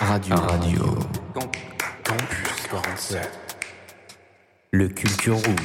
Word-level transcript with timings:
Radio. 0.00 0.36
Radio. 0.36 0.98
Campus 1.32 2.66
47. 2.70 3.30
Le 4.72 4.88
Culture 4.88 5.36
Room. 5.36 5.56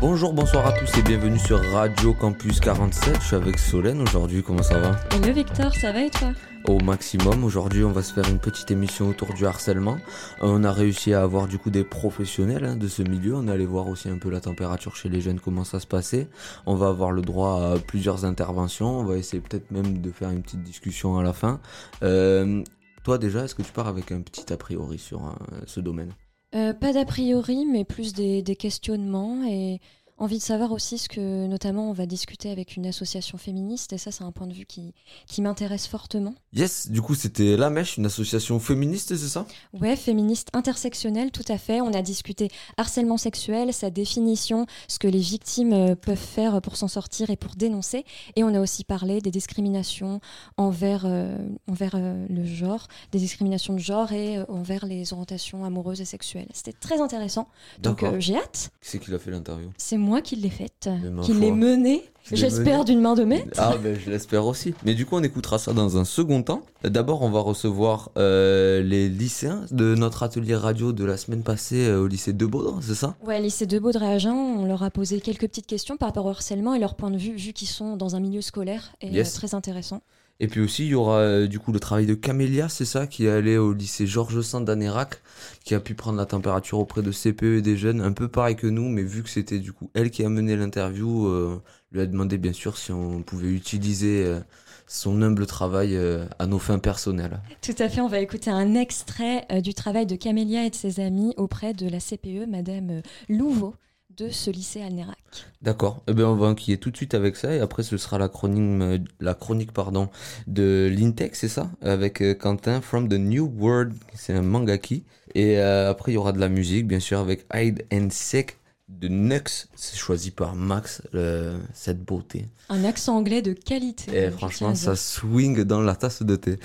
Bonjour, 0.00 0.32
bonsoir 0.32 0.66
à 0.66 0.72
tous 0.72 0.96
et 0.98 1.02
bienvenue 1.02 1.38
sur 1.38 1.62
Radio 1.72 2.14
Campus 2.14 2.58
47. 2.60 3.20
Je 3.20 3.26
suis 3.26 3.36
avec 3.36 3.58
Solène 3.58 4.00
aujourd'hui, 4.00 4.42
comment 4.42 4.62
ça 4.62 4.78
va? 4.78 4.98
Hello 5.14 5.32
Victor, 5.32 5.74
ça 5.74 5.92
va 5.92 6.04
et 6.04 6.10
toi? 6.10 6.28
Au 6.68 6.78
maximum, 6.78 7.42
aujourd'hui 7.42 7.82
on 7.82 7.90
va 7.90 8.02
se 8.02 8.12
faire 8.12 8.28
une 8.28 8.38
petite 8.38 8.70
émission 8.70 9.08
autour 9.08 9.34
du 9.34 9.46
harcèlement. 9.46 9.96
On 10.40 10.62
a 10.62 10.70
réussi 10.70 11.12
à 11.12 11.22
avoir 11.22 11.48
du 11.48 11.58
coup 11.58 11.70
des 11.70 11.82
professionnels 11.82 12.64
hein, 12.64 12.76
de 12.76 12.86
ce 12.86 13.02
milieu, 13.02 13.34
on 13.34 13.48
est 13.48 13.50
allé 13.50 13.66
voir 13.66 13.88
aussi 13.88 14.08
un 14.08 14.18
peu 14.18 14.30
la 14.30 14.40
température 14.40 14.94
chez 14.94 15.08
les 15.08 15.20
jeunes, 15.20 15.40
comment 15.40 15.64
ça 15.64 15.80
se 15.80 15.88
passait. 15.88 16.28
On 16.64 16.76
va 16.76 16.88
avoir 16.88 17.10
le 17.10 17.22
droit 17.22 17.74
à 17.74 17.78
plusieurs 17.78 18.24
interventions, 18.24 19.00
on 19.00 19.04
va 19.04 19.16
essayer 19.16 19.42
peut-être 19.42 19.72
même 19.72 20.00
de 20.00 20.10
faire 20.12 20.30
une 20.30 20.42
petite 20.42 20.62
discussion 20.62 21.18
à 21.18 21.24
la 21.24 21.32
fin. 21.32 21.60
Euh, 22.04 22.62
toi 23.02 23.18
déjà, 23.18 23.44
est-ce 23.44 23.56
que 23.56 23.62
tu 23.62 23.72
pars 23.72 23.88
avec 23.88 24.12
un 24.12 24.20
petit 24.20 24.52
a 24.52 24.56
priori 24.56 24.98
sur 24.98 25.26
euh, 25.26 25.32
ce 25.66 25.80
domaine? 25.80 26.12
Euh, 26.54 26.72
Pas 26.74 26.92
d'a 26.92 27.04
priori, 27.04 27.66
mais 27.66 27.84
plus 27.84 28.12
des, 28.12 28.40
des 28.42 28.56
questionnements 28.56 29.42
et 29.48 29.80
envie 30.22 30.38
de 30.38 30.42
savoir 30.42 30.70
aussi 30.70 30.98
ce 30.98 31.08
que, 31.08 31.46
notamment, 31.46 31.90
on 31.90 31.92
va 31.92 32.06
discuter 32.06 32.50
avec 32.50 32.76
une 32.76 32.86
association 32.86 33.38
féministe 33.38 33.92
et 33.92 33.98
ça, 33.98 34.12
c'est 34.12 34.22
un 34.22 34.30
point 34.30 34.46
de 34.46 34.52
vue 34.52 34.66
qui, 34.66 34.94
qui 35.26 35.42
m'intéresse 35.42 35.88
fortement. 35.88 36.34
Yes, 36.52 36.88
du 36.88 37.02
coup 37.02 37.14
c'était 37.16 37.56
La 37.56 37.70
Mèche, 37.70 37.96
une 37.96 38.06
association 38.06 38.60
féministe, 38.60 39.16
c'est 39.16 39.28
ça? 39.28 39.46
Ouais, 39.72 39.96
féministe 39.96 40.48
intersectionnelle, 40.52 41.32
tout 41.32 41.44
à 41.48 41.58
fait. 41.58 41.80
On 41.80 41.92
a 41.92 42.02
discuté 42.02 42.50
harcèlement 42.76 43.16
sexuel, 43.16 43.72
sa 43.72 43.90
définition, 43.90 44.66
ce 44.86 45.00
que 45.00 45.08
les 45.08 45.18
victimes 45.18 45.72
euh, 45.72 45.94
peuvent 45.96 46.16
faire 46.16 46.62
pour 46.62 46.76
s'en 46.76 46.88
sortir 46.88 47.30
et 47.30 47.36
pour 47.36 47.56
dénoncer. 47.56 48.04
Et 48.36 48.44
on 48.44 48.54
a 48.54 48.60
aussi 48.60 48.84
parlé 48.84 49.20
des 49.20 49.32
discriminations 49.32 50.20
envers, 50.56 51.04
euh, 51.04 51.36
envers 51.68 51.94
euh, 51.96 52.26
le 52.28 52.44
genre, 52.44 52.86
des 53.10 53.18
discriminations 53.18 53.74
de 53.74 53.80
genre 53.80 54.12
et 54.12 54.38
euh, 54.38 54.44
envers 54.48 54.86
les 54.86 55.12
orientations 55.12 55.64
amoureuses 55.64 56.00
et 56.00 56.04
sexuelles. 56.04 56.48
C'était 56.52 56.72
très 56.78 57.00
intéressant. 57.00 57.48
Donc 57.80 58.04
j'ai 58.20 58.36
hâte. 58.36 58.70
Qui 58.80 58.88
c'est 58.88 58.98
qui 59.00 59.10
l'a 59.10 59.18
fait 59.18 59.32
l'interview? 59.32 59.70
C'est 59.78 59.96
moi 59.96 60.11
qui 60.20 60.36
l'ai 60.36 60.50
faite, 60.50 60.88
qui 61.22 61.32
l'ai 61.34 61.50
menée. 61.52 62.02
J'espère 62.30 62.84
d'une 62.84 63.00
main 63.00 63.14
de 63.14 63.24
maître. 63.24 63.48
Ah 63.58 63.74
ben 63.82 63.98
je 63.98 64.08
l'espère 64.08 64.46
aussi. 64.46 64.74
Mais 64.84 64.94
du 64.94 65.06
coup 65.06 65.16
on 65.16 65.22
écoutera 65.24 65.58
ça 65.58 65.72
dans 65.72 65.96
un 65.96 66.04
second 66.04 66.44
temps. 66.44 66.62
D'abord 66.84 67.22
on 67.22 67.30
va 67.30 67.40
recevoir 67.40 68.10
euh, 68.16 68.80
les 68.82 69.08
lycéens 69.08 69.62
de 69.72 69.96
notre 69.96 70.22
atelier 70.22 70.54
radio 70.54 70.92
de 70.92 71.04
la 71.04 71.16
semaine 71.16 71.42
passée 71.42 71.88
euh, 71.88 72.00
au 72.02 72.06
lycée 72.06 72.32
de 72.32 72.46
Baudre, 72.46 72.78
c'est 72.80 72.94
ça? 72.94 73.16
Ouais, 73.24 73.40
lycée 73.40 73.66
de 73.66 73.76
Baudre 73.80 74.04
à 74.04 74.10
Agen, 74.10 74.34
on 74.34 74.66
leur 74.66 74.84
a 74.84 74.90
posé 74.90 75.20
quelques 75.20 75.48
petites 75.48 75.66
questions 75.66 75.96
par 75.96 76.10
rapport 76.10 76.26
au 76.26 76.30
harcèlement 76.30 76.74
et 76.74 76.78
leur 76.78 76.94
point 76.94 77.10
de 77.10 77.18
vue, 77.18 77.34
vu 77.34 77.52
qu'ils 77.52 77.66
sont 77.68 77.96
dans 77.96 78.14
un 78.14 78.20
milieu 78.20 78.40
scolaire, 78.40 78.94
et 79.00 79.08
Yes. 79.08 79.34
euh, 79.34 79.38
très 79.38 79.54
intéressant. 79.56 80.00
Et 80.40 80.48
puis 80.48 80.60
aussi 80.60 80.84
il 80.84 80.88
y 80.88 80.94
aura 80.94 81.18
euh, 81.18 81.46
du 81.46 81.58
coup 81.58 81.72
le 81.72 81.80
travail 81.80 82.06
de 82.06 82.14
Camélia, 82.14 82.68
c'est 82.68 82.84
ça, 82.84 83.06
qui 83.06 83.26
est 83.26 83.30
allé 83.30 83.58
au 83.58 83.72
lycée 83.72 84.06
Georges 84.06 84.40
Sand 84.40 84.64
d'Anérac, 84.64 85.22
qui 85.64 85.74
a 85.74 85.80
pu 85.80 85.94
prendre 85.94 86.18
la 86.18 86.26
température 86.26 86.78
auprès 86.78 87.02
de 87.02 87.12
CPE 87.12 87.58
et 87.58 87.62
des 87.62 87.76
jeunes, 87.76 88.00
un 88.00 88.12
peu 88.12 88.28
pareil 88.28 88.56
que 88.56 88.66
nous, 88.66 88.88
mais 88.88 89.02
vu 89.02 89.22
que 89.22 89.28
c'était 89.28 89.60
du 89.60 89.72
coup 89.72 89.90
elle 89.94 90.10
qui 90.10 90.24
a 90.24 90.28
mené 90.28 90.56
l'interview, 90.56 91.26
euh, 91.28 91.62
lui 91.92 92.00
a 92.00 92.06
demandé 92.06 92.38
bien 92.38 92.52
sûr 92.52 92.76
si 92.76 92.90
on 92.90 93.22
pouvait 93.22 93.52
utiliser 93.52 94.24
euh, 94.24 94.40
son 94.88 95.22
humble 95.22 95.46
travail 95.46 95.98
à 96.38 96.46
nos 96.46 96.58
fins 96.58 96.78
personnelles. 96.78 97.40
Tout 97.62 97.74
à 97.78 97.88
fait, 97.88 98.02
on 98.02 98.08
va 98.08 98.18
écouter 98.18 98.50
un 98.50 98.74
extrait 98.74 99.46
du 99.62 99.72
travail 99.72 100.04
de 100.04 100.16
Camélia 100.16 100.66
et 100.66 100.70
de 100.70 100.74
ses 100.74 101.00
amis 101.00 101.32
auprès 101.38 101.72
de 101.72 101.88
la 101.88 101.98
CPE, 101.98 102.46
Madame 102.46 103.00
Louveau, 103.30 103.74
de 104.22 104.30
ce 104.30 104.50
lycée 104.50 104.82
Alnérac. 104.82 105.16
D'accord. 105.62 106.02
Eh 106.06 106.12
bien, 106.14 106.28
on 106.28 106.36
va 106.36 106.46
enquiller 106.46 106.78
tout 106.78 106.90
de 106.90 106.96
suite 106.96 107.14
avec 107.14 107.36
ça 107.36 107.54
et 107.54 107.60
après 107.60 107.82
ce 107.82 107.96
sera 107.96 108.18
la 108.18 108.28
chronique, 108.28 108.82
euh, 108.82 108.98
la 109.20 109.34
chronique 109.34 109.72
pardon, 109.72 110.08
de 110.46 110.90
l'Intech, 110.94 111.34
c'est 111.34 111.48
ça? 111.48 111.70
Avec 111.82 112.20
euh, 112.20 112.34
Quentin 112.34 112.80
from 112.80 113.08
the 113.08 113.14
New 113.14 113.52
World, 113.58 113.94
c'est 114.14 114.32
un 114.34 114.42
mangaki. 114.42 115.04
Et 115.34 115.58
euh, 115.58 115.90
après 115.90 116.12
il 116.12 116.14
y 116.14 116.18
aura 116.18 116.32
de 116.32 116.38
la 116.40 116.48
musique, 116.48 116.86
bien 116.86 117.00
sûr, 117.00 117.18
avec 117.18 117.46
Hide 117.54 117.84
and 117.92 118.08
Seek 118.10 118.58
de 118.88 119.08
Nux. 119.08 119.68
C'est 119.74 119.96
choisi 119.96 120.30
par 120.30 120.54
Max, 120.54 121.02
le- 121.12 121.54
cette 121.72 122.04
beauté. 122.04 122.46
Un 122.68 122.84
accent 122.84 123.16
anglais 123.16 123.40
de 123.42 123.54
qualité. 123.54 124.14
Et 124.26 124.30
franchement, 124.30 124.74
ça 124.74 124.94
swing 124.96 125.62
dans 125.64 125.80
la 125.80 125.96
tasse 125.96 126.22
de 126.22 126.36
thé. 126.36 126.58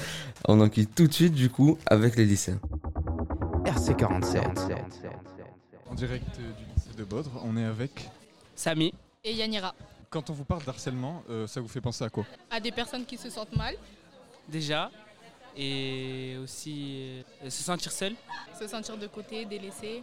On 0.48 0.60
enquille 0.60 0.88
tout 0.88 1.08
de 1.08 1.14
suite 1.14 1.34
du 1.34 1.50
coup 1.50 1.78
avec 1.86 2.18
les 2.18 2.26
lycéens. 2.26 2.60
RC47. 3.66 4.42
En 5.90 5.96
direct 5.96 6.26
du 6.36 6.42
lycée 6.44 6.77
de 6.98 7.04
Baudre, 7.04 7.30
on 7.46 7.56
est 7.58 7.64
avec. 7.64 8.10
Samy, 8.56 8.94
et 9.24 9.34
Yanira. 9.34 9.74
Quand 10.10 10.30
on 10.30 10.34
vous 10.34 10.46
parle 10.46 10.64
d'harcèlement, 10.64 11.24
euh, 11.30 11.46
ça 11.48 11.62
vous 11.62 11.68
fait 11.68 11.82
penser 11.82 12.04
à 12.04 12.10
quoi? 12.10 12.26
À 12.50 12.60
des 12.60 12.72
personnes 12.72 13.06
qui 13.06 13.18
se 13.18 13.30
sentent 13.30 13.56
mal, 13.56 13.76
déjà, 14.48 14.90
et 15.56 16.38
aussi 16.42 17.22
euh, 17.44 17.50
se 17.50 17.64
sentir 17.64 17.92
seul, 17.92 18.16
se 18.60 18.68
sentir 18.68 18.98
de 18.98 19.06
côté, 19.08 19.46
délaissé, 19.46 20.02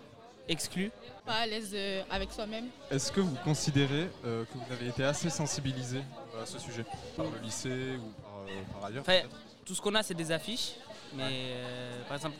exclu. 0.48 0.90
pas 1.26 1.34
à 1.38 1.46
l'aise 1.46 1.70
euh, 1.74 2.02
avec 2.10 2.30
soi-même. 2.32 2.66
Est-ce 2.90 3.10
que 3.10 3.20
vous 3.20 3.36
considérez 3.42 4.08
euh, 4.24 4.44
que 4.44 4.58
vous 4.58 4.72
avez 4.72 4.88
été 4.88 5.02
assez 5.04 5.30
sensibilisé 5.30 6.00
à 6.40 6.46
ce 6.46 6.58
sujet? 6.58 6.84
Par 7.16 7.26
le 7.26 7.38
lycée 7.42 7.96
ou 7.96 8.22
par, 8.22 8.32
euh, 8.40 8.62
par 8.72 8.84
ailleurs 8.90 9.00
Enfin, 9.02 9.20
Tout 9.64 9.74
ce 9.74 9.80
qu'on 9.80 9.94
a, 9.96 10.02
c'est 10.02 10.14
des 10.14 10.30
affiches, 10.30 10.74
mais 11.16 11.24
euh, 11.56 12.02
par 12.06 12.18
exemple, 12.18 12.36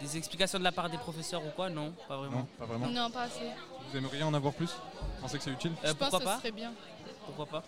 des 0.00 0.16
explications 0.16 0.58
de 0.58 0.64
la 0.64 0.72
part 0.72 0.88
des 0.90 0.98
professeurs 0.98 1.44
ou 1.44 1.50
quoi, 1.50 1.68
non, 1.70 1.92
pas 2.08 2.16
vraiment. 2.16 2.38
Non, 2.38 2.46
pas 2.58 2.64
vraiment. 2.66 2.86
Non, 2.88 3.10
pas 3.10 3.22
assez. 3.22 3.48
Vous 3.90 3.96
aimeriez 3.98 4.22
en 4.22 4.34
avoir 4.34 4.52
plus? 4.54 4.66
Vous 4.70 5.20
pensez 5.22 5.38
que 5.38 5.44
c'est 5.44 5.50
utile? 5.50 5.72
Euh, 5.84 5.88
Je 5.88 5.92
pense 5.92 6.10
pourquoi 6.10 6.18
que 6.20 6.24
pas 6.24 6.34
ce 6.36 6.40
serait 6.42 6.52
bien. 6.52 6.72
Pourquoi 7.26 7.46
pas? 7.46 7.62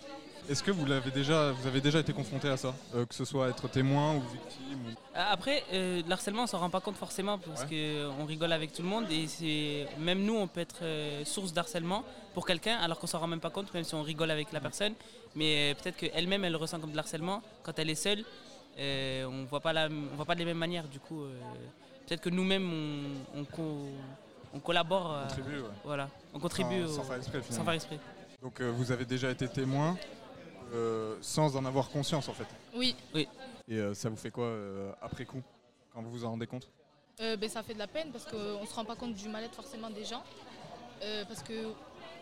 Est-ce 0.48 0.62
que 0.62 0.70
vous 0.70 0.86
l'avez 0.86 1.10
déjà, 1.10 1.52
vous 1.52 1.66
avez 1.66 1.80
déjà 1.80 2.00
été 2.00 2.12
confronté 2.12 2.48
à 2.48 2.56
ça? 2.56 2.74
Euh, 2.94 3.04
Que 3.06 3.14
ce 3.14 3.24
soit 3.24 3.48
être 3.50 3.68
témoin 3.68 4.14
ou 4.16 4.20
victime 4.20 4.78
ou- 4.86 4.90
Euh, 5.18 5.24
Après, 5.30 5.62
euh, 5.72 6.02
l'harcèlement, 6.08 6.44
on 6.44 6.46
s'en 6.46 6.58
rend 6.58 6.70
pas 6.70 6.80
compte 6.80 6.96
forcément 6.96 7.38
parce 7.38 7.64
qu'on 7.64 8.24
rigole 8.26 8.52
avec 8.52 8.72
tout 8.72 8.82
le 8.82 8.88
monde 8.88 9.10
et 9.10 9.26
c'est 9.28 9.86
même 9.98 10.24
nous, 10.24 10.34
on 10.36 10.46
peut 10.48 10.60
être 10.60 10.78
euh, 10.82 11.24
source 11.24 11.52
d'harcèlement 11.52 12.04
pour 12.34 12.46
quelqu'un 12.46 12.76
alors 12.78 12.98
qu'on 12.98 13.06
s'en 13.06 13.18
rend 13.20 13.26
même 13.26 13.40
pas 13.40 13.50
compte, 13.50 13.72
même 13.74 13.84
si 13.84 13.94
on 13.94 14.02
rigole 14.02 14.30
avec 14.30 14.50
la 14.52 14.60
personne. 14.60 14.94
Mais 15.36 15.72
euh, 15.72 15.74
peut-être 15.80 15.96
qu'elle-même, 15.98 16.44
elle 16.44 16.52
le 16.52 16.58
ressent 16.58 16.80
comme 16.80 16.92
de 16.92 16.96
l'harcèlement 16.96 17.42
quand 17.62 17.78
elle 17.78 17.90
est 17.90 17.94
seule. 17.94 18.24
euh, 18.78 19.26
on 19.26 19.44
voit 19.44 19.60
pas 19.60 19.72
la, 19.74 19.88
on 19.88 20.16
voit 20.16 20.24
pas 20.24 20.34
de 20.34 20.40
la 20.40 20.46
même 20.46 20.58
manière. 20.58 20.88
Du 20.88 21.00
coup, 21.00 21.22
euh, 21.22 21.38
peut-être 22.10 22.22
que 22.22 22.30
nous-mêmes, 22.30 23.22
on, 23.34 23.40
on, 23.40 23.44
co- 23.44 23.86
on 24.52 24.58
collabore. 24.58 25.12
euh, 25.12 25.22
Contribuer, 25.28 25.60
ouais. 25.60 25.68
voilà, 25.84 26.08
on 26.34 26.40
contribue 26.40 26.86
sans 26.88 27.00
au- 27.00 27.04
faire 27.04 27.16
exprès 27.16 27.40
sans 27.50 27.62
faire 27.64 27.72
exprès. 27.74 27.98
Donc 28.42 28.60
euh, 28.60 28.70
vous 28.72 28.90
avez 28.90 29.04
déjà 29.04 29.30
été 29.30 29.46
témoin 29.48 29.96
euh, 30.74 31.16
sans 31.20 31.56
en 31.56 31.64
avoir 31.64 31.88
conscience 31.88 32.28
en 32.28 32.32
fait. 32.32 32.46
Oui, 32.74 32.96
Et 33.14 33.76
euh, 33.76 33.94
ça 33.94 34.08
vous 34.08 34.16
fait 34.16 34.30
quoi 34.32 34.44
euh, 34.46 34.90
après 35.00 35.24
coup 35.24 35.40
Quand 35.94 36.02
vous 36.02 36.10
vous 36.10 36.24
en 36.24 36.30
rendez 36.30 36.46
compte? 36.48 36.66
Euh, 37.20 37.36
ben, 37.36 37.48
ça 37.48 37.62
fait 37.62 37.74
de 37.74 37.78
la 37.78 37.86
peine 37.86 38.10
parce 38.10 38.24
qu'on 38.24 38.60
ne 38.60 38.66
se 38.66 38.74
rend 38.74 38.84
pas 38.84 38.96
compte 38.96 39.14
du 39.14 39.28
mal-être 39.28 39.54
forcément 39.54 39.90
des 39.90 40.04
gens. 40.04 40.24
Euh, 41.02 41.24
parce 41.26 41.42
que, 41.42 41.68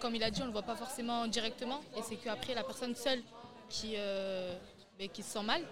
comme 0.00 0.14
il 0.14 0.22
a 0.22 0.30
dit, 0.30 0.40
on 0.40 0.44
ne 0.44 0.48
le 0.48 0.52
voit 0.52 0.62
pas 0.62 0.76
forcément 0.76 1.26
directement. 1.28 1.80
Et 1.96 2.02
c'est 2.02 2.16
qu'après, 2.16 2.54
la 2.54 2.62
personne 2.64 2.94
seule 2.94 3.22
qui, 3.70 3.94
euh, 3.96 4.56
ben, 4.98 5.08
qui 5.08 5.22
se 5.22 5.30
sent 5.32 5.42
mal. 5.42 5.62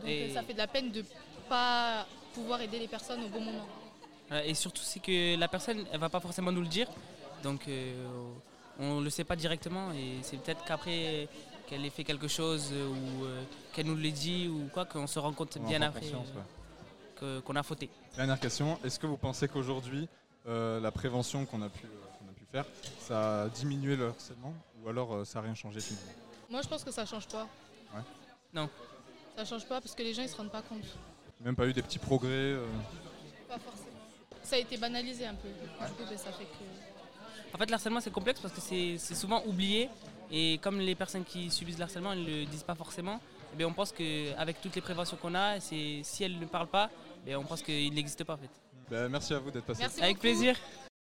Donc 0.00 0.06
Et- 0.08 0.32
ça 0.32 0.42
fait 0.42 0.52
de 0.54 0.58
la 0.58 0.66
peine 0.68 0.90
de 0.92 1.00
ne 1.00 1.04
pas 1.48 2.06
pouvoir 2.38 2.60
aider 2.60 2.78
les 2.78 2.88
personnes 2.88 3.22
au 3.24 3.28
bon 3.28 3.40
moment. 3.40 3.66
Euh, 4.32 4.42
Et 4.44 4.54
surtout, 4.54 4.82
c'est 4.82 5.00
que 5.00 5.36
la 5.36 5.48
personne, 5.48 5.84
elle 5.92 6.00
va 6.00 6.08
pas 6.08 6.20
forcément 6.20 6.52
nous 6.52 6.60
le 6.62 6.68
dire. 6.68 6.88
Donc, 7.42 7.60
euh, 7.68 7.94
on 8.78 9.00
le 9.00 9.10
sait 9.10 9.24
pas 9.24 9.36
directement. 9.36 9.92
Et 9.92 10.18
c'est 10.22 10.36
peut-être 10.38 10.64
qu'après 10.64 11.28
qu'elle 11.66 11.84
ait 11.84 11.90
fait 11.90 12.04
quelque 12.04 12.28
chose 12.28 12.70
euh, 12.72 12.88
ou 12.88 13.24
euh, 13.24 13.42
qu'elle 13.72 13.86
nous 13.86 13.96
l'ait 13.96 14.12
dit 14.12 14.48
ou 14.48 14.68
quoi, 14.72 14.84
qu'on 14.84 15.06
se 15.06 15.18
rend 15.18 15.32
compte 15.32 15.56
On 15.60 15.66
bien 15.66 15.82
après 15.82 16.06
euh, 17.22 17.40
qu'on 17.40 17.56
a 17.56 17.62
fauté. 17.62 17.90
Dernière 18.16 18.38
question, 18.38 18.78
est-ce 18.84 18.98
que 18.98 19.06
vous 19.06 19.16
pensez 19.16 19.48
qu'aujourd'hui, 19.48 20.08
euh, 20.46 20.80
la 20.80 20.92
prévention 20.92 21.44
qu'on 21.46 21.62
a, 21.62 21.68
pu, 21.68 21.84
euh, 21.84 21.90
qu'on 22.18 22.28
a 22.30 22.32
pu 22.32 22.44
faire, 22.52 22.64
ça 23.00 23.42
a 23.42 23.48
diminué 23.48 23.96
le 23.96 24.08
harcèlement 24.08 24.54
ou 24.80 24.88
alors 24.88 25.12
euh, 25.14 25.24
ça 25.24 25.40
n'a 25.40 25.46
rien 25.46 25.54
changé 25.54 25.80
finalement? 25.80 26.12
Moi, 26.48 26.62
je 26.62 26.68
pense 26.68 26.84
que 26.84 26.92
ça 26.92 27.02
ne 27.02 27.08
change 27.08 27.26
pas. 27.28 27.46
Ouais. 27.94 28.02
Non. 28.54 28.70
Ça 29.36 29.44
change 29.44 29.66
pas 29.66 29.80
parce 29.80 29.94
que 29.94 30.02
les 30.02 30.14
gens 30.14 30.22
ils 30.22 30.28
se 30.28 30.36
rendent 30.36 30.50
pas 30.52 30.62
compte. 30.62 30.86
Même 31.44 31.54
pas 31.56 31.66
eu 31.66 31.72
des 31.72 31.82
petits 31.82 31.98
progrès 31.98 32.28
euh, 32.30 32.66
Pas 33.48 33.58
forcément. 33.58 33.86
Ça 34.42 34.56
a 34.56 34.58
été 34.58 34.76
banalisé 34.76 35.26
un 35.26 35.34
peu. 35.34 35.48
Du 35.48 35.92
coup, 35.94 36.02
ben, 36.08 36.18
ça 36.18 36.32
fait 36.32 36.44
que. 36.44 37.54
En 37.54 37.58
fait, 37.58 37.70
l'harcèlement, 37.70 38.00
c'est 38.00 38.10
complexe 38.12 38.40
parce 38.40 38.52
que 38.52 38.60
c'est 38.60 38.96
c'est 38.98 39.14
souvent 39.14 39.42
oublié. 39.46 39.88
Et 40.30 40.58
comme 40.58 40.78
les 40.80 40.94
personnes 40.94 41.24
qui 41.24 41.50
subissent 41.50 41.78
le 41.78 41.84
harcèlement 41.84 42.14
ne 42.14 42.22
le 42.24 42.44
disent 42.44 42.62
pas 42.62 42.74
forcément, 42.74 43.20
eh 43.52 43.56
bien, 43.56 43.66
on 43.66 43.72
pense 43.72 43.92
qu'avec 43.92 44.60
toutes 44.60 44.74
les 44.74 44.82
préventions 44.82 45.16
qu'on 45.16 45.34
a, 45.34 45.58
c'est- 45.60 46.00
si 46.02 46.24
elles 46.24 46.38
ne 46.38 46.44
parlent 46.44 46.66
pas, 46.68 46.90
eh 47.26 47.34
on 47.36 47.44
pense 47.44 47.62
qu'il 47.62 47.94
n'existe 47.94 48.24
pas 48.24 48.34
en 48.34 48.38
fait. 48.38 48.50
bah, 48.90 49.08
Merci 49.08 49.32
à 49.32 49.38
vous 49.38 49.50
d'être 49.50 49.64
passé. 49.64 49.80
Merci 49.80 50.00
Avec 50.02 50.16
beaucoup. 50.16 50.20
plaisir. 50.22 50.56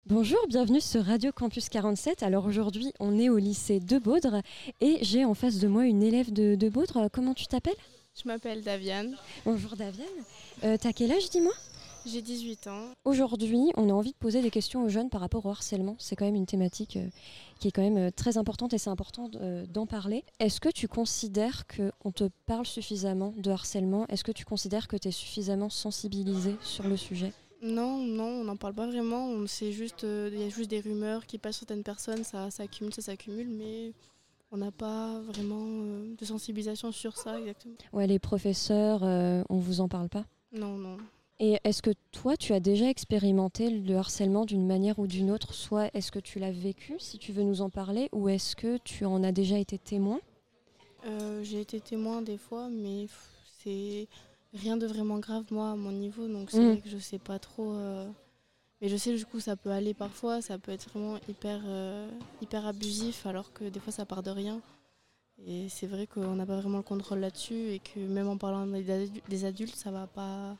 Bonjour, 0.06 0.38
bienvenue 0.48 0.80
sur 0.80 1.04
Radio 1.04 1.32
Campus 1.32 1.68
47. 1.70 2.22
Alors 2.22 2.44
aujourd'hui, 2.46 2.92
on 3.00 3.18
est 3.18 3.28
au 3.30 3.38
lycée 3.38 3.78
de 3.80 3.98
Baudre 3.98 4.42
et 4.80 4.98
j'ai 5.02 5.24
en 5.24 5.34
face 5.34 5.58
de 5.58 5.68
moi 5.68 5.84
une 5.86 6.02
élève 6.02 6.32
de, 6.32 6.54
de 6.54 6.68
Baudre. 6.68 7.08
Comment 7.12 7.34
tu 7.34 7.46
t'appelles? 7.46 7.76
Je 8.20 8.26
m'appelle 8.26 8.62
Daviane, 8.62 9.16
Bonjour 9.44 9.76
Daviane. 9.76 10.06
Euh, 10.64 10.76
T'as 10.80 10.92
quel 10.92 11.12
âge, 11.12 11.30
dis-moi? 11.30 11.52
J'ai 12.04 12.20
18 12.20 12.66
ans. 12.66 12.84
Aujourd'hui, 13.04 13.70
on 13.76 13.90
a 13.90 13.92
envie 13.92 14.12
de 14.12 14.16
poser 14.16 14.42
des 14.42 14.50
questions 14.50 14.82
aux 14.82 14.88
jeunes 14.88 15.08
par 15.08 15.20
rapport 15.20 15.46
au 15.46 15.50
harcèlement. 15.50 15.94
C'est 15.98 16.16
quand 16.16 16.24
même 16.24 16.34
une 16.34 16.46
thématique 16.46 16.96
euh, 16.96 17.08
qui 17.60 17.68
est 17.68 17.70
quand 17.70 17.82
même 17.82 17.98
euh, 17.98 18.10
très 18.10 18.38
importante 18.38 18.72
et 18.72 18.78
c'est 18.78 18.90
important 18.90 19.30
euh, 19.40 19.66
d'en 19.66 19.86
parler. 19.86 20.24
Est-ce 20.40 20.60
que 20.60 20.68
tu 20.68 20.88
considères 20.88 21.64
qu'on 21.66 22.10
te 22.10 22.24
parle 22.46 22.66
suffisamment 22.66 23.34
de 23.36 23.50
harcèlement? 23.50 24.06
Est-ce 24.08 24.24
que 24.24 24.32
tu 24.32 24.44
considères 24.44 24.88
que 24.88 24.96
tu 24.96 25.08
es 25.08 25.12
suffisamment 25.12 25.70
sensibilisé 25.70 26.56
sur 26.62 26.88
le 26.88 26.96
sujet? 26.96 27.32
Non, 27.62 27.98
non, 27.98 28.40
on 28.40 28.44
n'en 28.44 28.56
parle 28.56 28.74
pas 28.74 28.86
vraiment. 28.86 29.28
On 29.28 29.46
sait 29.46 29.72
juste, 29.72 30.04
il 30.04 30.38
y 30.38 30.44
a 30.44 30.48
juste 30.48 30.70
des 30.70 30.80
rumeurs 30.80 31.26
qui 31.26 31.38
passent 31.38 31.58
sur 31.58 31.66
certaines 31.68 31.84
personnes, 31.84 32.24
ça 32.24 32.50
s'accumule, 32.50 32.94
ça 32.94 33.02
s'accumule, 33.02 33.48
mais 33.48 33.92
on 34.50 34.56
n'a 34.56 34.72
pas 34.72 35.20
vraiment 35.20 35.64
de 36.18 36.24
sensibilisation 36.24 36.92
sur 36.92 37.16
ça 37.16 37.38
exactement. 37.38 37.74
Ouais, 37.92 38.06
les 38.06 38.18
professeurs, 38.18 39.02
on 39.02 39.58
vous 39.58 39.80
en 39.80 39.88
parle 39.88 40.08
pas? 40.08 40.24
Non, 40.52 40.76
non. 40.78 40.96
Et 41.40 41.60
est-ce 41.62 41.82
que 41.82 41.92
toi, 42.10 42.36
tu 42.36 42.52
as 42.52 42.58
déjà 42.58 42.88
expérimenté 42.88 43.70
le 43.70 43.96
harcèlement 43.96 44.44
d'une 44.44 44.66
manière 44.66 44.98
ou 44.98 45.06
d'une 45.06 45.30
autre? 45.30 45.54
Soit 45.54 45.88
est-ce 45.94 46.10
que 46.10 46.18
tu 46.18 46.40
l'as 46.40 46.50
vécu, 46.50 46.96
si 46.98 47.18
tu 47.18 47.32
veux 47.32 47.44
nous 47.44 47.60
en 47.60 47.70
parler, 47.70 48.08
ou 48.10 48.28
est-ce 48.28 48.56
que 48.56 48.78
tu 48.78 49.04
en 49.04 49.22
as 49.22 49.30
déjà 49.30 49.56
été 49.56 49.78
témoin? 49.78 50.20
Euh, 51.06 51.44
J'ai 51.44 51.60
été 51.60 51.80
témoin 51.80 52.22
des 52.22 52.38
fois, 52.38 52.68
mais 52.68 53.06
c'est 53.62 54.08
rien 54.52 54.76
de 54.76 54.86
vraiment 54.86 55.20
grave, 55.20 55.44
moi, 55.52 55.70
à 55.70 55.76
mon 55.76 55.92
niveau. 55.92 56.26
Donc 56.26 56.50
c'est 56.50 56.58
mmh. 56.58 56.70
vrai 56.72 56.80
que 56.80 56.88
je 56.88 56.98
sais 56.98 57.20
pas 57.20 57.38
trop. 57.38 57.72
Mais 58.80 58.88
je 58.88 58.96
sais, 58.96 59.14
du 59.14 59.26
coup, 59.26 59.40
ça 59.40 59.56
peut 59.56 59.70
aller 59.70 59.94
parfois, 59.94 60.40
ça 60.40 60.58
peut 60.58 60.72
être 60.72 60.88
vraiment 60.90 61.19
hyper, 61.28 61.60
euh, 61.66 62.08
hyper 62.40 62.66
abusif, 62.66 63.26
alors 63.26 63.52
que 63.52 63.64
des 63.64 63.80
fois, 63.80 63.92
ça 63.92 64.06
part 64.06 64.22
de 64.22 64.30
rien. 64.30 64.60
Et 65.46 65.69
c'est 65.69 65.86
vrai 65.86 66.06
qu'on 66.06 66.34
n'a 66.34 66.46
pas 66.46 66.60
vraiment 66.60 66.78
le 66.78 66.84
contrôle 66.84 67.20
là-dessus, 67.20 67.70
et 67.70 67.80
que 67.80 67.98
même 68.00 68.28
en 68.28 68.36
parlant 68.36 68.66
des 68.66 69.44
adultes, 69.44 69.76
ça 69.76 69.90
va 69.90 70.06
pas 70.06 70.56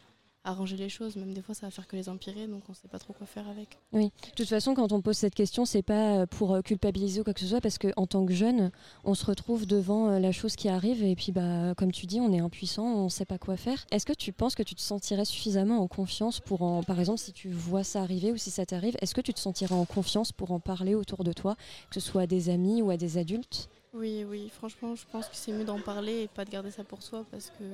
arranger 0.49 0.77
les 0.77 0.89
choses. 0.89 1.17
Même 1.17 1.33
des 1.33 1.43
fois, 1.43 1.55
ça 1.55 1.67
va 1.67 1.71
faire 1.71 1.87
que 1.87 1.97
les 1.97 2.09
empirer, 2.09 2.47
donc 2.47 2.63
on 2.69 2.73
ne 2.73 2.77
sait 2.77 2.89
pas 2.89 2.99
trop 2.99 3.13
quoi 3.13 3.27
faire 3.27 3.49
avec. 3.49 3.79
Oui, 3.93 4.13
de 4.31 4.35
toute 4.35 4.49
façon, 4.49 4.75
quand 4.75 4.93
on 4.93 5.01
pose 5.01 5.17
cette 5.17 5.35
question, 5.35 5.65
c'est 5.65 5.83
pas 5.83 6.21
euh, 6.21 6.27
pour 6.27 6.55
euh, 6.55 6.63
culpabiliser 6.63 7.21
ou 7.21 7.25
quoi 7.25 7.35
que 7.35 7.41
ce 7.41 7.47
soit, 7.47 7.61
parce 7.61 7.79
qu'en 7.79 8.07
tant 8.07 8.27
que 8.27 8.33
jeune, 8.33 8.71
on 9.05 9.15
se 9.15 9.25
retrouve 9.25 9.67
devant 9.67 10.09
euh, 10.09 10.19
la 10.19 10.33
chose 10.33 10.57
qui 10.57 10.69
arrive, 10.69 11.03
et 11.03 11.15
puis, 11.15 11.33
bah, 11.33 11.75
comme 11.77 11.93
tu 11.93 12.07
dis, 12.07 12.21
on 12.21 12.33
est 12.33 12.41
impuissant, 12.41 12.85
on 12.85 13.05
ne 13.05 13.09
sait 13.09 13.25
pas 13.25 13.39
quoi 13.39 13.57
faire. 13.57 13.85
Est-ce 13.91 14.07
que 14.07 14.13
tu 14.13 14.33
penses 14.33 14.55
que 14.55 14.63
tu 14.63 14.75
te 14.75 14.81
sentirais 14.81 15.25
suffisamment 15.25 15.79
en 15.79 15.89
confiance 15.89 16.41
pour 16.41 16.63
en, 16.63 16.83
par 16.83 16.99
exemple, 16.99 17.21
si 17.21 17.33
tu 17.33 17.51
vois 17.51 17.85
ça 17.85 18.03
arriver 18.03 18.33
ou 18.33 18.37
si 18.37 18.51
ça 18.51 18.67
t'arrive, 18.67 18.97
est-ce 19.01 19.15
que 19.15 19.21
tu 19.21 19.35
te 19.35 19.41
sentirais 19.41 19.75
en 19.75 19.85
confiance 19.85 20.33
pour 20.33 20.53
en 20.53 20.61
parler 20.61 20.95
autour 20.95 21.25
de 21.25 21.33
toi, 21.33 21.57
que 21.91 21.95
ce 21.95 22.01
soit 22.01 22.23
à 22.23 22.27
des 22.27 22.49
amis 22.51 22.83
ou 22.83 22.91
à 22.91 22.97
des 22.97 23.19
adultes? 23.19 23.69
Oui, 23.95 24.25
oui, 24.29 24.51
franchement, 24.51 24.95
je 24.95 25.05
pense 25.11 25.29
que 25.29 25.35
c'est 25.35 25.53
mieux 25.53 25.65
d'en 25.65 25.81
parler 25.81 26.23
et 26.23 26.29
pas 26.29 26.45
de 26.45 26.51
garder 26.51 26.71
ça 26.71 26.85
pour 26.85 27.03
soi 27.03 27.25
parce 27.31 27.51
que 27.51 27.65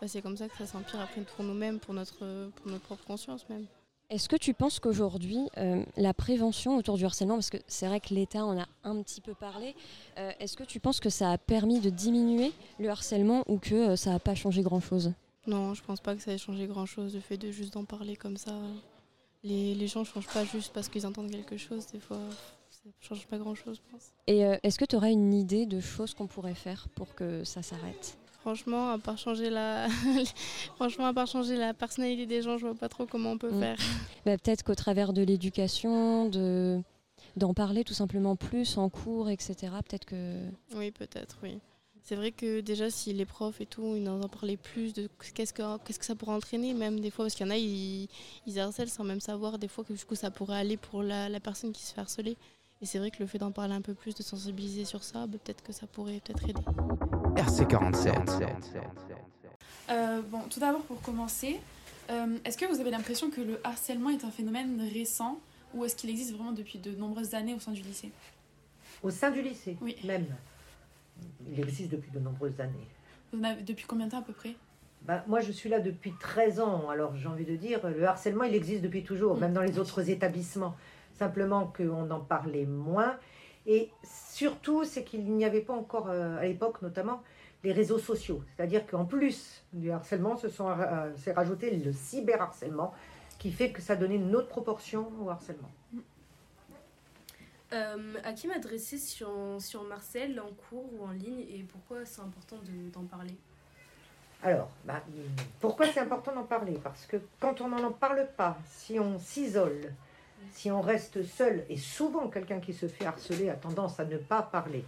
bah, 0.00 0.08
c'est 0.08 0.22
comme 0.22 0.36
ça 0.36 0.48
que 0.48 0.56
ça 0.56 0.66
s'empire 0.66 1.00
après 1.00 1.20
pour 1.22 1.44
nous-mêmes, 1.44 1.78
pour 1.78 1.94
notre, 1.94 2.50
pour 2.50 2.70
notre 2.70 2.84
propre 2.84 3.04
conscience 3.04 3.48
même. 3.48 3.66
Est-ce 4.10 4.28
que 4.28 4.34
tu 4.34 4.54
penses 4.54 4.80
qu'aujourd'hui, 4.80 5.38
euh, 5.56 5.84
la 5.96 6.12
prévention 6.12 6.76
autour 6.76 6.96
du 6.96 7.04
harcèlement, 7.04 7.34
parce 7.34 7.50
que 7.50 7.58
c'est 7.68 7.86
vrai 7.86 8.00
que 8.00 8.12
l'État 8.12 8.44
en 8.44 8.58
a 8.58 8.66
un 8.82 9.00
petit 9.02 9.20
peu 9.20 9.34
parlé, 9.34 9.76
euh, 10.18 10.32
est-ce 10.40 10.56
que 10.56 10.64
tu 10.64 10.80
penses 10.80 10.98
que 10.98 11.10
ça 11.10 11.30
a 11.30 11.38
permis 11.38 11.78
de 11.78 11.90
diminuer 11.90 12.52
le 12.80 12.88
harcèlement 12.88 13.44
ou 13.46 13.58
que 13.58 13.90
euh, 13.90 13.96
ça 13.96 14.10
n'a 14.10 14.18
pas 14.18 14.34
changé 14.34 14.62
grand-chose? 14.62 15.12
Non, 15.46 15.74
je 15.74 15.84
pense 15.84 16.00
pas 16.00 16.16
que 16.16 16.22
ça 16.22 16.32
ait 16.32 16.38
changé 16.38 16.66
grand-chose, 16.66 17.14
le 17.14 17.20
fait 17.20 17.36
de 17.36 17.52
juste 17.52 17.74
d'en 17.74 17.84
parler 17.84 18.16
comme 18.16 18.36
ça. 18.36 18.52
Les, 19.44 19.76
les 19.76 19.86
gens 19.86 20.00
ne 20.00 20.04
changent 20.04 20.26
pas 20.26 20.44
juste 20.44 20.72
parce 20.72 20.88
qu'ils 20.88 21.06
entendent 21.06 21.30
quelque 21.30 21.56
chose, 21.56 21.86
des 21.86 22.00
fois 22.00 22.18
ça 22.70 22.80
ne 22.86 22.92
change 23.00 23.26
pas 23.28 23.38
grand-chose, 23.38 23.80
je 23.84 23.92
pense. 23.92 24.10
Et 24.26 24.40
est-ce 24.62 24.78
que 24.78 24.84
tu 24.84 24.96
aurais 24.96 25.12
une 25.12 25.32
idée 25.32 25.66
de 25.66 25.80
choses 25.80 26.14
qu'on 26.14 26.26
pourrait 26.26 26.54
faire 26.54 26.88
pour 26.94 27.14
que 27.14 27.44
ça 27.44 27.62
s'arrête? 27.62 28.18
Franchement, 28.40 28.90
à 28.90 28.98
part 28.98 29.18
changer 29.18 29.50
la, 29.50 29.88
franchement, 30.76 31.06
à 31.06 31.12
part 31.12 31.26
changer 31.26 31.56
la 31.56 31.74
personnalité 31.74 32.24
des 32.24 32.40
gens, 32.40 32.56
je 32.56 32.66
vois 32.66 32.74
pas 32.74 32.88
trop 32.88 33.04
comment 33.04 33.32
on 33.32 33.38
peut 33.38 33.50
mm. 33.50 33.60
faire. 33.60 33.76
Bah, 34.26 34.36
peut-être 34.36 34.62
qu'au 34.62 34.74
travers 34.74 35.12
de 35.12 35.22
l'éducation, 35.22 36.28
de 36.28 36.80
d'en 37.36 37.54
parler 37.54 37.84
tout 37.84 37.94
simplement 37.94 38.36
plus 38.36 38.76
en 38.76 38.88
cours, 38.88 39.30
etc. 39.30 39.54
Peut-être 39.88 40.04
que. 40.04 40.36
Oui, 40.74 40.90
peut-être, 40.90 41.38
oui. 41.42 41.58
C'est 42.02 42.16
vrai 42.16 42.32
que 42.32 42.60
déjà, 42.60 42.90
si 42.90 43.12
les 43.12 43.26
profs 43.26 43.60
et 43.60 43.66
tout, 43.66 43.94
ils 43.96 44.08
en 44.08 44.20
parlaient 44.28 44.56
plus 44.56 44.94
de 44.94 45.08
qu'est-ce 45.34 45.52
que, 45.52 45.78
qu'est-ce 45.84 45.98
que 45.98 46.04
ça 46.04 46.14
pourrait 46.14 46.34
entraîner, 46.34 46.74
même 46.74 46.98
des 46.98 47.10
fois, 47.10 47.26
parce 47.26 47.34
qu'il 47.34 47.46
y 47.46 47.48
en 47.48 47.52
a, 47.52 47.56
ils, 47.56 48.08
ils 48.46 48.58
harcèlent 48.58 48.88
sans 48.88 49.04
même 49.04 49.20
savoir 49.20 49.58
des 49.58 49.68
fois 49.68 49.84
que 49.84 49.92
du 49.92 50.04
coup, 50.04 50.14
ça 50.14 50.30
pourrait 50.30 50.58
aller 50.58 50.76
pour 50.76 51.02
la, 51.02 51.28
la 51.28 51.40
personne 51.40 51.72
qui 51.72 51.82
se 51.82 51.94
fait 51.94 52.00
harceler. 52.00 52.36
Et 52.82 52.86
c'est 52.86 52.98
vrai 52.98 53.10
que 53.10 53.18
le 53.20 53.26
fait 53.26 53.38
d'en 53.38 53.52
parler 53.52 53.74
un 53.74 53.82
peu 53.82 53.94
plus, 53.94 54.14
de 54.14 54.22
sensibiliser 54.22 54.86
sur 54.86 55.04
ça, 55.04 55.26
bah, 55.26 55.38
peut-être 55.44 55.62
que 55.62 55.72
ça 55.72 55.86
pourrait 55.86 56.20
peut-être 56.24 56.48
aider. 56.48 57.19
RC47. 57.36 58.12
Euh, 59.90 60.22
bon, 60.30 60.40
tout 60.50 60.60
d'abord, 60.60 60.82
pour 60.82 61.00
commencer, 61.02 61.60
euh, 62.10 62.38
est-ce 62.44 62.58
que 62.58 62.66
vous 62.66 62.80
avez 62.80 62.90
l'impression 62.90 63.30
que 63.30 63.40
le 63.40 63.60
harcèlement 63.64 64.10
est 64.10 64.24
un 64.24 64.30
phénomène 64.30 64.80
récent 64.92 65.38
ou 65.74 65.84
est-ce 65.84 65.96
qu'il 65.96 66.10
existe 66.10 66.34
vraiment 66.34 66.52
depuis 66.52 66.78
de 66.78 66.92
nombreuses 66.92 67.34
années 67.34 67.54
au 67.54 67.60
sein 67.60 67.72
du 67.72 67.82
lycée? 67.82 68.10
Au 69.02 69.10
sein 69.10 69.30
du 69.30 69.42
lycée 69.42 69.76
Oui. 69.80 69.96
Même. 70.04 70.26
Il 71.50 71.60
existe 71.60 71.90
depuis 71.90 72.10
de 72.10 72.18
nombreuses 72.18 72.60
années. 72.60 72.88
Vous 73.32 73.44
avez, 73.44 73.62
depuis 73.62 73.84
combien 73.86 74.06
de 74.06 74.10
temps 74.10 74.18
à 74.18 74.22
peu 74.22 74.32
près? 74.32 74.54
Bah, 75.02 75.24
moi, 75.26 75.40
je 75.40 75.52
suis 75.52 75.68
là 75.68 75.80
depuis 75.80 76.12
13 76.20 76.60
ans, 76.60 76.90
alors 76.90 77.16
j'ai 77.16 77.28
envie 77.28 77.44
de 77.46 77.56
dire, 77.56 77.80
le 77.88 78.04
harcèlement, 78.04 78.44
il 78.44 78.54
existe 78.54 78.82
depuis 78.82 79.04
toujours, 79.04 79.36
mm. 79.36 79.40
même 79.40 79.52
dans 79.52 79.62
les 79.62 79.78
autres 79.78 80.10
établissements 80.10 80.74
simplement 81.18 81.72
qu'on 81.76 82.10
en 82.10 82.20
parlait 82.20 82.66
moins. 82.66 83.16
Et 83.70 83.88
surtout, 84.02 84.84
c'est 84.84 85.04
qu'il 85.04 85.24
n'y 85.32 85.44
avait 85.44 85.60
pas 85.60 85.74
encore, 85.74 86.08
euh, 86.08 86.36
à 86.38 86.42
l'époque 86.42 86.82
notamment, 86.82 87.22
les 87.62 87.72
réseaux 87.72 88.00
sociaux. 88.00 88.42
C'est-à-dire 88.48 88.84
qu'en 88.84 89.04
plus 89.04 89.62
du 89.72 89.92
harcèlement, 89.92 90.36
se 90.36 90.48
euh, 90.48 91.16
s'est 91.16 91.32
rajouté 91.32 91.70
le 91.70 91.92
cyberharcèlement, 91.92 92.92
qui 93.38 93.52
fait 93.52 93.70
que 93.70 93.80
ça 93.80 93.94
donnait 93.94 94.16
une 94.16 94.34
autre 94.34 94.48
proportion 94.48 95.12
au 95.22 95.30
harcèlement. 95.30 95.70
Euh, 97.72 98.14
à 98.24 98.32
qui 98.32 98.48
m'adresser 98.48 98.98
sur, 98.98 99.30
sur 99.60 99.84
Marcel 99.84 100.40
en 100.40 100.50
cours 100.68 100.92
ou 100.92 101.04
en 101.04 101.12
ligne 101.12 101.42
et 101.48 101.64
pourquoi 101.70 102.04
c'est 102.04 102.22
important 102.22 102.56
d'en 102.92 103.04
parler? 103.04 103.36
Alors, 104.42 104.68
bah, 104.84 105.00
pourquoi 105.60 105.86
c'est 105.86 106.00
important 106.00 106.34
d'en 106.34 106.42
parler? 106.42 106.80
Parce 106.82 107.06
que 107.06 107.18
quand 107.38 107.60
on 107.60 107.68
n'en 107.68 107.92
parle 107.92 108.26
pas, 108.36 108.58
si 108.66 108.98
on 108.98 109.20
s'isole, 109.20 109.92
si 110.52 110.70
on 110.70 110.80
reste 110.80 111.22
seul, 111.22 111.64
et 111.68 111.76
souvent 111.76 112.28
quelqu'un 112.28 112.60
qui 112.60 112.72
se 112.72 112.86
fait 112.88 113.06
harceler 113.06 113.50
a 113.50 113.54
tendance 113.54 114.00
à 114.00 114.04
ne 114.04 114.16
pas 114.16 114.42
parler, 114.42 114.84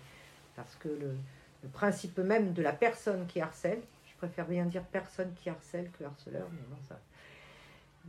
parce 0.56 0.74
que 0.76 0.88
le, 0.88 1.14
principe 1.72 2.18
même 2.18 2.52
de 2.52 2.62
la 2.62 2.72
personne 2.72 3.26
qui 3.26 3.40
harcèle, 3.40 3.80
je 4.06 4.16
préfère 4.16 4.46
bien 4.46 4.64
dire 4.64 4.82
personne 4.82 5.32
qui 5.40 5.48
harcèle 5.48 5.90
que 5.96 6.04
harceleur, 6.04 6.48
mais 6.50 6.62
bon, 6.68 6.76
ça. 6.88 6.98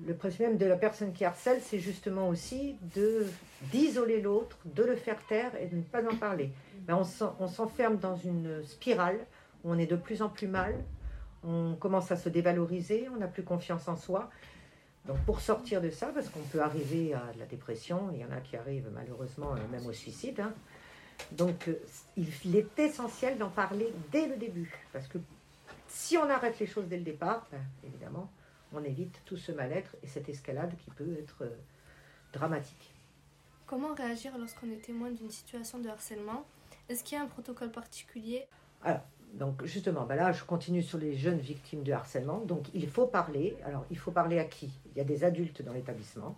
Le 0.08 0.16
principe 0.16 0.42
même 0.42 0.58
de 0.58 0.66
la 0.66 0.76
personne 0.76 1.14
qui 1.14 1.24
harcèle, 1.24 1.62
c'est 1.62 1.78
justement 1.78 2.28
aussi 2.28 2.78
de 2.96 3.28
d'isoler 3.72 4.22
l'autre, 4.22 4.58
de 4.66 4.84
le 4.84 4.96
faire 4.96 5.24
taire 5.28 5.52
et 5.62 5.68
de 5.68 5.76
ne 5.76 5.84
pas 5.84 6.02
en 6.04 6.16
parler. 6.16 6.50
On 6.90 7.04
s'enferme 7.48 7.98
dans 7.98 8.16
une 8.16 8.64
spirale 8.64 9.20
où 9.64 9.72
on 9.72 9.78
est 9.78 9.86
de 9.86 9.96
plus 9.96 10.24
en 10.24 10.30
plus 10.30 10.48
mal, 10.48 10.74
on 11.44 11.76
commence 11.76 12.12
à 12.12 12.18
se 12.18 12.30
dévaloriser, 12.30 13.08
on 13.14 13.18
n'a 13.18 13.28
plus 13.28 13.44
confiance 13.44 13.88
en 13.88 13.96
soi, 13.96 14.30
donc 15.06 15.20
pour 15.26 15.42
sortir 15.42 15.82
de 15.82 15.90
ça, 15.90 16.08
parce 16.08 16.30
qu'on 16.30 16.44
peut 16.44 16.62
arriver 16.62 17.14
à 17.14 17.32
la 17.38 17.46
dépression, 17.46 18.10
il 18.14 18.20
y 18.20 18.26
en 18.26 18.32
a 18.32 18.40
qui 18.40 18.56
arrivent 18.56 18.90
malheureusement 18.94 19.54
euh, 19.54 19.58
même 19.72 19.86
au 19.86 19.94
suicide, 19.94 20.40
hein. 20.40 20.54
donc 21.32 21.68
euh, 21.68 21.80
il 22.16 22.56
est 22.56 22.80
essentiel 22.80 23.38
d'en 23.38 23.50
parler 23.50 23.92
dès 24.12 24.28
le 24.28 24.38
début, 24.38 24.74
parce 24.94 25.08
que 25.08 25.18
si 25.88 26.18
on 26.18 26.30
arrête 26.30 26.60
les 26.60 26.68
choses 26.68 26.88
dès 26.88 26.98
le 26.98 27.04
départ, 27.04 27.46
ben, 27.52 27.62
évidemment, 27.84 28.30
on 28.74 28.84
évite 28.84 29.22
tout 29.26 29.38
ce 29.38 29.52
mal-être 29.52 29.96
et 30.02 30.08
cette 30.08 30.28
escalade 30.30 30.74
qui 30.84 30.90
peut 30.92 31.18
être 31.20 31.44
euh, 31.44 31.56
dramatique. 32.32 32.94
Comment 33.68 33.94
réagir 33.94 34.38
lorsqu'on 34.38 34.72
est 34.72 34.84
témoin 34.84 35.12
d'une 35.12 35.30
situation 35.30 35.80
de 35.80 35.90
harcèlement? 35.90 36.46
Est-ce 36.90 37.04
qu'il 37.04 37.18
y 37.18 37.22
a 37.22 37.24
un 37.24 37.28
protocole 37.28 37.72
particulier? 37.72 38.46
Alors, 38.84 39.02
donc 39.34 39.66
justement, 39.66 40.06
ben 40.06 40.16
là, 40.16 40.32
je 40.32 40.44
continue 40.44 40.84
sur 40.84 41.00
les 41.00 41.16
jeunes 41.16 41.40
victimes 41.40 41.82
de 41.84 41.92
harcèlement. 41.92 42.40
Donc 42.46 42.68
il 42.74 42.88
faut 42.88 43.08
parler. 43.08 43.58
Alors 43.66 43.86
il 43.90 43.98
faut 43.98 44.12
parler 44.12 44.38
à 44.40 44.46
qui? 44.46 44.72
Il 44.92 44.98
y 45.00 45.02
a 45.02 45.04
des 45.04 45.24
adultes 45.24 45.64
dans 45.64 45.74
l'établissement. 45.74 46.38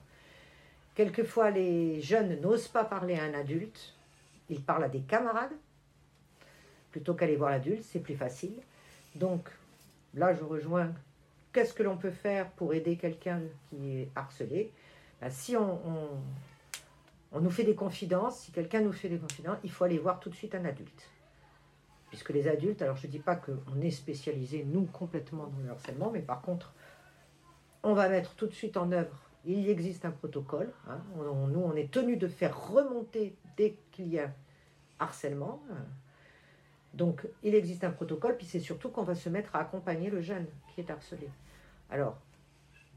Quelquefois, 0.95 1.51
les 1.51 2.01
jeunes 2.01 2.39
n'osent 2.39 2.69
pas 2.69 2.85
parler 2.85 3.15
à 3.15 3.23
un 3.23 3.33
adulte. 3.33 3.93
Ils 4.49 4.61
parlent 4.61 4.85
à 4.85 4.89
des 4.89 5.01
camarades. 5.01 5.51
Plutôt 6.91 7.15
qu'aller 7.15 7.35
voir 7.35 7.51
l'adulte, 7.51 7.83
c'est 7.83 7.99
plus 7.99 8.15
facile. 8.15 8.53
Donc 9.15 9.49
là, 10.13 10.33
je 10.33 10.43
rejoins. 10.43 10.93
Qu'est-ce 11.51 11.73
que 11.73 11.83
l'on 11.83 11.97
peut 11.97 12.11
faire 12.11 12.49
pour 12.51 12.73
aider 12.73 12.95
quelqu'un 12.95 13.41
qui 13.69 13.97
est 13.97 14.09
harcelé? 14.15 14.71
Ben, 15.21 15.29
Si 15.29 15.57
on, 15.57 15.79
on 17.33 17.41
nous 17.41 17.49
fait 17.49 17.63
des 17.65 17.75
confidences, 17.75 18.39
si 18.39 18.53
quelqu'un 18.53 18.79
nous 18.79 18.93
fait 18.93 19.09
des 19.09 19.17
confidences, 19.17 19.57
il 19.65 19.71
faut 19.71 19.83
aller 19.83 19.97
voir 19.97 20.21
tout 20.21 20.29
de 20.29 20.35
suite 20.35 20.55
un 20.55 20.63
adulte 20.63 21.09
puisque 22.15 22.29
les 22.29 22.47
adultes, 22.47 22.81
alors 22.81 22.95
je 22.95 23.07
ne 23.07 23.11
dis 23.11 23.19
pas 23.19 23.35
qu'on 23.35 23.81
est 23.81 23.91
spécialisé, 23.91 24.63
nous, 24.63 24.85
complètement 24.85 25.47
dans 25.47 25.59
le 25.61 25.69
harcèlement, 25.69 26.11
mais 26.11 26.21
par 26.21 26.41
contre, 26.41 26.73
on 27.83 27.93
va 27.93 28.07
mettre 28.07 28.35
tout 28.35 28.47
de 28.47 28.53
suite 28.53 28.77
en 28.77 28.89
œuvre, 28.93 29.21
il 29.43 29.67
existe 29.67 30.05
un 30.05 30.11
protocole, 30.11 30.71
hein. 30.87 31.01
nous, 31.17 31.59
on 31.59 31.75
est 31.75 31.91
tenu 31.91 32.15
de 32.15 32.29
faire 32.29 32.69
remonter 32.69 33.35
dès 33.57 33.75
qu'il 33.91 34.07
y 34.07 34.19
a 34.19 34.31
harcèlement. 34.97 35.61
Donc, 36.93 37.27
il 37.43 37.53
existe 37.53 37.83
un 37.83 37.91
protocole, 37.91 38.37
puis 38.37 38.45
c'est 38.45 38.61
surtout 38.61 38.87
qu'on 38.87 39.03
va 39.03 39.15
se 39.15 39.27
mettre 39.27 39.53
à 39.53 39.59
accompagner 39.59 40.09
le 40.09 40.21
jeune 40.21 40.47
qui 40.73 40.79
est 40.79 40.89
harcelé. 40.89 41.29
Alors, 41.89 42.17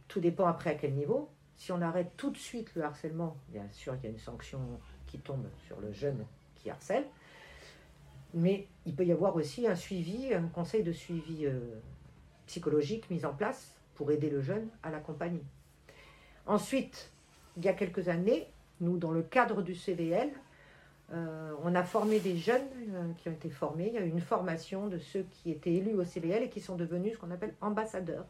tout 0.06 0.20
dépend 0.20 0.46
après 0.46 0.70
à 0.70 0.74
quel 0.74 0.94
niveau. 0.94 1.28
Si 1.56 1.72
on 1.72 1.82
arrête 1.82 2.12
tout 2.16 2.30
de 2.30 2.38
suite 2.38 2.72
le 2.76 2.84
harcèlement, 2.84 3.36
bien 3.48 3.68
sûr, 3.72 3.96
il 3.96 4.04
y 4.04 4.06
a 4.06 4.10
une 4.10 4.18
sanction 4.20 4.60
qui 5.08 5.18
tombe 5.18 5.48
sur 5.66 5.80
le 5.80 5.90
jeune 5.90 6.24
qui 6.54 6.70
harcèle. 6.70 7.04
Mais 8.34 8.66
il 8.86 8.94
peut 8.94 9.04
y 9.04 9.12
avoir 9.12 9.34
aussi 9.36 9.66
un 9.66 9.74
suivi, 9.74 10.34
un 10.34 10.48
conseil 10.48 10.82
de 10.82 10.92
suivi 10.92 11.46
euh, 11.46 11.58
psychologique 12.46 13.08
mis 13.10 13.24
en 13.24 13.32
place 13.32 13.74
pour 13.94 14.10
aider 14.10 14.30
le 14.30 14.40
jeune 14.40 14.68
à 14.82 14.90
l'accompagner. 14.90 15.42
Ensuite, 16.46 17.10
il 17.56 17.64
y 17.64 17.68
a 17.68 17.72
quelques 17.72 18.08
années, 18.08 18.46
nous, 18.80 18.96
dans 18.96 19.10
le 19.10 19.22
cadre 19.22 19.62
du 19.62 19.74
CVL, 19.74 20.30
euh, 21.12 21.54
on 21.62 21.74
a 21.74 21.82
formé 21.82 22.20
des 22.20 22.36
jeunes 22.36 22.68
euh, 22.90 23.12
qui 23.16 23.28
ont 23.28 23.32
été 23.32 23.48
formés. 23.48 23.88
Il 23.88 23.94
y 23.94 23.98
a 23.98 24.02
eu 24.02 24.08
une 24.08 24.20
formation 24.20 24.88
de 24.88 24.98
ceux 24.98 25.24
qui 25.30 25.50
étaient 25.50 25.72
élus 25.72 25.94
au 25.94 26.04
CVL 26.04 26.42
et 26.42 26.48
qui 26.48 26.60
sont 26.60 26.76
devenus 26.76 27.14
ce 27.14 27.18
qu'on 27.18 27.30
appelle 27.30 27.54
ambassadeurs. 27.60 28.26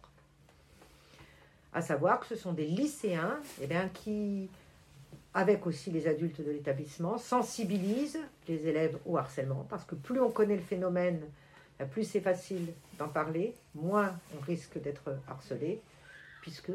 À 1.73 1.83
savoir 1.83 2.21
que 2.21 2.26
ce 2.26 2.37
sont 2.37 2.52
des 2.52 2.67
lycéens 2.67 3.38
eh 3.61 3.67
bien, 3.67 3.88
qui, 3.88 4.49
avec 5.38 5.68
aussi 5.68 5.92
les 5.92 6.09
adultes 6.09 6.40
de 6.40 6.50
l'établissement, 6.50 7.16
sensibilisent 7.16 8.18
les 8.49 8.66
élèves 8.66 8.99
au 9.07 9.18
harcèlement. 9.18 9.64
Parce 9.71 9.85
que 9.85 9.95
plus 9.95 10.21
on 10.21 10.33
connaît 10.33 10.57
le 10.57 10.62
phénomène, 10.62 11.21
plus 11.92 12.02
c'est 12.02 12.21
facile 12.21 12.73
d'en 12.99 13.07
parler, 13.07 13.54
moins 13.73 14.18
on 14.37 14.40
risque 14.45 14.83
d'être 14.83 15.16
harcelé, 15.28 15.80
puisque 16.42 16.73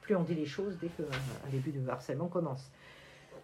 plus, 0.00 0.16
on 0.16 0.22
dit 0.22 0.34
les 0.34 0.46
choses 0.46 0.78
dès 0.80 0.88
qu'un 0.88 1.50
début 1.50 1.70
de 1.70 1.86
harcèlement 1.86 2.28
commence. 2.28 2.70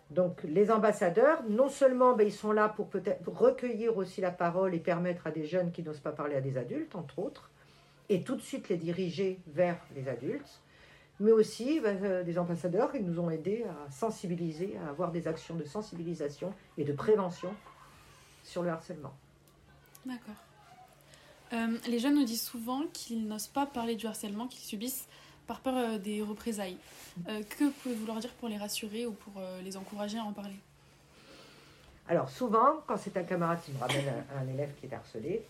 Donc 0.09 0.43
les 0.45 0.71
ambassadeurs, 0.71 1.43
non 1.47 1.69
seulement 1.69 2.16
ben, 2.16 2.26
ils 2.26 2.33
sont 2.33 2.52
là 2.52 2.71
pour 2.71 2.88
peut-être 2.88 3.28
recueillir 3.28 3.99
aussi 3.99 4.23
la 4.23 4.31
parole 4.31 4.75
et 4.75 4.78
permettre 4.78 5.26
à 5.26 5.33
des 5.33 5.45
jeunes 5.45 5.71
qui 5.71 5.83
n'osent 5.83 6.00
pas 6.00 6.12
parler 6.12 6.37
à 6.37 6.40
des 6.40 6.57
adultes, 6.57 6.95
entre 6.95 7.19
autres, 7.19 7.50
et 8.09 8.23
tout 8.23 8.37
de 8.37 8.40
suite 8.40 8.71
les 8.71 8.78
diriger 8.78 9.38
vers 9.49 9.76
les 9.95 10.09
adultes, 10.09 10.62
mais 11.21 11.33
aussi 11.33 11.80
ben, 11.80 12.02
euh, 12.02 12.23
des 12.25 12.38
ambassadeurs 12.38 12.92
qui 12.92 13.00
nous 13.00 13.18
ont 13.21 13.30
aidés 13.30 13.64
à 13.64 13.90
sensibiliser, 13.90 14.76
à 14.85 14.90
avoir 14.90 15.12
des 15.12 15.26
actions 15.28 15.54
de 15.54 15.64
sensibilisation 15.64 16.52
et 16.76 16.85
de 16.85 16.92
prévention 16.92 17.54
sur 18.42 18.62
le 18.62 18.71
harcèlement. 18.71 19.14
D'accord. 20.04 20.35
Euh, 21.52 21.78
les 21.87 21.99
jeunes 21.99 22.14
nous 22.14 22.25
disent 22.25 22.42
souvent 22.42 22.83
qu'ils 22.92 23.26
n'osent 23.26 23.47
pas 23.47 23.64
parler 23.66 23.94
du 23.97 24.06
harcèlement 24.06 24.49
qu'ils 24.49 24.64
subissent 24.64 25.06
par 25.47 25.61
peur 25.61 25.76
euh, 25.76 25.99
des 25.99 26.21
représailles. 26.23 26.78
Euh, 27.28 27.42
que 27.42 27.71
pouvez-vous 27.71 28.06
leur 28.06 28.18
dire 28.18 28.33
pour 28.35 28.49
les 28.49 28.56
rassurer 28.56 29.06
ou 29.06 29.12
pour 29.12 29.40
les 29.62 29.76
encourager 29.76 30.18
à 30.18 30.25
en 30.25 30.33
parler? 30.33 30.56
Alors 32.09 32.28
souvent, 32.28 32.83
quand 32.87 32.97
c'est 32.97 33.16
un 33.16 33.23
camarade 33.23 33.61
qui 33.64 33.73
me 33.73 33.78
ramène 33.78 34.04
un, 34.09 34.40
un 34.42 34.49
élève 34.49 34.75
qui 34.78 34.87
est 34.87 34.92
harcelé, 34.92 35.42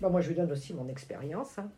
ben, 0.00 0.10
moi 0.10 0.20
je 0.20 0.28
lui 0.28 0.34
donne 0.34 0.50
aussi 0.52 0.74
mon 0.74 0.88
expérience. 0.88 1.58
hein. 1.58 1.70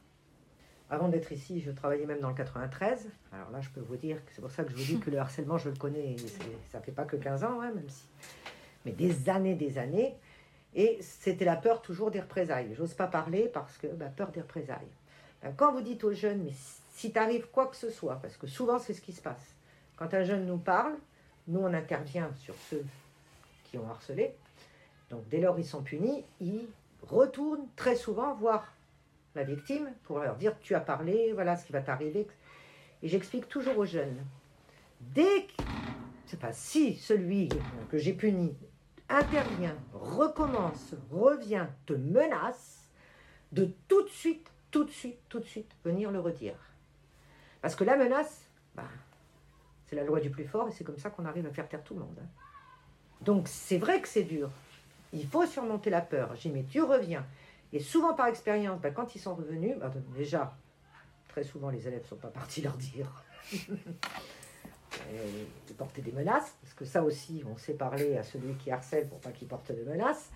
Avant 0.91 1.09
d'être 1.09 1.31
ici, 1.31 1.61
je 1.61 1.71
travaillais 1.71 2.05
même 2.05 2.19
dans 2.19 2.31
le 2.31 2.35
93. 2.35 3.09
Alors 3.33 3.51
là, 3.53 3.61
je 3.61 3.71
peux 3.71 3.81
vous 3.81 3.97
dire 3.97 4.25
que 4.25 4.33
c'est 4.33 4.41
pour 4.41 4.51
ça 4.51 4.65
que 4.65 4.71
je 4.71 4.77
vous 4.77 4.83
dis 4.83 4.99
que 4.99 5.09
le 5.09 5.19
harcèlement, 5.19 5.57
je 5.57 5.69
le 5.69 5.77
connais. 5.77 6.17
Ça 6.73 6.81
fait 6.81 6.91
pas 6.91 7.05
que 7.05 7.15
15 7.17 7.45
ans, 7.45 7.61
hein, 7.61 7.71
même 7.73 7.89
si. 7.89 8.09
Mais 8.85 8.91
des 8.91 9.29
années, 9.29 9.55
des 9.55 9.79
années. 9.79 10.17
Et 10.75 10.99
c'était 11.01 11.45
la 11.45 11.55
peur 11.55 11.81
toujours 11.81 12.11
des 12.11 12.21
représailles. 12.21 12.75
J'ose 12.75 12.95
pas 12.95 13.07
parler 13.07 13.49
parce 13.53 13.79
que 13.79 13.87
bah, 13.87 14.07
peur 14.07 14.33
des 14.33 14.41
représailles. 14.41 14.89
Ben, 15.43 15.55
Quand 15.57 15.73
vous 15.73 15.81
dites 15.81 16.03
aux 16.03 16.13
jeunes, 16.13 16.43
mais 16.43 16.53
si 16.91 17.13
t'arrive 17.13 17.47
quoi 17.53 17.69
que 17.69 17.77
ce 17.77 17.91
soit, 17.91 18.17
parce 18.17 18.37
que 18.37 18.47
souvent 18.47 18.79
c'est 18.79 18.95
ce 18.95 19.01
qui 19.01 19.13
se 19.13 19.23
passe. 19.23 19.55
Quand 19.97 20.13
un 20.15 20.23
jeune 20.23 20.47
nous 20.47 20.59
parle, 20.59 20.95
nous 21.47 21.61
on 21.61 21.73
intervient 21.73 22.31
sur 22.37 22.55
ceux 22.69 22.85
qui 23.65 23.79
ont 23.79 23.89
harcelé. 23.89 24.35
Donc 25.09 25.29
dès 25.29 25.41
lors 25.41 25.59
ils 25.59 25.65
sont 25.65 25.83
punis, 25.83 26.25
ils 26.41 26.67
retournent 27.03 27.67
très 27.77 27.97
souvent 27.97 28.35
voir 28.35 28.73
la 29.35 29.45
victime 29.45 29.93
pour 30.05 30.19
leur 30.19 30.37
dire 30.37 30.59
tu 30.61 30.75
as 30.75 30.81
parlé, 30.81 31.33
voilà 31.33 31.57
ce 31.57 31.67
qui 31.67 31.73
va 31.73 31.81
t'arriver. 31.81 32.27
Et 33.03 33.09
j'explique 33.09 33.49
toujours 33.49 33.79
aux 33.79 33.87
jeunes, 33.87 34.25
dès 35.01 35.45
que, 35.45 35.63
sais 36.27 36.37
pas, 36.37 36.53
si 36.53 36.97
celui 36.97 37.49
que 37.91 37.99
j'ai 37.99 38.13
puni 38.13 38.57
intervient, 39.09 39.77
recommence, 39.93 40.95
revient, 41.11 41.67
te 41.87 41.93
menace, 41.93 42.89
de 43.53 43.71
tout 43.89 44.03
de 44.03 44.09
suite, 44.09 44.51
tout 44.71 44.85
de 44.85 44.91
suite, 44.91 45.19
tout 45.29 45.41
de 45.41 45.45
suite 45.45 45.71
venir 45.85 46.11
le 46.11 46.21
redire. 46.21 46.55
Parce 47.61 47.75
que 47.75 47.85
la 47.85 47.97
menace, 47.97 48.47
bah, 48.75 48.85
c'est 49.87 49.97
la 49.97 50.05
loi 50.05 50.21
du 50.21 50.31
plus 50.31 50.47
fort 50.47 50.69
et 50.69 50.73
c'est 50.73 50.85
comme 50.85 50.99
ça 50.99 51.11
qu'on 51.11 51.25
arrive 51.25 51.47
à 51.47 51.51
faire 51.51 51.69
taire 51.69 51.83
tout 51.83 51.95
le 51.95 52.01
monde. 52.01 52.19
hein. 52.21 52.29
Donc 53.21 53.49
c'est 53.49 53.79
vrai 53.79 54.01
que 54.01 54.09
c'est 54.09 54.23
dur. 54.23 54.51
Il 55.13 55.27
faut 55.27 55.45
surmonter 55.45 55.91
la 55.91 56.01
peur. 56.01 56.35
J'ai 56.37 56.51
mais 56.51 56.63
tu 56.63 56.81
reviens. 56.81 57.27
Et 57.73 57.81
souvent 57.81 58.15
par 58.15 58.27
expérience, 58.27 58.81
bah, 58.81 58.91
quand 58.91 59.15
ils 59.15 59.21
sont 59.21 59.35
revenus, 59.35 59.77
bah, 59.79 59.93
déjà, 60.17 60.57
très 61.29 61.45
souvent 61.45 61.71
les 61.71 61.87
élèves 61.87 62.03
ne 62.03 62.09
sont 62.09 62.17
pas 62.17 62.29
partis 62.29 62.63
leur 62.63 62.77
dire. 62.77 63.25
De 65.69 65.73
porter 65.75 66.03
des 66.03 66.11
menaces, 66.11 66.57
parce 66.61 66.75
que 66.75 66.85
ça 66.85 67.05
aussi, 67.05 67.45
on 67.49 67.57
sait 67.57 67.75
parler 67.75 68.17
à 68.17 68.25
celui 68.25 68.55
qui 68.55 68.73
harcèle 68.73 69.09
pour 69.09 69.21
pas 69.21 69.31
qu'il 69.31 69.47
porte 69.47 69.71
de 69.73 69.85
menaces. 69.89 70.31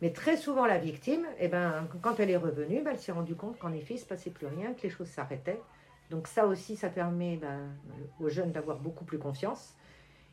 Mais 0.00 0.12
très 0.12 0.36
souvent, 0.36 0.64
la 0.64 0.78
victime, 0.78 1.26
eh 1.38 1.48
ben, 1.48 1.88
quand 2.00 2.20
elle 2.20 2.30
est 2.30 2.36
revenue, 2.36 2.82
ben, 2.82 2.92
elle 2.92 2.98
s'est 2.98 3.12
rendue 3.12 3.34
compte 3.34 3.58
qu'en 3.58 3.72
effet, 3.72 3.94
il 3.94 3.96
ne 3.96 4.02
se 4.02 4.06
passait 4.06 4.30
plus 4.30 4.46
rien, 4.46 4.72
que 4.74 4.82
les 4.82 4.90
choses 4.90 5.08
s'arrêtaient. 5.08 5.60
Donc 6.08 6.28
ça 6.28 6.46
aussi, 6.46 6.76
ça 6.76 6.88
permet 6.88 7.36
ben, 7.36 7.76
aux 8.20 8.28
jeunes 8.28 8.52
d'avoir 8.52 8.78
beaucoup 8.78 9.04
plus 9.04 9.18
confiance. 9.18 9.74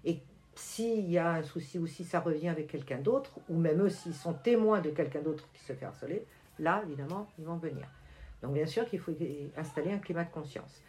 Et 0.06 0.22
s'il 0.58 1.10
y 1.10 1.18
a 1.18 1.32
un 1.34 1.44
souci 1.44 1.80
ou 1.80 1.88
si 1.88 2.04
ça 2.04 2.20
revient 2.20 2.50
avec 2.50 2.68
quelqu'un 2.68 3.00
d'autre, 3.00 3.40
ou 3.50 3.58
même 3.58 3.82
eux, 3.82 3.90
s'ils 3.90 4.14
sont 4.14 4.34
témoins 4.34 4.82
de 4.82 4.90
quelqu'un 4.90 5.22
d'autre 5.22 5.48
qui 5.54 5.64
se 5.64 5.74
fait 5.74 5.86
harceler, 5.86 6.26
là, 6.60 6.82
évidemment, 6.86 7.28
ils 7.38 7.46
vont 7.46 7.58
venir. 7.58 7.88
Donc 8.42 8.54
bien 8.54 8.66
sûr 8.66 8.86
qu'il 8.86 9.00
faut 9.00 9.14
installer 9.56 9.92
un 9.92 9.98
climat 9.98 10.24
de 10.24 10.32
conscience. 10.32 10.82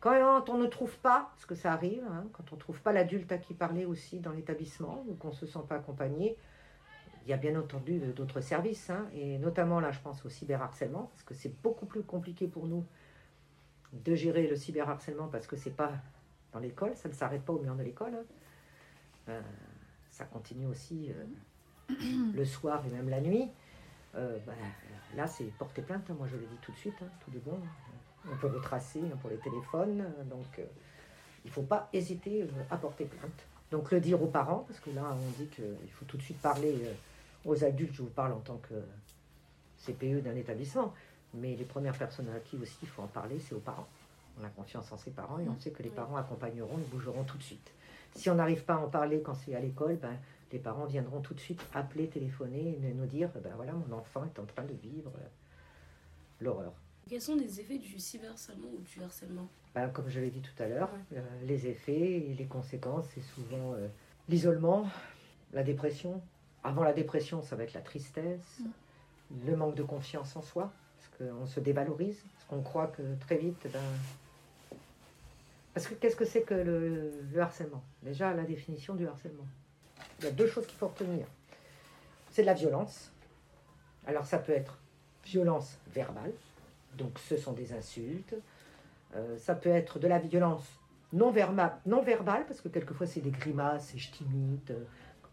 Quand 0.00 0.48
on 0.48 0.58
ne 0.58 0.66
trouve 0.66 0.96
pas, 0.98 1.30
parce 1.32 1.46
que 1.46 1.54
ça 1.54 1.72
arrive, 1.72 2.02
hein, 2.10 2.24
quand 2.32 2.52
on 2.52 2.56
ne 2.56 2.60
trouve 2.60 2.80
pas 2.80 2.92
l'adulte 2.92 3.30
à 3.30 3.38
qui 3.38 3.54
parler 3.54 3.84
aussi 3.84 4.18
dans 4.18 4.32
l'établissement, 4.32 5.04
ou 5.08 5.14
qu'on 5.14 5.28
ne 5.28 5.34
se 5.34 5.46
sent 5.46 5.60
pas 5.68 5.76
accompagné, 5.76 6.36
il 7.24 7.30
y 7.30 7.32
a 7.32 7.36
bien 7.36 7.58
entendu 7.58 8.00
d'autres 8.16 8.40
services, 8.40 8.90
hein, 8.90 9.06
et 9.14 9.38
notamment 9.38 9.78
là, 9.78 9.92
je 9.92 10.00
pense 10.00 10.24
au 10.26 10.28
cyberharcèlement, 10.28 11.10
parce 11.12 11.22
que 11.22 11.34
c'est 11.34 11.54
beaucoup 11.62 11.86
plus 11.86 12.02
compliqué 12.02 12.48
pour 12.48 12.66
nous 12.66 12.84
de 13.92 14.14
gérer 14.14 14.48
le 14.48 14.56
cyberharcèlement, 14.56 15.28
parce 15.28 15.46
que 15.46 15.54
c'est 15.56 15.70
pas 15.76 15.92
dans 16.52 16.58
l'école, 16.58 16.96
ça 16.96 17.08
ne 17.08 17.14
s'arrête 17.14 17.44
pas 17.44 17.52
au 17.52 17.60
mur 17.60 17.76
de 17.76 17.82
l'école. 17.84 18.14
hein. 18.14 18.24
Euh, 19.28 19.40
ça 20.10 20.24
continue 20.26 20.66
aussi 20.66 21.10
euh, 21.10 21.94
le 22.34 22.44
soir 22.44 22.84
et 22.86 22.90
même 22.90 23.08
la 23.08 23.20
nuit. 23.20 23.48
Euh, 24.14 24.38
bah, 24.46 24.52
là, 25.16 25.26
c'est 25.26 25.44
porter 25.58 25.82
plainte, 25.82 26.04
hein, 26.10 26.14
moi 26.18 26.26
je 26.30 26.36
le 26.36 26.42
dis 26.42 26.58
tout 26.60 26.72
de 26.72 26.76
suite, 26.76 26.94
hein, 27.02 27.08
tout 27.24 27.30
de 27.30 27.38
bon. 27.38 27.58
On 28.30 28.36
peut 28.36 28.48
retracer 28.48 29.00
hein, 29.00 29.16
pour 29.20 29.30
les 29.30 29.38
téléphones, 29.38 30.04
donc 30.30 30.58
euh, 30.58 30.64
il 31.44 31.48
ne 31.48 31.52
faut 31.52 31.62
pas 31.62 31.88
hésiter 31.92 32.46
à 32.70 32.76
porter 32.76 33.06
plainte. 33.06 33.46
Donc 33.70 33.90
le 33.90 34.00
dire 34.00 34.22
aux 34.22 34.28
parents, 34.28 34.64
parce 34.68 34.78
que 34.80 34.90
là 34.90 35.02
on 35.10 35.42
dit 35.42 35.48
qu'il 35.48 35.90
faut 35.92 36.04
tout 36.04 36.18
de 36.18 36.22
suite 36.22 36.38
parler 36.40 36.76
aux 37.44 37.64
adultes, 37.64 37.94
je 37.94 38.02
vous 38.02 38.10
parle 38.10 38.32
en 38.32 38.40
tant 38.40 38.58
que 38.58 38.74
CPE 39.84 40.22
d'un 40.22 40.36
établissement, 40.36 40.94
mais 41.34 41.56
les 41.56 41.64
premières 41.64 41.96
personnes 41.96 42.28
à 42.28 42.38
qui 42.38 42.56
aussi 42.58 42.76
il 42.82 42.88
faut 42.88 43.02
en 43.02 43.08
parler, 43.08 43.40
c'est 43.40 43.54
aux 43.54 43.60
parents. 43.60 43.88
On 44.40 44.44
a 44.44 44.48
confiance 44.48 44.90
en 44.92 44.96
ses 44.96 45.10
parents 45.10 45.38
et 45.38 45.48
on 45.48 45.58
sait 45.58 45.70
que 45.70 45.82
les 45.82 45.90
parents 45.90 46.16
accompagneront 46.16 46.78
et 46.78 46.90
bougeront 46.90 47.24
tout 47.24 47.38
de 47.38 47.42
suite. 47.42 47.72
Si 48.14 48.28
on 48.30 48.34
n'arrive 48.34 48.64
pas 48.64 48.74
à 48.74 48.78
en 48.78 48.88
parler 48.88 49.20
quand 49.22 49.34
c'est 49.34 49.54
à 49.54 49.60
l'école, 49.60 49.96
ben, 49.96 50.16
les 50.52 50.58
parents 50.58 50.84
viendront 50.84 51.20
tout 51.20 51.34
de 51.34 51.40
suite 51.40 51.60
appeler, 51.74 52.08
téléphoner 52.08 52.78
et 52.82 52.94
nous 52.94 53.06
dire 53.06 53.30
ben 53.42 53.52
voilà, 53.56 53.72
mon 53.72 53.96
enfant 53.96 54.24
est 54.24 54.38
en 54.38 54.44
train 54.44 54.64
de 54.64 54.74
vivre 54.74 55.12
euh, 55.16 55.28
l'horreur. 56.40 56.72
Quels 57.08 57.20
sont 57.20 57.36
les 57.36 57.60
effets 57.60 57.78
du 57.78 57.98
cyberharcèlement 57.98 58.68
ou 58.68 58.80
du 58.80 59.02
harcèlement? 59.02 59.48
Ben, 59.74 59.88
comme 59.88 60.08
je 60.08 60.20
l'ai 60.20 60.30
dit 60.30 60.42
tout 60.42 60.62
à 60.62 60.66
l'heure, 60.66 60.90
euh, 61.14 61.20
les 61.44 61.66
effets 61.66 62.20
et 62.20 62.34
les 62.34 62.44
conséquences, 62.44 63.06
c'est 63.14 63.22
souvent 63.22 63.74
euh, 63.74 63.88
l'isolement, 64.28 64.86
la 65.52 65.62
dépression. 65.62 66.22
Avant 66.64 66.84
la 66.84 66.92
dépression, 66.92 67.42
ça 67.42 67.56
va 67.56 67.64
être 67.64 67.72
la 67.72 67.80
tristesse, 67.80 68.60
le 69.44 69.56
manque 69.56 69.74
de 69.74 69.82
confiance 69.82 70.36
en 70.36 70.42
soi, 70.42 70.70
parce 70.98 71.30
qu'on 71.30 71.46
se 71.46 71.58
dévalorise, 71.58 72.22
qu'on 72.52 72.62
croit 72.62 72.88
que 72.88 73.02
très 73.20 73.38
vite, 73.38 73.66
ben... 73.72 73.80
Parce 75.72 75.86
que 75.86 75.94
qu'est-ce 75.94 76.16
que 76.16 76.26
c'est 76.26 76.42
que 76.42 76.52
le, 76.52 77.10
le 77.32 77.40
harcèlement? 77.40 77.82
Déjà, 78.02 78.34
la 78.34 78.42
définition 78.44 78.94
du 78.94 79.08
harcèlement. 79.08 79.46
Il 80.18 80.26
y 80.26 80.28
a 80.28 80.32
deux 80.32 80.46
choses 80.46 80.66
qu'il 80.66 80.76
faut 80.76 80.88
retenir. 80.88 81.26
C'est 82.30 82.42
de 82.42 82.46
la 82.46 82.52
violence. 82.52 83.10
Alors 84.06 84.26
ça 84.26 84.38
peut 84.38 84.52
être 84.52 84.76
violence 85.24 85.78
verbale, 85.94 86.32
donc 86.98 87.18
ce 87.18 87.38
sont 87.38 87.52
des 87.52 87.72
insultes. 87.72 88.34
Euh, 89.16 89.38
ça 89.38 89.54
peut 89.54 89.70
être 89.70 89.98
de 89.98 90.08
la 90.08 90.18
violence 90.18 90.64
non, 91.12 91.32
non 91.86 92.02
verbale, 92.02 92.44
parce 92.46 92.60
que 92.60 92.68
quelquefois 92.68 93.06
c'est 93.06 93.20
des 93.20 93.30
grimaces, 93.30 93.94
et 93.94 93.98
je 93.98 94.10
t'imite. 94.10 94.70
euh, 94.72 94.84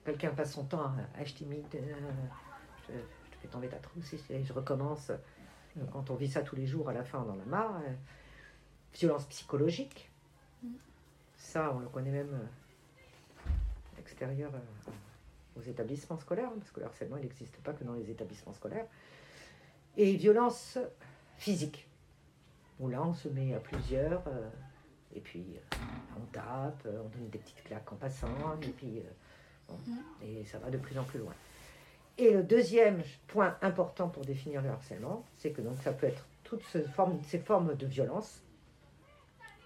quelqu'un 0.05 0.29
passe 0.29 0.53
son 0.53 0.63
temps 0.63 0.83
à, 0.83 1.25
je 1.25 1.33
t'imite, 1.33 1.75
euh, 1.75 1.79
je, 2.87 2.93
je 2.93 3.35
te 3.35 3.41
fais 3.41 3.47
tomber 3.49 3.67
ta 3.67 3.77
trousse, 3.77 4.15
je 4.29 4.53
recommence. 4.53 5.11
Quand 5.91 6.09
on 6.09 6.15
vit 6.15 6.29
ça 6.29 6.41
tous 6.41 6.55
les 6.55 6.65
jours, 6.65 6.89
à 6.89 6.93
la 6.93 7.03
fin 7.03 7.23
on 7.25 7.31
en 7.31 7.39
a 7.39 7.45
marre. 7.45 7.81
euh, 7.85 7.93
violence 8.93 9.25
psychologique. 9.27 10.09
Ça, 11.37 11.71
on 11.73 11.79
le 11.79 11.87
connaît 11.87 12.11
même 12.11 12.33
euh, 12.33 13.49
à 13.93 13.97
l'extérieur 13.97 14.51
euh, 14.53 14.91
aux 15.59 15.61
établissements 15.61 16.17
scolaires, 16.17 16.49
hein, 16.49 16.57
parce 16.59 16.71
que 16.71 16.79
le 16.79 16.87
harcèlement, 16.87 17.17
il 17.17 17.23
n'existe 17.23 17.55
pas 17.57 17.73
que 17.73 17.83
dans 17.83 17.93
les 17.93 18.09
établissements 18.09 18.53
scolaires. 18.53 18.87
Et 19.95 20.15
violence 20.15 20.77
physique. 21.37 21.87
où 22.79 22.89
là 22.89 23.01
on 23.03 23.13
se 23.13 23.29
met 23.29 23.53
à 23.53 23.59
plusieurs, 23.59 24.23
et 25.13 25.19
puis 25.19 25.45
on 26.17 26.25
tape, 26.31 26.85
on 26.85 27.09
donne 27.09 27.29
des 27.29 27.39
petites 27.39 27.63
claques 27.63 27.91
en 27.91 27.95
passant, 27.95 28.59
et 28.61 28.69
puis 28.69 29.01
bon, 29.67 29.77
et 30.21 30.45
ça 30.45 30.59
va 30.59 30.69
de 30.69 30.77
plus 30.77 30.97
en 30.97 31.03
plus 31.03 31.19
loin. 31.19 31.33
Et 32.21 32.31
le 32.31 32.43
deuxième 32.43 33.01
point 33.27 33.55
important 33.61 34.09
pour 34.09 34.25
définir 34.25 34.61
le 34.61 34.69
harcèlement, 34.69 35.23
c'est 35.37 35.51
que 35.51 35.61
donc 35.61 35.77
ça 35.81 35.93
peut 35.93 36.07
être 36.07 36.25
toutes 36.43 36.63
ces 36.65 36.83
formes, 36.83 37.17
ces 37.23 37.39
formes 37.39 37.75
de 37.75 37.85
violence, 37.85 38.41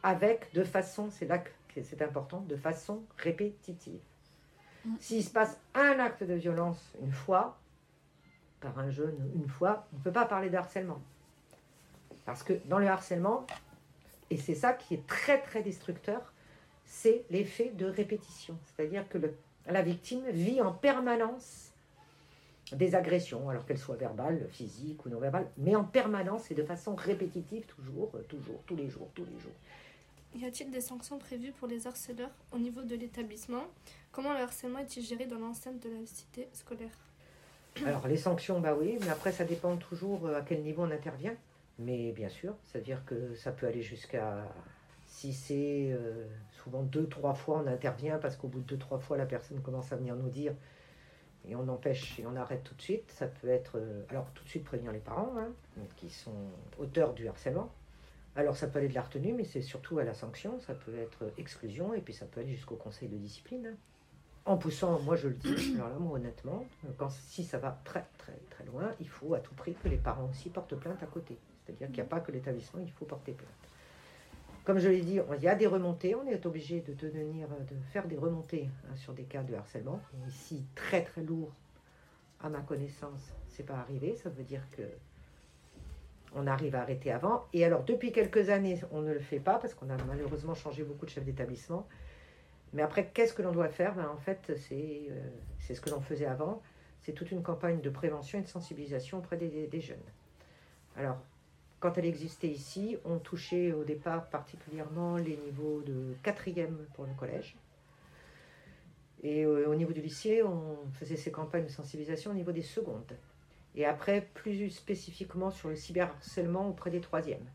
avec 0.03 0.53
de 0.53 0.63
façon, 0.63 1.09
c'est 1.09 1.25
là 1.25 1.39
que 1.39 1.81
c'est 1.83 2.03
important, 2.03 2.41
de 2.41 2.55
façon 2.55 3.01
répétitive. 3.17 3.99
S'il 4.99 5.23
se 5.23 5.31
passe 5.31 5.59
un 5.73 5.97
acte 5.99 6.23
de 6.23 6.33
violence 6.35 6.93
une 7.01 7.11
fois, 7.11 7.57
par 8.61 8.77
un 8.77 8.91
jeune 8.91 9.17
une 9.33 9.47
fois, 9.49 9.87
on 9.93 9.97
ne 9.97 10.03
peut 10.03 10.11
pas 10.11 10.25
parler 10.25 10.51
de 10.51 10.55
harcèlement. 10.57 11.01
Parce 12.25 12.43
que 12.43 12.53
dans 12.65 12.77
le 12.77 12.87
harcèlement, 12.87 13.47
et 14.29 14.37
c'est 14.37 14.53
ça 14.55 14.73
qui 14.73 14.93
est 14.93 15.07
très 15.07 15.41
très 15.41 15.63
destructeur, 15.63 16.33
c'est 16.85 17.25
l'effet 17.31 17.71
de 17.71 17.87
répétition. 17.87 18.59
C'est-à-dire 18.65 19.09
que 19.09 19.17
le- 19.17 19.35
la 19.65 19.81
victime 19.81 20.29
vit 20.29 20.61
en 20.61 20.71
permanence 20.71 21.72
des 22.75 22.95
agressions, 22.95 23.49
alors 23.49 23.65
qu'elles 23.65 23.77
soient 23.77 23.95
verbales, 23.95 24.47
physiques 24.49 25.05
ou 25.05 25.09
non 25.09 25.19
verbales, 25.19 25.47
mais 25.57 25.75
en 25.75 25.83
permanence 25.83 26.51
et 26.51 26.55
de 26.55 26.63
façon 26.63 26.95
répétitive, 26.95 27.65
toujours, 27.65 28.11
euh, 28.15 28.23
toujours, 28.23 28.61
tous 28.65 28.75
les 28.75 28.89
jours, 28.89 29.09
tous 29.13 29.25
les 29.25 29.39
jours. 29.39 29.53
Y 30.35 30.45
a-t-il 30.45 30.71
des 30.71 30.81
sanctions 30.81 31.19
prévues 31.19 31.51
pour 31.51 31.67
les 31.67 31.85
harceleurs 31.85 32.31
au 32.51 32.57
niveau 32.57 32.81
de 32.81 32.95
l'établissement? 32.95 33.65
Comment 34.11 34.33
le 34.33 34.39
harcèlement 34.39 34.79
est-il 34.79 35.03
géré 35.03 35.25
dans 35.25 35.37
l'enceinte 35.37 35.81
de 35.81 35.89
la 35.89 36.05
cité 36.05 36.47
scolaire? 36.53 36.97
Alors 37.85 38.07
les 38.07 38.17
sanctions, 38.17 38.59
bah 38.59 38.75
oui, 38.79 38.97
mais 39.01 39.09
après 39.09 39.31
ça 39.31 39.45
dépend 39.45 39.77
toujours 39.77 40.25
euh, 40.25 40.37
à 40.37 40.41
quel 40.41 40.61
niveau 40.61 40.83
on 40.83 40.91
intervient. 40.91 41.35
Mais 41.79 42.11
bien 42.11 42.29
sûr, 42.29 42.55
c'est-à-dire 42.63 43.03
que 43.05 43.33
ça 43.35 43.51
peut 43.51 43.65
aller 43.65 43.81
jusqu'à 43.81 44.45
si 45.13 45.31
c'est 45.31 45.91
euh, 45.91 46.25
souvent 46.51 46.81
deux, 46.81 47.07
trois 47.07 47.35
fois 47.35 47.61
on 47.63 47.67
intervient 47.67 48.17
parce 48.17 48.35
qu'au 48.35 48.47
bout 48.47 48.59
de 48.59 48.65
deux, 48.65 48.77
trois 48.77 48.97
fois 48.97 49.15
la 49.15 49.27
personne 49.27 49.61
commence 49.61 49.91
à 49.91 49.95
venir 49.95 50.15
nous 50.15 50.29
dire 50.29 50.53
et 51.47 51.55
on 51.55 51.67
empêche 51.67 52.19
et 52.19 52.25
on 52.25 52.35
arrête 52.35 52.63
tout 52.63 52.75
de 52.75 52.81
suite. 52.81 53.11
Ça 53.11 53.27
peut 53.27 53.49
être 53.49 53.77
euh, 53.77 54.03
alors 54.09 54.25
tout 54.33 54.43
de 54.43 54.49
suite 54.49 54.63
prévenir 54.63 54.91
les 54.91 54.99
parents 54.99 55.33
hein, 55.37 55.49
qui 55.97 56.09
sont 56.09 56.31
auteurs 56.77 57.13
du 57.13 57.27
harcèlement. 57.27 57.71
Alors 58.35 58.55
ça 58.55 58.67
peut 58.67 58.79
aller 58.79 58.87
de 58.87 58.95
la 58.95 59.03
retenue, 59.03 59.33
mais 59.33 59.43
c'est 59.43 59.61
surtout 59.61 59.99
à 59.99 60.03
la 60.03 60.13
sanction. 60.13 60.59
Ça 60.59 60.73
peut 60.73 60.95
être 60.97 61.31
exclusion 61.37 61.93
et 61.93 62.01
puis 62.01 62.13
ça 62.13 62.25
peut 62.25 62.41
aller 62.41 62.55
jusqu'au 62.55 62.75
conseil 62.75 63.09
de 63.09 63.17
discipline. 63.17 63.67
hein. 63.67 63.77
En 64.45 64.57
poussant, 64.57 64.99
moi 64.99 65.15
je 65.15 65.29
le 65.29 65.35
dis, 65.35 65.75
alors 65.75 65.89
là, 65.89 65.95
moi 65.99 66.17
honnêtement, 66.17 66.65
quand, 66.97 67.09
si 67.09 67.43
ça 67.43 67.57
va 67.59 67.79
très 67.85 68.05
très 68.17 68.37
très 68.49 68.65
loin, 68.65 68.91
il 68.99 69.07
faut 69.07 69.33
à 69.33 69.39
tout 69.39 69.53
prix 69.53 69.73
que 69.75 69.87
les 69.87 69.97
parents 69.97 70.27
aussi 70.29 70.49
portent 70.49 70.75
plainte 70.75 71.01
à 71.01 71.05
côté. 71.05 71.37
C'est-à-dire 71.65 71.87
qu'il 71.87 71.95
n'y 71.97 72.01
a 72.01 72.05
pas 72.05 72.19
que 72.19 72.31
l'établissement, 72.31 72.81
il 72.81 72.91
faut 72.91 73.05
porter 73.05 73.31
plainte. 73.31 73.49
Comme 74.63 74.79
je 74.79 74.87
l'ai 74.87 75.01
dit, 75.01 75.19
il 75.35 75.43
y 75.43 75.47
a 75.49 75.55
des 75.55 75.67
remontées, 75.67 76.15
on 76.15 76.25
est 76.25 76.45
obligé 76.45 76.79
de 76.81 76.93
devenir, 76.93 77.49
de 77.49 77.75
faire 77.91 78.07
des 78.07 78.17
remontées 78.17 78.69
hein, 78.89 78.95
sur 78.95 79.13
des 79.13 79.23
cas 79.23 79.43
de 79.43 79.53
harcèlement. 79.55 79.99
Ici, 80.27 80.63
très 80.73 81.03
très 81.03 81.21
lourd, 81.21 81.51
à 82.41 82.49
ma 82.49 82.61
connaissance, 82.61 83.33
c'est 83.49 83.65
pas 83.65 83.75
arrivé. 83.75 84.15
Ça 84.15 84.29
veut 84.29 84.43
dire 84.43 84.61
que 84.71 84.83
on 86.35 86.47
arrive 86.47 86.75
à 86.75 86.81
arrêter 86.81 87.11
avant. 87.11 87.45
Et 87.53 87.63
alors, 87.63 87.83
depuis 87.83 88.11
quelques 88.11 88.49
années, 88.49 88.79
on 88.91 89.01
ne 89.01 89.13
le 89.13 89.19
fait 89.19 89.39
pas 89.39 89.59
parce 89.59 89.73
qu'on 89.73 89.89
a 89.89 89.97
malheureusement 90.05 90.55
changé 90.55 90.83
beaucoup 90.83 91.05
de 91.05 91.11
chefs 91.11 91.25
d'établissement. 91.25 91.85
Mais 92.73 92.81
après, 92.81 93.11
qu'est-ce 93.13 93.33
que 93.33 93.41
l'on 93.43 93.51
doit 93.51 93.69
faire? 93.69 93.93
Ben, 93.95 94.07
En 94.07 94.17
fait, 94.17 94.51
c'est 94.57 95.03
euh, 95.11 95.29
c'est 95.59 95.75
ce 95.75 95.81
que 95.81 95.89
l'on 95.89 96.01
faisait 96.01 96.25
avant. 96.25 96.61
C'est 97.01 97.11
toute 97.11 97.31
une 97.31 97.43
campagne 97.43 97.81
de 97.81 97.89
prévention 97.89 98.39
et 98.39 98.41
de 98.41 98.47
sensibilisation 98.47 99.19
auprès 99.19 99.37
des, 99.37 99.67
des 99.67 99.81
jeunes. 99.81 99.97
Alors, 100.95 101.17
quand 101.83 101.97
elle 101.97 102.05
existait 102.05 102.47
ici, 102.47 102.97
on 103.03 103.17
touchait 103.17 103.73
au 103.73 103.83
départ 103.83 104.29
particulièrement 104.29 105.17
les 105.17 105.35
niveaux 105.35 105.81
de 105.81 106.15
quatrième 106.23 106.77
pour 106.93 107.03
le 107.03 107.13
collège. 107.13 107.57
Et 109.21 109.43
euh, 109.43 109.67
au 109.67 109.75
niveau 109.75 109.91
du 109.91 109.99
lycée, 109.99 110.43
on 110.43 110.77
faisait 110.93 111.17
ces 111.17 111.29
campagnes 111.29 111.65
de 111.65 111.69
sensibilisation 111.69 112.31
au 112.31 112.35
niveau 112.35 112.53
des 112.53 112.61
secondes. 112.61 113.11
Et 113.75 113.85
après, 113.85 114.29
plus 114.33 114.69
spécifiquement 114.69 115.51
sur 115.51 115.67
le 115.67 115.75
cyberharcèlement 115.75 116.69
auprès 116.69 116.89
des 116.89 117.01
troisièmes. 117.01 117.49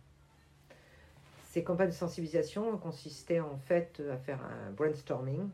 Ces 1.44 1.64
campagnes 1.64 1.88
de 1.88 1.94
sensibilisation 1.94 2.76
consistaient 2.76 3.40
en 3.40 3.56
fait 3.56 4.02
à 4.12 4.18
faire 4.18 4.40
un 4.44 4.72
brainstorming 4.72 5.48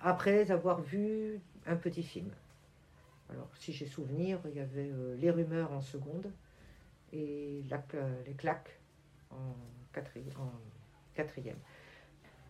après 0.00 0.50
avoir 0.50 0.80
vu 0.80 1.38
un 1.66 1.76
petit 1.76 2.02
film. 2.02 2.30
Alors, 3.28 3.50
si 3.58 3.74
j'ai 3.74 3.84
souvenir, 3.84 4.38
il 4.46 4.56
y 4.56 4.60
avait 4.60 4.90
euh, 4.90 5.16
Les 5.18 5.30
rumeurs 5.30 5.70
en 5.72 5.82
seconde 5.82 6.30
et 7.12 7.62
Les 8.26 8.34
claques 8.34 8.78
en 9.30 9.54
quatrième. 11.14 11.58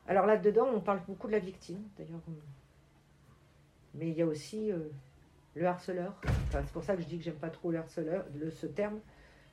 Alors 0.08 0.26
là-dedans, 0.26 0.68
on 0.72 0.80
parle 0.80 1.00
beaucoup 1.06 1.26
de 1.26 1.32
la 1.32 1.38
victime, 1.38 1.82
d'ailleurs. 1.96 2.20
Mais 3.94 4.08
il 4.08 4.16
y 4.16 4.22
a 4.22 4.26
aussi 4.26 4.70
euh, 4.70 4.78
le 5.54 5.66
harceleur. 5.66 6.14
C'est 6.50 6.72
pour 6.72 6.84
ça 6.84 6.94
que 6.94 7.02
je 7.02 7.06
dis 7.06 7.18
que 7.18 7.24
j'aime 7.24 7.34
pas 7.34 7.50
trop 7.50 7.70
le 7.70 7.78
harceleur, 7.78 8.24
le, 8.34 8.50
ce 8.50 8.66
terme. 8.66 9.00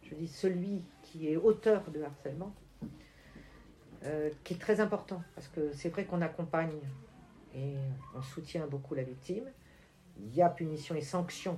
Je 0.03 0.15
dis 0.15 0.27
celui 0.27 0.83
qui 1.01 1.29
est 1.29 1.37
auteur 1.37 1.89
de 1.91 2.03
harcèlement, 2.03 2.53
euh, 4.03 4.29
qui 4.43 4.55
est 4.55 4.57
très 4.57 4.79
important. 4.79 5.23
Parce 5.33 5.47
que 5.47 5.71
c'est 5.73 5.89
vrai 5.89 6.05
qu'on 6.05 6.21
accompagne 6.21 6.79
et 7.55 7.75
on 8.15 8.21
soutient 8.21 8.67
beaucoup 8.67 8.95
la 8.95 9.03
victime. 9.03 9.45
Il 10.19 10.33
y 10.35 10.41
a 10.41 10.49
punition 10.49 10.95
et 10.95 11.01
sanction. 11.01 11.57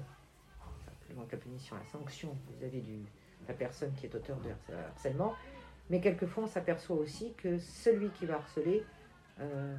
Que 1.08 1.32
la 1.32 1.38
punition, 1.38 1.76
la 1.76 1.86
sanction 1.86 2.36
vis-à-vis 2.50 2.82
de 2.82 3.06
la 3.48 3.54
personne 3.54 3.92
qui 3.94 4.06
est 4.06 4.16
auteur 4.16 4.38
de 4.38 4.76
harcèlement. 4.76 5.34
Mais 5.90 6.00
quelquefois, 6.00 6.46
on 6.46 6.48
s'aperçoit 6.48 6.96
aussi 6.96 7.34
que 7.38 7.60
celui 7.60 8.10
qui 8.10 8.26
va 8.26 8.36
harceler, 8.36 8.84
euh, 9.40 9.76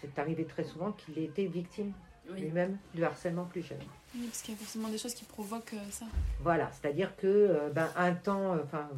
c'est 0.00 0.18
arrivé 0.18 0.44
très 0.44 0.64
souvent 0.64 0.92
qu'il 0.92 1.18
ait 1.18 1.24
été 1.24 1.46
victime 1.46 1.92
lui-même 2.30 2.78
de 2.94 3.02
harcèlement 3.02 3.44
plus 3.44 3.62
jeune. 3.62 3.78
Oui, 4.14 4.26
parce 4.26 4.42
qu'il 4.42 4.54
y 4.54 4.56
a 4.56 4.60
forcément 4.60 4.88
des 4.88 4.98
choses 4.98 5.14
qui 5.14 5.24
provoquent 5.24 5.74
euh, 5.74 5.90
ça. 5.90 6.06
Voilà, 6.40 6.70
c'est-à-dire 6.72 7.14
que 7.16 7.26
euh, 7.26 7.70
ben, 7.70 7.88
un 7.96 8.14
temps, 8.14 8.56
enfin, 8.62 8.88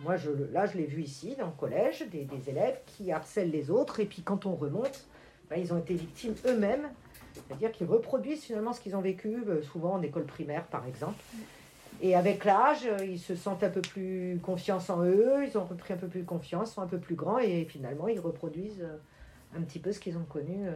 moi 0.00 0.16
je, 0.16 0.30
là 0.30 0.66
je 0.66 0.78
l'ai 0.78 0.86
vu 0.86 1.02
ici 1.02 1.36
dans 1.36 1.46
le 1.46 1.52
collège, 1.52 2.06
des, 2.10 2.24
des 2.24 2.50
élèves 2.50 2.80
qui 2.86 3.12
harcèlent 3.12 3.50
les 3.50 3.70
autres, 3.70 4.00
et 4.00 4.06
puis 4.06 4.22
quand 4.22 4.46
on 4.46 4.54
remonte, 4.54 5.06
ben, 5.48 5.56
ils 5.56 5.72
ont 5.72 5.78
été 5.78 5.94
victimes 5.94 6.34
eux-mêmes, 6.46 6.88
c'est-à-dire 7.34 7.72
qu'ils 7.72 7.86
reproduisent 7.86 8.44
finalement 8.44 8.72
ce 8.72 8.80
qu'ils 8.80 8.96
ont 8.96 9.00
vécu, 9.00 9.44
souvent 9.62 9.94
en 9.94 10.02
école 10.02 10.24
primaire 10.24 10.66
par 10.66 10.86
exemple. 10.86 11.22
Et 12.04 12.16
avec 12.16 12.44
l'âge, 12.44 12.84
euh, 12.84 13.04
ils 13.04 13.20
se 13.20 13.36
sentent 13.36 13.62
un 13.62 13.70
peu 13.70 13.80
plus 13.80 14.40
confiance 14.42 14.90
en 14.90 15.04
eux, 15.04 15.46
ils 15.46 15.56
ont 15.56 15.64
repris 15.64 15.92
un 15.94 15.96
peu 15.96 16.08
plus 16.08 16.24
confiance, 16.24 16.74
sont 16.74 16.82
un 16.82 16.88
peu 16.88 16.98
plus 16.98 17.14
grands, 17.14 17.38
et 17.38 17.64
finalement 17.64 18.08
ils 18.08 18.18
reproduisent 18.18 18.82
euh, 18.82 18.96
un 19.56 19.62
petit 19.62 19.78
peu 19.78 19.92
ce 19.92 20.00
qu'ils 20.00 20.18
ont 20.18 20.24
connu. 20.24 20.66
euh. 20.66 20.72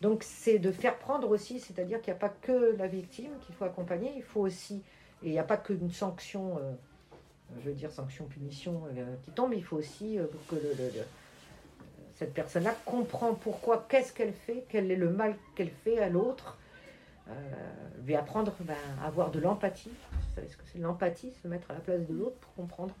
Donc 0.00 0.22
c'est 0.22 0.60
de 0.60 0.70
faire 0.70 0.96
prendre 0.96 1.28
aussi, 1.28 1.58
c'est-à-dire 1.58 2.00
qu'il 2.00 2.12
n'y 2.12 2.16
a 2.16 2.20
pas 2.20 2.28
que 2.28 2.76
la 2.78 2.86
victime 2.86 3.32
qu'il 3.40 3.54
faut 3.54 3.64
accompagner, 3.64 4.12
il 4.16 4.22
faut 4.22 4.40
aussi, 4.40 4.76
et 5.22 5.26
il 5.26 5.32
n'y 5.32 5.38
a 5.40 5.44
pas 5.44 5.56
qu'une 5.56 5.90
sanction, 5.90 6.58
je 7.58 7.68
veux 7.68 7.74
dire 7.74 7.90
sanction, 7.90 8.24
punition 8.26 8.84
euh, 8.96 9.16
qui 9.24 9.32
tombe, 9.32 9.52
il 9.52 9.64
faut 9.64 9.76
aussi 9.76 10.18
que 10.48 10.56
cette 12.14 12.32
personne-là 12.32 12.74
comprend 12.86 13.34
pourquoi, 13.34 13.84
qu'est-ce 13.88 14.12
qu'elle 14.12 14.32
fait, 14.32 14.64
quel 14.68 14.90
est 14.90 14.96
le 14.96 15.10
mal 15.10 15.34
qu'elle 15.54 15.70
fait 15.84 15.98
à 15.98 16.08
l'autre, 16.08 16.56
euh, 17.30 18.02
lui 18.04 18.14
apprendre 18.16 18.52
ben, 18.60 18.74
à 19.02 19.06
avoir 19.06 19.30
de 19.30 19.38
l'empathie, 19.40 19.90
vous 20.12 20.34
savez 20.34 20.48
ce 20.48 20.56
que 20.56 20.64
c'est 20.72 20.78
l'empathie, 20.78 21.32
se 21.42 21.48
mettre 21.48 21.70
à 21.70 21.74
la 21.74 21.80
place 21.80 22.06
de 22.06 22.14
l'autre 22.14 22.36
pour 22.36 22.54
comprendre 22.54 22.94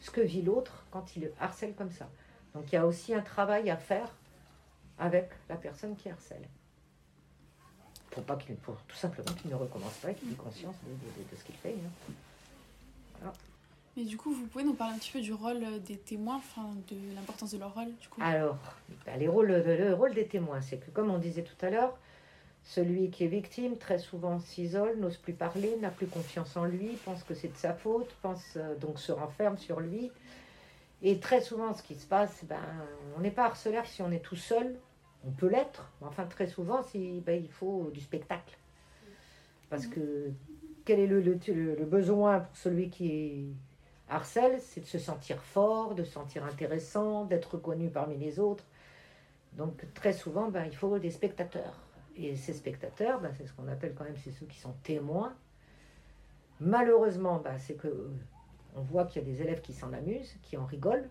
ce 0.00 0.10
que 0.10 0.20
vit 0.20 0.42
l'autre 0.42 0.84
quand 0.90 1.16
il 1.16 1.30
harcèle 1.40 1.74
comme 1.74 1.90
ça. 1.90 2.08
Donc 2.54 2.64
il 2.70 2.74
y 2.74 2.78
a 2.78 2.86
aussi 2.86 3.14
un 3.14 3.22
travail 3.22 3.70
à 3.70 3.76
faire 3.76 4.08
avec 4.98 5.30
la 5.48 5.56
personne 5.56 5.96
qui 5.96 6.08
harcèle. 6.10 6.48
Pour, 8.10 8.22
pas 8.24 8.36
qu'il, 8.36 8.56
pour 8.56 8.76
tout 8.82 8.96
simplement 8.96 9.32
qu'il 9.40 9.50
ne 9.50 9.54
recommence 9.56 9.94
pas 9.94 10.10
et 10.10 10.14
qu'il 10.14 10.30
ait 10.32 10.36
conscience 10.36 10.76
de, 10.84 10.90
de- 10.90 11.36
ce 11.36 11.44
qu'il 11.44 11.54
fait. 11.54 11.70
hein. 11.74 12.12
Voilà. 13.18 13.32
Mais 13.96 14.04
du 14.04 14.16
coup, 14.16 14.32
vous 14.34 14.46
pouvez 14.46 14.64
nous 14.64 14.74
parler 14.74 14.94
un 14.94 14.98
petit 14.98 15.12
peu 15.12 15.20
du 15.20 15.32
rôle 15.32 15.62
euh, 15.62 15.78
des 15.78 15.96
témoins, 15.96 16.36
enfin 16.36 16.74
de 16.90 17.14
l'importance 17.14 17.52
de 17.52 17.58
leur 17.58 17.74
rôle, 17.74 17.94
du 18.00 18.08
coup? 18.08 18.20
Alors, 18.22 18.58
ben, 19.06 19.18
les 19.18 19.28
rôles, 19.28 19.48
le, 19.48 19.76
le 19.76 19.94
rôle 19.94 20.14
des 20.14 20.26
témoins, 20.26 20.60
c'est 20.60 20.78
que 20.78 20.90
comme 20.90 21.10
on 21.10 21.18
disait 21.18 21.42
tout 21.42 21.56
à 21.64 21.70
l'heure, 21.70 21.96
celui 22.64 23.10
qui 23.10 23.24
est 23.24 23.28
victime, 23.28 23.76
très 23.76 23.98
souvent 23.98 24.38
s'isole, 24.38 24.98
n'ose 24.98 25.16
plus 25.16 25.32
parler, 25.32 25.76
n'a 25.80 25.90
plus 25.90 26.06
confiance 26.06 26.56
en 26.56 26.64
lui, 26.64 26.96
pense 27.04 27.22
que 27.24 27.34
c'est 27.34 27.48
de 27.48 27.56
sa 27.56 27.74
faute, 27.74 28.08
pense 28.22 28.56
euh, 28.56 28.76
donc 28.76 28.98
se 28.98 29.12
renferme 29.12 29.58
sur 29.58 29.80
lui. 29.80 30.10
Et 31.02 31.18
très 31.18 31.40
souvent, 31.40 31.74
ce 31.74 31.82
qui 31.82 31.96
se 31.96 32.06
passe, 32.06 32.44
ben, 32.44 32.62
on 33.16 33.20
n'est 33.20 33.32
pas 33.32 33.46
harceleur 33.46 33.84
si 33.86 34.02
on 34.02 34.12
est 34.12 34.20
tout 34.20 34.36
seul. 34.36 34.76
On 35.24 35.30
peut 35.30 35.48
l'être, 35.48 35.90
mais 36.00 36.06
enfin 36.06 36.26
très 36.26 36.46
souvent, 36.46 36.82
si, 36.82 37.20
ben, 37.26 37.42
il 37.42 37.50
faut 37.50 37.90
du 37.92 38.00
spectacle. 38.00 38.56
Parce 39.68 39.86
que 39.86 40.30
quel 40.84 41.00
est 41.00 41.06
le, 41.06 41.84
besoin 41.84 42.40
pour 42.40 42.56
celui 42.56 42.90
qui 42.90 43.48
harcèle 44.08 44.60
C'est 44.60 44.82
de 44.82 44.86
se 44.86 44.98
sentir 44.98 45.42
fort, 45.42 45.94
de 45.94 46.04
se 46.04 46.12
sentir 46.12 46.44
intéressant, 46.44 47.24
d'être 47.24 47.54
reconnu 47.54 47.88
parmi 47.88 48.16
les 48.16 48.38
autres. 48.38 48.64
Donc 49.54 49.84
très 49.94 50.12
souvent, 50.12 50.48
ben, 50.48 50.64
il 50.66 50.76
faut 50.76 50.98
des 50.98 51.10
spectateurs. 51.10 51.74
Et 52.16 52.36
ces 52.36 52.52
spectateurs, 52.52 53.20
ben, 53.20 53.32
c'est 53.36 53.46
ce 53.46 53.52
qu'on 53.52 53.68
appelle 53.68 53.94
quand 53.94 54.04
même, 54.04 54.16
c'est 54.16 54.32
ceux 54.32 54.46
qui 54.46 54.58
sont 54.58 54.74
témoins. 54.82 55.34
Malheureusement, 56.60 57.38
ben, 57.38 57.58
c'est 57.58 57.74
que 57.74 57.88
euh, 57.88 58.10
on 58.76 58.82
voit 58.82 59.04
qu'il 59.06 59.22
y 59.22 59.24
a 59.24 59.28
des 59.28 59.40
élèves 59.42 59.60
qui 59.60 59.72
s'en 59.72 59.92
amusent, 59.92 60.36
qui 60.42 60.56
en 60.56 60.64
rigolent, 60.64 61.08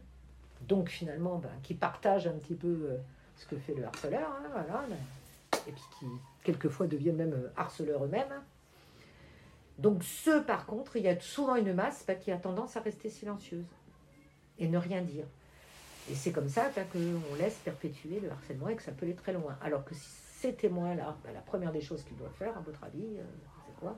donc 0.67 0.89
finalement, 0.89 1.37
ben, 1.39 1.51
qui 1.63 1.73
partagent 1.73 2.27
un 2.27 2.33
petit 2.33 2.55
peu 2.55 2.67
euh, 2.67 2.97
ce 3.35 3.45
que 3.45 3.57
fait 3.57 3.73
le 3.73 3.85
harceleur, 3.85 4.29
hein, 4.29 4.49
voilà, 4.51 4.85
et 5.67 5.71
puis 5.71 5.83
qui 5.99 6.05
quelquefois 6.43 6.87
deviennent 6.87 7.17
même 7.17 7.33
euh, 7.33 7.51
harceleurs 7.57 8.05
eux-mêmes. 8.05 8.41
Donc 9.79 10.03
ceux, 10.03 10.43
par 10.43 10.65
contre, 10.65 10.95
il 10.97 11.03
y 11.03 11.07
a 11.07 11.19
souvent 11.19 11.55
une 11.55 11.73
masse 11.73 12.05
qui 12.21 12.31
a 12.31 12.37
tendance 12.37 12.77
à 12.77 12.81
rester 12.81 13.09
silencieuse 13.09 13.65
et 14.59 14.67
ne 14.67 14.77
rien 14.77 15.01
dire. 15.01 15.25
Et 16.09 16.15
c'est 16.15 16.31
comme 16.31 16.49
ça 16.49 16.69
qu'on 16.91 17.35
laisse 17.35 17.55
perpétuer 17.63 18.19
le 18.19 18.29
harcèlement 18.29 18.69
et 18.69 18.75
que 18.75 18.83
ça 18.83 18.91
peut 18.91 19.05
aller 19.05 19.15
très 19.15 19.33
loin. 19.33 19.57
Alors 19.61 19.83
que 19.83 19.95
si 19.95 20.20
ces 20.41 20.55
témoins-là, 20.55 21.15
ben, 21.23 21.33
la 21.33 21.41
première 21.41 21.71
des 21.71 21.81
choses 21.81 22.03
qu'ils 22.03 22.17
doivent 22.17 22.33
faire, 22.33 22.57
à 22.57 22.61
votre 22.61 22.83
avis, 22.83 23.05
euh, 23.17 23.23
c'est 23.65 23.75
quoi 23.79 23.95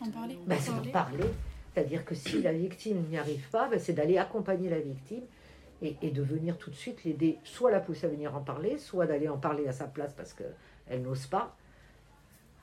En 0.00 0.10
parler. 0.10 0.38
ben, 0.46 0.58
c'est 0.60 0.72
d'en 0.72 0.90
parler. 0.90 1.24
C'est-à-dire 1.72 2.04
que 2.04 2.14
si 2.16 2.42
la 2.42 2.52
victime 2.52 3.04
n'y 3.08 3.16
arrive 3.16 3.48
pas, 3.50 3.68
ben, 3.68 3.78
c'est 3.78 3.92
d'aller 3.92 4.18
accompagner 4.18 4.68
la 4.68 4.80
victime 4.80 5.22
et, 5.80 5.96
et 6.02 6.10
de 6.10 6.22
venir 6.22 6.58
tout 6.58 6.70
de 6.70 6.74
suite 6.74 7.04
l'aider, 7.04 7.38
soit 7.44 7.70
la 7.70 7.78
pousser 7.78 8.06
à 8.06 8.10
venir 8.10 8.34
en 8.34 8.40
parler, 8.40 8.78
soit 8.78 9.06
d'aller 9.06 9.28
en 9.28 9.38
parler 9.38 9.68
à 9.68 9.72
sa 9.72 9.86
place 9.86 10.12
parce 10.12 10.34
qu'elle 10.34 11.02
n'ose 11.02 11.26
pas. 11.26 11.54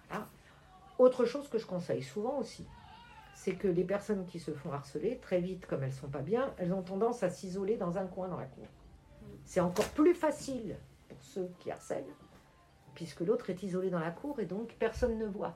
Voilà. 0.10 0.28
Autre 1.00 1.24
chose 1.24 1.48
que 1.48 1.58
je 1.58 1.66
conseille 1.66 2.04
souvent 2.04 2.40
aussi, 2.40 2.68
c'est 3.34 3.56
que 3.56 3.70
les 3.70 3.86
personnes 3.86 4.26
qui 4.26 4.40
se 4.40 4.52
font 4.52 4.74
harceler, 4.74 5.18
très 5.20 5.40
vite, 5.40 5.66
comme 5.66 5.84
elles 5.84 5.94
sont 5.94 6.10
pas 6.10 6.22
bien, 6.22 6.54
elles 6.58 6.74
ont 6.74 6.82
tendance 6.82 7.24
à 7.24 7.30
s'isoler 7.30 7.78
dans 7.78 7.98
un 7.98 8.06
coin 8.06 8.28
dans 8.28 8.38
la 8.38 8.46
cour. 8.48 8.68
C'est 9.46 9.62
encore 9.62 9.88
plus 9.90 10.14
facile 10.14 10.76
pour 11.08 11.18
ceux 11.22 11.50
qui 11.60 11.72
harcèlent, 11.72 12.04
puisque 12.96 13.20
l'autre 13.22 13.50
est 13.50 13.62
isolé 13.64 13.90
dans 13.90 14.00
la 14.00 14.12
cour 14.12 14.40
et 14.40 14.46
donc 14.46 14.74
personne 14.80 15.18
ne 15.20 15.26
voit. 15.26 15.56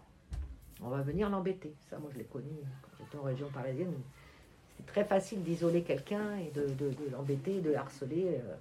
On 0.82 0.90
va 0.90 1.02
venir 1.02 1.30
l'embêter. 1.30 1.74
Ça, 1.90 1.98
moi, 1.98 2.10
je 2.14 2.18
l'ai 2.20 2.24
connu 2.26 2.52
quand 2.84 2.90
j'étais 3.00 3.18
en 3.18 3.24
région 3.24 3.50
parisienne. 3.50 3.94
C'est 4.78 4.86
très 4.86 5.04
facile 5.04 5.44
d'isoler 5.44 5.82
quelqu'un 5.84 6.38
et 6.38 6.52
de, 6.52 6.68
de- 6.68 6.92
de 6.92 7.10
l'embêter, 7.12 7.60
de 7.60 7.70
le 7.72 7.78
harceler. 7.78 8.28
euh. 8.44 8.56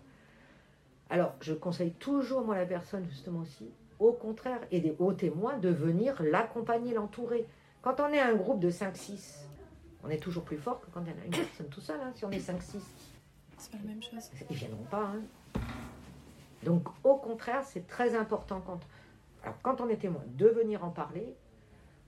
Alors, 1.11 1.35
je 1.41 1.55
conseille 1.55 1.93
toujours, 1.93 2.43
moi, 2.45 2.57
la 2.57 2.67
personne, 2.67 3.07
justement 3.09 3.41
aussi, 3.41 3.71
au 3.99 4.13
contraire, 4.13 4.61
et 4.71 4.81
des 4.81 4.95
hauts 4.99 5.13
témoins, 5.13 5.59
de 5.59 5.69
venir 5.69 6.21
l'accompagner, 6.23 6.93
l'entourer. 6.93 7.47
Quand 7.83 8.01
on 8.01 8.09
est 8.09 8.21
un 8.21 8.35
groupe 8.35 8.61
de 8.61 8.71
5-6, 8.71 9.45
on 10.05 10.11
est 10.11 10.19
toujours 10.19 10.43
plus 10.45 10.59
fort 10.59 10.81
que 10.81 10.87
quand 10.93 11.03
il 11.03 11.11
y 11.11 11.15
en 11.15 11.23
a 11.23 11.25
une 11.25 11.31
personne 11.31 11.69
tout 11.69 11.81
seul. 11.81 12.01
hein. 12.01 12.13
Si 12.15 12.25
on 12.25 12.31
est 12.31 12.39
5-6, 12.41 12.81
C'est 13.57 13.71
pas 13.71 13.79
la 13.79 13.85
même 13.91 14.03
chose. 14.03 14.31
ils 14.51 14.57
viendront 14.57 14.85
pas. 14.91 15.05
hein. 15.15 15.21
Donc, 16.65 16.89
au 17.05 17.17
contraire, 17.17 17.63
c'est 17.65 17.87
très 17.87 18.15
important 18.15 18.61
quand, 18.61 18.81
alors, 19.43 19.57
quand 19.63 19.81
on 19.81 19.89
est 19.89 19.97
témoin, 19.97 20.23
de 20.27 20.47
venir 20.49 20.85
en 20.85 20.91
parler, 20.91 21.35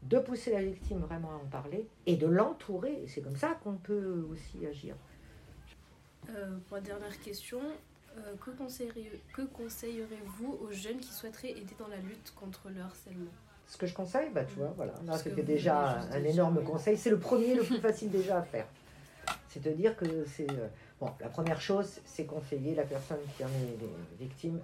de 0.02 0.18
pousser 0.18 0.52
la 0.52 0.62
victime 0.62 0.98
vraiment 0.98 1.30
à 1.32 1.34
en 1.34 1.48
parler 1.50 1.86
et 2.06 2.16
de 2.16 2.26
l'entourer. 2.26 3.04
C'est 3.06 3.20
comme 3.20 3.36
ça 3.36 3.58
qu'on 3.62 3.74
peut 3.74 4.26
aussi 4.30 4.66
agir. 4.66 4.94
Euh, 6.30 6.56
pour 6.68 6.76
la 6.76 6.82
dernière 6.82 7.20
question, 7.20 7.60
euh, 8.16 8.34
que 9.34 9.42
conseillerez-vous 9.42 10.58
aux 10.62 10.72
jeunes 10.72 10.98
qui 10.98 11.12
souhaiteraient 11.12 11.50
aider 11.50 11.74
dans 11.78 11.88
la 11.88 11.98
lutte 11.98 12.32
contre 12.34 12.68
le 12.74 12.80
harcèlement? 12.80 13.30
Ce 13.66 13.76
que 13.76 13.86
je 13.86 13.94
conseille, 13.94 14.30
bah, 14.30 14.44
tu 14.44 14.54
vois, 14.56 14.72
voilà, 14.76 14.92
là 14.92 15.00
Parce 15.06 15.22
que 15.22 15.30
c'était 15.30 15.42
déjà 15.42 16.00
un 16.00 16.24
énorme 16.24 16.64
conseil. 16.64 16.96
C'est 16.96 17.10
le 17.10 17.18
premier, 17.18 17.54
le 17.54 17.62
plus 17.62 17.78
facile 17.78 18.10
déjà 18.10 18.38
à 18.38 18.42
faire. 18.42 18.66
C'est 19.48 19.62
de 19.62 19.70
dire 19.70 19.96
que 19.96 20.24
c'est. 20.24 20.48
Bon, 21.00 21.08
la 21.18 21.30
première 21.30 21.60
chose, 21.60 22.00
c'est 22.04 22.26
conseiller 22.26 22.74
la 22.74 22.82
personne 22.82 23.20
qui 23.34 23.42
en 23.42 23.48
est 23.48 24.18
victime, 24.18 24.60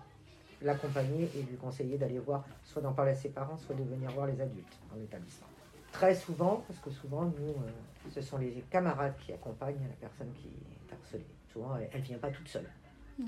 l'accompagner 0.60 1.30
et 1.34 1.42
lui 1.42 1.56
conseiller 1.56 1.96
d'aller 1.96 2.18
voir, 2.18 2.44
soit 2.62 2.82
d'en 2.82 2.92
parler 2.92 3.12
à 3.12 3.14
ses 3.14 3.30
parents, 3.30 3.56
soit 3.56 3.74
de 3.74 3.82
venir 3.82 4.10
voir 4.10 4.26
les 4.26 4.38
adultes 4.38 4.76
dans 4.90 4.96
l'établissement. 4.96 5.46
Très 5.92 6.14
souvent, 6.14 6.62
parce 6.68 6.78
que 6.80 6.90
souvent, 6.90 7.24
nous, 7.24 7.52
euh, 7.52 8.10
ce 8.10 8.20
sont 8.20 8.36
les 8.36 8.62
camarades 8.68 9.14
qui 9.24 9.32
accompagnent 9.32 9.88
la 9.88 10.08
personne 10.08 10.30
qui 10.34 10.48
est 10.48 10.92
harcelée. 10.92 11.26
Souvent, 11.50 11.76
elle 11.76 12.00
ne 12.00 12.04
vient 12.04 12.18
pas 12.18 12.30
toute 12.30 12.48
seule. 12.48 12.68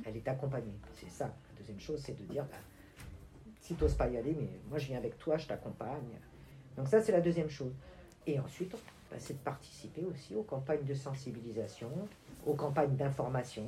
Elle 0.05 0.19
est 0.19 0.29
accompagnée. 0.29 0.79
C'est 0.93 1.09
ça. 1.09 1.25
La 1.25 1.59
deuxième 1.59 1.81
chose, 1.81 2.03
c'est 2.05 2.19
de 2.19 2.25
dire, 2.31 2.45
bah, 2.45 2.59
si 3.63 3.75
tu 3.75 3.83
n'oses 3.83 3.95
pas 3.95 4.09
y 4.09 4.19
aller, 4.19 4.37
mais 4.39 4.51
moi 4.69 4.77
je 4.79 4.87
viens 4.87 4.99
avec 4.99 5.17
toi, 5.19 5.39
je 5.39 5.47
t'accompagne. 5.47 6.19
Donc 6.77 6.89
ça, 6.89 7.01
c'est 7.01 7.13
la 7.13 7.23
deuxième 7.23 7.49
chose. 7.49 7.73
Et 8.27 8.39
ensuite, 8.39 8.77
bah, 9.11 9.17
c'est 9.19 9.35
de 9.35 9.39
participer 9.39 10.05
aussi 10.05 10.35
aux 10.35 10.43
campagnes 10.43 10.85
de 10.85 10.95
sensibilisation, 10.95 11.91
aux 12.47 12.55
campagnes 12.55 12.97
d'information. 12.97 13.65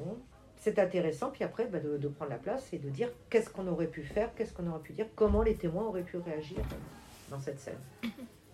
C'est 0.56 0.78
intéressant, 0.78 1.30
puis 1.30 1.42
après, 1.44 1.66
bah, 1.66 1.80
de, 1.80 1.96
de 1.96 2.08
prendre 2.08 2.30
la 2.30 2.38
place 2.38 2.72
et 2.74 2.78
de 2.78 2.90
dire 2.90 3.08
qu'est-ce 3.30 3.48
qu'on 3.50 3.66
aurait 3.66 3.86
pu 3.86 4.02
faire, 4.02 4.34
qu'est-ce 4.34 4.52
qu'on 4.52 4.66
aurait 4.66 4.80
pu 4.82 4.92
dire, 4.92 5.06
comment 5.16 5.42
les 5.42 5.56
témoins 5.56 5.84
auraient 5.84 6.02
pu 6.02 6.18
réagir 6.18 6.58
dans 7.30 7.40
cette 7.40 7.58
scène. 7.60 7.78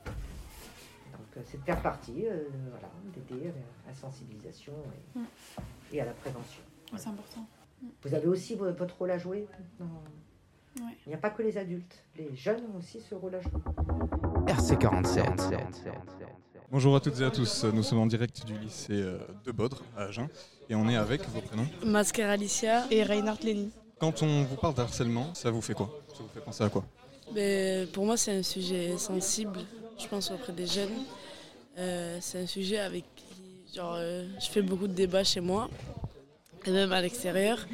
Donc 0.07 1.27
euh, 1.37 1.40
c'est 1.44 1.59
de 1.59 1.64
faire 1.64 1.81
partie, 1.83 2.27
euh, 2.27 2.44
voilà, 2.70 2.88
d'aider 3.14 3.49
à 3.85 3.88
la 3.88 3.94
sensibilisation 3.94 4.72
et, 4.72 5.18
Mm. 5.18 5.25
et 5.92 6.01
à 6.01 6.05
la 6.05 6.12
prévention. 6.12 6.62
Ouais, 6.92 6.99
C'est 6.99 7.09
important. 7.09 7.44
Vous 8.03 8.14
avez 8.14 8.27
aussi 8.29 8.55
vo- 8.55 8.70
votre 8.72 8.96
rôle 8.99 9.11
à 9.11 9.18
jouer 9.18 9.46
dans- 9.79 9.87
Ouais. 10.85 10.92
Il 11.07 11.09
n'y 11.09 11.14
a 11.14 11.18
pas 11.18 11.31
que 11.31 11.42
les 11.42 11.57
adultes, 11.57 12.05
les 12.18 12.37
jeunes 12.37 12.62
ont 12.75 12.77
aussi 12.79 13.01
ce 13.01 13.14
rôle 13.14 13.35
à 13.35 13.40
jouer. 13.40 13.51
RC47. 14.47 15.59
Bonjour 16.71 16.95
à 16.95 17.01
toutes 17.01 17.21
et 17.21 17.25
à 17.25 17.31
tous, 17.31 17.65
nous 17.65 17.83
sommes 17.83 17.99
en 17.99 18.07
direct 18.07 18.47
du 18.47 18.57
lycée 18.59 18.93
euh, 18.93 19.19
de 19.45 19.51
Baudre 19.51 19.83
à 19.97 20.05
Agen 20.05 20.29
et 20.69 20.75
on 20.75 20.89
est 20.89 20.97
avec 20.97 21.29
vos 21.29 21.41
prénoms. 21.41 21.67
Mascar 21.85 22.31
Alicia 22.31 22.85
et 22.91 23.03
Reinhard 23.03 23.39
Lenny. 23.43 23.71
Quand 23.99 24.23
on 24.23 24.45
vous 24.45 24.57
parle 24.57 24.75
d'harcèlement, 24.75 25.35
ça 25.35 25.51
vous 25.51 25.61
fait 25.61 25.75
quoi? 25.75 25.91
Ça 26.09 26.23
vous 26.23 26.29
fait 26.33 26.41
penser 26.41 26.63
à 26.63 26.69
quoi? 26.69 26.85
Mais 27.35 27.87
pour 27.93 28.05
moi, 28.05 28.17
c'est 28.17 28.37
un 28.37 28.43
sujet 28.43 28.97
sensible, 28.99 29.59
je 29.99 30.07
pense, 30.07 30.31
auprès 30.31 30.53
des 30.53 30.67
jeunes. 30.67 30.95
Euh, 31.79 32.19
c'est 32.21 32.43
un 32.43 32.47
sujet 32.47 32.79
avec 32.79 33.05
qui 33.17 33.75
genre, 33.75 33.97
euh, 33.97 34.27
je 34.41 34.47
fais 34.47 34.63
beaucoup 34.63 34.87
de 34.87 34.95
débats 34.95 35.25
chez 35.25 35.41
moi, 35.41 35.69
et 36.65 36.71
même 36.71 36.93
à 36.93 37.01
l'extérieur. 37.01 37.67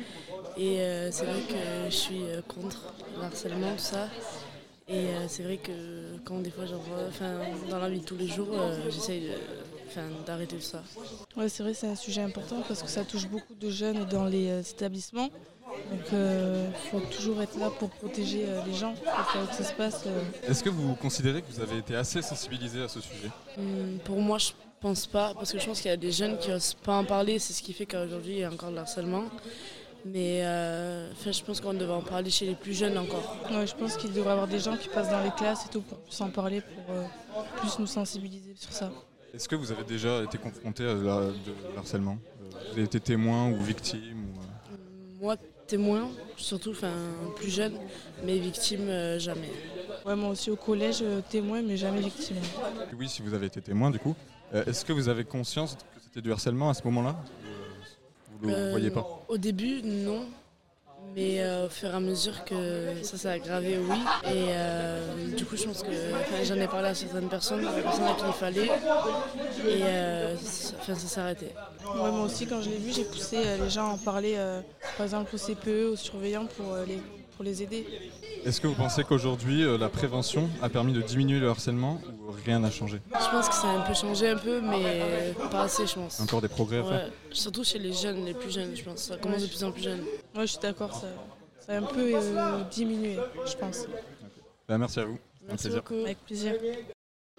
Et 0.57 0.81
euh, 0.81 1.11
c'est 1.11 1.25
vrai 1.25 1.41
que 1.49 1.91
je 1.91 1.95
suis 1.95 2.23
contre 2.49 2.95
le 3.17 3.25
harcèlement, 3.25 3.73
tout 3.73 3.79
ça. 3.79 4.09
Et 4.89 4.95
euh, 5.07 5.27
c'est 5.29 5.43
vrai 5.45 5.57
que 5.59 5.73
quand 6.25 6.39
des 6.41 6.51
fois 6.51 6.67
j'en 6.67 6.79
vois, 6.79 7.09
dans 7.71 7.79
la 7.79 7.89
vie 7.89 8.01
de 8.01 8.05
tous 8.05 8.17
les 8.17 8.27
jours, 8.29 8.49
euh, 8.53 8.91
j'essaye 8.91 9.31
d'arrêter 10.27 10.57
tout 10.57 10.63
ça. 10.63 10.83
Ouais, 11.37 11.49
c'est 11.49 11.63
vrai, 11.63 11.75
c'est 11.75 11.87
un 11.89 11.95
sujet 11.97 12.23
important 12.23 12.63
parce 12.67 12.83
que 12.83 12.89
ça 12.89 13.05
touche 13.05 13.29
beaucoup 13.29 13.55
de 13.55 13.71
jeunes 13.71 14.05
dans 14.07 14.25
les 14.25 14.49
euh, 14.49 14.61
établissements. 14.63 15.29
Donc 15.91 16.01
il 16.13 16.91
faut 16.91 17.01
toujours 17.01 17.41
être 17.41 17.59
là 17.59 17.71
pour 17.79 17.89
protéger 17.91 18.45
euh, 18.47 18.61
les 18.67 18.75
gens, 18.75 18.93
pour 18.95 19.31
faire 19.31 19.49
que 19.49 19.55
ça 19.55 19.65
se 19.65 19.73
passe. 19.75 20.03
euh. 20.07 20.21
Est-ce 20.51 20.63
que 20.63 20.69
vous 20.69 20.95
considérez 20.97 21.41
que 21.43 21.51
vous 21.51 21.61
avez 21.61 21.79
été 21.79 21.95
assez 21.97 22.21
sensibilisé 22.21 22.83
à 22.83 22.89
ce 22.89 23.01
sujet? 23.01 23.31
Hum, 23.57 23.99
Pour 24.05 24.21
moi, 24.21 24.37
je 24.39 24.51
pense 24.81 25.07
pas, 25.07 25.33
parce 25.35 25.53
que 25.53 25.59
je 25.59 25.65
pense 25.67 25.81
qu'il 25.81 25.91
y 25.91 25.95
a 25.95 25.97
des 25.97 26.13
jeunes 26.13 26.37
qui 26.39 26.51
osent 26.53 26.75
pas 26.75 26.97
en 26.97 27.05
parler, 27.05 27.39
c'est 27.39 27.53
ce 27.55 27.63
qui 27.63 27.73
fait 27.73 27.87
qu'aujourd'hui 27.87 28.33
il 28.35 28.39
y 28.41 28.45
a 28.45 28.51
encore 28.51 28.71
de 28.71 28.75
l'harcèlement. 28.77 29.25
Mais 30.05 30.45
euh, 30.45 31.13
je 31.15 31.43
pense 31.45 31.61
qu'on 31.61 31.75
devrait 31.75 31.95
en 31.97 32.03
parler 32.03 32.31
chez 32.31 32.45
les 32.47 32.55
plus 32.55 32.75
jeunes 32.75 32.99
encore. 32.99 33.37
Ouais, 33.51 33.67
je 33.67 33.75
pense 33.75 33.97
qu'il 33.97 34.13
devrait 34.13 34.31
y 34.31 34.33
avoir 34.33 34.49
des 34.49 34.59
gens 34.59 34.77
qui 34.77 34.89
passent 34.89 35.11
dans 35.11 35.23
les 35.23 35.31
classes 35.31 35.67
et 35.67 35.69
tout 35.69 35.81
pour 35.83 35.99
plus 35.99 36.21
en 36.21 36.31
parler, 36.31 36.61
pour 36.61 36.95
euh, 36.95 37.05
plus 37.59 37.79
nous 37.79 37.87
sensibiliser 37.87 38.55
sur 38.57 38.73
ça. 38.73 38.91
Est-ce 39.33 39.49
que 39.49 39.55
vous 39.57 39.71
avez 39.71 39.85
déjà 39.85 40.23
été 40.25 40.39
confronté 40.39 40.85
à 40.85 40.95
la- 40.95 41.27
de 41.27 41.55
l'harcèlement? 41.77 42.19
Euh, 42.43 42.45
Vous 42.51 42.73
avez 42.73 42.83
été 42.83 42.99
témoin 43.01 43.51
ou 43.51 43.61
victime 43.61 44.27
ou, 44.29 45.23
Moi, 45.25 45.37
témoin, 45.69 46.09
surtout 46.37 46.73
enfin, 46.73 46.93
plus 47.37 47.51
jeune, 47.51 47.75
mais 48.25 48.39
victime, 48.39 48.89
euh, 48.89 49.19
jamais. 49.21 49.51
Ouais, 50.05 50.17
moi 50.17 50.31
aussi 50.31 50.51
au 50.51 50.57
collège, 50.57 51.05
témoin, 51.31 51.63
mais 51.63 51.77
jamais 51.77 52.01
victime. 52.01 52.37
Oui, 52.99 53.09
si 53.09 53.23
vous 53.23 53.33
avez 53.35 53.47
été 53.47 53.61
témoin 53.63 53.91
du 53.93 54.01
coup. 54.01 54.17
Euh, 54.53 54.65
Est-ce 54.67 54.85
que 54.85 54.93
vous 54.93 55.09
avez 55.09 55.25
conscience 55.25 55.77
que 55.95 56.01
c'était 56.03 56.21
du 56.21 56.31
harcèlement 56.33 56.69
à 56.69 56.75
ce 56.75 56.83
moment-là? 56.85 57.17
Vous 58.43 58.49
ne 58.51 58.55
le 58.55 58.59
Euh, 58.61 58.71
voyez 58.73 58.91
pas 58.91 59.07
Au 59.29 59.39
début, 59.39 59.83
non. 59.83 60.27
Mais 61.15 61.41
euh, 61.43 61.67
au 61.67 61.69
fur 61.69 61.91
et 61.91 61.93
à 61.95 62.01
mesure 62.01 62.43
que 62.45 62.95
ça 63.03 63.19
s'est 63.19 63.29
aggravé, 63.29 63.77
oui. 63.79 63.99
Et 64.27 64.47
euh, 64.51 65.31
du 65.37 65.45
coup, 65.45 65.57
je 65.59 65.65
pense 65.65 65.83
que 65.83 65.89
enfin, 65.91 66.43
j'en 66.43 66.55
ai 66.57 66.67
parlé 66.67 66.89
à 66.89 66.95
certaines 66.95 67.29
personnes, 67.29 67.61
des 67.61 67.83
personnes 67.83 68.05
à 68.07 68.15
qui 68.15 68.25
il 68.27 68.33
fallait. 68.33 68.67
Et 69.69 69.83
euh, 69.83 70.37
ça- 70.39 70.75
enfin, 70.81 70.95
ça 70.95 71.07
s'est 71.09 71.21
arrêté. 71.21 71.47
Ouais, 71.95 72.11
moi 72.11 72.23
aussi, 72.25 72.47
quand 72.47 72.63
je 72.63 72.71
l'ai 72.71 72.79
vu, 72.79 72.93
j'ai 72.93 73.05
poussé 73.05 73.37
euh, 73.45 73.59
les 73.63 73.69
gens 73.71 73.91
à 73.91 73.93
en 73.93 73.99
parler, 73.99 74.35
euh, 74.37 74.61
par 74.97 75.05
exemple 75.05 75.35
au 75.35 75.39
CPE, 75.39 75.91
aux 75.93 75.97
surveillants, 75.97 76.47
pour, 76.47 76.73
euh, 76.73 76.87
les, 76.87 76.99
pour 77.43 77.51
les 77.51 77.63
aider. 77.65 77.85
Est-ce 78.45 78.61
que 78.61 78.69
vous 78.69 78.75
pensez 78.75 79.03
qu'aujourd'hui 79.03 79.65
euh, 79.65 79.77
la 79.77 79.89
prévention 79.89 80.49
a 80.63 80.69
permis 80.69 80.93
de 80.93 81.03
diminuer 81.03 81.41
le 81.41 81.49
harcèlement 81.49 82.01
ou 82.07 82.31
rien 82.45 82.61
n'a 82.61 82.71
changé 82.71 83.01
Je 83.09 83.31
pense 83.31 83.49
que 83.49 83.55
ça 83.55 83.69
a 83.69 83.79
un 83.79 83.81
peu 83.81 83.95
changé 83.95 84.29
un 84.29 84.37
peu, 84.37 84.61
mais 84.61 85.35
pas 85.51 85.63
assez, 85.63 85.87
je 85.87 85.95
pense. 85.95 86.21
Encore 86.21 86.41
des 86.41 86.49
progrès 86.49 86.79
à 86.79 86.85
faire 86.85 86.93
Ouais, 86.93 87.13
Surtout 87.33 87.65
chez 87.65 87.81
les 87.81 87.93
jeunes, 87.93 88.25
les 88.25 88.35
plus 88.35 88.53
jeunes, 88.53 88.77
je 88.77 88.85
pense. 88.85 88.99
Ça 89.03 89.17
commence 89.17 89.43
de 89.43 89.49
plus 89.49 89.65
en 89.65 89.73
plus 89.73 89.83
jeune. 89.83 90.01
Ouais, 90.37 90.43
je 90.43 90.53
suis 90.53 90.61
d'accord, 90.61 90.95
ça, 90.95 91.09
ça 91.67 91.73
a 91.73 91.79
un 91.79 91.83
peu 91.83 92.13
euh, 92.15 92.63
diminué, 92.71 93.17
je 93.45 93.57
pense. 93.57 93.87
Bah, 94.69 94.79
Merci 94.79 95.01
à 95.01 95.05
vous. 95.05 95.19
Un 95.45 95.49
Merci 95.49 95.65
plaisir. 95.65 95.83
beaucoup. 95.83 96.05
Avec 96.05 96.19
plaisir. 96.25 96.55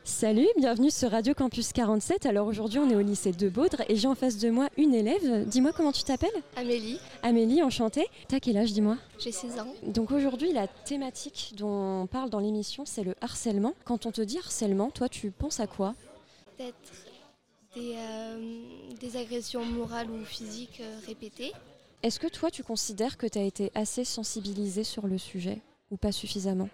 Salut, 0.05 0.47
bienvenue 0.57 0.91
sur 0.91 1.11
Radio 1.11 1.33
Campus 1.33 1.71
47. 1.71 2.25
Alors 2.25 2.47
aujourd'hui, 2.47 2.77
on 2.79 2.89
est 2.89 2.95
au 2.95 3.01
lycée 3.01 3.31
de 3.31 3.47
Baudre 3.47 3.81
et 3.87 3.95
j'ai 3.95 4.07
en 4.07 4.15
face 4.15 4.37
de 4.37 4.49
moi 4.49 4.67
une 4.77 4.93
élève. 4.93 5.45
Dis-moi 5.47 5.71
comment 5.71 5.93
tu 5.93 6.03
t'appelles? 6.03 6.29
Amélie, 6.57 6.99
Amélie, 7.21 7.63
enchantée. 7.63 8.05
T'as 8.27 8.41
quel 8.41 8.57
âge, 8.57 8.73
dis-moi? 8.73 8.97
J'ai 9.17 9.31
16 9.31 9.59
ans. 9.59 9.73
Donc 9.87 10.11
aujourd'hui, 10.11 10.51
la 10.51 10.67
thématique 10.67 11.53
dont 11.57 12.01
on 12.01 12.07
parle 12.07 12.29
dans 12.29 12.39
l'émission, 12.39 12.85
c'est 12.85 13.03
le 13.03 13.15
harcèlement. 13.21 13.75
Quand 13.85 14.05
on 14.05 14.11
te 14.11 14.21
dit 14.21 14.37
harcèlement, 14.37 14.89
toi, 14.91 15.07
tu 15.07 15.31
penses 15.31 15.61
à 15.61 15.67
quoi? 15.67 15.95
Des, 16.59 17.95
euh, 17.95 18.61
des 18.99 19.17
agressions 19.17 19.65
morales 19.65 20.11
ou 20.11 20.23
physiques 20.25 20.81
euh, 20.81 20.99
répétées. 21.07 21.53
Est-ce 22.03 22.19
que 22.19 22.27
toi, 22.27 22.51
tu 22.51 22.61
considères 22.63 23.17
que 23.17 23.25
tu 23.25 23.39
as 23.39 23.43
été 23.43 23.71
assez 23.73 24.03
sensibilisée 24.03 24.83
sur 24.83 25.07
le 25.07 25.17
sujet 25.17 25.61
ou 25.91 25.97
pas 25.97 26.11
suffisamment? 26.11 26.69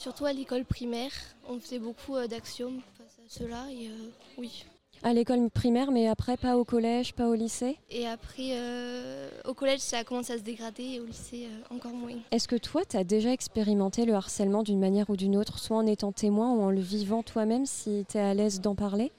Surtout 0.00 0.24
à 0.24 0.32
l'école 0.32 0.64
primaire, 0.64 1.12
on 1.46 1.60
faisait 1.60 1.78
beaucoup 1.78 2.16
euh, 2.16 2.26
d'actions 2.26 2.72
face 2.96 3.18
à 3.18 3.28
cela 3.28 3.66
et 3.70 3.88
euh, 3.88 4.08
oui. 4.38 4.64
À 5.02 5.12
l'école 5.12 5.50
primaire, 5.50 5.90
mais 5.90 6.08
après 6.08 6.38
pas 6.38 6.56
au 6.56 6.64
collège, 6.64 7.12
pas 7.12 7.28
au 7.28 7.34
lycée? 7.34 7.76
Et 7.90 8.06
après, 8.06 8.52
euh, 8.52 9.28
au 9.44 9.52
collège, 9.52 9.80
ça 9.80 9.98
a 9.98 10.04
commencé 10.04 10.32
à 10.32 10.38
se 10.38 10.42
dégrader 10.42 10.84
et 10.84 11.00
au 11.00 11.04
lycée, 11.04 11.48
euh, 11.50 11.74
encore 11.74 11.92
moins. 11.92 12.14
Est-ce 12.30 12.48
que 12.48 12.56
toi, 12.56 12.82
tu 12.88 12.96
as 12.96 13.04
déjà 13.04 13.30
expérimenté 13.30 14.06
le 14.06 14.14
harcèlement 14.14 14.62
d'une 14.62 14.80
manière 14.80 15.10
ou 15.10 15.18
d'une 15.18 15.36
autre, 15.36 15.58
soit 15.58 15.76
en 15.76 15.86
étant 15.86 16.12
témoin 16.12 16.50
ou 16.54 16.62
en 16.62 16.70
le 16.70 16.80
vivant 16.80 17.22
toi-même, 17.22 17.66
si 17.66 18.06
tu 18.08 18.16
es 18.16 18.22
à 18.22 18.32
l'aise 18.32 18.62
d'en 18.62 18.74
parler? 18.74 19.12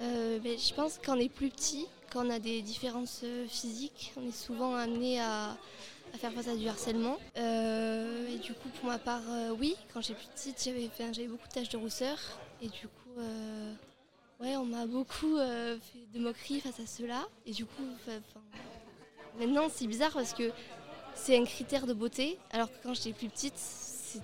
Euh, 0.00 0.38
ben, 0.38 0.56
je 0.56 0.72
pense 0.72 1.00
qu'on 1.04 1.18
est 1.18 1.28
plus 1.28 1.48
petit, 1.48 1.86
quand 2.12 2.24
on 2.24 2.30
a 2.30 2.38
des 2.38 2.62
différences 2.62 3.24
physiques, 3.48 4.12
on 4.16 4.24
est 4.28 4.30
souvent 4.30 4.76
amené 4.76 5.20
à, 5.20 5.56
à 6.14 6.18
faire 6.18 6.32
face 6.32 6.48
à 6.48 6.56
du 6.56 6.68
harcèlement. 6.68 7.18
Euh, 7.36 8.28
et 8.28 8.38
du 8.38 8.52
coup, 8.54 8.68
pour 8.80 8.86
ma 8.90 8.98
part, 8.98 9.22
euh, 9.28 9.50
oui, 9.58 9.76
quand 9.92 10.00
j'étais 10.00 10.14
plus 10.14 10.28
petite, 10.28 10.62
j'avais 10.64 10.90
j'avais 11.12 11.28
beaucoup 11.28 11.46
de 11.48 11.52
taches 11.52 11.68
de 11.68 11.76
rousseur. 11.76 12.18
Et 12.60 12.68
du 12.68 12.86
coup, 12.88 13.18
euh, 13.20 13.72
ouais, 14.40 14.56
on 14.56 14.64
m'a 14.64 14.86
beaucoup 14.86 15.36
fait 15.36 16.06
de 16.14 16.18
moqueries 16.18 16.60
face 16.60 16.80
à 16.80 16.86
cela. 16.86 17.26
Et 17.46 17.52
du 17.52 17.64
coup, 17.64 17.84
maintenant, 19.38 19.68
c'est 19.70 19.86
bizarre 19.86 20.12
parce 20.12 20.32
que 20.34 20.50
c'est 21.14 21.36
un 21.38 21.44
critère 21.44 21.86
de 21.86 21.92
beauté, 21.94 22.38
alors 22.52 22.68
que 22.68 22.76
quand 22.82 22.94
j'étais 22.94 23.12
plus 23.12 23.28
petite, 23.28 23.54
c'est- 23.56 24.20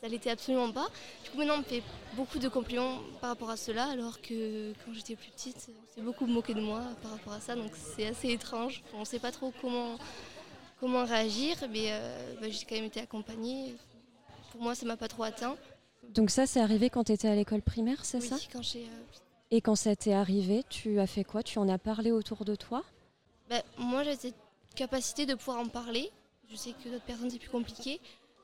ça 0.00 0.08
l'était 0.08 0.30
absolument 0.30 0.70
pas. 0.72 0.88
Du 1.24 1.30
coup, 1.30 1.38
maintenant, 1.38 1.54
on 1.54 1.58
me 1.58 1.62
fait 1.64 1.82
beaucoup 2.14 2.38
de 2.38 2.48
compliments 2.48 3.00
par 3.20 3.30
rapport 3.30 3.50
à 3.50 3.56
cela, 3.56 3.84
alors 3.86 4.20
que 4.20 4.72
quand 4.84 4.92
j'étais 4.94 5.16
plus 5.16 5.30
petite, 5.30 5.68
on 5.70 5.94
s'est 5.94 6.00
beaucoup 6.02 6.26
moqué 6.26 6.54
de 6.54 6.60
moi 6.60 6.82
par 7.02 7.10
rapport 7.12 7.32
à 7.32 7.40
ça, 7.40 7.54
donc 7.56 7.72
c'est 7.74 8.06
assez 8.06 8.30
étrange. 8.30 8.82
On 8.94 9.00
ne 9.00 9.04
sait 9.04 9.18
pas 9.18 9.32
trop 9.32 9.52
comment, 9.60 9.98
comment 10.80 11.04
réagir, 11.04 11.56
mais 11.70 11.86
euh, 11.90 12.34
bah, 12.40 12.48
j'ai 12.48 12.64
quand 12.64 12.74
même 12.76 12.84
été 12.84 13.00
accompagnée. 13.00 13.74
Pour 14.52 14.62
moi, 14.62 14.74
ça 14.74 14.86
m'a 14.86 14.96
pas 14.96 15.08
trop 15.08 15.24
atteint. 15.24 15.56
Donc 16.10 16.30
ça, 16.30 16.46
c'est 16.46 16.60
arrivé 16.60 16.90
quand 16.90 17.04
tu 17.04 17.12
étais 17.12 17.28
à 17.28 17.34
l'école 17.34 17.62
primaire, 17.62 18.04
c'est 18.04 18.18
Oui, 18.20 18.28
ça? 18.28 18.36
quand 18.52 18.62
j'ai, 18.62 18.84
euh, 18.84 19.04
Et 19.50 19.60
quand 19.60 19.74
ça 19.76 19.94
t'est 19.96 20.12
arrivé, 20.14 20.64
tu 20.68 21.00
as 21.00 21.06
fait 21.06 21.24
quoi? 21.24 21.42
Tu 21.42 21.58
en 21.58 21.68
as 21.68 21.78
parlé 21.78 22.12
autour 22.12 22.44
de 22.44 22.54
toi? 22.54 22.82
Bah, 23.50 23.62
moi, 23.76 24.02
j'ai 24.04 24.16
cette 24.16 24.34
capacité 24.74 25.26
de 25.26 25.34
pouvoir 25.34 25.58
en 25.58 25.68
parler. 25.68 26.10
Je 26.50 26.56
sais 26.56 26.72
que 26.72 26.88
d'autres 26.88 27.04
personnes, 27.04 27.30
c'est 27.30 27.38
plus 27.38 27.50
compliqué. 27.50 28.00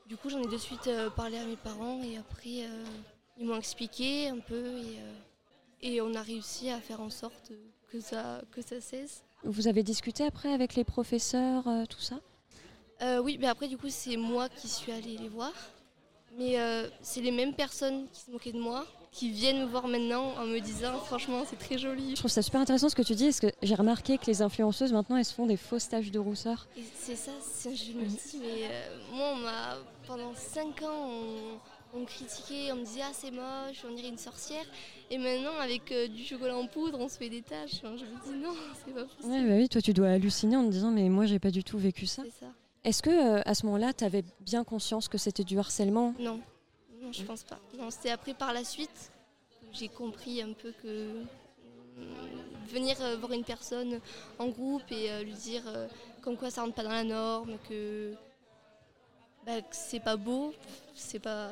Du 0.07 0.15
coup, 0.17 0.29
j'en 0.29 0.41
ai 0.43 0.47
de 0.47 0.57
suite 0.57 0.85
euh, 0.87 1.09
parlé 1.09 1.37
à 1.37 1.45
mes 1.45 1.55
parents 1.55 2.03
et 2.03 2.17
après, 2.17 2.65
euh, 2.65 2.85
ils 3.39 3.47
m'ont 3.47 3.57
expliqué 3.57 4.29
un 4.29 4.37
peu 4.39 4.77
et, 4.77 4.99
euh, 4.99 5.13
et 5.81 6.01
on 6.01 6.13
a 6.13 6.21
réussi 6.21 6.69
à 6.69 6.79
faire 6.79 7.01
en 7.01 7.09
sorte 7.09 7.51
que 7.91 7.99
ça, 7.99 8.41
que 8.51 8.61
ça 8.61 8.79
cesse. 8.79 9.23
Vous 9.45 9.67
avez 9.67 9.83
discuté 9.83 10.25
après 10.25 10.51
avec 10.51 10.75
les 10.75 10.83
professeurs, 10.83 11.67
euh, 11.67 11.85
tout 11.85 12.01
ça? 12.01 12.19
Euh, 13.01 13.19
oui, 13.21 13.37
mais 13.39 13.47
après, 13.47 13.67
du 13.67 13.77
coup, 13.77 13.89
c'est 13.89 14.17
moi 14.17 14.49
qui 14.49 14.67
suis 14.67 14.91
allée 14.91 15.17
les 15.17 15.27
voir. 15.29 15.51
Mais 16.37 16.59
euh, 16.59 16.89
c'est 17.01 17.21
les 17.21 17.31
mêmes 17.31 17.53
personnes 17.53 18.07
qui 18.11 18.21
se 18.21 18.31
moquaient 18.31 18.51
de 18.51 18.59
moi 18.59 18.85
qui 19.11 19.29
viennent 19.31 19.59
me 19.61 19.65
voir 19.65 19.87
maintenant 19.87 20.33
en 20.37 20.45
me 20.45 20.59
disant 20.59 20.97
franchement, 20.99 21.43
c'est 21.49 21.55
très 21.57 21.77
joli. 21.77 22.11
Je 22.11 22.15
trouve 22.19 22.29
ça 22.31 22.41
super 22.41 22.59
intéressant 22.59 22.89
ce 22.89 22.95
que 22.95 23.01
tu 23.01 23.15
dis, 23.15 23.25
parce 23.25 23.39
que 23.39 23.47
j'ai 23.61 23.75
remarqué 23.75 24.17
que 24.17 24.25
les 24.25 24.41
influenceuses, 24.41 24.91
maintenant, 24.91 25.15
elles 25.15 25.23
se 25.23 25.33
font 25.33 25.45
des 25.45 25.55
fausses 25.55 25.87
taches 25.87 26.11
de 26.11 26.19
rousseur. 26.19 26.67
C'est 26.99 27.15
ça, 27.15 27.31
c'est- 27.41 27.73
je 27.73 27.93
me 27.93 28.03
dis, 28.03 28.19
mais 28.41 28.67
euh, 28.69 28.97
moi, 29.13 29.27
on 29.31 29.35
m'a, 29.37 29.77
pendant 30.05 30.33
5 30.35 30.81
ans, 30.81 31.07
on, 31.07 31.59
on 31.95 32.01
me 32.01 32.05
critiquait, 32.05 32.71
on 32.71 32.75
me 32.75 32.85
disait, 32.85 33.01
ah, 33.03 33.11
c'est 33.13 33.31
moche, 33.31 33.83
on 33.89 33.93
dirait 33.93 34.09
une 34.09 34.17
sorcière. 34.17 34.65
Et 35.09 35.17
maintenant, 35.17 35.57
avec 35.61 35.91
euh, 35.91 36.07
du 36.07 36.23
chocolat 36.23 36.57
en 36.57 36.67
poudre, 36.67 36.99
on 36.99 37.07
se 37.07 37.17
fait 37.17 37.29
des 37.29 37.41
taches. 37.41 37.75
Enfin, 37.75 37.95
je 37.97 38.05
me 38.05 38.33
dis, 38.33 38.43
non, 38.43 38.53
c'est 38.85 38.93
pas 38.93 39.05
possible. 39.05 39.33
Ouais, 39.33 39.47
bah 39.47 39.55
oui, 39.55 39.69
toi, 39.69 39.81
tu 39.81 39.93
dois 39.93 40.09
halluciner 40.09 40.57
en 40.57 40.65
te 40.65 40.71
disant, 40.71 40.91
mais 40.91 41.07
moi, 41.09 41.25
j'ai 41.25 41.39
pas 41.39 41.51
du 41.51 41.63
tout 41.63 41.77
vécu 41.77 42.05
ça. 42.05 42.23
C'est 42.25 42.45
ça. 42.45 42.51
Est-ce 42.83 43.01
que 43.01 43.09
euh, 43.09 43.41
à 43.45 43.55
ce 43.55 43.65
moment-là, 43.65 43.93
tu 43.93 44.03
avais 44.03 44.23
bien 44.41 44.63
conscience 44.63 45.07
que 45.07 45.17
c'était 45.17 45.43
du 45.43 45.57
harcèlement? 45.57 46.13
Non, 46.19 46.39
non, 47.01 47.11
je 47.11 47.23
pense 47.23 47.43
pas. 47.43 47.59
Non, 47.77 47.89
c'est 47.89 48.11
après, 48.11 48.33
par 48.33 48.53
la 48.53 48.63
suite, 48.63 49.11
que 49.71 49.77
j'ai 49.77 49.87
compris 49.87 50.41
un 50.41 50.53
peu 50.53 50.71
que 50.83 50.87
euh, 50.87 51.23
venir 52.67 52.95
voir 53.19 53.31
une 53.31 53.43
personne 53.43 53.99
en 54.37 54.49
groupe 54.49 54.83
et 54.91 55.23
lui 55.23 55.33
dire 55.33 55.63
comme 56.21 56.37
quoi 56.37 56.51
ça 56.51 56.61
rentre 56.61 56.75
pas 56.75 56.83
dans 56.83 56.89
la 56.89 57.03
norme, 57.03 57.57
que, 57.69 58.13
bah, 59.45 59.61
que 59.61 59.75
c'est 59.75 59.99
pas 59.99 60.17
beau, 60.17 60.53
c'est 60.95 61.19
pas. 61.19 61.51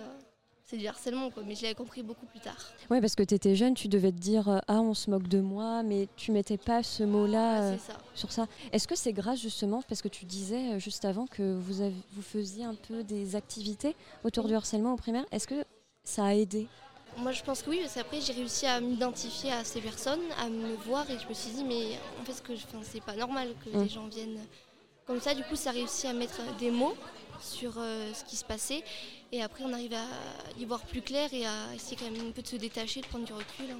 C'est 0.73 0.79
du 0.79 0.88
harcèlement, 0.88 1.29
quoi. 1.29 1.43
Mais 1.45 1.53
je 1.53 1.62
l'avais 1.62 1.75
compris 1.75 2.01
beaucoup 2.01 2.25
plus 2.25 2.39
tard. 2.39 2.57
Ouais, 2.89 2.99
parce 2.99 3.13
que 3.13 3.21
tu 3.21 3.36
étais 3.36 3.55
jeune, 3.55 3.75
tu 3.75 3.88
devais 3.88 4.12
te 4.12 4.17
dire 4.17 4.49
euh, 4.49 4.57
ah 4.67 4.81
on 4.81 4.95
se 4.95 5.07
moque 5.12 5.27
de 5.27 5.39
moi, 5.39 5.83
mais 5.83 6.07
tu 6.15 6.31
mettais 6.31 6.57
pas 6.57 6.81
ce 6.81 7.03
mot-là 7.03 7.59
Ouais, 7.59 7.75
euh, 7.75 7.77
ça. 7.77 7.93
sur 8.15 8.31
ça. 8.31 8.47
Est-ce 8.71 8.88
que 8.88 8.95
c'est 8.95 9.13
grâce 9.13 9.39
justement 9.39 9.83
parce 9.88 10.01
que 10.01 10.07
tu 10.07 10.25
disais 10.25 10.73
euh, 10.73 10.79
juste 10.79 11.05
avant 11.05 11.27
que 11.27 11.43
vous 11.59 11.81
avez, 11.81 11.93
vous 12.13 12.23
faisiez 12.23 12.63
un 12.65 12.73
peu 12.73 13.03
des 13.03 13.36
activités 13.36 13.95
autour 14.23 14.47
du 14.47 14.55
harcèlement 14.55 14.93
au 14.93 14.97
primaire 14.97 15.25
Est-ce 15.31 15.45
que 15.47 15.63
ça 16.03 16.25
a 16.25 16.33
aidé? 16.33 16.65
Moi, 17.19 17.33
je 17.33 17.43
pense 17.43 17.62
que 17.62 17.69
oui, 17.69 17.77
parce 17.81 17.93
qu'après, 17.93 18.19
j'ai 18.19 18.33
réussi 18.33 18.65
à 18.65 18.81
m'identifier 18.81 19.51
à 19.51 19.63
ces 19.63 19.79
personnes, 19.79 20.21
à 20.43 20.49
me 20.49 20.73
voir, 20.88 21.07
et 21.12 21.19
je 21.19 21.27
me 21.29 21.36
suis 21.36 21.51
dit, 21.51 21.63
mais 21.63 21.99
en 22.19 22.25
fait, 22.25 22.33
ce 22.33 22.41
que 22.41 22.55
je- 22.55 22.63
c'est 22.81 23.03
pas 23.03 23.15
normal 23.15 23.49
que 23.63 23.69
Mm. 23.77 23.83
les 23.83 23.89
gens 23.89 24.07
viennent 24.07 24.39
comme 25.05 25.21
ça. 25.21 25.36
Du 25.36 25.43
coup, 25.43 25.55
ça 25.55 25.69
a 25.69 25.73
réussi 25.73 26.07
à 26.07 26.13
mettre 26.13 26.41
des 26.57 26.71
mots 26.71 26.95
sur 27.43 27.73
euh, 27.77 28.12
ce 28.13 28.23
qui 28.23 28.36
se 28.36 28.45
passait, 28.45 28.84
et 29.32 29.41
après, 29.41 29.63
on 29.63 29.73
arrive 29.73 29.93
à 29.93 30.60
y 30.60 30.65
voir 30.65 30.82
plus 30.82 31.01
clair 31.01 31.34
et 31.34 31.45
à 31.45 31.73
essayer 31.75 31.97
quand 31.97 32.10
même 32.10 32.29
un 32.29 32.32
peu 32.32 32.41
de 32.41 32.47
se 32.47 32.56
détacher, 32.56 33.01
de 33.01 33.08
prendre 33.08 33.25
du 33.25 33.34
recul, 33.34 33.65
hein, 33.71 33.79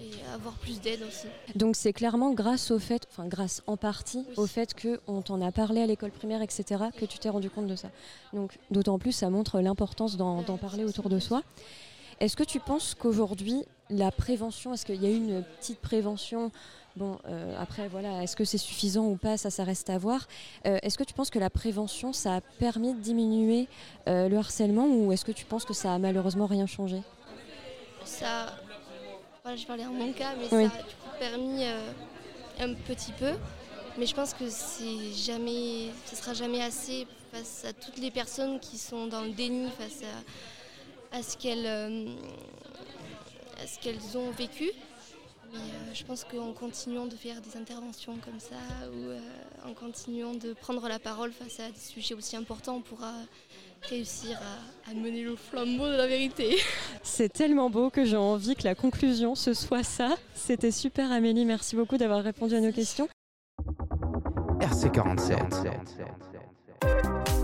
et 0.00 0.10
avoir 0.34 0.54
plus 0.54 0.80
d'aide 0.80 1.02
aussi. 1.02 1.26
Donc 1.54 1.76
c'est 1.76 1.92
clairement 1.92 2.32
grâce 2.32 2.70
au 2.70 2.78
fait, 2.78 3.06
enfin 3.10 3.26
grâce 3.26 3.62
en 3.66 3.76
partie 3.76 4.24
au 4.36 4.46
fait 4.46 4.74
que 4.74 5.00
on 5.06 5.22
t'en 5.22 5.40
a 5.40 5.52
parlé 5.52 5.82
à 5.82 5.86
l'école 5.86 6.10
primaire, 6.10 6.42
etc., 6.42 6.84
que 6.96 7.04
tu 7.04 7.18
t'es 7.18 7.28
rendu 7.28 7.50
compte 7.50 7.66
de 7.66 7.76
ça. 7.76 7.90
Donc 8.32 8.58
d'autant 8.70 8.98
plus 8.98 9.12
ça 9.12 9.28
montre 9.30 9.60
l'importance 9.60 10.16
d'en 10.16 10.42
d'en 10.42 10.56
parler 10.56 10.84
autour 10.84 11.08
de 11.08 11.18
soi. 11.18 11.42
Est-ce 12.20 12.36
que 12.36 12.44
tu 12.44 12.60
penses 12.60 12.94
qu'aujourd'hui 12.94 13.64
la 13.92 14.10
prévention, 14.10 14.72
est-ce 14.74 14.86
qu'il 14.86 15.02
y 15.02 15.06
a 15.06 15.10
une 15.10 15.42
petite 15.60 15.78
prévention? 15.80 16.50
Bon, 16.96 17.18
euh, 17.26 17.54
après 17.58 17.88
voilà, 17.88 18.22
est-ce 18.22 18.36
que 18.36 18.44
c'est 18.44 18.58
suffisant 18.58 19.06
ou 19.06 19.16
pas? 19.16 19.38
Ça, 19.38 19.50
ça 19.50 19.64
reste 19.64 19.88
à 19.88 19.96
voir. 19.96 20.28
Euh, 20.66 20.78
est-ce 20.82 20.98
que 20.98 21.04
tu 21.04 21.14
penses 21.14 21.30
que 21.30 21.38
la 21.38 21.48
prévention, 21.48 22.12
ça 22.12 22.36
a 22.36 22.40
permis 22.40 22.92
de 22.92 23.00
diminuer 23.00 23.66
euh, 24.08 24.28
le 24.28 24.36
harcèlement 24.36 24.86
ou 24.86 25.12
est-ce 25.12 25.24
que 25.24 25.32
tu 25.32 25.44
penses 25.46 25.64
que 25.64 25.72
ça 25.74 25.94
a 25.94 25.98
malheureusement 25.98 26.46
rien 26.46 26.66
changé? 26.66 27.00
Ça, 28.04 28.54
voilà, 29.42 29.56
je 29.56 29.66
parlais 29.66 29.86
en 29.86 29.92
mon 29.92 30.12
cas, 30.12 30.34
mais 30.36 30.54
Oui. 30.54 30.68
ça 30.68 30.74
a 30.74 30.82
du 30.82 30.94
coup 30.96 31.18
permis 31.18 31.64
un 32.60 32.74
petit 32.74 33.12
peu. 33.12 33.32
Mais 33.98 34.06
je 34.06 34.14
pense 34.14 34.32
que 34.34 34.48
c'est 34.48 35.12
jamais, 35.14 35.90
ce 36.06 36.16
sera 36.16 36.32
jamais 36.34 36.62
assez 36.62 37.06
face 37.30 37.64
à 37.66 37.72
toutes 37.72 37.98
les 37.98 38.10
personnes 38.10 38.58
qui 38.60 38.76
sont 38.76 39.06
dans 39.06 39.22
le 39.22 39.30
déni 39.30 39.68
face 39.78 40.02
à, 41.12 41.18
à 41.18 41.22
ce 41.22 41.36
qu'elles, 41.36 42.08
ce 43.66 43.78
qu'elles 43.78 44.16
ont 44.16 44.30
vécu. 44.30 44.70
Mais 45.52 45.58
euh, 45.58 45.94
je 45.94 46.02
pense 46.04 46.24
qu'en 46.24 46.52
continuant 46.52 47.06
de 47.06 47.14
faire 47.14 47.40
des 47.42 47.58
interventions 47.58 48.16
comme 48.24 48.40
ça 48.40 48.56
ou 48.90 49.08
euh, 49.08 49.18
en 49.66 49.74
continuant 49.74 50.32
de 50.32 50.54
prendre 50.54 50.88
la 50.88 50.98
parole 50.98 51.30
face 51.30 51.60
à 51.60 51.70
des 51.70 51.78
sujets 51.78 52.14
aussi 52.14 52.36
importants, 52.36 52.76
on 52.76 52.80
pourra 52.80 53.12
réussir 53.82 54.40
à, 54.86 54.90
à 54.90 54.94
mener 54.94 55.22
le 55.22 55.36
flambeau 55.36 55.86
de 55.86 55.96
la 55.96 56.06
vérité. 56.06 56.56
C'est 57.02 57.30
tellement 57.30 57.68
beau 57.68 57.90
que 57.90 58.06
j'ai 58.06 58.16
envie 58.16 58.54
que 58.54 58.64
la 58.64 58.74
conclusion 58.74 59.34
ce 59.34 59.52
soit 59.52 59.84
ça. 59.84 60.16
C'était 60.34 60.70
super 60.70 61.12
Amélie, 61.12 61.44
merci 61.44 61.76
beaucoup 61.76 61.98
d'avoir 61.98 62.22
répondu 62.22 62.54
à 62.54 62.60
nos 62.60 62.72
questions. 62.72 63.08
RC47. 64.60 67.41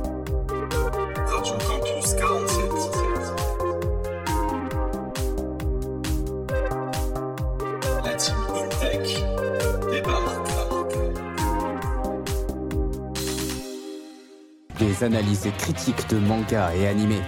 Analyses 15.02 15.48
critiques 15.58 16.08
de 16.08 16.18
manga 16.18 16.74
et 16.74 16.88
animés. 16.88 17.22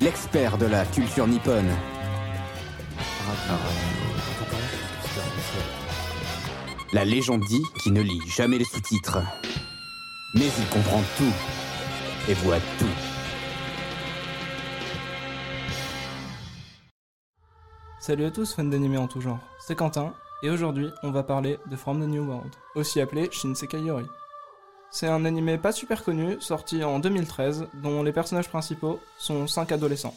L'expert 0.00 0.58
de 0.58 0.66
la 0.66 0.84
culture 0.84 1.28
nippone. 1.28 1.70
La 6.92 7.04
légende 7.04 7.42
dit 7.44 7.62
qu'il 7.80 7.92
ne 7.92 8.00
lit 8.00 8.20
jamais 8.26 8.58
les 8.58 8.64
sous-titres. 8.64 9.18
Mais 10.34 10.46
il 10.46 10.66
comprend 10.70 11.02
tout 11.18 11.32
et 12.28 12.34
voit 12.34 12.58
tout. 12.78 12.86
Salut 18.00 18.24
à 18.24 18.30
tous 18.32 18.54
fans 18.54 18.64
d'animé 18.64 18.96
en 18.98 19.06
tout 19.06 19.20
genre, 19.20 19.38
c'est 19.60 19.76
Quentin, 19.76 20.12
et 20.42 20.50
aujourd'hui 20.50 20.88
on 21.04 21.12
va 21.12 21.22
parler 21.22 21.58
de 21.70 21.76
From 21.76 22.00
the 22.00 22.08
New 22.08 22.24
World, 22.24 22.50
aussi 22.74 23.00
appelé 23.00 23.28
Shinsekai 23.30 23.80
Yori. 23.80 24.06
C'est 24.94 25.08
un 25.08 25.24
animé 25.24 25.56
pas 25.56 25.72
super 25.72 26.04
connu, 26.04 26.36
sorti 26.40 26.84
en 26.84 26.98
2013, 26.98 27.68
dont 27.82 28.02
les 28.02 28.12
personnages 28.12 28.50
principaux 28.50 29.00
sont 29.16 29.46
5 29.46 29.72
adolescents. 29.72 30.14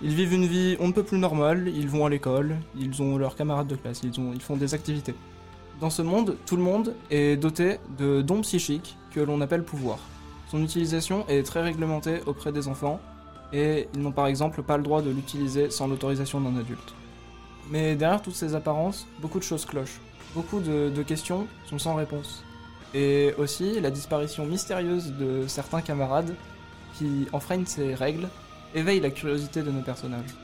Ils 0.00 0.14
vivent 0.14 0.32
une 0.32 0.46
vie 0.46 0.76
on 0.78 0.86
ne 0.86 0.92
peut 0.92 1.02
plus 1.02 1.18
normale, 1.18 1.66
ils 1.66 1.88
vont 1.88 2.06
à 2.06 2.08
l'école, 2.08 2.54
ils 2.78 3.02
ont 3.02 3.18
leurs 3.18 3.34
camarades 3.34 3.66
de 3.66 3.74
classe, 3.74 4.02
ils, 4.04 4.20
ont, 4.20 4.30
ils 4.32 4.40
font 4.40 4.56
des 4.56 4.74
activités. 4.74 5.16
Dans 5.80 5.90
ce 5.90 6.02
monde, 6.02 6.36
tout 6.46 6.54
le 6.54 6.62
monde 6.62 6.94
est 7.10 7.36
doté 7.36 7.78
de 7.98 8.22
dons 8.22 8.42
psychiques 8.42 8.96
que 9.12 9.18
l'on 9.18 9.40
appelle 9.40 9.64
pouvoir. 9.64 9.98
Son 10.52 10.62
utilisation 10.62 11.26
est 11.26 11.42
très 11.42 11.60
réglementée 11.60 12.20
auprès 12.26 12.52
des 12.52 12.68
enfants, 12.68 13.00
et 13.52 13.88
ils 13.92 14.00
n'ont 14.00 14.12
par 14.12 14.28
exemple 14.28 14.62
pas 14.62 14.76
le 14.76 14.84
droit 14.84 15.02
de 15.02 15.10
l'utiliser 15.10 15.68
sans 15.68 15.88
l'autorisation 15.88 16.40
d'un 16.40 16.56
adulte. 16.56 16.94
Mais 17.72 17.96
derrière 17.96 18.22
toutes 18.22 18.36
ces 18.36 18.54
apparences, 18.54 19.08
beaucoup 19.20 19.40
de 19.40 19.44
choses 19.44 19.64
clochent. 19.64 20.00
Beaucoup 20.36 20.60
de 20.60 21.02
questions 21.02 21.48
sont 21.66 21.80
sans 21.80 21.96
réponse. 21.96 22.44
Et 22.94 23.34
aussi 23.38 23.80
la 23.80 23.90
disparition 23.90 24.44
mystérieuse 24.46 25.12
de 25.12 25.46
certains 25.46 25.80
camarades 25.80 26.34
qui 26.98 27.26
enfreignent 27.32 27.66
ces 27.66 27.94
règles 27.94 28.28
éveille 28.74 29.00
la 29.00 29.10
curiosité 29.10 29.62
de 29.62 29.70
nos 29.70 29.82
personnages. 29.82 30.34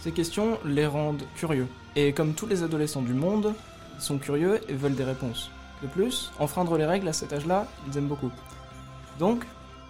Ces 0.00 0.12
questions 0.12 0.58
les 0.64 0.86
rendent 0.86 1.22
curieux, 1.34 1.66
et 1.96 2.12
comme 2.12 2.34
tous 2.34 2.46
les 2.46 2.62
adolescents 2.62 3.02
du 3.02 3.14
monde, 3.14 3.54
ils 3.96 4.02
sont 4.02 4.18
curieux 4.18 4.60
et 4.68 4.74
veulent 4.74 4.94
des 4.94 5.04
réponses. 5.04 5.50
De 5.82 5.86
plus, 5.86 6.30
enfreindre 6.38 6.76
les 6.76 6.84
règles 6.84 7.08
à 7.08 7.12
cet 7.12 7.32
âge-là, 7.32 7.66
ils 7.88 7.96
aiment 7.96 8.08
beaucoup. 8.08 8.30
Donc, 9.18 9.44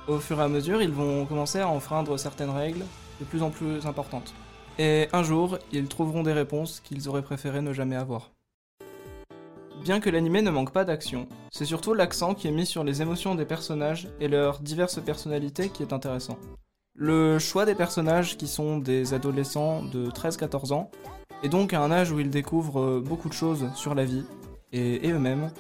au 0.07 0.19
fur 0.19 0.39
et 0.41 0.43
à 0.43 0.49
mesure, 0.49 0.83
ils 0.83 0.93
vont 0.93 1.25
commencer 1.27 1.61
à 1.61 1.69
enfreindre 1.69 2.17
certaines 2.19 2.51
règles 2.51 2.85
de 3.21 3.25
plus 3.25 3.43
en 3.43 3.51
plus 3.51 3.87
importantes. 3.87 4.35
Et 4.79 5.09
un 5.13 5.23
jour, 5.23 5.59
ils 5.73 5.89
trouveront 5.89 6.23
des 6.23 6.33
réponses 6.33 6.81
qu'ils 6.81 7.09
auraient 7.09 7.23
préféré 7.23 7.63
ne 7.63 7.73
jamais 7.73 7.97
avoir. 7.97 8.34
Bien 9.85 10.01
que 10.01 10.09
l'animé 10.09 10.41
ne 10.41 10.51
manque 10.51 10.73
pas 10.73 10.87
d'action, 10.87 11.29
c'est 11.51 11.67
surtout 11.67 11.93
l'accent 11.93 12.33
qui 12.33 12.49
est 12.49 12.53
mis 12.53 12.65
sur 12.65 12.85
les 12.85 13.03
émotions 13.03 13.35
des 13.35 13.45
personnages 13.45 14.09
et 14.19 14.29
leurs 14.29 14.61
diverses 14.61 14.99
personnalités 14.99 15.69
qui 15.69 15.83
est 15.83 15.93
intéressant. 15.93 16.39
Le 16.95 17.39
choix 17.39 17.67
des 17.67 17.75
personnages 17.75 18.39
qui 18.39 18.49
sont 18.49 18.79
des 18.79 19.13
adolescents 19.13 19.83
de 19.83 20.07
13-14 20.07 20.73
ans, 20.73 20.91
et 21.43 21.51
donc 21.51 21.75
à 21.75 21.83
un 21.83 21.91
âge 21.91 22.13
où 22.13 22.19
ils 22.19 22.31
découvrent 22.31 22.99
beaucoup 23.01 23.29
de 23.29 23.35
choses 23.35 23.69
sur 23.75 23.95
la 23.95 24.07
vie 24.07 24.25
et, 24.73 25.07
et 25.07 25.11
eux-mêmes, 25.11 25.51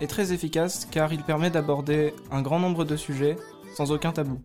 est 0.00 0.06
très 0.06 0.32
efficace 0.32 0.86
car 0.88 1.12
il 1.12 1.24
permet 1.24 1.50
d'aborder 1.50 2.14
un 2.30 2.42
grand 2.42 2.60
nombre 2.60 2.84
de 2.84 2.94
sujets 2.94 3.34
sans 3.74 3.90
aucun 3.90 4.12
tabou. 4.12 4.40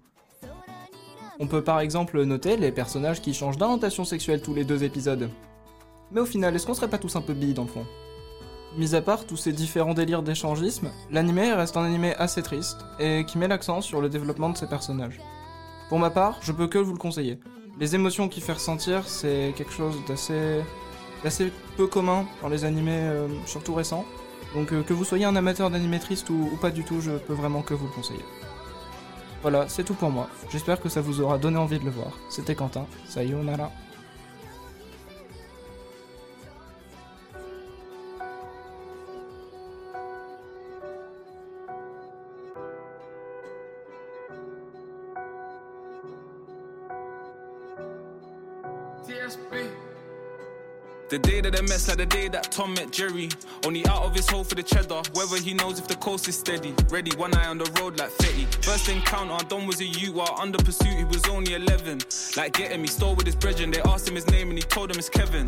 On 1.39 1.45
peut 1.45 1.63
par 1.63 1.79
exemple 1.79 2.23
noter 2.23 2.57
les 2.57 2.71
personnages 2.71 3.21
qui 3.21 3.35
changent 3.35 3.57
d'orientation 3.57 4.03
sexuelle 4.03 4.41
tous 4.41 4.55
les 4.55 4.63
deux 4.63 4.83
épisodes. 4.83 5.29
Mais 6.09 6.21
au 6.21 6.25
final, 6.25 6.55
est-ce 6.55 6.65
qu'on 6.65 6.73
serait 6.73 6.89
pas 6.89 6.97
tous 6.97 7.15
un 7.15 7.21
peu 7.21 7.35
billes 7.35 7.53
dans 7.53 7.65
le 7.65 7.69
fond? 7.69 7.85
Mis 8.77 8.95
à 8.95 9.01
part 9.01 9.25
tous 9.25 9.35
ces 9.35 9.51
différents 9.51 9.93
délires 9.93 10.23
d'échangisme, 10.23 10.91
l'animé 11.11 11.51
reste 11.51 11.75
un 11.75 11.83
animé 11.83 12.15
assez 12.15 12.41
triste 12.41 12.77
et 12.99 13.25
qui 13.25 13.37
met 13.37 13.49
l'accent 13.49 13.81
sur 13.81 13.99
le 13.99 14.07
développement 14.07 14.49
de 14.49 14.57
ses 14.57 14.67
personnages. 14.67 15.19
Pour 15.89 15.99
ma 15.99 16.09
part, 16.09 16.37
je 16.41 16.53
peux 16.53 16.67
que 16.67 16.77
vous 16.77 16.93
le 16.93 16.97
conseiller. 16.97 17.37
Les 17.79 17.95
émotions 17.95 18.29
qu'il 18.29 18.41
fait 18.41 18.53
ressentir, 18.53 19.07
c'est 19.07 19.53
quelque 19.57 19.73
chose 19.73 19.97
d'assez 20.07 20.61
d'assez 21.23 21.51
peu 21.75 21.85
commun 21.85 22.25
dans 22.41 22.47
les 22.47 22.63
animés, 22.63 22.91
euh, 23.01 23.27
surtout 23.45 23.73
récents. 23.73 24.05
Donc 24.55 24.71
euh, 24.71 24.83
que 24.83 24.93
vous 24.93 25.03
soyez 25.03 25.25
un 25.25 25.35
amateur 25.35 25.69
d'animé 25.69 25.99
triste 25.99 26.29
ou, 26.29 26.49
ou 26.53 26.55
pas 26.55 26.71
du 26.71 26.83
tout, 26.83 27.01
je 27.01 27.11
peux 27.11 27.33
vraiment 27.33 27.61
que 27.61 27.73
vous 27.73 27.87
le 27.87 27.93
conseiller. 27.93 28.23
Voilà, 29.41 29.67
c'est 29.67 29.83
tout 29.83 29.95
pour 29.95 30.11
moi. 30.11 30.29
J'espère 30.49 30.79
que 30.79 30.87
ça 30.87 31.01
vous 31.01 31.19
aura 31.19 31.37
donné 31.37 31.57
envie 31.57 31.79
de 31.79 31.83
le 31.85 31.91
voir. 31.91 32.11
C'était 32.29 32.55
Quentin, 32.55 32.85
sayonara. 33.05 33.71
The 51.11 51.19
day 51.19 51.41
that 51.41 51.51
they 51.51 51.61
mess 51.63 51.89
like 51.89 51.97
the 51.97 52.05
day 52.05 52.29
that 52.29 52.53
Tom 52.53 52.73
met 52.73 52.93
Jerry. 52.93 53.27
Only 53.65 53.85
out 53.87 54.03
of 54.03 54.15
his 54.15 54.29
hole 54.29 54.45
for 54.45 54.55
the 54.55 54.63
cheddar. 54.63 55.01
Whether 55.11 55.35
he 55.35 55.53
knows 55.53 55.77
if 55.77 55.85
the 55.85 55.95
coast 55.95 56.29
is 56.29 56.37
steady. 56.37 56.73
Ready, 56.89 57.11
one 57.17 57.35
eye 57.35 57.47
on 57.47 57.57
the 57.57 57.69
road 57.81 57.99
like 57.99 58.11
Fetty. 58.11 58.45
First 58.63 58.87
encounter, 58.87 59.45
Don 59.49 59.67
was 59.67 59.81
a 59.81 59.85
youth 59.85 60.13
while 60.15 60.33
under 60.39 60.57
pursuit, 60.57 60.93
he 60.93 61.03
was 61.03 61.21
only 61.27 61.53
11. 61.55 61.99
Like 62.37 62.53
getting 62.53 62.81
me, 62.81 62.87
stole 62.87 63.13
with 63.13 63.25
his 63.25 63.35
brethren. 63.35 63.71
They 63.71 63.81
asked 63.81 64.07
him 64.07 64.15
his 64.15 64.27
name 64.27 64.51
and 64.51 64.57
he 64.57 64.63
told 64.63 64.89
them 64.89 64.99
it's 64.99 65.09
Kevin. 65.09 65.47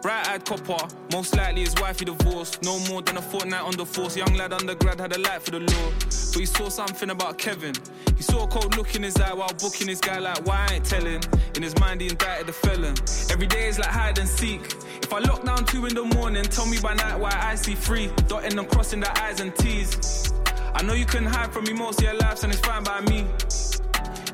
Bright 0.00 0.28
eyed 0.28 0.44
copper, 0.44 0.86
most 1.12 1.36
likely 1.36 1.62
his 1.62 1.74
wife 1.80 1.98
he 1.98 2.04
divorced. 2.04 2.62
No 2.62 2.78
more 2.88 3.02
than 3.02 3.16
a 3.16 3.22
fortnight 3.22 3.62
on 3.62 3.72
the 3.72 3.84
force. 3.84 4.16
Young 4.16 4.32
lad 4.34 4.52
undergrad 4.52 5.00
had 5.00 5.14
a 5.16 5.18
light 5.18 5.42
for 5.42 5.50
the 5.50 5.60
law. 5.60 5.90
But 5.98 6.40
he 6.40 6.46
saw 6.46 6.68
something 6.68 7.10
about 7.10 7.38
Kevin. 7.38 7.74
He 8.16 8.22
saw 8.22 8.44
a 8.44 8.46
cold 8.46 8.76
look 8.76 8.94
in 8.94 9.02
his 9.02 9.16
eye 9.16 9.34
while 9.34 9.52
booking 9.60 9.88
his 9.88 10.00
guy, 10.00 10.18
like, 10.18 10.46
why 10.46 10.66
I 10.68 10.74
ain't 10.74 10.84
telling? 10.84 11.20
In 11.56 11.62
his 11.62 11.76
mind, 11.80 12.00
he 12.00 12.08
indicted 12.08 12.46
the 12.46 12.52
felon. 12.52 12.94
Every 13.30 13.46
day 13.46 13.68
is 13.68 13.78
like 13.78 13.88
hide 13.88 14.18
and 14.18 14.28
seek. 14.28 14.60
If 15.02 15.12
I 15.12 15.18
lock 15.18 15.44
down 15.44 15.64
two 15.64 15.86
in 15.86 15.94
the 15.94 16.04
morning, 16.04 16.44
tell 16.44 16.66
me 16.66 16.78
by 16.80 16.94
night 16.94 17.18
why 17.18 17.32
I 17.32 17.56
see 17.56 17.74
three. 17.74 18.10
Dotting 18.28 18.56
and 18.56 18.68
crossing 18.68 19.00
the 19.00 19.22
I's 19.22 19.40
and 19.40 19.54
T's. 19.56 20.32
I 20.74 20.82
know 20.82 20.92
you 20.92 21.06
couldn't 21.06 21.28
hide 21.28 21.52
from 21.52 21.64
me 21.64 21.72
most 21.72 21.98
of 21.98 22.04
your 22.04 22.14
lives, 22.14 22.44
and 22.44 22.52
it's 22.52 22.62
fine 22.62 22.84
by 22.84 23.00
me. 23.00 23.26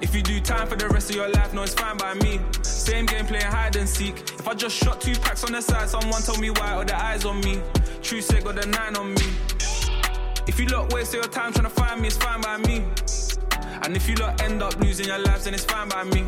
If 0.05 0.15
you 0.15 0.21
do 0.21 0.39
time 0.39 0.67
for 0.67 0.77
the 0.77 0.87
rest 0.91 1.09
of 1.09 1.17
your 1.17 1.31
life, 1.31 1.55
no, 1.55 1.63
it's 1.63 1.73
fine 1.73 1.97
by 1.97 2.13
me. 2.13 2.39
Same 2.61 3.07
game 3.07 3.25
playing 3.25 3.47
hide 3.47 3.75
and 3.77 3.89
seek. 3.89 4.19
If 4.39 4.47
I 4.47 4.53
just 4.53 4.77
shot 4.77 5.01
two 5.01 5.15
packs 5.15 5.45
on 5.45 5.53
the 5.53 5.63
side, 5.63 5.89
someone 5.89 6.21
told 6.21 6.41
me 6.41 6.51
why, 6.51 6.77
or 6.77 6.85
the 6.85 6.95
eyes 6.95 7.25
on 7.25 7.41
me. 7.41 7.63
True 8.03 8.21
said, 8.21 8.45
got 8.45 8.57
the 8.57 8.67
nine 8.67 8.97
on 8.97 9.15
me. 9.15 9.27
If 10.47 10.61
you 10.61 10.67
lot 10.67 10.93
waste 10.93 11.15
your 11.15 11.23
time 11.23 11.55
trying 11.55 11.65
to 11.65 11.71
find 11.71 12.03
me, 12.03 12.09
it's 12.09 12.19
fine 12.19 12.43
by 12.43 12.59
me. 12.59 12.85
And 13.83 13.97
if 13.97 14.07
you 14.07 14.15
lot 14.17 14.43
end 14.43 14.63
up 14.63 14.79
losing 14.79 15.07
your 15.07 15.21
lives, 15.21 15.45
then 15.45 15.55
it's 15.55 15.65
fine 15.65 15.89
by 15.89 16.05
me. 16.05 16.27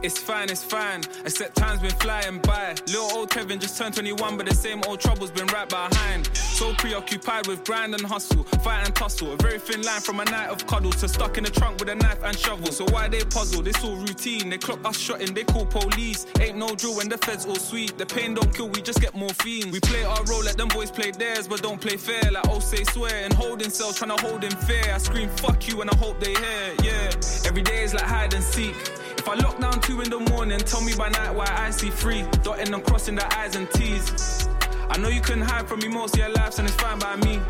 It's 0.00 0.16
fine, 0.16 0.48
it's 0.48 0.62
fine. 0.62 1.00
Except 1.24 1.56
time's 1.56 1.80
been 1.80 1.90
flying 1.90 2.38
by. 2.38 2.74
Little 2.86 3.10
old 3.18 3.30
Kevin 3.30 3.58
just 3.58 3.76
turned 3.76 3.94
21, 3.94 4.36
but 4.36 4.46
the 4.46 4.54
same 4.54 4.80
old 4.86 5.00
trouble's 5.00 5.32
been 5.32 5.48
right 5.48 5.68
behind. 5.68 6.28
So 6.34 6.72
preoccupied 6.74 7.48
with 7.48 7.64
grind 7.64 7.94
and 7.94 8.04
hustle, 8.04 8.44
fight 8.62 8.86
and 8.86 8.94
tussle. 8.94 9.32
A 9.32 9.36
very 9.36 9.58
thin 9.58 9.82
line 9.82 10.00
from 10.00 10.20
a 10.20 10.24
night 10.24 10.50
of 10.50 10.66
cuddles 10.68 10.96
to 10.96 11.08
stuck 11.08 11.36
in 11.36 11.44
the 11.44 11.50
trunk 11.50 11.80
with 11.80 11.88
a 11.88 11.96
knife 11.96 12.22
and 12.22 12.38
shovel. 12.38 12.70
So 12.70 12.84
why 12.86 13.08
they 13.08 13.24
puzzle? 13.24 13.66
It's 13.66 13.82
all 13.82 13.96
routine. 13.96 14.50
They 14.50 14.58
clock 14.58 14.84
us 14.84 14.96
shotting, 14.96 15.34
they 15.34 15.44
call 15.44 15.66
police. 15.66 16.26
Ain't 16.40 16.56
no 16.56 16.74
drill 16.76 16.96
when 16.96 17.08
the 17.08 17.18
feds 17.18 17.44
all 17.44 17.56
sweet. 17.56 17.98
The 17.98 18.06
pain 18.06 18.34
don't 18.34 18.54
kill, 18.54 18.68
we 18.68 18.80
just 18.80 19.00
get 19.00 19.16
more 19.16 19.30
fiends. 19.30 19.72
We 19.72 19.80
play 19.80 20.04
our 20.04 20.22
role, 20.24 20.44
let 20.44 20.56
them 20.56 20.68
boys 20.68 20.92
play 20.92 21.10
theirs, 21.10 21.48
but 21.48 21.60
don't 21.60 21.80
play 21.80 21.96
fair. 21.96 22.30
Like 22.30 22.48
oh 22.48 22.60
say 22.60 22.84
swear 22.84 23.24
and 23.24 23.32
holding 23.32 23.70
cells, 23.70 23.98
trying 23.98 24.16
to 24.16 24.24
hold 24.24 24.44
in 24.44 24.52
fear. 24.52 24.92
I 24.94 24.98
scream 24.98 25.28
fuck 25.28 25.66
you 25.66 25.80
and 25.80 25.90
I 25.90 25.96
hope 25.96 26.20
they 26.20 26.34
hear. 26.34 26.74
Yeah, 26.84 27.10
every 27.46 27.62
day 27.62 27.82
is 27.82 27.94
like 27.94 28.04
hide 28.04 28.32
and 28.34 28.44
seek. 28.44 28.76
If 29.18 29.28
I 29.28 29.34
lock 29.34 29.58
down 29.60 29.80
two 29.80 30.00
in 30.00 30.08
the 30.08 30.20
morning, 30.30 30.58
tell 30.60 30.80
me 30.80 30.94
by 30.96 31.08
night 31.08 31.34
why 31.34 31.46
I 31.50 31.70
see 31.70 31.90
three. 31.90 32.24
Dotting 32.44 32.72
and 32.72 32.84
crossing 32.84 33.16
the 33.16 33.26
I's 33.36 33.56
and 33.56 33.68
T's. 33.72 34.48
I 34.88 34.96
know 34.96 35.08
you 35.08 35.20
couldn't 35.20 35.42
hide 35.42 35.68
from 35.68 35.80
me 35.80 35.88
most 35.88 36.14
of 36.14 36.20
your 36.20 36.30
lives, 36.30 36.58
and 36.60 36.68
it's 36.68 36.76
fine 36.76 36.98
by 37.00 37.16
me. 37.16 37.40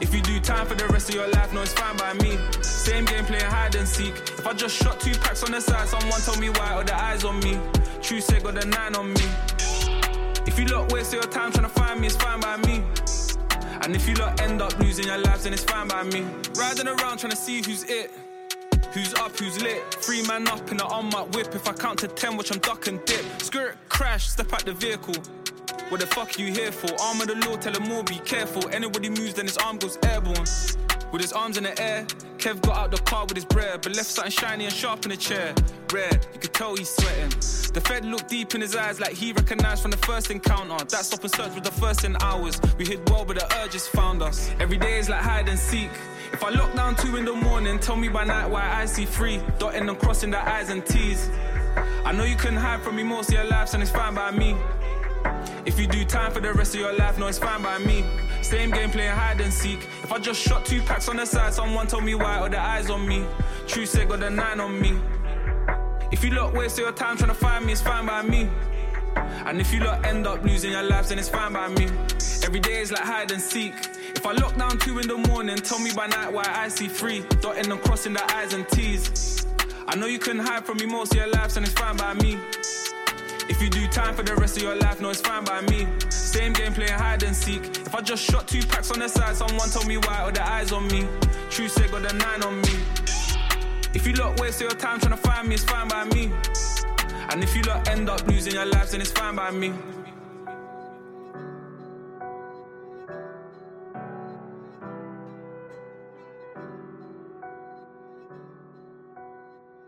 If 0.00 0.14
you 0.14 0.20
do 0.22 0.38
time 0.38 0.66
for 0.66 0.74
the 0.74 0.86
rest 0.88 1.08
of 1.08 1.14
your 1.14 1.26
life, 1.28 1.52
no, 1.54 1.62
it's 1.62 1.72
fine 1.72 1.96
by 1.96 2.12
me. 2.14 2.38
Same 2.62 3.06
game 3.06 3.24
playing 3.24 3.44
hide 3.44 3.74
and 3.74 3.88
seek. 3.88 4.14
If 4.14 4.46
I 4.46 4.52
just 4.52 4.76
shot 4.76 5.00
two 5.00 5.12
packs 5.18 5.42
on 5.42 5.52
the 5.52 5.60
side, 5.60 5.88
someone 5.88 6.20
told 6.20 6.38
me 6.38 6.50
why, 6.50 6.76
or 6.76 6.84
the 6.84 6.94
eyes 6.94 7.24
on 7.24 7.40
me. 7.40 7.58
True 8.02 8.20
said, 8.20 8.44
got 8.44 8.54
the 8.54 8.66
nine 8.66 8.94
on 8.94 9.12
me. 9.14 9.24
If 10.46 10.58
you 10.58 10.66
lot 10.66 10.92
waste 10.92 11.14
your 11.14 11.22
time 11.22 11.50
trying 11.50 11.64
to 11.64 11.70
find 11.70 12.00
me, 12.00 12.06
it's 12.06 12.16
fine 12.16 12.40
by 12.40 12.58
me. 12.58 12.84
And 13.82 13.96
if 13.96 14.06
you 14.06 14.14
lot 14.16 14.40
end 14.40 14.60
up 14.60 14.78
losing 14.78 15.06
your 15.06 15.18
lives, 15.18 15.44
then 15.44 15.54
it's 15.54 15.64
fine 15.64 15.88
by 15.88 16.02
me. 16.04 16.26
Riding 16.56 16.88
around 16.88 17.18
trying 17.18 17.30
to 17.30 17.36
see 17.36 17.62
who's 17.62 17.84
it. 17.84 18.12
Who's 18.92 19.12
up, 19.14 19.38
who's 19.38 19.60
lit? 19.62 19.82
Three 19.94 20.22
man 20.26 20.48
up 20.48 20.70
in 20.70 20.78
the 20.78 20.86
unmarked 20.86 21.36
whip. 21.36 21.54
If 21.54 21.68
I 21.68 21.74
count 21.74 21.98
to 22.00 22.08
ten, 22.08 22.38
watch 22.38 22.50
I'm 22.50 22.58
duck 22.58 22.86
and 22.86 23.04
dip. 23.04 23.24
Skirt, 23.42 23.76
crash, 23.90 24.28
step 24.30 24.50
out 24.52 24.64
the 24.64 24.72
vehicle. 24.72 25.14
What 25.90 26.00
the 26.00 26.06
fuck 26.06 26.38
are 26.38 26.42
you 26.42 26.50
here 26.52 26.72
for? 26.72 26.88
Arm 27.00 27.20
of 27.20 27.28
the 27.28 27.34
law, 27.46 27.56
tell 27.56 27.72
them 27.72 27.92
all 27.92 28.02
be 28.02 28.18
careful. 28.20 28.66
Anybody 28.70 29.10
moves, 29.10 29.34
then 29.34 29.44
his 29.44 29.58
arm 29.58 29.76
goes 29.76 29.98
airborne. 30.04 30.46
With 31.10 31.22
his 31.22 31.32
arms 31.32 31.56
in 31.56 31.64
the 31.64 31.80
air, 31.80 32.04
Kev 32.36 32.60
got 32.60 32.76
out 32.76 32.90
the 32.90 32.98
car 32.98 33.24
with 33.24 33.34
his 33.34 33.44
bread, 33.46 33.80
but 33.80 33.96
left 33.96 34.10
something 34.10 34.30
shiny 34.30 34.64
and 34.64 34.72
sharp 34.72 35.04
in 35.04 35.10
the 35.10 35.16
chair. 35.16 35.54
Red, 35.90 36.26
you 36.34 36.38
could 36.38 36.52
tell 36.52 36.76
he's 36.76 36.90
sweating. 36.90 37.30
The 37.72 37.80
Fed 37.80 38.04
looked 38.04 38.28
deep 38.28 38.54
in 38.54 38.60
his 38.60 38.76
eyes 38.76 39.00
like 39.00 39.12
he 39.12 39.32
recognized 39.32 39.80
from 39.80 39.90
the 39.90 39.96
first 39.96 40.30
encounter. 40.30 40.76
That 40.84 41.04
stop 41.04 41.22
and 41.22 41.30
search 41.30 41.54
was 41.54 41.62
the 41.62 41.70
first 41.80 42.04
in 42.04 42.14
hours. 42.20 42.60
We 42.76 42.84
hid 42.84 43.08
well, 43.08 43.24
but 43.24 43.38
the 43.38 43.62
urges 43.64 43.88
found 43.88 44.22
us. 44.22 44.50
Every 44.60 44.76
day 44.76 44.98
is 44.98 45.08
like 45.08 45.22
hide 45.22 45.48
and 45.48 45.58
seek. 45.58 45.90
If 46.32 46.44
I 46.44 46.50
lock 46.50 46.74
down 46.74 46.94
two 46.96 47.16
in 47.16 47.24
the 47.24 47.32
morning, 47.32 47.78
tell 47.78 47.96
me 47.96 48.08
by 48.08 48.24
night 48.24 48.46
why 48.46 48.70
I 48.70 48.84
see 48.84 49.06
three. 49.06 49.40
Dotting 49.58 49.88
and 49.88 49.98
crossing 49.98 50.30
the 50.30 50.46
I's 50.46 50.68
and 50.68 50.84
T's. 50.84 51.30
I 52.04 52.12
know 52.12 52.24
you 52.24 52.36
couldn't 52.36 52.58
hide 52.58 52.82
from 52.82 52.96
me 52.96 53.02
most 53.02 53.30
of 53.30 53.34
your 53.34 53.44
lives, 53.44 53.72
and 53.72 53.82
it's 53.82 53.92
fine 53.92 54.14
by 54.14 54.30
me. 54.30 54.54
If 55.66 55.78
you 55.78 55.86
do 55.86 56.04
time 56.04 56.32
for 56.32 56.40
the 56.40 56.52
rest 56.52 56.74
of 56.74 56.80
your 56.80 56.94
life, 56.94 57.18
no, 57.18 57.26
it's 57.26 57.38
fine 57.38 57.62
by 57.62 57.78
me. 57.78 58.04
Same 58.42 58.70
game 58.70 58.90
playing 58.90 59.12
hide 59.12 59.40
and 59.40 59.52
seek. 59.52 59.80
If 60.02 60.12
I 60.12 60.18
just 60.18 60.40
shot 60.40 60.64
two 60.64 60.80
packs 60.82 61.08
on 61.08 61.16
the 61.16 61.26
side, 61.26 61.52
someone 61.52 61.86
told 61.86 62.04
me 62.04 62.14
why, 62.14 62.40
or 62.40 62.48
the 62.48 62.58
eyes 62.60 62.88
on 62.90 63.06
me. 63.06 63.24
True 63.66 63.84
said, 63.84 64.08
got 64.08 64.20
the 64.20 64.30
nine 64.30 64.60
on 64.60 64.80
me. 64.80 64.98
If 66.10 66.24
you 66.24 66.30
lot 66.30 66.54
waste 66.54 66.78
your 66.78 66.92
time 66.92 67.16
trying 67.18 67.28
to 67.28 67.34
find 67.34 67.66
me, 67.66 67.72
it's 67.72 67.82
fine 67.82 68.06
by 68.06 68.22
me. 68.22 68.48
And 69.44 69.60
if 69.60 69.72
you 69.72 69.80
lot 69.80 70.06
end 70.06 70.26
up 70.26 70.42
losing 70.42 70.70
your 70.72 70.82
lives, 70.82 71.10
then 71.10 71.18
it's 71.18 71.28
fine 71.28 71.52
by 71.52 71.68
me. 71.68 71.86
Every 72.44 72.60
day 72.60 72.80
is 72.80 72.90
like 72.90 73.02
hide 73.02 73.30
and 73.30 73.40
seek. 73.40 73.74
If 74.16 74.24
I 74.24 74.32
lock 74.32 74.56
down 74.56 74.78
two 74.78 74.98
in 74.98 75.06
the 75.06 75.18
morning, 75.18 75.56
tell 75.56 75.78
me 75.78 75.92
by 75.94 76.06
night 76.06 76.32
why 76.32 76.44
I 76.46 76.68
see 76.68 76.88
three. 76.88 77.24
Dotting 77.40 77.70
and 77.70 77.80
crossing 77.82 78.14
the 78.14 78.34
I's 78.34 78.54
and 78.54 78.66
T's. 78.68 79.46
I 79.86 79.96
know 79.96 80.06
you 80.06 80.18
couldn't 80.18 80.44
hide 80.44 80.64
from 80.64 80.78
me 80.78 80.86
most 80.86 81.12
of 81.12 81.18
your 81.18 81.28
lives, 81.28 81.56
and 81.56 81.66
it's 81.66 81.74
fine 81.74 81.96
by 81.96 82.14
me. 82.14 82.38
If 83.48 83.62
you 83.62 83.70
do 83.70 83.86
time 83.88 84.14
for 84.14 84.22
the 84.22 84.34
rest 84.36 84.56
of 84.58 84.62
your 84.62 84.76
life, 84.76 85.00
no, 85.00 85.10
it's 85.10 85.20
fine 85.20 85.44
by 85.44 85.62
me. 85.62 85.86
Same 86.10 86.52
game 86.52 86.74
playing 86.74 86.92
hide 86.92 87.22
and 87.22 87.34
seek. 87.34 87.64
If 87.64 87.94
I 87.94 88.00
just 88.02 88.22
shot 88.22 88.46
two 88.46 88.60
packs 88.62 88.90
on 88.90 88.98
the 88.98 89.08
side, 89.08 89.36
someone 89.36 89.68
told 89.70 89.86
me 89.86 89.96
why, 89.96 90.24
or 90.24 90.32
the 90.32 90.46
eyes 90.46 90.70
on 90.70 90.86
me. 90.88 91.06
True 91.50 91.68
say 91.68 91.88
got 91.88 92.02
the 92.02 92.12
nine 92.14 92.42
on 92.42 92.60
me. 92.60 92.74
If 93.94 94.06
you 94.06 94.12
lot 94.14 94.38
waste 94.38 94.60
your 94.60 94.70
time 94.70 95.00
trying 95.00 95.12
to 95.12 95.16
find 95.16 95.48
me, 95.48 95.54
it's 95.54 95.64
fine 95.64 95.88
by 95.88 96.04
me. 96.04 96.30
And 97.30 97.42
if 97.42 97.56
you 97.56 97.62
lot 97.62 97.88
end 97.88 98.08
up 98.10 98.26
losing 98.26 98.52
your 98.52 98.66
lives, 98.66 98.92
then 98.92 99.00
it's 99.00 99.12
fine 99.12 99.34
by 99.34 99.50
me. 99.50 99.72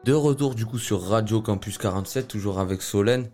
De 0.04 0.14
retour 0.14 0.54
du 0.54 0.64
coup 0.64 0.78
sur 0.78 1.02
Radio 1.02 1.42
Campus 1.42 1.76
47, 1.76 2.26
toujours 2.26 2.58
avec 2.58 2.80
Solène. 2.80 3.30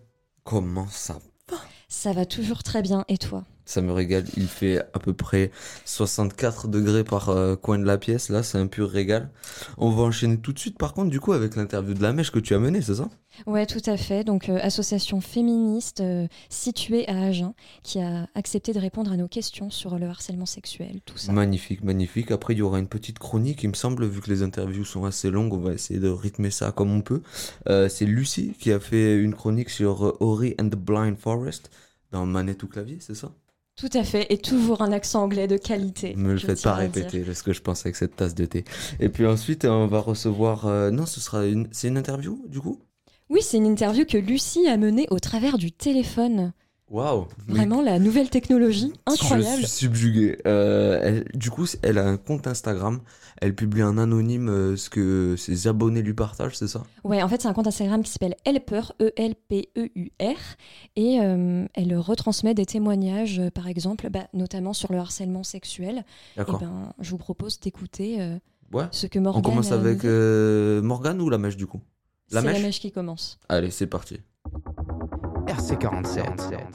Comment 0.47 0.87
ça 0.87 1.19
va? 1.51 1.57
Ça 1.89 2.13
va 2.13 2.25
toujours 2.25 2.63
très 2.63 2.81
bien, 2.81 3.03
et 3.09 3.17
toi? 3.17 3.43
Ça 3.67 3.81
me 3.81 3.91
régale, 3.91 4.23
il 4.37 4.47
fait 4.47 4.79
à 4.79 4.99
peu 4.99 5.11
près 5.11 5.51
64 5.83 6.69
degrés 6.69 7.03
par 7.03 7.27
euh, 7.27 7.57
coin 7.57 7.77
de 7.77 7.83
la 7.83 7.97
pièce, 7.97 8.29
là 8.29 8.41
c'est 8.41 8.57
un 8.57 8.67
pur 8.67 8.89
régal. 8.89 9.29
On 9.77 9.89
va 9.89 10.03
enchaîner 10.03 10.37
tout 10.37 10.53
de 10.53 10.59
suite 10.59 10.77
par 10.77 10.93
contre 10.93 11.09
du 11.09 11.19
coup 11.19 11.33
avec 11.33 11.57
l'interview 11.57 11.93
de 11.93 12.01
la 12.01 12.13
mèche 12.13 12.31
que 12.31 12.39
tu 12.39 12.55
as 12.55 12.59
menée, 12.59 12.81
c'est 12.81 12.95
ça? 12.95 13.09
Ouais, 13.45 13.65
tout 13.65 13.81
à 13.85 13.97
fait. 13.97 14.23
Donc, 14.23 14.47
euh, 14.47 14.57
association 14.61 15.19
féministe 15.19 15.99
euh, 15.99 16.27
située 16.49 17.07
à 17.09 17.25
Agen 17.25 17.53
qui 17.83 17.99
a 17.99 18.27
accepté 18.35 18.71
de 18.71 18.79
répondre 18.79 19.11
à 19.11 19.17
nos 19.17 19.27
questions 19.27 19.69
sur 19.69 19.99
le 19.99 20.07
harcèlement 20.07 20.45
sexuel, 20.45 21.01
tout 21.05 21.17
ça. 21.17 21.33
Magnifique, 21.33 21.83
magnifique. 21.83 22.31
Après, 22.31 22.53
il 22.53 22.59
y 22.59 22.61
aura 22.61 22.79
une 22.79 22.87
petite 22.87 23.19
chronique, 23.19 23.63
il 23.63 23.69
me 23.69 23.75
semble, 23.75 24.07
vu 24.07 24.21
que 24.21 24.29
les 24.29 24.43
interviews 24.43 24.85
sont 24.85 25.03
assez 25.03 25.29
longues, 25.29 25.53
on 25.53 25.59
va 25.59 25.73
essayer 25.73 25.99
de 25.99 26.09
rythmer 26.09 26.51
ça 26.51 26.71
comme 26.71 26.91
on 26.91 27.01
peut. 27.01 27.21
C'est 27.67 28.05
Lucie 28.05 28.53
qui 28.57 28.71
a 28.71 28.79
fait 28.79 29.17
une 29.17 29.35
chronique 29.35 29.69
sur 29.69 30.15
Ori 30.21 30.55
and 30.57 30.69
the 30.69 30.75
Blind 30.75 31.17
Forest 31.17 31.69
dans 32.11 32.25
Manette 32.25 32.63
ou 32.63 32.67
clavier, 32.67 32.97
c'est 33.01 33.15
ça? 33.15 33.33
Tout 33.77 33.89
à 33.93 34.03
fait, 34.03 34.25
et 34.33 34.39
toujours 34.39 34.81
un 34.81 34.91
accent 34.91 35.21
anglais 35.21 35.47
de 35.47 35.55
qualité. 35.55 36.15
Me 36.15 36.33
le 36.33 36.39
faites 36.39 36.63
pas 36.63 36.73
répéter, 36.73 37.19
parce 37.19 37.43
que 37.43 37.53
je 37.53 37.61
pense 37.61 37.85
avec 37.85 37.95
cette 37.95 38.15
tasse 38.15 38.33
de 38.33 38.45
thé. 38.45 38.65
Et 38.99 39.07
puis 39.07 39.27
ensuite, 39.27 39.65
on 39.65 39.85
va 39.85 39.99
recevoir... 39.99 40.65
euh, 40.65 40.89
non, 40.89 41.05
ce 41.05 41.19
sera 41.19 41.45
une... 41.45 41.67
C'est 41.71 41.87
une 41.87 41.97
interview, 41.97 42.43
du 42.49 42.59
coup? 42.59 42.79
Oui, 43.29 43.41
c'est 43.43 43.57
une 43.57 43.67
interview 43.67 44.03
que 44.05 44.17
Lucie 44.17 44.67
a 44.67 44.77
menée 44.77 45.05
au 45.11 45.19
travers 45.19 45.59
du 45.59 45.71
téléphone. 45.71 46.53
Waouh 46.89 47.27
Vraiment, 47.49 47.81
la 47.81 47.99
nouvelle 47.99 48.29
technologie, 48.29 48.93
incroyable. 49.05 49.61
Je 49.61 49.65
suis 49.65 49.77
subjugué. 49.85 50.37
Euh, 50.47 50.99
elle- 51.03 51.25
du 51.37 51.49
coup, 51.51 51.65
elle 51.81 51.97
a 51.97 52.05
un 52.07 52.15
compte 52.15 52.47
Instagram. 52.47 53.01
Elle 53.41 53.53
publie 53.53 53.83
en 53.83 53.97
anonyme 53.97 54.47
euh, 54.49 54.77
ce 54.77 54.89
que 54.89 55.35
ses 55.37 55.67
abonnés 55.67 56.01
lui 56.01 56.13
partagent, 56.13 56.55
c'est 56.57 56.67
ça? 56.69 56.83
Ouais, 57.03 57.21
en 57.21 57.27
fait, 57.27 57.41
c'est 57.41 57.47
un 57.49 57.53
compte 57.53 57.67
Instagram 57.67 58.01
qui 58.03 58.11
s'appelle 58.11 58.35
Helper, 58.45 58.81
E-L-P-E-U-R, 59.01 60.37
et 60.95 61.19
euh, 61.21 61.65
elle 61.73 61.97
retransmet 61.97 62.53
des 62.53 62.65
témoignages, 62.65 63.41
par 63.53 63.67
exemple, 63.67 64.09
bah, 64.09 64.27
notamment 64.33 64.73
sur 64.73 64.91
le 64.91 64.97
harcèlement 64.99 65.43
sexuel. 65.43 66.03
D'accord. 66.37 66.59
ben, 66.59 66.93
je 66.99 67.09
vous 67.11 67.17
propose 67.17 67.59
d'écouter 67.59 68.17
Ouais. 68.73 68.85
ce 68.91 69.07
que 69.07 69.19
Morgane. 69.19 69.39
On 69.39 69.49
commence 69.49 69.71
avec 69.71 70.03
Morgane 70.03 71.21
ou 71.21 71.29
la 71.29 71.37
mèche 71.37 71.57
du 71.57 71.67
coup? 71.67 71.81
C'est 72.29 72.35
la 72.41 72.41
mèche 72.59 72.79
qui 72.79 72.91
commence. 72.91 73.39
Allez, 73.49 73.71
c'est 73.71 73.87
parti. 73.87 74.19
RC47. 75.57 76.67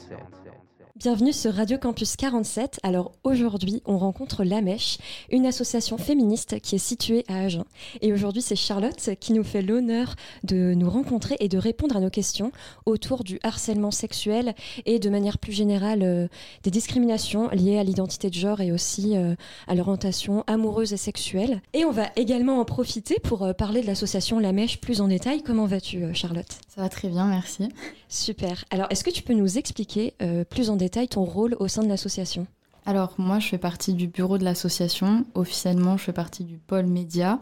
Bienvenue 0.97 1.33
sur 1.33 1.55
Radio 1.55 1.79
Campus 1.79 2.17
47. 2.17 2.81
Alors 2.83 3.13
aujourd'hui, 3.23 3.81
on 3.87 3.97
rencontre 3.97 4.43
La 4.43 4.61
Mèche, 4.61 4.99
une 5.31 5.47
association 5.47 5.99
féministe 5.99 6.61
qui 6.61 6.75
est 6.75 6.79
située 6.79 7.25
à 7.29 7.43
Agen. 7.43 7.65
Et 8.01 8.13
aujourd'hui, 8.13 8.43
c'est 8.43 8.57
Charlotte 8.57 9.11
qui 9.21 9.33
nous 9.35 9.45
fait 9.45 9.63
l'honneur 9.63 10.17
de 10.43 10.75
nous 10.75 10.91
rencontrer 10.91 11.37
et 11.39 11.49
de 11.49 11.59
répondre 11.59 11.97
à 11.97 12.01
nos 12.01 12.11
questions 12.11 12.51
autour 12.85 13.23
du 13.23 13.39
harcèlement 13.45 13.93
sexuel 13.93 14.55
et 14.85 14.99
de 14.99 15.11
manière 15.11 15.39
plus 15.39 15.53
générale 15.53 16.03
euh, 16.03 16.27
des 16.65 16.71
discriminations 16.73 17.51
liées 17.51 17.79
à 17.79 17.85
l'identité 17.85 18.31
de 18.31 18.35
genre 18.35 18.61
et 18.61 18.73
aussi 18.73 19.17
euh, 19.17 19.37
à 19.69 19.77
l'orientation 19.77 20.43
amoureuse 20.49 20.93
et 20.93 20.97
sexuelle. 20.97 21.63
Et 21.73 21.85
on 21.85 21.93
va 21.93 22.07
également 22.17 22.59
en 22.59 22.65
profiter 22.65 23.19
pour 23.23 23.45
euh, 23.45 23.53
parler 23.53 23.81
de 23.81 23.87
l'association 23.87 24.41
La 24.41 24.53
Mèche 24.53 24.81
plus 24.81 25.01
en 25.01 25.07
détail. 25.07 25.43
Comment 25.43 25.67
vas-tu, 25.67 26.13
Charlotte? 26.15 26.59
Ça 26.75 26.81
va 26.81 26.89
très 26.89 27.09
bien, 27.09 27.27
merci. 27.27 27.69
Super. 28.09 28.65
Alors, 28.71 28.87
est-ce 28.89 29.05
que 29.05 29.11
tu 29.11 29.23
peux 29.23 29.35
nous 29.35 29.59
expliquer 29.59 30.15
euh, 30.23 30.43
plus 30.43 30.71
en 30.71 30.77
détail 30.77 31.07
ton 31.07 31.23
rôle 31.23 31.55
au 31.61 31.69
sein 31.69 31.83
de 31.83 31.89
l'association? 31.89 32.47
Alors 32.87 33.13
moi, 33.19 33.41
je 33.41 33.49
fais 33.49 33.59
partie 33.59 33.93
du 33.93 34.07
bureau 34.07 34.39
de 34.39 34.45
l'association. 34.45 35.27
Officiellement, 35.35 35.99
je 35.99 36.05
fais 36.05 36.15
partie 36.15 36.45
du 36.45 36.57
pôle 36.57 36.87
média. 36.87 37.39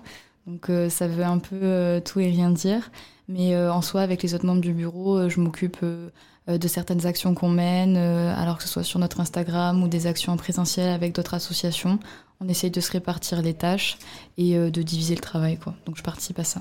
Donc 0.49 0.69
euh, 0.69 0.89
ça 0.89 1.07
veut 1.07 1.23
un 1.23 1.39
peu 1.39 1.61
euh, 1.63 2.01
tout 2.01 2.19
et 2.19 2.29
rien 2.29 2.51
dire. 2.51 2.91
Mais 3.29 3.57
en 3.57 3.83
soi, 3.83 4.01
avec 4.01 4.25
les 4.25 4.35
autres 4.35 4.45
membres 4.45 4.61
du 4.61 4.73
bureau, 4.73 5.29
je 5.29 5.39
m'occupe 5.39 5.85
de 5.85 6.69
certaines 6.69 7.07
actions 7.07 7.33
qu'on 7.33 7.49
mène, 7.49 7.97
alors 7.97 8.57
que 8.57 8.65
ce 8.65 8.69
soit 8.69 8.83
sur 8.83 8.99
notre 8.99 9.21
Instagram 9.21 9.85
ou 9.85 9.87
des 9.87 10.09
actions 10.09 10.33
en 10.33 10.37
présentiel 10.37 10.89
avec 10.89 11.15
d'autres 11.15 11.35
associations. 11.35 12.01
On 12.41 12.49
essaye 12.49 12.73
de 12.73 12.81
se 12.81 12.91
répartir 12.91 13.41
les 13.41 13.55
tâches 13.55 13.99
et 14.37 14.57
de 14.57 14.83
diviser 14.83 15.15
le 15.15 15.21
travail. 15.21 15.59
Quoi. 15.59 15.77
Donc 15.87 15.97
je 15.97 16.03
participe 16.03 16.41
à 16.41 16.45
ça. 16.45 16.61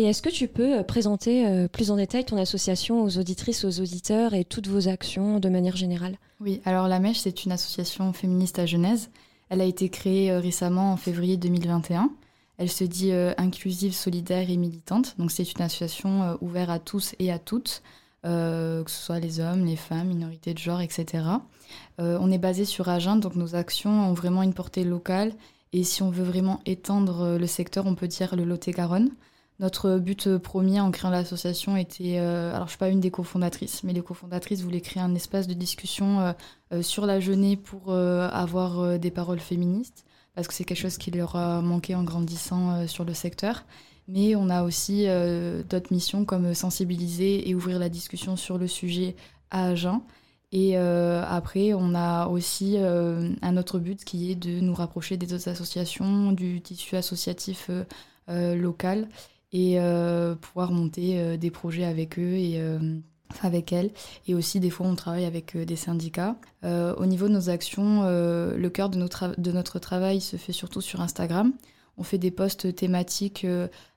Et 0.00 0.04
est-ce 0.04 0.22
que 0.22 0.30
tu 0.30 0.48
peux 0.48 0.78
euh, 0.78 0.82
présenter 0.82 1.46
euh, 1.46 1.68
plus 1.68 1.90
en 1.90 1.96
détail 1.96 2.24
ton 2.24 2.38
association 2.38 3.04
aux 3.04 3.18
auditrices, 3.18 3.66
aux 3.66 3.80
auditeurs 3.82 4.32
et 4.32 4.46
toutes 4.46 4.66
vos 4.66 4.88
actions 4.88 5.40
de 5.40 5.50
manière 5.50 5.76
générale? 5.76 6.16
Oui, 6.40 6.62
alors 6.64 6.88
La 6.88 7.00
Mèche, 7.00 7.18
c'est 7.18 7.44
une 7.44 7.52
association 7.52 8.10
féministe 8.14 8.58
à 8.58 8.64
Genèse. 8.64 9.10
Elle 9.50 9.60
a 9.60 9.66
été 9.66 9.90
créée 9.90 10.30
euh, 10.30 10.40
récemment 10.40 10.94
en 10.94 10.96
février 10.96 11.36
2021. 11.36 12.10
Elle 12.56 12.70
se 12.70 12.84
dit 12.84 13.12
inclusive, 13.36 13.92
solidaire 13.92 14.48
et 14.48 14.56
militante. 14.56 15.16
Donc 15.18 15.30
c'est 15.30 15.52
une 15.52 15.60
association 15.60 16.36
ouverte 16.42 16.70
à 16.70 16.78
tous 16.78 17.14
et 17.18 17.32
à 17.32 17.38
toutes, 17.38 17.82
que 18.22 18.84
ce 18.86 19.02
soit 19.02 19.18
les 19.18 19.40
hommes, 19.40 19.64
les 19.64 19.76
femmes, 19.76 20.08
minorités 20.08 20.52
de 20.52 20.58
genre, 20.58 20.82
etc. 20.82 21.24
On 21.96 22.30
est 22.30 22.36
basé 22.36 22.66
sur 22.66 22.90
Agen, 22.90 23.16
donc 23.16 23.34
nos 23.34 23.54
actions 23.54 24.10
ont 24.10 24.12
vraiment 24.12 24.42
une 24.42 24.52
portée 24.52 24.84
locale. 24.84 25.32
Et 25.72 25.84
si 25.84 26.02
on 26.02 26.10
veut 26.10 26.22
vraiment 26.22 26.60
étendre 26.66 27.38
le 27.38 27.46
secteur, 27.46 27.86
on 27.86 27.94
peut 27.94 28.08
dire 28.08 28.36
le 28.36 28.44
Lot-et-Garonne. 28.44 29.08
Notre 29.60 29.98
but 29.98 30.26
euh, 30.26 30.38
premier 30.38 30.80
en 30.80 30.90
créant 30.90 31.10
l'association 31.10 31.76
était, 31.76 32.16
euh, 32.18 32.54
alors 32.54 32.68
je 32.68 32.70
suis 32.70 32.78
pas 32.78 32.88
une 32.88 33.00
des 33.00 33.10
cofondatrices, 33.10 33.84
mais 33.84 33.92
les 33.92 34.00
cofondatrices 34.00 34.62
voulaient 34.62 34.80
créer 34.80 35.02
un 35.02 35.14
espace 35.14 35.46
de 35.46 35.52
discussion 35.52 36.34
euh, 36.72 36.80
sur 36.80 37.04
la 37.04 37.20
jeunesse 37.20 37.58
pour 37.62 37.92
avoir 37.92 38.98
des 38.98 39.10
paroles 39.10 39.38
féministes, 39.38 40.04
parce 40.34 40.48
que 40.48 40.54
c'est 40.54 40.64
quelque 40.64 40.78
chose 40.78 40.96
qui 40.96 41.10
leur 41.10 41.36
a 41.36 41.60
manqué 41.60 41.94
en 41.94 42.04
grandissant 42.04 42.86
sur 42.86 43.04
le 43.04 43.12
secteur. 43.12 43.64
Mais 44.08 44.34
on 44.34 44.48
a 44.48 44.62
aussi 44.62 45.06
d'autres 45.68 45.92
missions 45.92 46.24
comme 46.24 46.54
sensibiliser 46.54 47.48
et 47.48 47.54
ouvrir 47.54 47.78
la 47.78 47.88
discussion 47.88 48.36
sur 48.36 48.56
le 48.56 48.68
sujet 48.68 49.16
à 49.50 49.70
Agen. 49.70 50.00
Et 50.52 50.76
après, 50.76 51.74
on 51.74 51.94
a 51.96 52.28
aussi 52.28 52.78
un 52.78 53.56
autre 53.56 53.80
but 53.80 54.04
qui 54.04 54.30
est 54.30 54.36
de 54.36 54.60
nous 54.60 54.74
rapprocher 54.74 55.16
des 55.16 55.34
autres 55.34 55.48
associations, 55.48 56.30
du 56.30 56.60
tissu 56.60 56.96
associatif 56.96 57.68
local 58.28 59.08
et 59.52 59.80
euh, 59.80 60.34
pouvoir 60.34 60.72
monter 60.72 61.18
euh, 61.18 61.36
des 61.36 61.50
projets 61.50 61.84
avec 61.84 62.18
eux 62.18 62.34
et 62.34 62.60
euh, 62.60 62.78
avec 63.42 63.72
elles. 63.72 63.90
Et 64.26 64.34
aussi, 64.34 64.60
des 64.60 64.70
fois, 64.70 64.86
on 64.86 64.94
travaille 64.94 65.24
avec 65.24 65.56
des 65.56 65.76
syndicats. 65.76 66.36
Au 66.64 67.06
niveau 67.06 67.28
de 67.28 67.32
nos 67.34 67.48
actions, 67.48 68.02
le 68.02 68.68
cœur 68.70 68.88
de 68.88 68.98
notre, 68.98 69.40
de 69.40 69.52
notre 69.52 69.78
travail 69.78 70.20
se 70.20 70.36
fait 70.36 70.52
surtout 70.52 70.80
sur 70.80 71.00
Instagram. 71.00 71.52
On 71.96 72.02
fait 72.02 72.18
des 72.18 72.32
posts 72.32 72.74
thématiques 72.74 73.46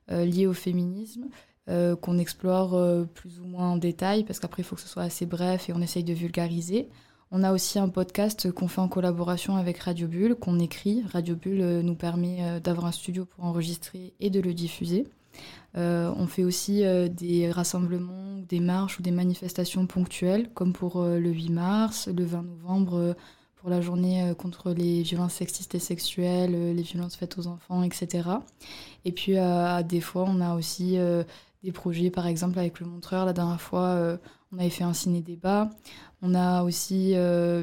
liés 0.08 0.46
au 0.46 0.52
féminisme. 0.52 1.24
qu'on 1.66 2.18
explore 2.18 2.80
plus 3.12 3.40
ou 3.40 3.44
moins 3.44 3.72
en 3.72 3.76
détail, 3.76 4.22
parce 4.22 4.38
qu'après, 4.38 4.62
il 4.62 4.64
faut 4.64 4.76
que 4.76 4.82
ce 4.82 4.88
soit 4.88 5.02
assez 5.02 5.26
bref 5.26 5.68
et 5.68 5.72
on 5.72 5.82
essaye 5.82 6.04
de 6.04 6.14
vulgariser. 6.14 6.88
On 7.32 7.42
a 7.42 7.52
aussi 7.52 7.80
un 7.80 7.88
podcast 7.88 8.52
qu'on 8.52 8.68
fait 8.68 8.82
en 8.82 8.88
collaboration 8.88 9.56
avec 9.56 9.78
Radio 9.78 10.06
Bulle, 10.06 10.36
qu'on 10.36 10.60
écrit. 10.60 11.02
Radio 11.12 11.34
Bulle 11.34 11.80
nous 11.80 11.96
permet 11.96 12.60
d'avoir 12.60 12.86
un 12.86 12.92
studio 12.92 13.24
pour 13.24 13.44
enregistrer 13.44 14.14
et 14.20 14.30
de 14.30 14.40
le 14.40 14.54
diffuser. 14.54 15.08
Euh, 15.76 16.12
on 16.16 16.26
fait 16.26 16.44
aussi 16.44 16.84
euh, 16.84 17.08
des 17.08 17.50
rassemblements, 17.50 18.38
des 18.48 18.60
marches 18.60 18.98
ou 18.98 19.02
des 19.02 19.10
manifestations 19.10 19.86
ponctuelles, 19.86 20.50
comme 20.54 20.72
pour 20.72 21.00
euh, 21.00 21.18
le 21.18 21.30
8 21.30 21.50
mars, 21.50 22.08
le 22.08 22.24
20 22.24 22.42
novembre, 22.42 23.16
pour 23.56 23.70
la 23.70 23.80
journée 23.80 24.34
contre 24.36 24.72
les 24.72 25.02
violences 25.02 25.34
sexistes 25.34 25.74
et 25.74 25.78
sexuelles, 25.78 26.74
les 26.74 26.82
violences 26.82 27.16
faites 27.16 27.38
aux 27.38 27.46
enfants, 27.46 27.82
etc. 27.82 28.28
Et 29.06 29.12
puis, 29.12 29.36
des 29.88 30.00
fois, 30.02 30.26
on 30.28 30.42
a 30.42 30.54
aussi 30.54 30.98
des 31.62 31.72
projets, 31.72 32.10
par 32.10 32.26
exemple, 32.26 32.58
avec 32.58 32.78
le 32.78 32.84
Montreur. 32.84 33.24
La 33.24 33.32
dernière 33.32 33.62
fois, 33.62 34.18
on 34.52 34.58
avait 34.58 34.68
fait 34.68 34.84
un 34.84 34.92
ciné-débat. 34.92 35.70
On 36.20 36.34
a 36.34 36.62
aussi 36.62 37.14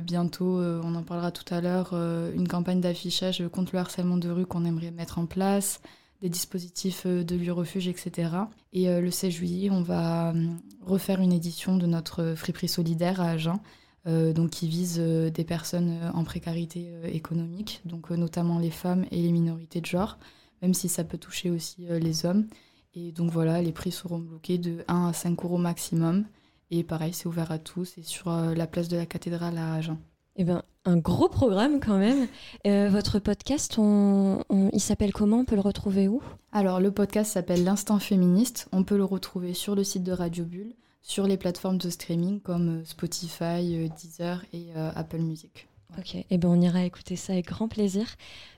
bientôt, 0.01 0.59
on 0.59 0.95
en 0.95 1.03
parlera 1.03 1.30
tout 1.30 1.53
à 1.53 1.62
l'heure, 1.62 1.93
une 1.93 2.47
campagne 2.47 2.82
d'affichage 2.82 3.43
contre 3.49 3.74
le 3.74 3.80
harcèlement 3.82 4.18
de 4.18 4.32
rue 4.32 4.47
qu'on 4.47 4.66
aimerait 4.66 4.89
mettre 4.89 5.20
en 5.20 5.28
place, 5.28 5.82
des 6.22 6.30
dispositifs 6.30 7.03
euh, 7.05 7.24
de 7.24 7.36
lieu 7.36 7.51
refuge, 7.51 7.88
etc. 7.88 8.30
Et 8.74 8.89
euh, 8.89 9.01
le 9.01 9.11
16 9.11 9.32
juillet, 9.34 9.69
on 9.69 9.82
va 9.82 10.32
euh, 10.32 10.47
refaire 10.82 11.19
une 11.19 11.34
édition 11.34 11.78
de 11.78 11.86
notre 11.88 12.36
friperie 12.36 12.67
solidaire 12.67 13.19
à 13.22 13.32
Agen, 13.32 13.59
donc 14.03 14.49
qui 14.49 14.67
vise 14.67 14.97
des 14.97 15.43
personnes 15.43 15.99
en 16.15 16.24
précarité 16.24 16.91
économique, 17.13 17.82
donc 17.86 18.09
notamment 18.09 18.57
les 18.57 18.72
femmes 18.72 19.05
et 19.11 19.22
les 19.22 19.32
minorités 19.32 19.80
de 19.80 19.86
genre, 19.86 20.17
même 20.63 20.74
si 20.74 20.89
ça 20.89 21.03
peut 21.03 21.19
toucher 21.19 21.51
aussi 21.51 21.86
les 21.88 22.26
hommes. 22.26 22.47
Et 22.95 23.11
donc 23.11 23.30
voilà, 23.30 23.61
les 23.61 23.72
prix 23.72 23.91
seront 23.91 24.17
bloqués 24.17 24.57
de 24.57 24.84
1 24.88 25.09
à 25.09 25.13
5 25.13 25.45
euros 25.45 25.59
maximum. 25.59 26.26
Et 26.72 26.84
pareil, 26.84 27.13
c'est 27.13 27.28
ouvert 27.28 27.51
à 27.51 27.59
tous 27.59 27.95
et 27.99 28.01
sur 28.01 28.32
la 28.32 28.65
place 28.65 28.88
de 28.88 28.97
la 28.97 29.05
cathédrale 29.05 29.59
à 29.59 29.76
Agen. 29.76 29.99
Eh 30.38 30.43
ben, 30.43 30.63
un 30.86 30.97
gros 30.97 31.29
programme 31.29 31.79
quand 31.79 31.97
même. 31.97 32.27
Euh, 32.65 32.89
votre 32.89 33.19
podcast, 33.19 33.77
il 33.79 34.79
s'appelle 34.79 35.11
comment? 35.11 35.39
On 35.39 35.45
peut 35.45 35.55
le 35.55 35.61
retrouver 35.61 36.07
où? 36.07 36.21
Alors, 36.51 36.79
le 36.79 36.91
podcast 36.91 37.34
s'appelle 37.34 37.63
L'Instant 37.63 37.99
Féministe. 37.99 38.67
On 38.71 38.84
peut 38.84 38.97
le 38.97 39.03
retrouver 39.03 39.53
sur 39.53 39.75
le 39.75 39.84
site 39.84 40.03
de 40.03 40.11
Radio 40.11 40.45
Bulle, 40.45 40.73
sur 41.01 41.27
les 41.27 41.38
plateformes 41.38 41.77
de 41.77 41.89
streaming 41.89 42.39
comme 42.39 42.79
euh, 42.79 42.86
Spotify, 42.86 43.75
euh, 43.75 43.88
Deezer 43.89 44.45
et 44.53 44.69
Apple 44.75 45.19
Music. 45.19 45.67
Ok, 45.97 46.15
eh 46.29 46.37
ben 46.37 46.47
on 46.47 46.61
ira 46.61 46.85
écouter 46.85 47.17
ça 47.17 47.33
avec 47.33 47.47
grand 47.47 47.67
plaisir. 47.67 48.05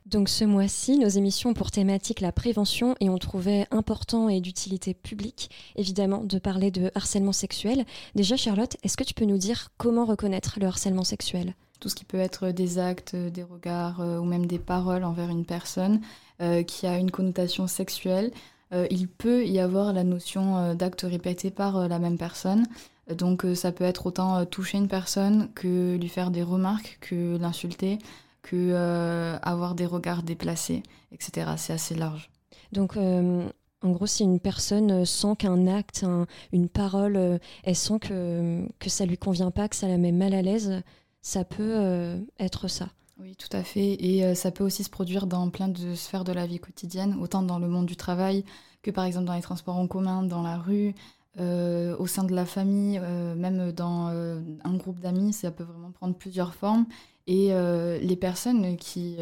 Donc 0.05 0.29
ce 0.29 0.45
mois-ci, 0.45 0.99
nos 0.99 1.07
émissions 1.07 1.49
ont 1.49 1.53
pour 1.53 1.71
thématique 1.71 2.21
la 2.21 2.31
prévention 2.31 2.95
et 2.99 3.09
on 3.09 3.17
trouvait 3.17 3.65
important 3.71 4.29
et 4.29 4.39
d'utilité 4.39 4.93
publique, 4.93 5.49
évidemment, 5.75 6.23
de 6.23 6.37
parler 6.37 6.69
de 6.69 6.91
harcèlement 6.93 7.31
sexuel. 7.31 7.85
Déjà, 8.13 8.37
Charlotte, 8.37 8.77
est-ce 8.83 8.97
que 8.97 9.03
tu 9.03 9.15
peux 9.15 9.25
nous 9.25 9.39
dire 9.39 9.69
comment 9.77 10.05
reconnaître 10.05 10.59
le 10.59 10.67
harcèlement 10.67 11.03
sexuel? 11.03 11.55
Tout 11.79 11.89
ce 11.89 11.95
qui 11.95 12.05
peut 12.05 12.19
être 12.19 12.49
des 12.49 12.77
actes, 12.77 13.15
euh, 13.15 13.29
des 13.29 13.43
regards 13.43 13.99
euh, 13.99 14.19
ou 14.19 14.25
même 14.25 14.45
des 14.45 14.59
paroles 14.59 15.03
envers 15.03 15.29
une 15.29 15.45
personne 15.45 16.01
euh, 16.41 16.61
qui 16.63 16.85
a 16.85 16.97
une 16.97 17.11
connotation 17.11 17.67
sexuelle. 17.67 18.31
Euh, 18.73 18.87
il 18.89 19.07
peut 19.07 19.45
y 19.45 19.59
avoir 19.59 19.93
la 19.93 20.03
notion 20.03 20.57
euh, 20.57 20.73
d'acte 20.73 21.01
répété 21.01 21.51
par 21.51 21.77
euh, 21.77 21.87
la 21.87 21.99
même 21.99 22.17
personne. 22.17 22.65
Donc 23.09 23.43
euh, 23.45 23.55
ça 23.55 23.71
peut 23.71 23.83
être 23.83 24.05
autant 24.05 24.37
euh, 24.37 24.45
toucher 24.45 24.77
une 24.77 24.87
personne 24.87 25.51
que 25.53 25.95
lui 25.97 26.07
faire 26.09 26.31
des 26.31 26.43
remarques, 26.43 26.97
que 27.01 27.37
l'insulter, 27.37 27.99
que 28.41 28.55
euh, 28.55 29.37
avoir 29.41 29.75
des 29.75 29.85
regards 29.85 30.23
déplacés, 30.23 30.83
etc. 31.11 31.51
C'est 31.57 31.73
assez 31.73 31.95
large. 31.95 32.29
Donc, 32.71 32.97
euh, 32.97 33.47
en 33.83 33.89
gros, 33.91 34.07
si 34.07 34.23
une 34.23 34.39
personne 34.39 35.05
sent 35.05 35.35
qu'un 35.37 35.67
acte, 35.67 36.03
un- 36.03 36.25
une 36.53 36.69
parole, 36.69 37.39
elle 37.63 37.75
sent 37.75 37.99
que, 37.99 38.65
que 38.79 38.89
ça 38.89 39.05
lui 39.05 39.17
convient 39.17 39.51
pas, 39.51 39.67
que 39.67 39.75
ça 39.75 39.87
la 39.87 39.97
met 39.97 40.11
mal 40.13 40.33
à 40.33 40.41
l'aise, 40.41 40.81
ça 41.21 41.43
peut 41.43 41.75
euh, 41.77 42.19
être 42.39 42.67
ça. 42.69 42.87
Oui, 43.19 43.35
tout 43.35 43.49
à 43.55 43.63
fait. 43.63 43.93
Et 44.03 44.33
ça 44.35 44.51
peut 44.51 44.63
aussi 44.63 44.83
se 44.83 44.89
produire 44.89 45.27
dans 45.27 45.49
plein 45.49 45.67
de 45.67 45.93
sphères 45.95 46.23
de 46.23 46.31
la 46.31 46.45
vie 46.47 46.59
quotidienne, 46.59 47.17
autant 47.21 47.43
dans 47.43 47.59
le 47.59 47.67
monde 47.67 47.85
du 47.85 47.95
travail 47.95 48.43
que 48.81 48.91
par 48.91 49.05
exemple 49.05 49.25
dans 49.25 49.33
les 49.33 49.41
transports 49.41 49.77
en 49.77 49.87
commun, 49.87 50.23
dans 50.23 50.41
la 50.41 50.57
rue, 50.57 50.93
euh, 51.39 51.95
au 51.97 52.05
sein 52.05 52.23
de 52.23 52.33
la 52.35 52.45
famille, 52.45 52.99
euh, 53.01 53.33
même 53.33 53.71
dans 53.71 54.09
euh, 54.09 54.39
un 54.63 54.75
groupe 54.75 54.99
d'amis, 54.99 55.33
ça 55.33 55.49
peut 55.49 55.63
vraiment 55.63 55.91
prendre 55.91 56.15
plusieurs 56.15 56.53
formes. 56.53 56.85
Et 57.25 57.53
les 58.01 58.17
personnes 58.17 58.75
qui 58.75 59.15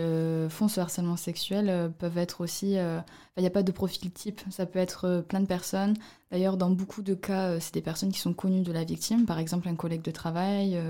font 0.49 0.67
ce 0.67 0.79
harcèlement 0.79 1.17
sexuel 1.17 1.93
peuvent 1.99 2.17
être 2.17 2.41
aussi... 2.41 2.71
Il 2.71 3.41
n'y 3.41 3.45
a 3.45 3.51
pas 3.51 3.61
de 3.61 3.71
profil 3.71 4.09
type, 4.09 4.41
ça 4.49 4.65
peut 4.65 4.79
être 4.79 5.23
plein 5.27 5.39
de 5.39 5.45
personnes. 5.45 5.93
D'ailleurs, 6.31 6.57
dans 6.57 6.71
beaucoup 6.71 7.03
de 7.03 7.13
cas, 7.13 7.59
c'est 7.59 7.75
des 7.75 7.81
personnes 7.83 8.11
qui 8.11 8.17
sont 8.17 8.33
connues 8.33 8.63
de 8.63 8.71
la 8.71 8.85
victime, 8.85 9.27
par 9.27 9.37
exemple 9.37 9.67
un 9.67 9.75
collègue 9.75 10.01
de 10.01 10.09
travail, 10.09 10.81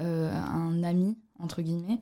un 0.00 0.82
ami, 0.82 1.16
entre 1.38 1.62
guillemets. 1.62 2.00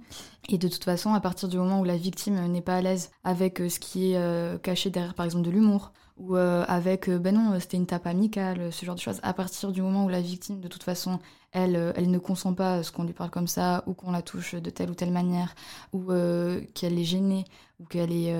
Et 0.48 0.56
de 0.56 0.68
toute 0.68 0.84
façon, 0.84 1.12
à 1.12 1.20
partir 1.20 1.50
du 1.50 1.58
moment 1.58 1.80
où 1.80 1.84
la 1.84 1.98
victime 1.98 2.50
n'est 2.50 2.62
pas 2.62 2.76
à 2.76 2.80
l'aise 2.80 3.10
avec 3.24 3.58
ce 3.58 3.78
qui 3.78 4.14
est 4.14 4.62
caché 4.62 4.88
derrière, 4.88 5.12
par 5.12 5.26
exemple, 5.26 5.44
de 5.44 5.50
l'humour, 5.50 5.92
ou 6.16 6.36
euh, 6.36 6.64
avec, 6.66 7.08
euh, 7.08 7.18
ben 7.18 7.34
non, 7.34 7.60
c'était 7.60 7.76
une 7.76 7.86
tape 7.86 8.06
amicale, 8.06 8.72
ce 8.72 8.86
genre 8.86 8.94
de 8.94 9.00
choses, 9.00 9.20
à 9.22 9.34
partir 9.34 9.70
du 9.70 9.82
moment 9.82 10.06
où 10.06 10.08
la 10.08 10.22
victime, 10.22 10.60
de 10.60 10.68
toute 10.68 10.82
façon, 10.82 11.18
elle, 11.52 11.76
euh, 11.76 11.92
elle 11.94 12.10
ne 12.10 12.18
consent 12.18 12.54
pas 12.54 12.76
à 12.76 12.82
ce 12.82 12.90
qu'on 12.90 13.04
lui 13.04 13.12
parle 13.12 13.30
comme 13.30 13.46
ça, 13.46 13.84
ou 13.86 13.92
qu'on 13.92 14.12
la 14.12 14.22
touche 14.22 14.54
de 14.54 14.70
telle 14.70 14.90
ou 14.90 14.94
telle 14.94 15.12
manière, 15.12 15.54
ou 15.92 16.06
qu'elle 16.74 16.98
est 16.98 17.04
gênée, 17.04 17.44
ou 17.80 17.84
qu'elle 17.84 18.12
est, 18.12 18.34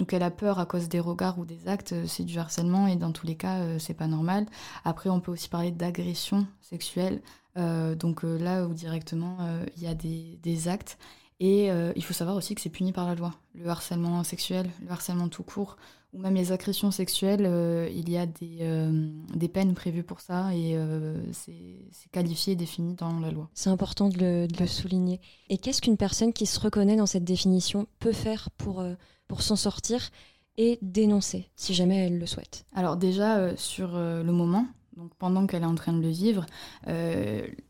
ou 0.00 0.04
qu'elle 0.04 0.22
a 0.22 0.30
peur 0.30 0.60
à 0.60 0.66
cause 0.66 0.88
des 0.88 1.00
regards 1.00 1.38
ou 1.38 1.44
des 1.44 1.66
actes, 1.66 1.94
c'est 2.06 2.24
du 2.24 2.38
harcèlement, 2.38 2.86
et 2.86 2.96
dans 2.96 3.12
tous 3.12 3.26
les 3.26 3.36
cas, 3.36 3.78
c'est 3.78 3.94
pas 3.94 4.06
normal. 4.06 4.46
Après, 4.84 5.10
on 5.10 5.20
peut 5.20 5.32
aussi 5.32 5.48
parler 5.48 5.72
d'agression 5.72 6.46
sexuelle, 6.60 7.20
donc 7.56 8.22
là 8.22 8.66
où 8.66 8.74
directement 8.74 9.38
il 9.76 9.82
y 9.82 9.86
a 9.86 9.94
des, 9.94 10.38
des 10.42 10.68
actes. 10.68 10.98
Et 11.40 11.68
il 11.96 12.04
faut 12.04 12.14
savoir 12.14 12.36
aussi 12.36 12.54
que 12.54 12.60
c'est 12.60 12.70
puni 12.70 12.92
par 12.92 13.06
la 13.06 13.14
loi. 13.14 13.34
Le 13.54 13.68
harcèlement 13.68 14.22
sexuel, 14.24 14.70
le 14.82 14.90
harcèlement 14.90 15.28
tout 15.28 15.42
court, 15.42 15.76
ou 16.16 16.20
même 16.20 16.34
les 16.34 16.50
agressions 16.50 16.90
sexuelles, 16.90 17.44
euh, 17.44 17.88
il 17.94 18.08
y 18.08 18.16
a 18.16 18.24
des, 18.24 18.58
euh, 18.62 19.10
des 19.34 19.48
peines 19.48 19.74
prévues 19.74 20.02
pour 20.02 20.20
ça 20.20 20.54
et 20.54 20.72
euh, 20.74 21.22
c'est 21.32 22.10
qualifié 22.10 22.54
et 22.54 22.56
défini 22.56 22.94
dans 22.94 23.20
la 23.20 23.30
loi. 23.30 23.50
C'est 23.52 23.68
important 23.68 24.08
de 24.08 24.18
le, 24.18 24.48
de 24.48 24.58
le 24.58 24.66
souligner. 24.66 25.20
Et 25.50 25.58
qu'est-ce 25.58 25.82
qu'une 25.82 25.98
personne 25.98 26.32
qui 26.32 26.46
se 26.46 26.58
reconnaît 26.58 26.96
dans 26.96 27.06
cette 27.06 27.24
définition 27.24 27.86
peut 27.98 28.12
faire 28.12 28.50
pour, 28.56 28.82
pour 29.28 29.42
s'en 29.42 29.56
sortir 29.56 30.10
et 30.56 30.78
dénoncer, 30.80 31.50
si 31.54 31.74
jamais 31.74 32.06
elle 32.06 32.18
le 32.18 32.26
souhaite? 32.26 32.64
Alors 32.74 32.96
déjà, 32.96 33.54
sur 33.56 33.92
le 33.92 34.32
moment, 34.32 34.66
donc 34.96 35.14
pendant 35.18 35.46
qu'elle 35.46 35.64
est 35.64 35.66
en 35.66 35.74
train 35.74 35.92
de 35.92 36.00
le 36.00 36.08
vivre, 36.08 36.46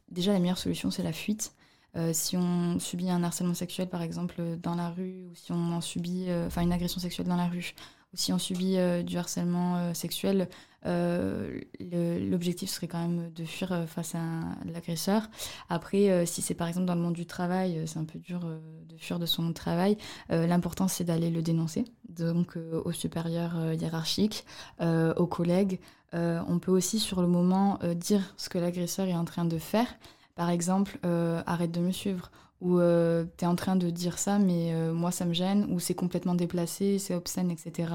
déjà 0.09 0.33
la 0.33 0.39
meilleure 0.39 0.59
solution, 0.59 0.93
c'est 0.93 1.03
la 1.03 1.13
fuite. 1.13 1.53
Euh, 1.97 2.11
si 2.13 2.37
on 2.37 2.79
subit 2.79 3.11
un 3.11 3.23
harcèlement 3.23 3.55
sexuel, 3.55 3.89
par 3.89 4.03
exemple, 4.03 4.43
dans 4.63 4.75
la 4.75 4.91
rue, 4.91 5.25
ou 5.31 5.35
si 5.35 5.53
on 5.53 5.73
en 5.73 5.81
subit, 5.81 6.27
euh, 6.29 6.49
une 6.61 6.73
agression 6.73 7.01
sexuelle 7.01 7.27
dans 7.27 7.37
la 7.37 7.47
rue, 7.47 7.75
si 8.17 8.33
on 8.33 8.39
subit 8.39 8.77
euh, 8.77 9.03
du 9.03 9.17
harcèlement 9.19 9.77
euh, 9.77 9.95
sexuel, 9.95 10.49
euh, 10.87 11.61
l'objectif 11.81 12.71
serait 12.71 12.89
quand 12.89 13.01
même 13.01 13.31
de 13.33 13.45
fuir 13.45 13.87
face 13.89 14.15
à 14.15 14.21
l'agresseur. 14.65 15.29
Après, 15.69 16.25
si 16.27 16.43
c'est 16.43 16.55
par 16.55 16.69
exemple 16.69 16.87
dans 16.87 16.95
le 16.95 17.01
monde 17.01 17.15
du 17.15 17.27
travail, 17.27 17.83
c'est 17.87 17.99
un 17.99 18.05
peu 18.05 18.21
dur 18.21 18.41
de 18.41 18.97
fuir 18.97 19.19
de 19.19 19.27
son 19.27 19.53
travail. 19.53 19.97
L'important, 20.29 20.87
c'est 20.87 21.03
d'aller 21.03 21.31
le 21.31 21.43
dénoncer, 21.43 21.87
donc 22.09 22.57
au 22.57 22.93
supérieur 22.93 23.75
hiérarchique, 23.75 24.47
aux 24.81 25.27
collègues. 25.27 25.81
On 26.13 26.61
peut 26.61 26.71
aussi, 26.71 27.01
sur 27.01 27.21
le 27.21 27.27
moment, 27.27 27.81
dire 27.97 28.35
ce 28.37 28.49
que 28.49 28.59
l'agresseur 28.59 29.09
est 29.09 29.17
en 29.17 29.25
train 29.25 29.45
de 29.45 29.59
faire. 29.59 29.89
Par 30.37 30.51
exemple, 30.51 31.01
arrête 31.47 31.73
de 31.73 31.81
me 31.81 31.91
suivre. 31.91 32.31
Ou 32.63 32.79
euh, 32.79 33.27
t'es 33.37 33.47
en 33.47 33.55
train 33.55 33.77
de 33.77 33.91
dire 33.91 34.19
ça, 34.19 34.39
mais 34.39 34.73
euh, 34.73 34.93
moi 34.93 35.11
ça 35.11 35.27
me 35.27 35.35
gêne, 35.35 35.67
ou 35.71 35.79
c'est 35.79 35.95
complètement 35.95 36.35
déplacé, 36.35 36.99
c'est 36.99 37.15
obscène, 37.15 37.51
etc. 37.51 37.93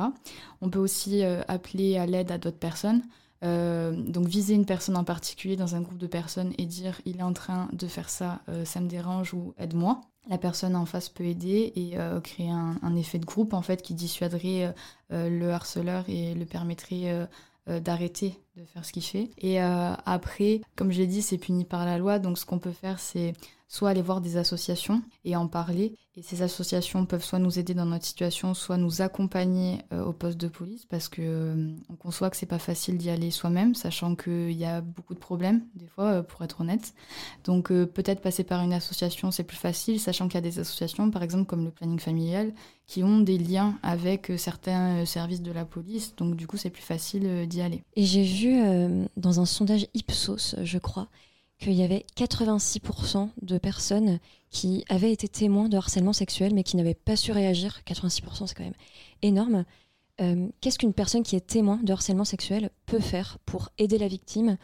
On 0.62 0.70
peut 0.70 0.80
aussi 0.80 1.24
euh, 1.24 1.41
appeler 1.47 1.97
à 1.97 2.05
l'aide 2.05 2.32
à 2.32 2.38
d'autres 2.38 2.59
personnes. 2.59 3.01
Euh, 3.43 3.91
donc 3.91 4.28
viser 4.28 4.53
une 4.53 4.68
personne 4.68 4.95
en 4.95 5.03
particulier 5.03 5.55
dans 5.55 5.76
un 5.76 5.82
groupe 5.82 5.97
de 5.97 6.05
personnes 6.05 6.53
et 6.59 6.68
dire 6.68 7.01
il 7.05 7.18
est 7.18 7.24
en 7.24 7.34
train 7.34 7.70
de 7.74 7.88
faire 7.88 8.07
ça, 8.07 8.41
ça 8.66 8.80
me 8.80 8.88
dérange 8.88 9.34
ou 9.34 9.55
aide-moi. 9.57 10.01
La 10.30 10.38
personne 10.38 10.76
en 10.76 10.86
face 10.86 11.09
peut 11.09 11.24
aider 11.24 11.74
et 11.76 11.97
créer 12.22 12.51
un, 12.51 12.95
effet 12.95 13.18
de 13.18 13.26
groupe 13.26 13.55
en 13.55 13.64
fait 13.64 13.82
qui 13.82 13.95
dissuaderait 13.95 14.76
le 15.09 15.49
harceleur 15.49 16.05
et 16.07 16.36
le 16.36 16.45
permettrait 16.45 17.28
d'arrêter 17.66 18.38
de 18.57 18.64
faire 18.66 18.86
ce 18.86 18.93
qu'il 18.93 19.01
fait. 19.01 19.32
Et 19.39 19.59
après, 19.59 20.62
comme 20.76 20.91
je 20.91 20.99
l'ai 20.99 21.07
dit, 21.07 21.24
c'est 21.24 21.39
puni 21.39 21.66
par 21.66 21.84
la 21.84 21.97
loi, 21.97 22.20
donc 22.20 22.38
ce 22.38 22.45
qu'on 22.45 22.59
peut 22.59 22.70
faire 22.70 22.99
c'est 22.99 23.34
soit 23.72 23.89
aller 23.89 24.01
voir 24.01 24.19
des 24.19 24.36
associations 24.36 25.01
et 25.24 25.38
en 25.38 25.47
parler. 25.47 25.95
Et 26.17 26.22
ces 26.22 26.41
associations 26.41 27.05
peuvent 27.05 27.24
soit 27.24 27.39
nous 27.39 27.57
aider 27.57 27.74
dans 27.74 27.86
notre 27.86 28.03
situation, 28.03 28.53
soit 28.53 28.76
nous 28.76 29.01
accompagner 29.01 29.80
euh, 29.93 30.03
au 30.03 30.11
poste 30.11 30.38
de 30.38 30.49
police, 30.49 30.84
parce 30.84 31.07
que 31.07 31.22
euh, 31.22 31.74
on 31.89 31.95
conçoit 31.95 32.30
que 32.30 32.36
c'est 32.36 32.45
pas 32.45 32.59
facile 32.59 32.97
d'y 32.97 33.09
aller 33.09 33.32
soi-même, 33.32 33.74
sachant 33.74 34.17
qu'il 34.17 34.51
y 34.51 34.65
a 34.65 34.82
beaucoup 34.82 35.13
de 35.13 35.19
problèmes, 35.19 35.61
des 35.76 35.88
fois, 35.88 36.05
euh, 36.07 36.22
pour 36.22 36.41
être 36.43 36.59
honnête. 36.59 36.93
Donc 37.45 37.69
peut-être 37.69 38.19
passer 38.19 38.43
par 38.43 38.61
une 38.61 38.74
association, 38.74 39.32
c'est 39.32 39.45
plus 39.45 39.55
facile, 39.55 40.01
sachant 40.01 40.28
qu'il 40.28 40.36
y 40.36 40.39
a 40.39 40.41
des 40.41 40.59
associations, 40.59 41.09
par 41.09 41.24
exemple 41.24 41.45
comme 41.45 41.63
le 41.63 41.72
planning 41.72 41.99
familial, 41.99 42.51
qui 42.88 43.03
ont 43.05 43.22
des 43.22 43.38
liens 43.38 43.80
avec 43.84 44.34
certains 44.36 45.05
services 45.05 45.41
de 45.41 45.51
la 45.53 45.63
police, 45.63 46.13
donc 46.17 46.36
du 46.36 46.45
coup 46.45 46.57
c'est 46.57 46.69
plus 46.69 46.84
facile 46.84 47.47
d'y 47.47 47.61
aller. 47.61 47.84
Et 47.95 48.03
j'ai 48.03 48.24
vu 48.24 49.07
dans 49.15 49.39
un 49.39 49.45
sondage 49.45 49.88
Ipsos, 49.93 50.55
je 50.61 50.78
crois, 50.78 51.07
qu'il 51.62 51.74
y 51.74 51.84
avait 51.84 52.05
86% 52.18 53.30
de 53.41 53.57
personnes 53.57 54.20
qui 54.49 54.84
avaient 54.89 55.12
été 55.12 55.28
témoins 55.30 55.70
de 55.70 55.78
harcèlement 55.78 56.14
sexuel 56.14 56.53
mais 56.53 56.64
qui 56.64 56.76
n'avaient 56.76 56.93
pas 56.93 57.16
su 57.16 57.32
réagir. 57.32 57.80
86% 57.88 58.47
c'est 58.47 58.55
quand 58.55 58.64
même 58.64 58.74
énorme. 59.22 59.64
Euh, 60.20 60.47
Qu'est-ce 60.59 60.80
qu'une 60.80 60.93
personne 60.93 61.24
qui 61.24 61.36
est 61.36 61.45
témoin 61.45 61.80
de 61.84 61.93
harcèlement 61.93 62.26
sexuel 62.26 62.70
peut 62.86 62.99
faire 62.99 63.38
pour 63.45 63.70
aider 63.78 63.97
la 63.97 64.07
victime? 64.07 64.57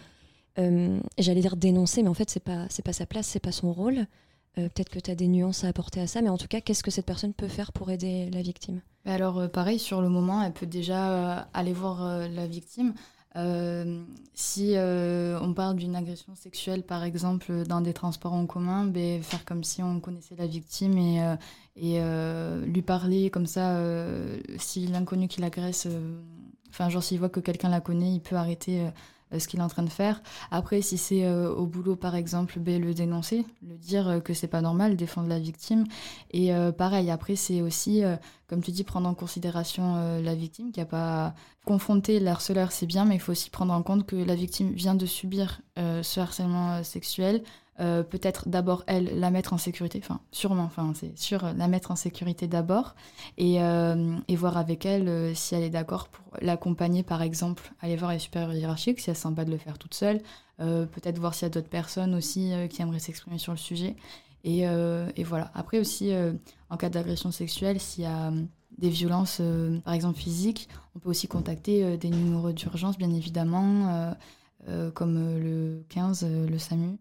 Euh, 0.60 1.00
J'allais 1.18 1.42
dire 1.42 1.56
dénoncer, 1.56 2.04
mais 2.04 2.10
en 2.10 2.14
fait 2.14 2.30
c'est 2.30 2.40
pas 2.42 2.68
pas 2.84 2.94
sa 2.94 3.06
place, 3.06 3.28
c'est 3.28 3.40
pas 3.40 3.52
son 3.52 3.72
rôle. 3.72 4.08
Euh, 4.58 4.70
Peut-être 4.70 4.90
que 4.90 5.00
tu 5.00 5.12
as 5.12 5.16
des 5.16 5.28
nuances 5.28 5.64
à 5.64 5.68
apporter 5.68 6.02
à 6.02 6.08
ça, 6.08 6.22
mais 6.22 6.30
en 6.30 6.38
tout 6.38 6.48
cas, 6.48 6.62
qu'est-ce 6.62 6.82
que 6.82 6.90
cette 6.90 7.06
personne 7.06 7.34
peut 7.34 7.48
faire 7.48 7.72
pour 7.72 7.92
aider 7.92 8.30
la 8.32 8.42
victime? 8.42 8.82
Mais 9.06 9.12
Alors 9.12 9.50
pareil, 9.52 9.78
sur 9.78 10.02
le 10.02 10.10
moment, 10.10 10.42
elle 10.42 10.54
peut 10.54 10.66
déjà 10.66 11.48
aller 11.54 11.74
voir 11.74 12.28
la 12.28 12.48
victime. 12.48 12.94
Euh, 13.38 14.04
si 14.34 14.74
euh, 14.76 15.40
on 15.42 15.54
parle 15.54 15.76
d'une 15.76 15.96
agression 15.96 16.34
sexuelle, 16.36 16.84
par 16.84 17.04
exemple, 17.04 17.64
dans 17.68 17.82
des 17.82 17.94
transports 17.94 18.34
en 18.34 18.46
commun, 18.48 18.86
ben, 18.86 19.22
faire 19.22 19.46
comme 19.46 19.64
si 19.64 19.84
on 19.84 20.00
connaissait 20.00 20.36
la 20.36 20.48
victime 20.48 20.98
et, 20.98 21.22
euh, 21.24 21.36
et 22.64 22.66
lui 22.68 22.82
parler 22.82 23.30
comme 23.30 23.46
ça. 23.46 23.80
si 24.58 24.88
l'inconnu 24.88 25.28
qui 25.28 25.42
l'agresse, 25.42 25.88
enfin, 26.70 26.90
genre 26.90 27.04
s'il 27.04 27.20
voit 27.20 27.30
que 27.30 27.40
quelqu'un 27.40 27.70
la 27.70 27.82
connaît, 27.82 28.14
il 28.14 28.22
peut 28.22 28.36
arrêter 28.36 28.88
ce 29.38 29.48
qu'il 29.48 29.60
est 29.60 29.64
en 29.64 29.68
train 29.68 29.84
de 29.84 29.90
faire. 29.90 30.22
Après, 30.52 30.82
si 30.82 30.98
c'est 30.98 31.28
au 31.30 31.66
boulot, 31.66 31.96
par 31.96 32.16
exemple, 32.16 32.60
ben, 32.60 32.82
le 32.82 32.94
dénoncer, 32.94 33.46
le 33.68 33.76
dire 33.78 34.22
que 34.24 34.34
c'est 34.34 34.48
pas 34.48 34.62
normal, 34.62 34.96
défendre 34.96 35.28
la 35.28 35.40
victime. 35.40 35.86
Et 36.32 36.52
pareil, 36.78 37.10
après, 37.12 37.36
c'est 37.36 37.62
aussi, 37.62 38.04
comme 38.48 38.62
tu 38.62 38.72
dis, 38.72 38.84
prendre 38.84 39.08
en 39.10 39.14
considération 39.14 40.20
la 40.22 40.36
victime 40.36 40.72
qui 40.72 40.82
a 40.82 40.86
pas 40.86 41.34
confronté 41.66 42.20
le 42.20 42.28
harceleur, 42.28 42.72
c'est 42.72 42.86
bien, 42.86 43.04
mais 43.04 43.16
il 43.16 43.20
faut 43.20 43.34
aussi 43.34 43.50
prendre 43.50 43.74
en 43.74 43.84
compte 43.84 44.06
que 44.06 44.16
la 44.16 44.36
victime 44.36 44.72
vient 44.72 44.96
de 44.96 45.06
subir 45.06 45.62
ce 45.76 46.20
harcèlement 46.20 46.84
sexuel. 46.84 47.44
Euh, 47.80 48.02
peut-être 48.02 48.50
d'abord 48.50 48.84
elle 48.88 49.20
la 49.20 49.30
mettre 49.30 49.54
en 49.54 49.60
sécurité, 49.60 50.00
enfin 50.02 50.20
sûrement, 50.32 50.64
enfin 50.64 50.94
c'est 50.96 51.16
sûr, 51.16 51.44
la 51.56 51.68
mettre 51.68 51.92
en 51.92 51.96
sécurité 51.96 52.48
d'abord 52.48 52.96
et, 53.38 53.62
euh, 53.62 54.16
voir 54.30 54.58
avec 54.58 54.84
elle 54.88 55.08
euh, 55.08 55.36
si 55.36 55.54
elle 55.54 55.62
est 55.62 55.70
d'accord 55.70 56.08
pour 56.08 56.26
l'accompagner 56.42 57.04
par 57.04 57.22
exemple, 57.22 57.72
aller 57.80 57.96
voir 57.96 58.14
les 58.14 58.18
supérieurs 58.18 58.52
hiérarchiques 58.56 59.00
si 59.00 59.12
elle 59.12 59.16
sent 59.16 59.32
pas 59.36 59.46
de 59.46 59.52
le 59.52 59.60
faire 59.60 59.78
toute 59.78 59.94
seule, 59.94 60.22
peut-être 60.58 61.20
voir 61.20 61.36
s'il 61.36 61.44
y 61.44 61.46
a 61.46 61.50
d'autres 61.50 61.70
personnes 61.70 62.16
aussi 62.16 62.52
qui 62.72 62.82
aimeraient 62.82 62.98
s'exprimer 62.98 63.38
sur 63.38 63.52
le 63.52 63.60
sujet 63.60 63.96
et, 64.44 64.62
et 64.62 65.24
voilà. 65.24 65.52
Après 65.54 65.78
aussi 65.78 66.12
en 66.72 66.78
cas 66.78 66.90
d'agression 66.90 67.32
sexuelle, 67.32 67.80
s'il 67.80 68.06
y 68.06 68.08
a 68.08 68.32
des 68.80 68.90
violences 68.90 69.40
par 69.86 69.94
exemple 69.94 70.18
physiques, 70.18 70.68
on 70.96 71.00
peut 71.00 71.10
aussi 71.10 71.28
contacter 71.28 71.96
des 71.98 72.10
numéros 72.10 72.52
d'urgence 72.52 72.98
bien 72.98 73.14
évidemment 73.14 74.16
comme 74.96 75.40
le 75.40 75.84
15, 75.90 76.26
le 76.50 76.58
SAMU. 76.58 76.98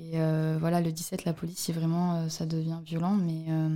Et 0.00 0.12
euh, 0.14 0.56
voilà, 0.58 0.80
le 0.80 0.92
17, 0.92 1.26
la 1.26 1.34
police, 1.34 1.58
c'est 1.58 1.74
vraiment, 1.74 2.14
euh, 2.14 2.28
ça 2.30 2.46
devient 2.46 2.78
violent. 2.84 3.14
Mais 3.14 3.44
euh, 3.50 3.68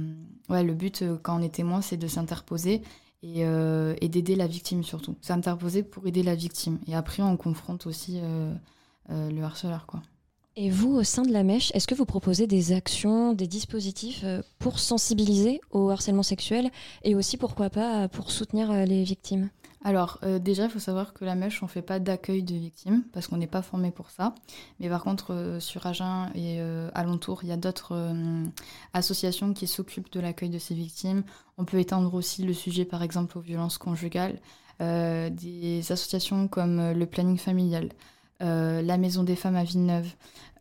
ouais, 0.49 0.65
le 0.65 0.73
but, 0.73 1.05
quand 1.23 1.39
on 1.39 1.43
est 1.43 1.55
témoin, 1.55 1.83
c'est 1.83 1.99
de 1.99 2.07
s'interposer 2.07 2.83
et, 3.23 3.41
et 3.41 4.09
d'aider 4.09 4.37
la 4.37 4.47
victime 4.47 4.85
surtout. 4.85 5.17
S'interposer 5.23 5.83
pour 5.83 6.07
aider 6.07 6.23
la 6.23 6.35
victime. 6.35 6.79
Et 6.87 6.95
après, 6.95 7.23
on 7.23 7.39
confronte 7.39 7.87
aussi 7.87 8.21
le 9.09 9.43
harceleur, 9.43 9.87
quoi. 9.87 10.03
Et 10.57 10.69
vous, 10.69 10.95
au 10.95 11.03
sein 11.03 11.23
de 11.23 11.33
la 11.33 11.43
mèche, 11.43 11.73
est-ce 11.75 11.87
que 11.87 11.95
vous 11.95 12.05
proposez 12.05 12.47
des 12.47 12.73
actions, 12.73 13.33
des 13.33 13.47
dispositifs 13.47 14.27
pour 14.59 14.79
sensibiliser 14.79 15.63
au 15.71 15.89
harcèlement 15.89 16.23
sexuel 16.23 16.71
et 17.03 17.15
aussi, 17.15 17.39
pourquoi 17.39 17.71
pas, 17.71 18.09
pour 18.09 18.31
soutenir 18.31 18.71
les 18.85 19.05
victimes? 19.05 19.49
Alors 19.85 20.19
euh, 20.25 20.39
déjà, 20.39 20.65
il 20.65 20.71
faut 20.71 20.79
savoir 20.79 21.13
que 21.13 21.27
la 21.27 21.35
mèche, 21.35 21.63
on 21.63 21.67
ne 21.67 21.71
fait 21.71 21.83
pas 21.83 21.99
d'accueil 21.99 22.43
de 22.43 22.55
victimes 22.55 23.05
parce 23.13 23.27
qu'on 23.29 23.37
n'est 23.37 23.47
pas 23.47 23.61
formé 23.61 23.91
pour 23.91 24.09
ça. 24.09 24.35
Mais 24.81 24.89
par 24.89 25.05
contre, 25.05 25.35
euh, 25.35 25.61
sur 25.61 25.87
Agen 25.87 26.31
et 26.35 26.57
euh, 26.59 26.91
alentour, 26.95 27.41
il 27.45 27.51
y 27.51 27.53
a 27.53 27.59
d'autres 27.59 27.95
associations 28.95 29.53
qui 29.53 29.67
s'occupent 29.67 30.11
de 30.11 30.21
l'accueil 30.21 30.49
de 30.49 30.59
ces 30.59 30.75
victimes. 30.75 31.23
On 31.59 31.67
peut 31.67 31.79
étendre 31.79 32.15
aussi 32.15 32.45
le 32.45 32.55
sujet, 32.55 32.87
par 32.87 33.03
exemple, 33.03 33.37
aux 33.37 33.43
violences 33.43 33.79
conjugales. 33.79 34.41
des 34.81 35.93
associations 35.93 36.49
comme 36.49 36.93
le 36.93 37.07
planning 37.07 37.39
familial, 37.39 37.91
la 38.41 38.97
Maison 38.97 39.23
des 39.23 39.37
femmes 39.37 39.57
à 39.57 39.65
Villeneuve 39.65 40.09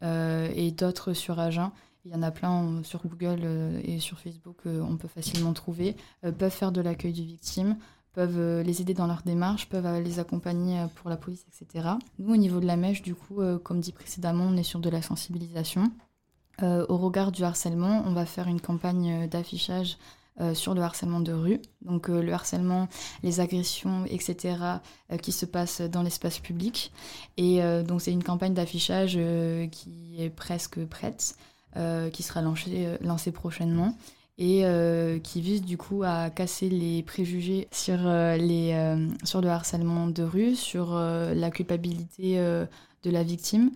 et 0.02 0.72
d'autres 0.72 1.14
sur 1.14 1.40
Agen. 1.40 1.72
Il 2.06 2.12
y 2.12 2.16
en 2.16 2.22
a 2.22 2.32
plein 2.32 2.84
sur 2.84 3.02
Google 3.08 3.42
et 3.84 4.00
sur 4.00 4.20
Facebook, 4.20 4.58
on 4.66 4.98
peut 4.98 5.08
facilement 5.08 5.54
trouver, 5.54 5.96
peuvent 6.22 6.52
faire 6.52 6.72
de 6.72 6.82
l'accueil 6.82 7.14
de 7.14 7.24
victimes 7.24 7.78
peuvent 8.14 8.40
euh, 8.40 8.64
les 8.64 8.82
aider 8.82 8.94
dans 8.94 9.08
leur 9.08 9.24
démarche, 9.24 9.68
peuvent 9.68 9.86
euh, 9.86 10.00
les 10.00 10.20
accompagner 10.20 10.80
euh, 10.80 10.88
pour 10.96 11.10
la 11.10 11.18
police, 11.18 11.46
etc. 11.48 11.90
Nous, 12.20 12.34
au 12.34 12.38
niveau 12.38 12.60
de 12.60 12.66
la 12.66 12.78
mèche, 12.78 13.02
du 13.02 13.16
coup, 13.16 13.42
comme 13.64 13.82
dit 13.82 13.92
précédemment, 13.92 14.46
on 14.46 14.56
est 14.56 14.64
sur 14.64 14.80
de 14.80 14.90
la 14.90 15.02
sensibilisation. 15.02 15.92
au 16.62 16.98
regard 16.98 17.32
du 17.32 17.44
harcèlement, 17.44 18.04
on 18.06 18.14
va 18.14 18.26
faire 18.26 18.48
une 18.48 18.62
campagne 18.62 19.28
d'affichage 19.28 19.98
sur 20.54 20.74
le 20.74 20.82
harcèlement 20.82 21.20
de 21.20 21.34
rue. 21.34 21.60
Donc 21.82 22.08
le 22.08 22.32
harcèlement, 22.32 22.88
les 23.24 23.40
agressions, 23.40 24.06
etc., 24.06 24.58
qui 25.22 25.32
se 25.32 25.46
passent 25.46 25.82
dans 25.82 26.04
l'espace 26.04 26.40
public. 26.40 26.92
Et 27.38 27.62
donc 27.84 28.02
c'est 28.02 28.12
une 28.12 28.24
campagne 28.24 28.54
d'affichage 28.54 29.20
qui 29.72 30.16
est 30.20 30.30
presque 30.30 30.86
prête, 30.86 31.36
qui 32.12 32.24
sera 32.24 32.42
lancée, 32.42 32.98
lancée 33.02 33.32
prochainement 33.32 33.96
et 34.38 34.66
euh, 34.66 35.20
qui 35.20 35.42
vise 35.42 35.62
du 35.62 35.78
coup 35.78 36.04
à 36.04 36.30
casser 36.30 36.70
les 36.70 37.04
préjugés 37.04 37.68
sur, 37.72 38.08
euh, 38.08 38.36
les, 38.36 38.74
euh, 38.74 39.08
sur 39.24 39.42
le 39.42 39.50
harcèlement 39.50 40.08
de 40.08 40.24
rue, 40.24 40.56
sur 40.56 40.96
la 40.96 41.52
culpabilité 41.52 42.40
de 43.04 43.12
la 43.12 43.24
victime. 43.24 43.72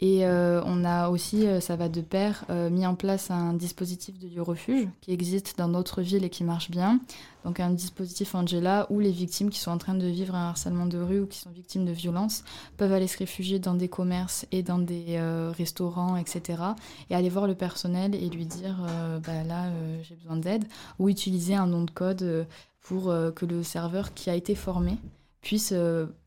Et 0.00 0.26
on 0.26 0.84
a 0.84 1.08
aussi, 1.10 1.46
ça 1.60 1.76
va 1.76 1.88
de 1.88 2.00
pair, 2.00 2.44
mis 2.48 2.84
en 2.84 2.96
place 2.96 3.30
un 3.30 3.52
dispositif 3.52 4.18
de 4.18 4.26
lieu 4.26 4.42
refuge 4.42 4.88
qui 5.00 5.12
existe 5.12 5.56
dans 5.58 5.68
d'autres 5.68 6.02
villes 6.02 6.24
et 6.24 6.30
qui 6.30 6.42
marche 6.42 6.70
bien. 6.70 6.98
Donc 7.44 7.60
un 7.60 7.70
dispositif 7.70 8.34
Angela 8.34 8.86
où 8.90 9.00
les 9.00 9.10
victimes 9.10 9.50
qui 9.50 9.58
sont 9.58 9.70
en 9.70 9.78
train 9.78 9.94
de 9.94 10.06
vivre 10.06 10.34
un 10.34 10.48
harcèlement 10.50 10.86
de 10.86 10.98
rue 10.98 11.20
ou 11.20 11.26
qui 11.26 11.38
sont 11.38 11.50
victimes 11.50 11.84
de 11.84 11.92
violences 11.92 12.44
peuvent 12.76 12.92
aller 12.92 13.08
se 13.08 13.18
réfugier 13.18 13.58
dans 13.58 13.74
des 13.74 13.88
commerces 13.88 14.46
et 14.52 14.62
dans 14.62 14.78
des 14.78 15.16
euh, 15.16 15.52
restaurants, 15.56 16.16
etc. 16.16 16.62
Et 17.10 17.14
aller 17.14 17.28
voir 17.28 17.46
le 17.46 17.54
personnel 17.54 18.14
et 18.14 18.28
lui 18.28 18.46
dire 18.46 18.76
euh, 18.88 19.18
bah 19.18 19.42
là 19.44 19.66
euh, 19.66 20.00
j'ai 20.02 20.14
besoin 20.14 20.36
d'aide 20.36 20.64
ou 20.98 21.08
utiliser 21.08 21.54
un 21.54 21.66
nom 21.66 21.82
de 21.82 21.90
code 21.90 22.46
pour 22.80 23.14
que 23.36 23.46
le 23.46 23.62
serveur 23.62 24.12
qui 24.12 24.28
a 24.28 24.34
été 24.34 24.56
formé 24.56 24.98
puisse 25.42 25.74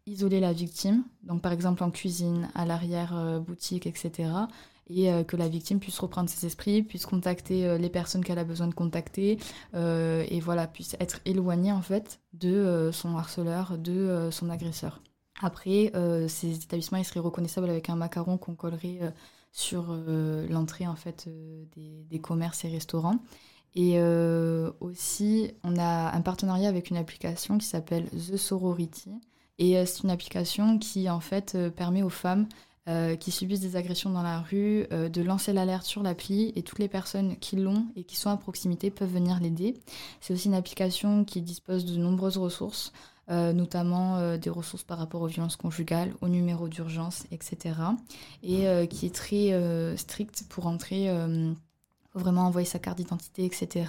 isoler 0.06 0.40
la 0.40 0.54
victime, 0.54 1.04
donc 1.24 1.42
par 1.42 1.52
exemple 1.52 1.84
en 1.84 1.90
cuisine, 1.90 2.50
à 2.54 2.66
l'arrière 2.66 3.42
boutique, 3.42 3.88
etc 3.88 4.46
et 4.90 5.12
euh, 5.12 5.24
que 5.24 5.36
la 5.36 5.48
victime 5.48 5.80
puisse 5.80 6.00
reprendre 6.00 6.30
ses 6.30 6.46
esprits, 6.46 6.84
puisse 6.84 7.06
contacter 7.06 7.66
euh, 7.66 7.78
les 7.78 7.90
personnes 7.90 8.24
qu'elle 8.24 8.40
a 8.40 8.44
besoin 8.44 8.68
de 8.68 8.74
contacter 8.74 9.40
euh, 9.74 10.26
et 10.30 10.40
voilà, 10.40 10.68
puisse 10.68 10.96
être 11.00 11.20
éloignée 11.26 11.72
en 11.72 11.82
fait 11.82 12.20
de 12.34 12.90
son 12.92 13.16
harceleur, 13.18 13.78
de 13.78 14.30
son 14.32 14.50
agresseur. 14.50 15.02
Après, 15.42 15.92
ces 16.28 16.56
établissements 16.56 16.98
ils 16.98 17.06
seraient 17.06 17.20
reconnaissables 17.20 17.70
avec 17.70 17.90
un 17.90 17.96
macaron 17.96 18.38
qu'on 18.38 18.56
collerait 18.56 19.00
sur 19.52 19.98
l'entrée 20.50 20.88
en 20.88 20.96
fait 20.96 21.28
des, 21.76 22.20
commerces 22.20 22.64
et 22.66 22.70
restaurants. 22.70 23.20
Et 23.76 24.00
aussi, 24.80 25.52
on 25.64 25.78
a 25.78 26.16
un 26.16 26.22
partenariat 26.22 26.70
avec 26.70 26.90
une 26.90 26.98
application 26.98 27.58
qui 27.58 27.66
s'appelle 27.66 28.06
The 28.10 28.38
Sorority. 28.38 29.12
Et 29.58 29.86
c'est 29.86 30.04
une 30.04 30.12
application 30.12 30.80
qui 30.80 31.10
en 31.10 31.20
fait 31.20 31.58
permet 31.76 32.02
aux 32.02 32.10
femmes 32.10 32.48
euh, 32.88 33.16
qui 33.16 33.32
subissent 33.32 33.62
des 33.62 33.78
agressions 33.78 34.12
dans 34.12 34.22
la 34.22 34.42
rue, 34.42 34.86
euh, 34.92 35.10
de 35.10 35.24
lancer 35.24 35.54
l'alerte 35.54 35.88
sur 35.88 36.04
l'appli 36.04 36.54
et 36.56 36.62
toutes 36.62 36.78
les 36.78 36.88
personnes 36.88 37.36
qui 37.38 37.56
l'ont 37.56 37.88
et 37.96 38.04
qui 38.04 38.16
sont 38.16 38.30
à 38.30 38.38
proximité 38.38 38.92
peuvent 38.92 39.12
venir 39.12 39.40
l'aider. 39.40 39.74
C'est 40.22 40.36
aussi 40.36 40.50
une 40.50 40.54
application 40.54 41.26
qui 41.26 41.42
dispose 41.42 41.86
de 41.86 41.98
nombreuses 41.98 42.38
ressources, 42.38 42.94
euh, 43.32 43.54
notamment 43.54 44.38
des 44.38 44.52
ressources 44.52 44.84
par 44.84 45.00
rapport 45.00 45.24
aux 45.24 45.28
violences 45.28 45.56
conjugales, 45.56 46.14
aux 46.22 46.28
numéros 46.28 46.68
d'urgence, 46.68 47.26
etc. 47.32 47.74
Et 48.44 48.68
qui 48.88 49.08
est 49.08 49.16
très 49.16 49.98
stricte 49.98 50.44
pour 50.48 50.68
entrer 50.68 51.10
vraiment 52.16 52.48
envoyer 52.48 52.68
sa 52.68 52.80
carte 52.80 52.98
d'identité, 52.98 53.46
etc. 53.46 53.86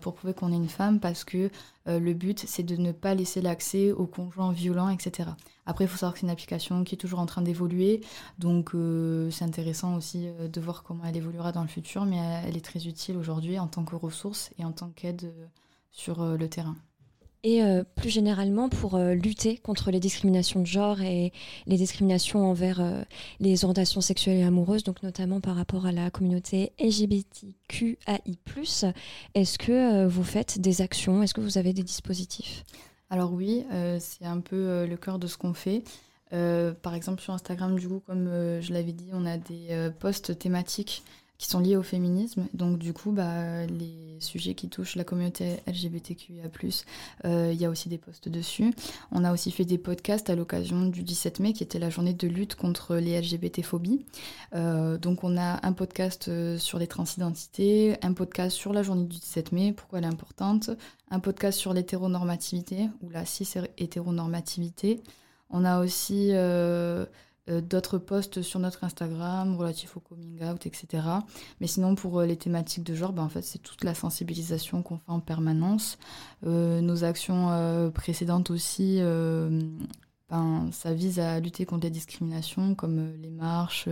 pour 0.00 0.14
prouver 0.14 0.34
qu'on 0.34 0.52
est 0.52 0.56
une 0.56 0.68
femme 0.68 1.00
parce 1.00 1.24
que 1.24 1.50
le 1.86 2.12
but 2.12 2.44
c'est 2.46 2.62
de 2.62 2.76
ne 2.76 2.92
pas 2.92 3.14
laisser 3.14 3.40
l'accès 3.40 3.92
aux 3.92 4.06
conjoints 4.06 4.52
violents, 4.52 4.88
etc. 4.88 5.30
Après, 5.66 5.84
il 5.84 5.88
faut 5.88 5.96
savoir 5.96 6.12
que 6.12 6.20
c'est 6.20 6.26
une 6.26 6.32
application 6.32 6.84
qui 6.84 6.94
est 6.94 6.98
toujours 6.98 7.20
en 7.20 7.26
train 7.26 7.42
d'évoluer, 7.42 8.02
donc 8.38 8.74
euh, 8.74 9.30
c'est 9.30 9.44
intéressant 9.44 9.96
aussi 9.96 10.28
euh, 10.28 10.48
de 10.48 10.60
voir 10.60 10.82
comment 10.82 11.04
elle 11.04 11.16
évoluera 11.16 11.52
dans 11.52 11.62
le 11.62 11.68
futur, 11.68 12.04
mais 12.04 12.18
elle 12.46 12.56
est 12.56 12.64
très 12.64 12.86
utile 12.86 13.16
aujourd'hui 13.16 13.58
en 13.58 13.66
tant 13.66 13.84
que 13.84 13.96
ressource 13.96 14.50
et 14.58 14.64
en 14.64 14.72
tant 14.72 14.90
qu'aide 14.90 15.24
euh, 15.24 15.46
sur 15.90 16.36
le 16.36 16.48
terrain. 16.48 16.76
Et 17.46 17.62
plus 17.94 18.08
généralement, 18.08 18.70
pour 18.70 18.98
lutter 18.98 19.58
contre 19.58 19.90
les 19.90 20.00
discriminations 20.00 20.60
de 20.60 20.66
genre 20.66 21.02
et 21.02 21.30
les 21.66 21.76
discriminations 21.76 22.48
envers 22.48 23.04
les 23.38 23.64
orientations 23.64 24.00
sexuelles 24.00 24.38
et 24.38 24.44
amoureuses, 24.44 24.82
donc 24.82 25.02
notamment 25.02 25.42
par 25.42 25.54
rapport 25.54 25.84
à 25.84 25.92
la 25.92 26.10
communauté 26.10 26.72
LGBTQAI, 26.80 28.22
est-ce 29.34 29.58
que 29.58 30.06
vous 30.06 30.24
faites 30.24 30.58
des 30.58 30.80
actions? 30.80 31.22
Est-ce 31.22 31.34
que 31.34 31.42
vous 31.42 31.58
avez 31.58 31.74
des 31.74 31.82
dispositifs? 31.82 32.64
Alors 33.10 33.32
oui, 33.32 33.64
euh, 33.72 33.98
c'est 34.00 34.24
un 34.24 34.40
peu 34.40 34.56
euh, 34.56 34.86
le 34.88 34.96
cœur 34.96 35.20
de 35.20 35.28
ce 35.28 35.36
qu'on 35.38 35.54
fait. 35.54 35.84
Euh, 36.32 36.72
par 36.72 36.94
exemple, 36.94 37.22
sur 37.22 37.32
Instagram, 37.32 37.78
du 37.78 37.86
coup, 37.86 38.02
comme 38.04 38.26
je 38.60 38.72
l'avais 38.72 38.92
dit, 38.92 39.10
on 39.12 39.24
a 39.24 39.36
des 39.36 39.90
posts 40.00 40.36
thématiques 40.36 41.04
qui 41.38 41.48
sont 41.48 41.60
liés 41.60 41.76
au 41.76 41.82
féminisme. 41.82 42.46
Donc 42.54 42.78
du 42.78 42.92
coup, 42.92 43.10
bah, 43.10 43.66
les 43.66 44.18
sujets 44.20 44.54
qui 44.54 44.68
touchent 44.68 44.96
la 44.96 45.04
communauté 45.04 45.56
LGBTQIA+, 45.66 46.48
il 47.24 47.54
y 47.54 47.64
a 47.64 47.70
aussi 47.70 47.88
des 47.88 47.98
posts 47.98 48.28
dessus. 48.28 48.72
On 49.10 49.24
a 49.24 49.32
aussi 49.32 49.50
fait 49.50 49.64
des 49.64 49.78
podcasts 49.78 50.30
à 50.30 50.36
l'occasion 50.36 50.86
du 50.86 51.02
17 51.02 51.40
mai, 51.40 51.52
qui 51.52 51.62
était 51.62 51.78
la 51.78 51.90
journée 51.90 52.14
de 52.14 52.28
lutte 52.28 52.54
contre 52.54 52.96
les 52.96 53.20
LGBT-phobies. 53.20 54.04
donc 54.52 55.24
on 55.24 55.36
a 55.36 55.66
un 55.66 55.72
podcast 55.72 56.30
sur 56.58 56.78
les 56.78 56.86
transidentités, 56.86 57.96
un 58.02 58.12
podcast 58.12 58.56
sur 58.56 58.72
la 58.72 58.82
journée 58.82 59.04
du 59.04 59.18
17 59.18 59.52
mai, 59.52 59.72
pourquoi 59.72 59.98
elle 59.98 60.04
est 60.04 60.08
importante, 60.08 60.70
un 61.10 61.20
podcast 61.20 61.58
sur 61.58 61.74
l'hétéronormativité 61.74 62.88
ou 63.02 63.10
la 63.10 63.24
cis-hétéronormativité. 63.24 65.02
On 65.50 65.64
a 65.64 65.80
aussi 65.80 66.30
euh, 66.32 66.44
euh, 66.44 67.06
d'autres 67.48 67.98
posts 67.98 68.42
sur 68.42 68.58
notre 68.60 68.84
Instagram 68.84 69.56
relatifs 69.56 69.96
au 69.96 70.00
coming 70.00 70.42
out, 70.44 70.66
etc. 70.66 71.02
Mais 71.60 71.66
sinon, 71.66 71.94
pour 71.94 72.20
euh, 72.20 72.26
les 72.26 72.36
thématiques 72.36 72.84
de 72.84 72.94
genre, 72.94 73.12
ben, 73.12 73.22
en 73.22 73.28
fait, 73.28 73.42
c'est 73.42 73.58
toute 73.58 73.84
la 73.84 73.94
sensibilisation 73.94 74.82
qu'on 74.82 74.98
fait 74.98 75.10
en 75.10 75.20
permanence. 75.20 75.98
nos 76.42 77.04
actions 77.04 77.90
précédentes 77.92 78.50
aussi 78.50 79.00
ben, 80.30 80.68
ça 80.72 80.94
vise 80.94 81.20
à 81.20 81.38
lutter 81.40 81.66
contre 81.66 81.84
les 81.84 81.90
discriminations 81.90 82.74
comme 82.74 83.12
les 83.20 83.30
marches, 83.30 83.88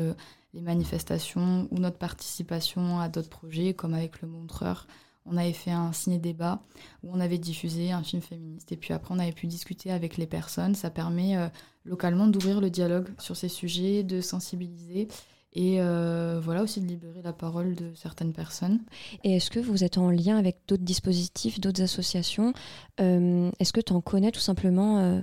les 0.55 0.61
manifestations 0.61 1.69
ou 1.71 1.79
notre 1.79 1.99
participation 1.99 3.01
à 3.01 3.09
d'autres 3.09 3.29
projets 3.29 3.75
comme 3.75 3.95
avec 3.95 4.23
le 4.23 4.29
Montreur. 4.29 4.87
On 5.25 5.37
avait 5.37 5.53
fait 5.53 5.71
un 5.71 5.93
ciné-débat 5.93 6.63
où 7.03 7.11
on 7.13 7.21
avait 7.21 7.39
diffusé 7.39 7.93
un 7.93 8.03
film 8.03 8.23
féministe 8.23 8.73
et 8.73 8.77
puis 8.77 8.93
après 8.93 9.15
on 9.15 9.19
avait 9.19 9.33
pu 9.33 9.47
discuter 9.47 9.93
avec 9.93 10.17
les 10.17 10.27
personnes. 10.27 10.75
Ça 10.75 10.91
permet 10.91 11.37
localement 11.85 12.27
d'ouvrir 12.27 12.61
le 12.61 12.71
dialogue 12.71 13.09
sur 13.19 13.37
ces 13.37 13.49
sujets, 13.49 14.03
de 14.03 14.21
sensibiliser 14.21 15.09
et 15.55 15.81
euh, 15.81 16.41
voilà 16.43 16.63
aussi 16.63 16.81
de 16.81 16.87
libérer 16.87 17.21
la 17.23 17.33
parole 17.33 17.75
de 17.75 17.93
certaines 17.95 18.33
personnes. 18.33 18.81
Et 19.23 19.37
est-ce 19.37 19.51
que 19.51 19.61
vous 19.61 19.85
êtes 19.85 19.99
en 19.99 20.11
lien 20.11 20.39
avec 20.39 20.57
d'autres 20.67 20.83
dispositifs, 20.83 21.61
d'autres 21.61 21.83
associations? 21.83 22.55
Euh, 23.01 23.51
Est-ce 23.59 23.73
que 23.73 23.81
tu 23.81 23.93
en 23.93 24.01
connais 24.01 24.31
tout 24.31 24.41
simplement 24.41 25.01
euh, 25.01 25.21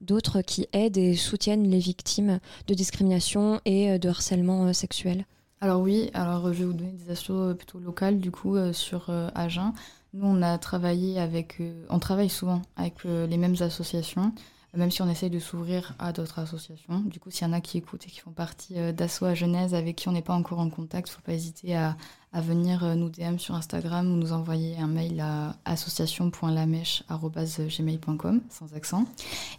d'autres 0.00 0.40
qui 0.42 0.68
aident 0.72 0.98
et 0.98 1.16
soutiennent 1.16 1.68
les 1.68 1.80
victimes 1.80 2.38
de 2.68 2.74
discrimination 2.74 3.60
et 3.64 3.98
de 3.98 4.08
harcèlement 4.08 4.72
sexuel? 4.72 5.26
Alors 5.60 5.80
oui, 5.80 6.10
alors 6.14 6.52
je 6.52 6.60
vais 6.60 6.64
vous 6.64 6.72
donner 6.72 6.92
des 6.92 7.10
associations 7.10 7.54
plutôt 7.54 7.78
locales 7.78 8.18
du 8.18 8.30
coup 8.30 8.56
sur 8.72 9.10
Agen. 9.34 9.72
Nous 10.12 10.26
on 10.26 10.42
a 10.42 10.58
travaillé 10.58 11.20
avec, 11.20 11.62
on 11.88 12.00
travaille 12.00 12.28
souvent 12.28 12.62
avec 12.76 13.04
les 13.04 13.36
mêmes 13.36 13.54
associations 13.60 14.32
même 14.74 14.90
si 14.90 15.02
on 15.02 15.08
essaye 15.08 15.28
de 15.28 15.38
s'ouvrir 15.38 15.94
à 15.98 16.12
d'autres 16.12 16.38
associations. 16.38 17.00
Du 17.00 17.20
coup, 17.20 17.30
s'il 17.30 17.46
y 17.46 17.50
en 17.50 17.52
a 17.52 17.60
qui 17.60 17.76
écoutent 17.76 18.06
et 18.06 18.10
qui 18.10 18.20
font 18.20 18.30
partie 18.30 18.78
euh, 18.78 18.92
d'Asso 18.92 19.26
à 19.26 19.34
Genèse 19.34 19.74
avec 19.74 19.96
qui 19.96 20.08
on 20.08 20.12
n'est 20.12 20.22
pas 20.22 20.32
encore 20.32 20.60
en 20.60 20.70
contact, 20.70 21.10
faut 21.10 21.20
pas 21.20 21.34
hésiter 21.34 21.76
à, 21.76 21.94
à, 22.32 22.40
venir 22.40 22.82
euh, 22.82 22.94
nous 22.94 23.10
DM 23.10 23.36
sur 23.36 23.54
Instagram 23.54 24.10
ou 24.10 24.16
nous 24.16 24.32
envoyer 24.32 24.78
un 24.78 24.86
mail 24.86 25.20
à 25.20 25.56
association.lamèche.gmail.com 25.66 28.40
sans 28.48 28.74
accent. 28.74 29.04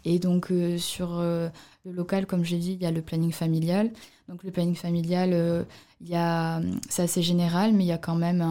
Et 0.04 0.18
donc, 0.18 0.52
euh, 0.52 0.80
sur 0.80 1.22
le 1.22 1.52
local, 1.86 2.26
comme 2.26 2.44
j'ai 2.44 2.58
dit, 2.58 2.74
il 2.74 2.82
y 2.82 2.88
a 2.88 2.92
le 2.92 3.04
planning 3.04 3.32
familial. 3.32 3.92
Donc, 4.30 4.44
le 4.44 4.52
planning 4.52 4.76
familial, 4.76 5.66
c'est 6.90 7.02
assez 7.02 7.22
général, 7.22 7.74
mais 7.74 7.84
il 7.84 7.88
y 7.88 7.92
a 7.92 7.98
quand 7.98 8.16
même 8.16 8.42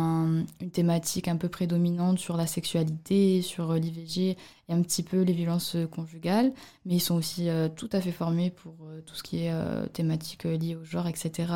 une 0.60 0.70
thématique 0.70 1.28
un 1.28 1.36
peu 1.36 1.48
prédominante 1.48 2.18
sur 2.18 2.36
la 2.36 2.46
sexualité, 2.46 3.42
sur 3.42 3.74
l'IVG 3.74 4.36
et 4.68 4.72
un 4.72 4.82
petit 4.82 5.02
peu 5.02 5.20
les 5.20 5.32
violences 5.32 5.76
conjugales. 5.90 6.52
Mais 6.86 6.94
ils 6.94 7.00
sont 7.00 7.14
aussi 7.14 7.48
euh, 7.48 7.68
tout 7.68 7.88
à 7.92 8.00
fait 8.00 8.12
formés 8.12 8.50
pour 8.50 8.74
euh, 8.84 9.00
tout 9.04 9.14
ce 9.14 9.22
qui 9.22 9.44
est 9.44 9.52
euh, 9.52 9.86
thématique 9.86 10.44
liée 10.44 10.76
au 10.76 10.84
genre, 10.84 11.06
etc. 11.08 11.52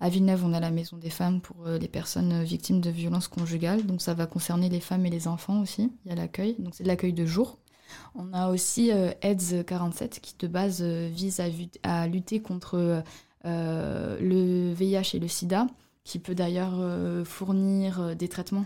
À 0.00 0.08
Villeneuve, 0.08 0.44
on 0.44 0.52
a 0.52 0.60
la 0.60 0.70
Maison 0.70 0.96
des 0.96 1.10
femmes 1.10 1.40
pour 1.40 1.66
les 1.66 1.88
personnes 1.88 2.42
victimes 2.42 2.80
de 2.80 2.90
violences 2.90 3.28
conjugales. 3.28 3.84
Donc 3.84 4.02
ça 4.02 4.14
va 4.14 4.26
concerner 4.26 4.68
les 4.68 4.80
femmes 4.80 5.06
et 5.06 5.10
les 5.10 5.28
enfants 5.28 5.60
aussi. 5.60 5.90
Il 6.04 6.10
y 6.10 6.12
a 6.12 6.14
l'accueil. 6.14 6.56
Donc 6.58 6.74
c'est 6.74 6.84
de 6.84 6.88
l'accueil 6.88 7.12
de 7.12 7.26
jour. 7.26 7.58
On 8.14 8.32
a 8.32 8.50
aussi 8.50 8.90
AIDS 8.90 9.64
47 9.64 10.20
qui 10.20 10.34
de 10.38 10.48
base 10.48 10.82
vise 10.82 11.40
à, 11.82 12.06
lutter 12.06 12.40
contre 12.40 12.74
euh, 12.74 13.00
le 13.46 14.72
VIH 14.72 15.14
et 15.14 15.18
le 15.18 15.28
sida, 15.28 15.66
qui 16.06 16.20
peut 16.20 16.36
d'ailleurs 16.36 16.74
euh, 16.78 17.24
fournir 17.24 18.00
euh, 18.00 18.14
des 18.14 18.28
traitements 18.28 18.64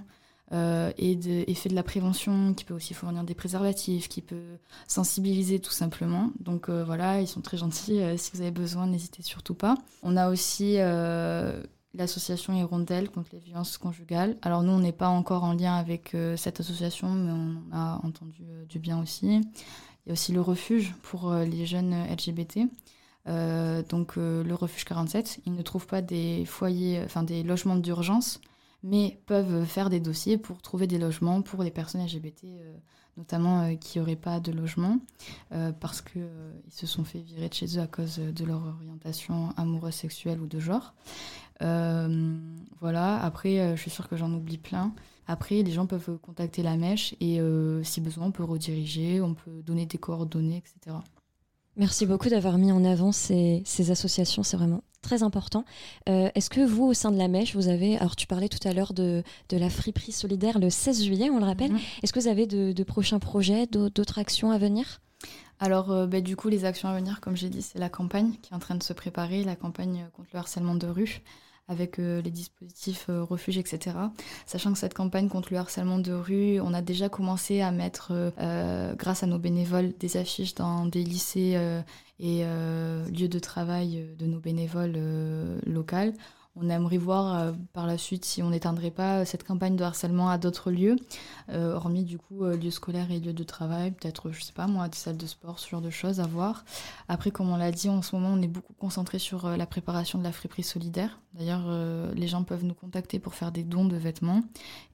et, 0.52 1.14
de, 1.14 1.44
fait 1.54 1.68
de 1.68 1.76
la 1.76 1.84
prévention, 1.84 2.54
qui 2.54 2.64
peut 2.64 2.74
aussi 2.74 2.92
fournir 2.92 3.22
des 3.22 3.36
préservatifs, 3.36 4.08
qui 4.08 4.20
peut 4.20 4.58
sensibiliser 4.88 5.60
tout 5.60 5.70
simplement. 5.70 6.32
Donc 6.40 6.68
voilà, 6.68 7.20
ils 7.20 7.28
sont 7.28 7.40
très 7.40 7.56
gentils. 7.56 8.02
si 8.16 8.32
vous 8.34 8.40
avez 8.40 8.50
besoin, 8.50 8.88
n'hésitez 8.88 9.22
surtout 9.22 9.54
pas. 9.54 9.76
On 10.02 10.16
a 10.16 10.28
aussi 10.28 10.78
l'association 11.94 12.52
Hirondelle 12.52 13.10
contre 13.10 13.28
les 13.32 13.38
violences 13.38 13.78
conjugales. 13.78 14.36
Alors 14.42 14.64
nous, 14.64 14.72
on 14.72 14.80
n'est 14.80 14.90
pas 14.90 15.06
encore 15.06 15.44
en 15.44 15.52
lien 15.52 15.76
avec 15.76 16.16
cette 16.36 16.58
association, 16.58 17.10
mais 17.10 17.30
on 17.30 17.62
a 17.72 18.00
entendu 18.02 18.42
du 18.68 18.80
bien 18.80 19.00
aussi. 19.00 19.26
Il 19.36 20.08
y 20.08 20.10
a 20.10 20.12
aussi 20.14 20.32
le 20.32 20.40
refuge 20.40 20.94
pour 21.02 21.32
les 21.32 21.64
jeunes 21.64 21.94
LGBT. 22.10 22.66
Euh, 23.28 23.82
donc 23.82 24.16
euh, 24.16 24.42
le 24.42 24.54
refuge 24.54 24.84
47, 24.84 25.40
ils 25.46 25.54
ne 25.54 25.62
trouvent 25.62 25.86
pas 25.86 26.02
des 26.02 26.44
foyers, 26.46 27.02
enfin 27.04 27.22
des 27.22 27.42
logements 27.42 27.76
d'urgence, 27.76 28.40
mais 28.82 29.20
peuvent 29.26 29.64
faire 29.64 29.90
des 29.90 30.00
dossiers 30.00 30.38
pour 30.38 30.62
trouver 30.62 30.86
des 30.86 30.98
logements 30.98 31.42
pour 31.42 31.62
les 31.62 31.70
personnes 31.70 32.02
LGBT, 32.02 32.44
euh, 32.44 32.74
notamment 33.16 33.76
qui 33.76 33.98
n'auraient 33.98 34.16
pas 34.16 34.40
de 34.40 34.52
logement, 34.52 34.98
parce 35.80 36.00
qu'ils 36.00 36.22
se 36.70 36.86
sont 36.86 37.04
fait 37.04 37.18
virer 37.18 37.50
de 37.50 37.54
chez 37.54 37.76
eux 37.76 37.82
à 37.82 37.86
cause 37.86 38.16
de 38.16 38.44
leur 38.44 38.62
orientation 38.64 39.50
amoureuse, 39.58 39.94
sexuelle 39.94 40.40
ou 40.40 40.46
de 40.46 40.58
genre. 40.58 40.94
voilà, 41.60 43.22
après, 43.22 43.76
je 43.76 43.80
suis 43.80 43.90
sûre 43.90 44.08
que 44.08 44.16
j'en 44.16 44.32
oublie 44.32 44.58
plein. 44.58 44.94
Après, 45.26 45.62
les 45.62 45.72
gens 45.72 45.86
peuvent 45.86 46.16
contacter 46.18 46.62
la 46.62 46.76
mèche 46.76 47.14
et 47.20 47.40
si 47.82 48.00
besoin, 48.00 48.26
on 48.26 48.32
peut 48.32 48.44
rediriger, 48.44 49.20
on 49.20 49.34
peut 49.34 49.60
donner 49.66 49.84
des 49.84 49.98
coordonnées, 49.98 50.62
etc. 50.78 50.96
Merci 51.80 52.04
beaucoup 52.04 52.28
d'avoir 52.28 52.58
mis 52.58 52.72
en 52.72 52.84
avant 52.84 53.10
ces, 53.10 53.64
associations, 53.90 54.42
c'est 54.42 54.58
vraiment 54.58 54.84
très 55.00 55.22
important. 55.22 55.64
Euh, 56.10 56.28
est-ce 56.34 56.50
que 56.50 56.60
vous, 56.60 56.84
au 56.84 56.92
sein 56.92 57.10
de 57.10 57.16
la 57.16 57.26
Mèche, 57.26 57.56
vous 57.56 57.68
avez, 57.68 57.96
alors 57.96 58.16
tu 58.16 58.26
parlais 58.26 58.50
tout 58.50 58.68
à 58.68 58.74
l'heure 58.74 58.92
de, 58.92 59.22
la 59.50 59.70
friperie 59.70 60.12
solidaire 60.12 60.58
le 60.58 60.68
16 60.68 61.02
juillet, 61.02 61.30
on 61.30 61.38
le 61.38 61.46
rappelle, 61.46 61.72
mhm. 61.72 61.78
est-ce 62.02 62.12
que 62.12 62.20
vous 62.20 62.28
avez 62.28 62.46
de, 62.46 62.82
prochains 62.82 63.18
projets, 63.18 63.66
d'autres 63.66 64.18
actions 64.18 64.50
à 64.50 64.58
venir? 64.58 65.00
Alors, 65.58 65.90
euh, 65.90 66.06
bah, 66.06 66.20
du 66.20 66.36
coup, 66.36 66.50
les 66.50 66.66
actions 66.66 66.86
à 66.86 66.94
venir, 66.94 67.18
comme 67.22 67.34
j'ai 67.34 67.48
dit, 67.48 67.62
c'est 67.62 67.78
la 67.78 67.88
campagne 67.88 68.32
qui 68.42 68.52
est 68.52 68.56
en 68.56 68.60
train 68.60 68.74
de 68.74 68.82
se 68.82 68.92
préparer, 68.92 69.42
la 69.42 69.56
campagne 69.56 70.06
contre 70.12 70.28
le 70.34 70.38
harcèlement 70.38 70.74
de 70.74 70.86
rue 70.86 71.22
avec 71.70 71.98
euh, 71.98 72.20
les 72.20 72.30
dispositifs 72.30 73.06
euh, 73.08 73.22
refuges, 73.22 73.56
etc. 73.56 73.96
Sachant 74.44 74.72
que 74.72 74.78
cette 74.78 74.92
campagne 74.92 75.28
contre 75.28 75.52
le 75.52 75.58
harcèlement 75.58 75.98
de 75.98 76.12
rue, 76.12 76.60
on 76.60 76.74
a 76.74 76.82
déjà 76.82 77.08
commencé 77.08 77.60
à 77.60 77.70
mettre, 77.70 78.32
euh, 78.38 78.94
grâce 78.96 79.22
à 79.22 79.26
nos 79.26 79.38
bénévoles, 79.38 79.94
des 79.98 80.16
affiches 80.16 80.54
dans 80.54 80.84
des 80.84 81.04
lycées 81.04 81.56
et 82.18 82.44
lieux 82.44 83.28
de 83.28 83.38
travail 83.38 84.08
de 84.18 84.26
nos 84.26 84.40
bénévoles 84.40 84.98
locaux. 85.64 86.12
On 86.56 86.68
aimerait 86.68 86.98
voir 86.98 87.34
euh, 87.34 87.52
par 87.72 87.86
la 87.86 87.96
suite 87.96 88.24
si 88.24 88.42
on 88.42 88.50
n'éteindrait 88.50 88.90
pas 88.90 89.24
cette 89.24 89.44
campagne 89.44 89.76
de 89.76 89.84
harcèlement 89.84 90.30
à 90.30 90.36
d'autres 90.36 90.72
lieux, 90.72 90.96
euh, 91.48 91.74
hormis 91.74 92.02
du 92.02 92.18
coup 92.18 92.44
euh, 92.44 92.56
lieux 92.56 92.72
scolaires 92.72 93.12
et 93.12 93.20
lieux 93.20 93.32
de 93.32 93.44
travail, 93.44 93.92
peut-être, 93.92 94.32
je 94.32 94.42
sais 94.42 94.52
pas 94.52 94.66
moi, 94.66 94.88
des 94.88 94.96
salles 94.96 95.16
de 95.16 95.26
sport, 95.26 95.60
ce 95.60 95.68
genre 95.68 95.80
de 95.80 95.90
choses 95.90 96.18
à 96.18 96.26
voir. 96.26 96.64
Après, 97.08 97.30
comme 97.30 97.50
on 97.50 97.56
l'a 97.56 97.70
dit, 97.70 97.88
en 97.88 98.02
ce 98.02 98.16
moment, 98.16 98.30
on 98.30 98.42
est 98.42 98.48
beaucoup 98.48 98.72
concentré 98.72 99.20
sur 99.20 99.48
la 99.48 99.66
préparation 99.66 100.18
de 100.18 100.24
la 100.24 100.32
friperie 100.32 100.64
solidaire. 100.64 101.20
D'ailleurs, 101.34 101.70
les 102.14 102.26
gens 102.26 102.42
peuvent 102.42 102.64
nous 102.64 102.74
contacter 102.74 103.20
pour 103.20 103.34
faire 103.34 103.52
des 103.52 103.62
dons 103.62 103.84
de 103.84 103.96
vêtements. 103.96 104.42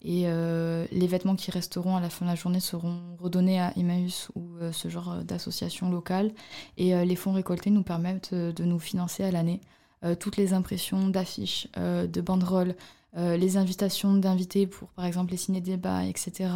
Et 0.03 0.25
les 0.25 1.07
vêtements 1.07 1.37
qui 1.37 1.51
resteront 1.51 1.97
à 1.97 2.01
la 2.01 2.11
fin 2.11 2.27
de 2.27 2.31
la 2.31 2.37
journée 2.37 2.61
seront 2.61 2.99
redonnés 3.19 3.61
à 3.61 3.73
Emmaüs 3.77 4.29
ou 4.35 4.51
ce 4.73 4.89
genre 4.89 5.25
d'association 5.25 5.91
locale. 5.91 6.33
Et 6.77 6.95
les 7.05 7.17
fonds 7.17 7.33
récoltés 7.33 7.71
nous 7.71 7.83
permettent 7.83 8.35
de 8.35 8.65
nous 8.65 8.79
financer 8.79 9.25
à 9.25 9.31
l'année. 9.31 9.61
Euh, 10.07 10.15
toutes 10.15 10.37
les 10.37 10.53
impressions 10.53 11.09
d'affiches, 11.09 11.69
euh, 11.77 12.07
de 12.07 12.21
banderoles, 12.21 12.75
euh, 13.17 13.37
les 13.37 13.57
invitations 13.57 14.15
d'invités 14.15 14.67
pour 14.67 14.89
par 14.91 15.05
exemple 15.05 15.33
les 15.33 15.37
ciné-débats, 15.37 16.05
etc. 16.05 16.51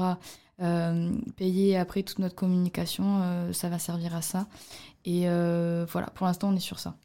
payer 1.36 1.78
après 1.78 2.03
toute 2.03 2.18
notre 2.18 2.34
communication, 2.34 3.22
ça 3.51 3.70
va 3.70 3.78
servir 3.78 4.14
à 4.14 4.20
ça. 4.20 4.46
Et 5.07 5.22
voilà, 5.22 6.09
pour 6.14 6.26
l'instant, 6.26 6.51
on 6.51 6.57
est 6.57 6.61
sur 6.61 6.78
ça. 6.78 6.96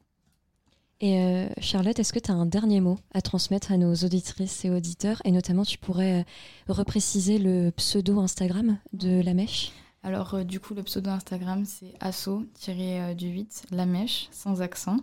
Et 1.00 1.48
Charlotte, 1.62 1.98
est-ce 1.98 2.12
que 2.12 2.20
tu 2.20 2.32
as 2.32 2.34
un 2.34 2.46
dernier 2.46 2.82
mot 2.82 2.98
à 3.14 3.22
transmettre 3.22 3.72
à 3.72 3.78
nos 3.78 3.96
auditrices 3.96 4.66
et 4.66 4.70
auditeurs? 4.70 5.22
Et 5.24 5.32
notamment, 5.32 5.64
tu 5.64 5.78
pourrais 5.78 6.26
repréciser 6.68 7.38
le 7.38 7.72
pseudo 7.72 8.20
Instagram 8.20 8.78
de 8.92 9.22
la 9.22 9.34
mèche? 9.34 9.72
Alors, 10.06 10.36
euh, 10.36 10.44
du 10.44 10.60
coup, 10.60 10.76
le 10.76 10.84
pseudo 10.84 11.10
Instagram, 11.10 11.66
c'est 11.66 11.96
asso-du8, 12.00 13.64
la 13.72 13.88
mèche, 13.88 14.28
sans 14.30 14.62
accent. 14.62 14.98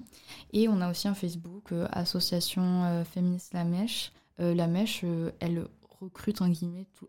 Et 0.52 0.68
on 0.68 0.80
a 0.80 0.88
aussi 0.88 1.08
un 1.08 1.14
Facebook, 1.14 1.72
euh, 1.72 1.88
Association 1.90 2.84
euh, 2.84 3.04
Féministe 3.04 3.52
La 3.52 3.64
Mèche. 3.64 4.12
la 4.38 4.68
Mèche, 4.68 5.04
elle 5.40 5.66
recrute 6.00 6.40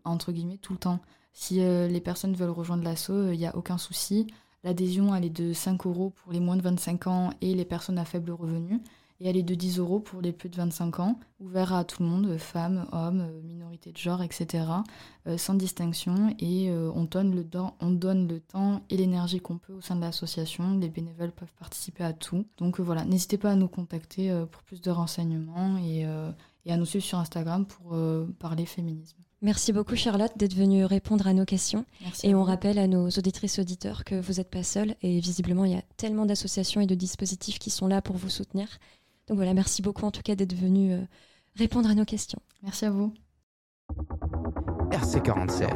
entre 0.04 0.32
guillemets 0.32 0.58
tout 0.58 0.72
le 0.72 0.78
temps. 0.78 0.98
Si 1.32 1.56
les 1.56 2.00
personnes 2.00 2.34
veulent 2.34 2.50
rejoindre 2.50 2.84
l'asso, 2.84 3.10
il 3.32 3.38
n'y 3.38 3.46
a 3.46 3.56
aucun 3.56 3.78
souci. 3.78 4.26
L'adhésion, 4.62 5.14
elle 5.14 5.24
est 5.24 5.30
de 5.30 5.52
5 5.52 5.86
euros 5.86 6.10
pour 6.10 6.32
les 6.32 6.38
moins 6.38 6.56
de 6.56 6.62
25 6.62 7.06
ans 7.08 7.30
et 7.40 7.54
les 7.54 7.64
personnes 7.64 7.98
à 7.98 8.04
faible 8.04 8.30
revenu 8.30 8.80
et 9.24 9.28
elle 9.28 9.38
est 9.38 9.42
de 9.42 9.54
10 9.54 9.78
euros 9.78 10.00
pour 10.00 10.20
les 10.20 10.32
plus 10.32 10.50
de 10.50 10.56
25 10.56 11.00
ans, 11.00 11.18
ouvert 11.40 11.72
à 11.72 11.84
tout 11.84 12.02
le 12.02 12.08
monde, 12.10 12.36
femmes, 12.36 12.86
hommes, 12.92 13.26
minorités 13.42 13.90
de 13.90 13.96
genre, 13.96 14.22
etc., 14.22 14.64
euh, 15.26 15.38
sans 15.38 15.54
distinction. 15.54 16.34
Et 16.38 16.68
euh, 16.68 16.92
on, 16.94 17.04
donne 17.04 17.34
le 17.34 17.46
on 17.80 17.90
donne 17.90 18.28
le 18.28 18.40
temps 18.40 18.82
et 18.90 18.98
l'énergie 18.98 19.40
qu'on 19.40 19.56
peut 19.56 19.72
au 19.72 19.80
sein 19.80 19.96
de 19.96 20.02
l'association. 20.02 20.78
Les 20.78 20.90
bénévoles 20.90 21.32
peuvent 21.32 21.54
participer 21.58 22.04
à 22.04 22.12
tout. 22.12 22.44
Donc 22.58 22.78
euh, 22.78 22.82
voilà, 22.82 23.06
n'hésitez 23.06 23.38
pas 23.38 23.52
à 23.52 23.56
nous 23.56 23.68
contacter 23.68 24.30
pour 24.52 24.62
plus 24.62 24.82
de 24.82 24.90
renseignements 24.90 25.78
et, 25.78 26.06
et, 26.66 26.72
à 26.72 26.76
nous 26.76 26.84
suivre 26.84 27.04
sur 27.04 27.18
Instagram 27.18 27.64
pour 27.64 27.96
parler 28.38 28.66
féminisme. 28.66 29.16
Merci 29.40 29.72
beaucoup 29.72 29.96
Charlotte 29.96 30.32
d'être 30.36 30.54
venue 30.54 30.84
répondre 30.84 31.26
à 31.26 31.34
nos 31.34 31.44
questions. 31.44 31.84
et 32.22 32.34
on 32.34 32.44
rappelle 32.44 32.78
à 32.78 32.86
nos 32.86 33.08
auditrices 33.08 33.58
auditeurs 33.58 34.04
que 34.04 34.14
vous 34.14 34.34
n'êtes 34.34 34.50
pas 34.50 34.62
seuls 34.62 34.94
et 35.02 35.20
visiblement 35.20 35.64
il 35.64 35.72
y 35.72 35.76
a 35.76 35.82
tellement 35.96 36.26
d'associations 36.26 36.80
et 36.80 36.86
de 36.86 36.94
dispositifs 36.94 37.58
qui 37.58 37.70
sont 37.70 37.86
là 37.86 38.02
pour 38.02 38.16
vous 38.16 38.30
soutenir. 38.30 38.68
Donc 39.28 39.36
voilà, 39.36 39.54
merci 39.54 39.80
beaucoup 39.80 40.04
en 40.04 40.10
tout 40.10 40.22
cas 40.22 40.34
d'être 40.34 40.54
venu 40.54 40.92
euh, 40.92 41.00
répondre 41.56 41.88
à 41.88 41.94
nos 41.94 42.04
questions. 42.04 42.40
Merci 42.62 42.84
à 42.84 42.90
vous. 42.90 43.12
RC47. 44.90 45.68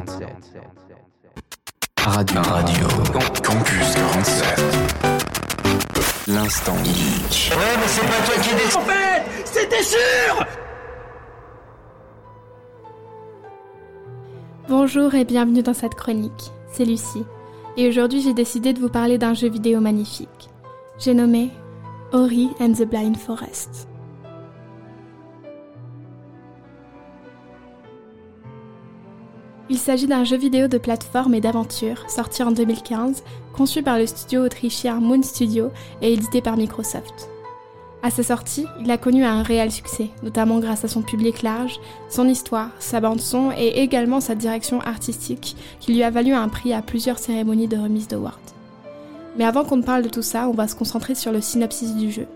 Radio. 1.97 2.41
Radio. 2.41 2.87
Campus 3.43 3.95
47. 3.95 5.19
L'instant 6.27 6.77
geek. 6.83 7.51
Ouais, 7.51 7.77
mais 7.79 7.87
c'est 7.87 8.01
pas 8.01 8.21
toi 8.25 8.35
qui 8.41 8.53
décides. 8.55 8.77
En 8.77 8.81
fait, 8.81 9.23
c'était 9.45 9.83
sûr 9.83 10.45
Bonjour 14.67 15.15
et 15.15 15.25
bienvenue 15.25 15.63
dans 15.63 15.73
cette 15.73 15.95
chronique. 15.95 16.51
C'est 16.71 16.85
Lucie. 16.85 17.25
Et 17.77 17.87
aujourd'hui, 17.87 18.21
j'ai 18.21 18.33
décidé 18.33 18.73
de 18.73 18.79
vous 18.79 18.89
parler 18.89 19.17
d'un 19.17 19.33
jeu 19.33 19.49
vidéo 19.49 19.79
magnifique. 19.79 20.49
J'ai 20.99 21.15
nommé 21.15 21.49
Ori 22.11 22.49
and 22.59 22.73
the 22.73 22.85
Blind 22.89 23.15
Forest. 23.17 23.87
Il 29.69 29.77
s'agit 29.77 30.07
d'un 30.07 30.23
jeu 30.23 30.35
vidéo 30.35 30.67
de 30.67 30.79
plateforme 30.79 31.35
et 31.35 31.41
d'aventure 31.41 32.09
sorti 32.09 32.41
en 32.41 32.51
2015, 32.51 33.23
conçu 33.53 33.83
par 33.83 33.99
le 33.99 34.07
studio 34.07 34.43
autrichien 34.43 34.99
Moon 34.99 35.21
Studio 35.21 35.69
et 36.01 36.11
édité 36.11 36.41
par 36.41 36.57
Microsoft. 36.57 37.29
À 38.01 38.09
sa 38.09 38.23
sortie, 38.23 38.65
il 38.81 38.89
a 38.89 38.97
connu 38.97 39.23
un 39.23 39.43
réel 39.43 39.71
succès, 39.71 40.09
notamment 40.23 40.57
grâce 40.57 40.83
à 40.83 40.87
son 40.87 41.03
public 41.03 41.43
large, 41.43 41.79
son 42.09 42.27
histoire, 42.27 42.71
sa 42.79 43.01
bande-son 43.01 43.51
et 43.55 43.81
également 43.81 44.19
sa 44.19 44.33
direction 44.33 44.81
artistique, 44.81 45.55
qui 45.79 45.93
lui 45.93 46.01
a 46.01 46.09
valu 46.09 46.33
un 46.33 46.49
prix 46.49 46.73
à 46.73 46.81
plusieurs 46.81 47.19
cérémonies 47.19 47.67
de 47.67 47.77
remise 47.77 48.07
d'awards. 48.07 48.39
Mais 49.37 49.45
avant 49.45 49.63
qu'on 49.63 49.77
ne 49.77 49.83
parle 49.83 50.03
de 50.03 50.09
tout 50.09 50.21
ça, 50.21 50.49
on 50.49 50.53
va 50.53 50.67
se 50.67 50.75
concentrer 50.75 51.15
sur 51.15 51.31
le 51.31 51.41
synopsis 51.41 51.95
du 51.95 52.11
jeu. 52.11 52.27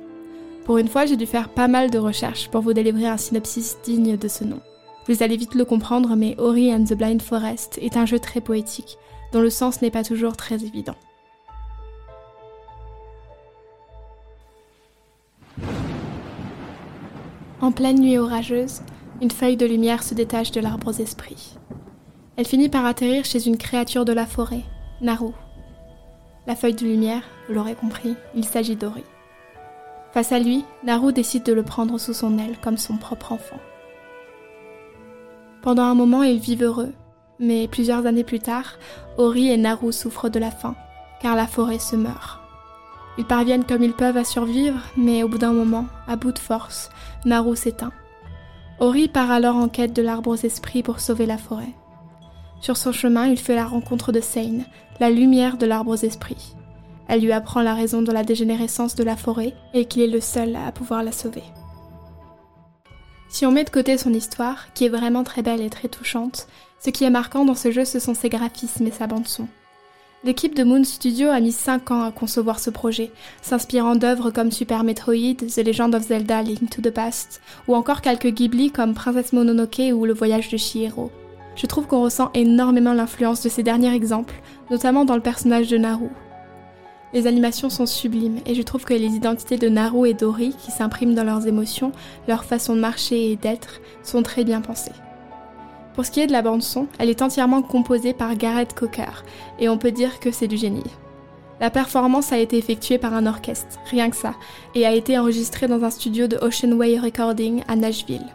Pour 0.66 0.78
une 0.78 0.88
fois, 0.88 1.06
j'ai 1.06 1.18
dû 1.18 1.26
faire 1.26 1.50
pas 1.50 1.68
mal 1.68 1.90
de 1.90 1.98
recherches 1.98 2.50
pour 2.50 2.62
vous 2.62 2.74
délivrer 2.74 3.08
un 3.08 3.18
synopsis 3.18 3.78
digne 3.84 4.16
de 4.16 4.28
ce 4.28 4.44
nom. 4.44 4.62
Vous 5.08 5.22
allez 5.22 5.36
vite 5.36 5.56
le 5.56 5.66
comprendre, 5.66 6.16
mais 6.16 6.36
Ori 6.38 6.74
and 6.74 6.86
the 6.86 6.94
Blind 6.94 7.22
Forest 7.22 7.78
est 7.82 7.98
un 7.98 8.06
jeu 8.06 8.20
très 8.20 8.40
poétique, 8.40 8.98
dont 9.34 9.42
le 9.42 9.50
sens 9.50 9.82
n'est 9.82 9.92
pas 9.92 10.04
toujours 10.04 10.38
très 10.38 10.64
évident. 10.64 10.96
En 17.60 17.72
pleine 17.72 18.00
nuit 18.00 18.18
orageuse, 18.18 18.82
une 19.22 19.32
feuille 19.32 19.58
de 19.58 19.66
lumière 19.66 20.04
se 20.04 20.14
détache 20.14 20.52
de 20.52 20.62
l'arbre 20.62 20.90
aux 20.90 21.02
esprits. 21.02 21.58
Elle 22.36 22.46
finit 22.46 22.70
par 22.70 22.86
atterrir 22.86 23.26
chez 23.26 23.48
une 23.48 23.58
créature 23.58 24.06
de 24.06 24.14
la 24.14 24.26
forêt, 24.26 24.64
Naru. 25.02 25.32
La 26.46 26.56
feuille 26.56 26.74
de 26.74 26.86
lumière, 26.86 27.24
vous 27.48 27.54
l'aurez 27.54 27.76
compris, 27.76 28.16
il 28.36 28.44
s'agit 28.44 28.76
d'Ori. 28.76 29.04
Face 30.12 30.34
à 30.34 30.40
lui, 30.40 30.66
Naru 30.84 31.14
décide 31.14 31.44
de 31.44 31.54
le 31.54 31.64
prendre 31.64 31.98
sous 31.98 32.14
son 32.14 32.38
aile 32.38 32.58
comme 32.62 32.78
son 32.78 32.98
propre 32.98 33.32
enfant. 33.32 33.60
Pendant 35.62 35.84
un 35.84 35.96
moment, 35.96 36.24
ils 36.24 36.40
vivent 36.40 36.64
heureux, 36.64 36.92
mais 37.40 37.70
plusieurs 37.70 38.06
années 38.06 38.26
plus 38.26 38.42
tard, 38.42 38.78
Ori 39.18 39.50
et 39.50 39.58
Naru 39.58 39.94
souffrent 39.94 40.30
de 40.30 40.40
la 40.40 40.52
faim, 40.52 40.76
car 41.22 41.38
la 41.38 41.48
forêt 41.48 41.80
se 41.80 41.96
meurt. 41.96 42.42
Ils 43.18 43.26
parviennent 43.26 43.64
comme 43.64 43.84
ils 43.84 43.94
peuvent 43.94 44.18
à 44.18 44.26
survivre, 44.26 44.80
mais 44.98 45.24
au 45.24 45.30
bout 45.30 45.38
d'un 45.38 45.54
moment, 45.54 45.86
à 46.08 46.18
bout 46.18 46.34
de 46.34 46.40
force, 46.40 46.90
Naru 47.24 47.56
s'éteint. 47.56 47.94
Ori 48.80 49.08
part 49.08 49.32
alors 49.32 49.56
en 49.56 49.70
quête 49.70 49.94
de 49.94 50.02
l'arbre 50.02 50.32
aux 50.32 50.36
esprits 50.36 50.84
pour 50.84 51.00
sauver 51.00 51.26
la 51.26 51.38
forêt. 51.38 51.74
Sur 52.64 52.78
son 52.78 52.94
chemin, 52.94 53.28
il 53.28 53.38
fait 53.38 53.56
la 53.56 53.66
rencontre 53.66 54.14
de 54.14 54.22
Seine, 54.22 54.64
la 55.02 55.10
lumière 55.10 55.58
de 55.58 55.66
l'arbre 55.66 55.92
aux 55.92 56.06
esprits. 56.06 56.56
Elle 57.10 57.20
lui 57.20 57.34
apprend 57.34 57.62
la 57.62 57.74
raison 57.74 58.02
de 58.02 58.12
la 58.14 58.24
dégénérescence 58.24 58.96
de 58.96 59.04
la 59.04 59.18
forêt 59.18 59.54
et 59.74 59.84
qu'il 59.84 60.02
est 60.02 60.08
le 60.08 60.22
seul 60.22 60.56
à 60.56 60.72
pouvoir 60.72 61.04
la 61.04 61.12
sauver. 61.12 61.44
Si 63.28 63.46
on 63.46 63.52
met 63.52 63.66
de 63.66 63.70
côté 63.70 63.98
son 63.98 64.14
histoire, 64.14 64.72
qui 64.74 64.86
est 64.86 64.90
vraiment 64.90 65.26
très 65.26 65.42
belle 65.42 65.60
et 65.60 65.70
très 65.70 65.90
touchante, 65.90 66.48
ce 66.80 66.90
qui 66.90 67.04
est 67.04 67.10
marquant 67.10 67.44
dans 67.44 67.54
ce 67.54 67.70
jeu, 67.70 67.84
ce 67.84 68.00
sont 68.00 68.14
ses 68.14 68.30
graphismes 68.30 68.88
et 68.88 68.92
sa 68.92 69.08
bande-son. 69.08 69.50
L'équipe 70.24 70.56
de 70.56 70.64
Moon 70.64 70.86
Studio 70.86 71.28
a 71.28 71.42
mis 71.42 71.52
5 71.52 71.92
ans 71.92 72.04
à 72.04 72.14
concevoir 72.14 72.62
ce 72.62 72.70
projet, 72.70 73.12
s'inspirant 73.42 73.98
d'œuvres 73.98 74.32
comme 74.32 74.54
Super 74.54 74.86
Metroid, 74.86 75.36
The 75.36 75.66
Legend 75.66 75.96
of 75.96 76.04
Zelda 76.04 76.42
Link 76.42 76.70
to 76.70 76.82
the 76.82 76.92
Past, 76.94 77.42
ou 77.68 77.76
encore 77.76 78.00
quelques 78.00 78.30
Ghibli 78.30 78.72
comme 78.72 78.94
Princesse 78.94 79.34
Mononoke 79.34 79.92
ou 79.94 80.06
Le 80.06 80.14
Voyage 80.14 80.48
de 80.48 80.56
Chihiro. 80.56 81.12
Je 81.56 81.68
trouve 81.68 81.88
qu'on 81.88 82.04
ressent 82.04 82.32
énormément 82.34 82.94
l'influence 82.94 83.44
de 83.44 83.50
ces 83.50 83.64
derniers 83.64 83.94
exemples, 83.94 84.36
notamment 84.72 85.06
dans 85.06 85.16
le 85.16 85.22
personnage 85.22 85.70
de 85.70 85.78
Naru. 85.78 86.10
Les 87.14 87.28
animations 87.28 87.70
sont 87.70 87.86
sublimes 87.86 88.40
et 88.48 88.56
je 88.56 88.62
trouve 88.64 88.86
que 88.86 88.94
les 88.94 89.14
identités 89.14 89.58
de 89.58 89.70
Naru 89.70 90.10
et 90.10 90.16
Dori, 90.16 90.56
qui 90.58 90.72
s'impriment 90.72 91.14
dans 91.14 91.24
leurs 91.24 91.46
émotions, 91.46 91.92
leur 92.28 92.44
façon 92.44 92.76
de 92.76 92.82
marcher 92.82 93.32
et 93.32 93.36
d'être, 93.36 93.82
sont 94.02 94.24
très 94.24 94.44
bien 94.44 94.62
pensées. 94.62 94.92
Pour 95.94 96.06
ce 96.06 96.12
qui 96.12 96.22
est 96.22 96.28
de 96.28 96.32
la 96.32 96.42
bande-son, 96.42 96.88
elle 96.98 97.12
est 97.12 97.22
entièrement 97.22 97.62
composée 97.62 98.14
par 98.14 98.36
Gareth 98.36 98.74
Cocker, 98.74 99.24
et 99.60 99.70
on 99.70 99.78
peut 99.78 99.92
dire 99.92 100.20
que 100.20 100.32
c'est 100.32 100.48
du 100.48 100.58
génie. 100.58 100.82
La 101.62 101.70
performance 101.70 102.34
a 102.34 102.40
été 102.40 102.58
effectuée 102.58 102.98
par 102.98 103.14
un 103.14 103.28
orchestre, 103.28 103.80
rien 103.92 104.10
que 104.10 104.16
ça, 104.16 104.34
et 104.74 104.88
a 104.88 104.94
été 104.94 105.20
enregistrée 105.20 105.68
dans 105.68 105.84
un 105.84 105.92
studio 105.92 106.26
de 106.26 106.38
Ocean 106.38 106.72
Way 106.72 106.98
Recording 106.98 107.62
à 107.68 107.76
Nashville. 107.76 108.26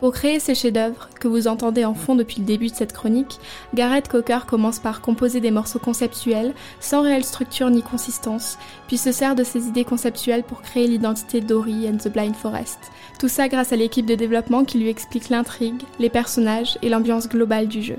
Pour 0.00 0.12
créer 0.12 0.38
ces 0.38 0.54
chefs-d'œuvre, 0.54 1.08
que 1.18 1.26
vous 1.26 1.48
entendez 1.48 1.84
en 1.84 1.94
fond 1.94 2.14
depuis 2.14 2.38
le 2.38 2.44
début 2.44 2.68
de 2.68 2.74
cette 2.74 2.92
chronique, 2.92 3.40
Gareth 3.74 4.06
Cocker 4.06 4.46
commence 4.46 4.78
par 4.78 5.00
composer 5.00 5.40
des 5.40 5.50
morceaux 5.50 5.80
conceptuels, 5.80 6.54
sans 6.78 7.02
réelle 7.02 7.24
structure 7.24 7.68
ni 7.68 7.82
consistance, 7.82 8.58
puis 8.86 8.96
se 8.96 9.10
sert 9.10 9.34
de 9.34 9.42
ses 9.42 9.66
idées 9.66 9.84
conceptuelles 9.84 10.44
pour 10.44 10.62
créer 10.62 10.86
l'identité 10.86 11.40
d'Ori 11.40 11.88
and 11.88 11.96
the 11.96 12.12
Blind 12.12 12.36
Forest. 12.36 12.78
Tout 13.18 13.28
ça 13.28 13.48
grâce 13.48 13.72
à 13.72 13.76
l'équipe 13.76 14.06
de 14.06 14.14
développement 14.14 14.64
qui 14.64 14.78
lui 14.78 14.88
explique 14.88 15.30
l'intrigue, 15.30 15.82
les 15.98 16.10
personnages 16.10 16.78
et 16.82 16.88
l'ambiance 16.88 17.28
globale 17.28 17.66
du 17.66 17.82
jeu. 17.82 17.98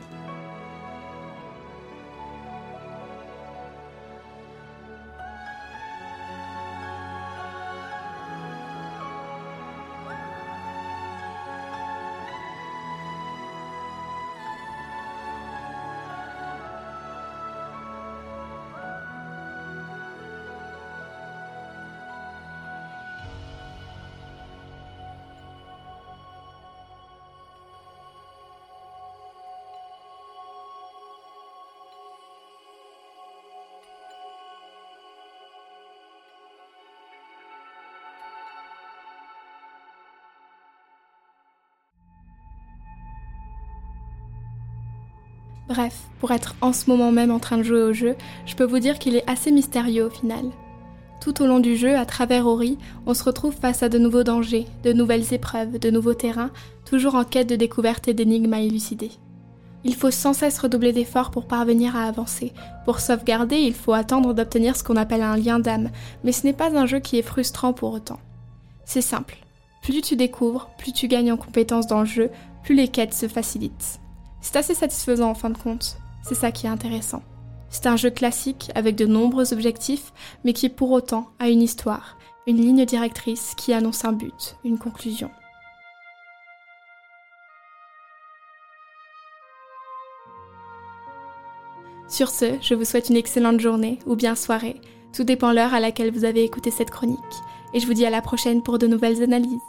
Bref, 45.80 46.10
pour 46.20 46.32
être 46.32 46.56
en 46.60 46.74
ce 46.74 46.90
moment 46.90 47.10
même 47.10 47.32
en 47.32 47.40
train 47.40 47.58
de 47.58 47.64
jouer 47.64 47.82
au 47.82 47.94
jeu, 47.94 48.18
je 48.46 48.54
peux 48.54 48.66
vous 48.66 48.80
dire 48.80 49.00
qu'il 49.00 49.16
est 49.16 49.24
assez 49.30 49.50
mystérieux 49.50 50.08
au 50.08 50.10
final. 50.10 50.44
Tout 51.22 51.42
au 51.42 51.48
long 51.48 51.62
du 51.62 51.78
jeu, 51.78 51.96
à 51.96 52.06
travers 52.06 52.48
Ori, 52.48 52.78
on 53.06 53.14
se 53.14 53.24
retrouve 53.24 53.56
face 53.56 53.82
à 53.82 53.88
de 53.88 53.98
nouveaux 53.98 54.24
dangers, 54.24 54.66
de 54.84 54.92
nouvelles 54.92 55.34
épreuves, 55.34 55.80
de 55.80 55.90
nouveaux 55.90 56.16
terrains, 56.16 56.52
toujours 56.86 57.16
en 57.16 57.24
quête 57.24 57.48
de 57.48 57.56
découverte 57.56 58.10
et 58.10 58.14
d'énigmes 58.14 58.52
à 58.52 58.60
élucider. 58.60 59.12
Il 59.86 59.96
faut 59.96 60.12
sans 60.12 60.34
cesse 60.34 60.60
redoubler 60.60 60.92
d'efforts 60.92 61.32
pour 61.32 61.48
parvenir 61.48 61.96
à 61.96 62.04
avancer. 62.04 62.52
Pour 62.84 63.00
sauvegarder, 63.00 63.60
il 63.60 63.74
faut 63.74 63.94
attendre 63.94 64.34
d'obtenir 64.34 64.76
ce 64.76 64.84
qu'on 64.84 64.98
appelle 64.98 65.22
un 65.22 65.38
lien 65.38 65.60
d'âme, 65.60 65.92
mais 66.26 66.34
ce 66.34 66.46
n'est 66.46 66.52
pas 66.52 66.78
un 66.78 66.88
jeu 66.88 67.00
qui 67.00 67.18
est 67.18 67.22
frustrant 67.22 67.72
pour 67.72 67.94
autant. 67.94 68.20
C'est 68.84 69.00
simple. 69.00 69.38
Plus 69.82 70.02
tu 70.02 70.18
découvres, 70.18 70.72
plus 70.78 70.92
tu 70.92 71.08
gagnes 71.08 71.32
en 71.32 71.38
compétences 71.38 71.88
dans 71.88 72.02
le 72.02 72.06
jeu, 72.06 72.32
plus 72.64 72.76
les 72.76 72.90
quêtes 72.90 73.14
se 73.14 73.30
facilitent. 73.30 74.02
C'est 74.42 74.56
assez 74.56 74.74
satisfaisant 74.74 75.30
en 75.30 75.36
fin 75.36 75.50
de 75.50 75.58
compte. 75.58 75.98
C'est 76.24 76.36
ça 76.36 76.52
qui 76.52 76.66
est 76.66 76.70
intéressant. 76.70 77.22
C'est 77.70 77.88
un 77.88 77.98
jeu 77.98 78.10
classique 78.10 78.72
avec 78.74 78.96
de 78.96 79.06
nombreux 79.06 79.54
objectifs, 79.54 80.12
mais 80.44 80.54
qui 80.54 80.70
pour 80.70 80.92
autant 80.92 81.30
a 81.40 81.50
une 81.50 81.62
histoire, 81.62 82.18
une 82.48 82.58
ligne 82.58 82.86
directrice 82.86 83.54
qui 83.56 83.74
annonce 83.74 84.06
un 84.06 84.14
but, 84.14 84.56
une 84.64 84.80
conclusion. 84.80 85.30
Sur 92.08 92.32
ce, 92.32 92.58
je 92.60 92.74
vous 92.74 92.86
souhaite 92.86 93.10
une 93.10 93.18
excellente 93.18 93.60
journée 93.60 94.00
ou 94.08 94.16
bien 94.16 94.34
soirée, 94.34 94.82
tout 95.14 95.24
dépend 95.24 95.54
l'heure 95.54 95.76
à 95.76 95.80
laquelle 95.80 96.12
vous 96.12 96.26
avez 96.26 96.44
écouté 96.44 96.72
cette 96.72 96.90
chronique, 96.90 97.20
et 97.74 97.80
je 97.80 97.86
vous 97.86 97.94
dis 97.94 98.06
à 98.06 98.10
la 98.10 98.24
prochaine 98.24 98.64
pour 98.64 98.80
de 98.80 98.88
nouvelles 98.88 99.22
analyses. 99.22 99.69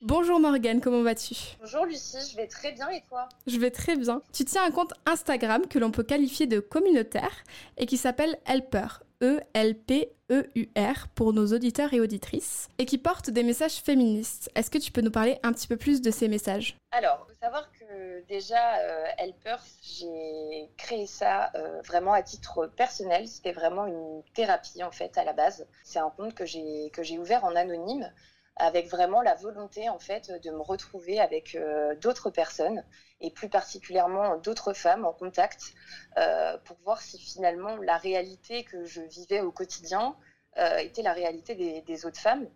Bonjour 0.00 0.38
Morgane, 0.38 0.80
comment 0.80 1.02
vas-tu? 1.02 1.34
Bonjour 1.60 1.84
Lucie, 1.84 2.18
je 2.30 2.36
vais 2.36 2.46
très 2.46 2.72
bien 2.72 2.88
et 2.90 3.02
toi? 3.08 3.28
Je 3.46 3.58
vais 3.58 3.70
très 3.70 3.96
bien. 3.96 4.22
Tu 4.32 4.44
tiens 4.44 4.64
un 4.64 4.70
compte 4.70 4.94
Instagram 5.06 5.66
que 5.66 5.78
l'on 5.78 5.90
peut 5.90 6.04
qualifier 6.04 6.46
de 6.46 6.60
communautaire 6.60 7.42
et 7.76 7.86
qui 7.86 7.96
s'appelle 7.96 8.38
Helper. 8.46 8.86
E-L-P-E-U-R 9.20 11.08
pour 11.16 11.32
nos 11.32 11.52
auditeurs 11.52 11.92
et 11.92 12.00
auditrices, 12.00 12.68
et 12.78 12.86
qui 12.86 12.98
porte 12.98 13.30
des 13.30 13.42
messages 13.42 13.78
féministes. 13.78 14.48
Est-ce 14.54 14.70
que 14.70 14.78
tu 14.78 14.92
peux 14.92 15.00
nous 15.00 15.10
parler 15.10 15.40
un 15.42 15.52
petit 15.52 15.66
peu 15.66 15.76
plus 15.76 16.00
de 16.00 16.12
ces 16.12 16.28
messages? 16.28 16.76
Alors, 16.92 17.26
il 17.26 17.32
faut 17.32 17.40
savoir 17.40 17.68
que 17.72 18.24
déjà, 18.28 18.76
euh, 18.76 19.06
Helpers, 19.18 19.64
j'ai 19.82 20.70
créé 20.76 21.06
ça 21.06 21.50
euh, 21.56 21.80
vraiment 21.82 22.12
à 22.12 22.22
titre 22.22 22.70
personnel. 22.76 23.26
C'était 23.26 23.50
vraiment 23.50 23.86
une 23.86 24.22
thérapie 24.34 24.84
en 24.84 24.92
fait 24.92 25.18
à 25.18 25.24
la 25.24 25.32
base. 25.32 25.66
C'est 25.82 25.98
un 25.98 26.10
compte 26.10 26.34
que 26.34 26.46
j'ai 26.46 26.90
que 26.92 27.02
j'ai 27.02 27.18
ouvert 27.18 27.44
en 27.44 27.56
anonyme 27.56 28.08
avec 28.58 28.88
vraiment 28.88 29.22
la 29.22 29.34
volonté 29.34 29.88
en 29.88 29.98
fait 29.98 30.30
de 30.42 30.50
me 30.50 30.60
retrouver 30.60 31.20
avec 31.20 31.54
euh, 31.54 31.94
d'autres 31.96 32.30
personnes 32.30 32.84
et 33.20 33.30
plus 33.30 33.48
particulièrement 33.48 34.36
d'autres 34.36 34.72
femmes 34.72 35.04
en 35.04 35.12
contact 35.12 35.74
euh, 36.18 36.58
pour 36.64 36.76
voir 36.84 37.00
si 37.00 37.18
finalement 37.18 37.76
la 37.76 37.96
réalité 37.96 38.64
que 38.64 38.84
je 38.84 39.00
vivais 39.00 39.40
au 39.40 39.52
quotidien 39.52 40.16
euh, 40.58 40.78
était 40.78 41.02
la 41.02 41.12
réalité 41.12 41.54
des, 41.54 42.06
autres 42.06 42.20
femmes 42.20 42.48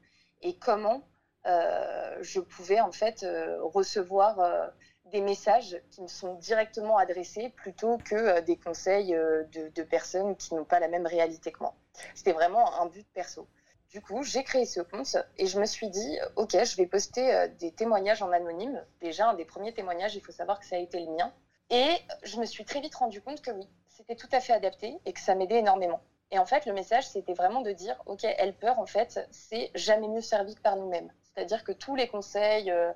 et 0.42 0.57
comment 0.59 1.03
je 1.44 2.38
pouvais 2.40 2.80
en 2.80 2.92
fait 2.92 3.26
recevoir 3.61 4.70
des 5.07 5.20
messages 5.20 5.80
qui 5.90 6.00
me 6.03 6.07
sont 6.07 6.34
directement 6.34 6.98
adressés 6.98 7.48
plutôt 7.48 7.98
que 7.98 8.40
des 8.42 8.57
conseils 8.57 9.11
de 9.12 9.82
personnes 9.82 10.36
qui 10.36 10.55
n'ont 10.55 10.64
pas 10.64 10.78
la 10.78 10.86
même 10.86 11.07
réalité 11.07 11.50
que 11.50 11.59
moi. 11.61 11.74
C'était 12.14 12.32
vraiment 12.32 12.80
un 12.80 12.86
but 12.86 13.07
perso. 13.12 13.48
Du 13.93 14.01
coup, 14.01 14.22
j'ai 14.22 14.43
créé 14.43 14.64
ce 14.64 14.80
compte 14.80 15.18
et 15.36 15.47
je 15.47 15.61
me 15.61 15.66
suis 15.66 15.90
dit, 15.90 16.18
ok, 16.36 16.53
je 16.64 16.76
vais 16.78 16.86
poster 16.86 17.34
euh, 17.34 17.47
des 17.47 17.72
témoignages 17.72 18.22
en 18.22 18.32
anonyme. 18.32 18.82
Déjà, 19.03 19.28
un 19.28 19.34
des 19.34 19.45
premiers 19.45 19.74
témoignages, 19.74 20.14
il 20.14 20.22
faut 20.22 20.32
savoir 20.32 20.59
que 20.59 20.64
ça 20.64 20.76
a 20.76 20.78
été 20.78 20.99
le 20.99 21.12
mien. 21.12 21.30
Et 21.68 21.90
je 22.22 22.40
me 22.40 22.47
suis 22.47 22.64
très 22.64 22.80
vite 22.80 22.95
rendu 22.95 23.20
compte 23.20 23.43
que 23.43 23.51
oui, 23.51 23.68
c'était 23.88 24.16
tout 24.16 24.28
à 24.32 24.40
fait 24.40 24.55
adapté 24.55 24.99
et 25.05 25.12
que 25.12 25.20
ça 25.20 25.34
m'aidait 25.34 25.59
énormément. 25.59 26.01
Et 26.30 26.38
en 26.38 26.47
fait, 26.47 26.64
le 26.64 26.72
message, 26.72 27.07
c'était 27.07 27.34
vraiment 27.34 27.61
de 27.61 27.70
dire, 27.72 28.03
ok, 28.07 28.24
Helper, 28.24 28.72
en 28.78 28.86
fait, 28.86 29.20
c'est 29.30 29.70
jamais 29.74 30.09
mieux 30.09 30.22
servi 30.22 30.55
que 30.55 30.62
par 30.62 30.76
nous-mêmes. 30.76 31.12
C'est-à-dire 31.22 31.62
que 31.62 31.72
tous 31.72 31.95
les 31.95 32.09
conseils, 32.09 32.70
euh, 32.70 32.95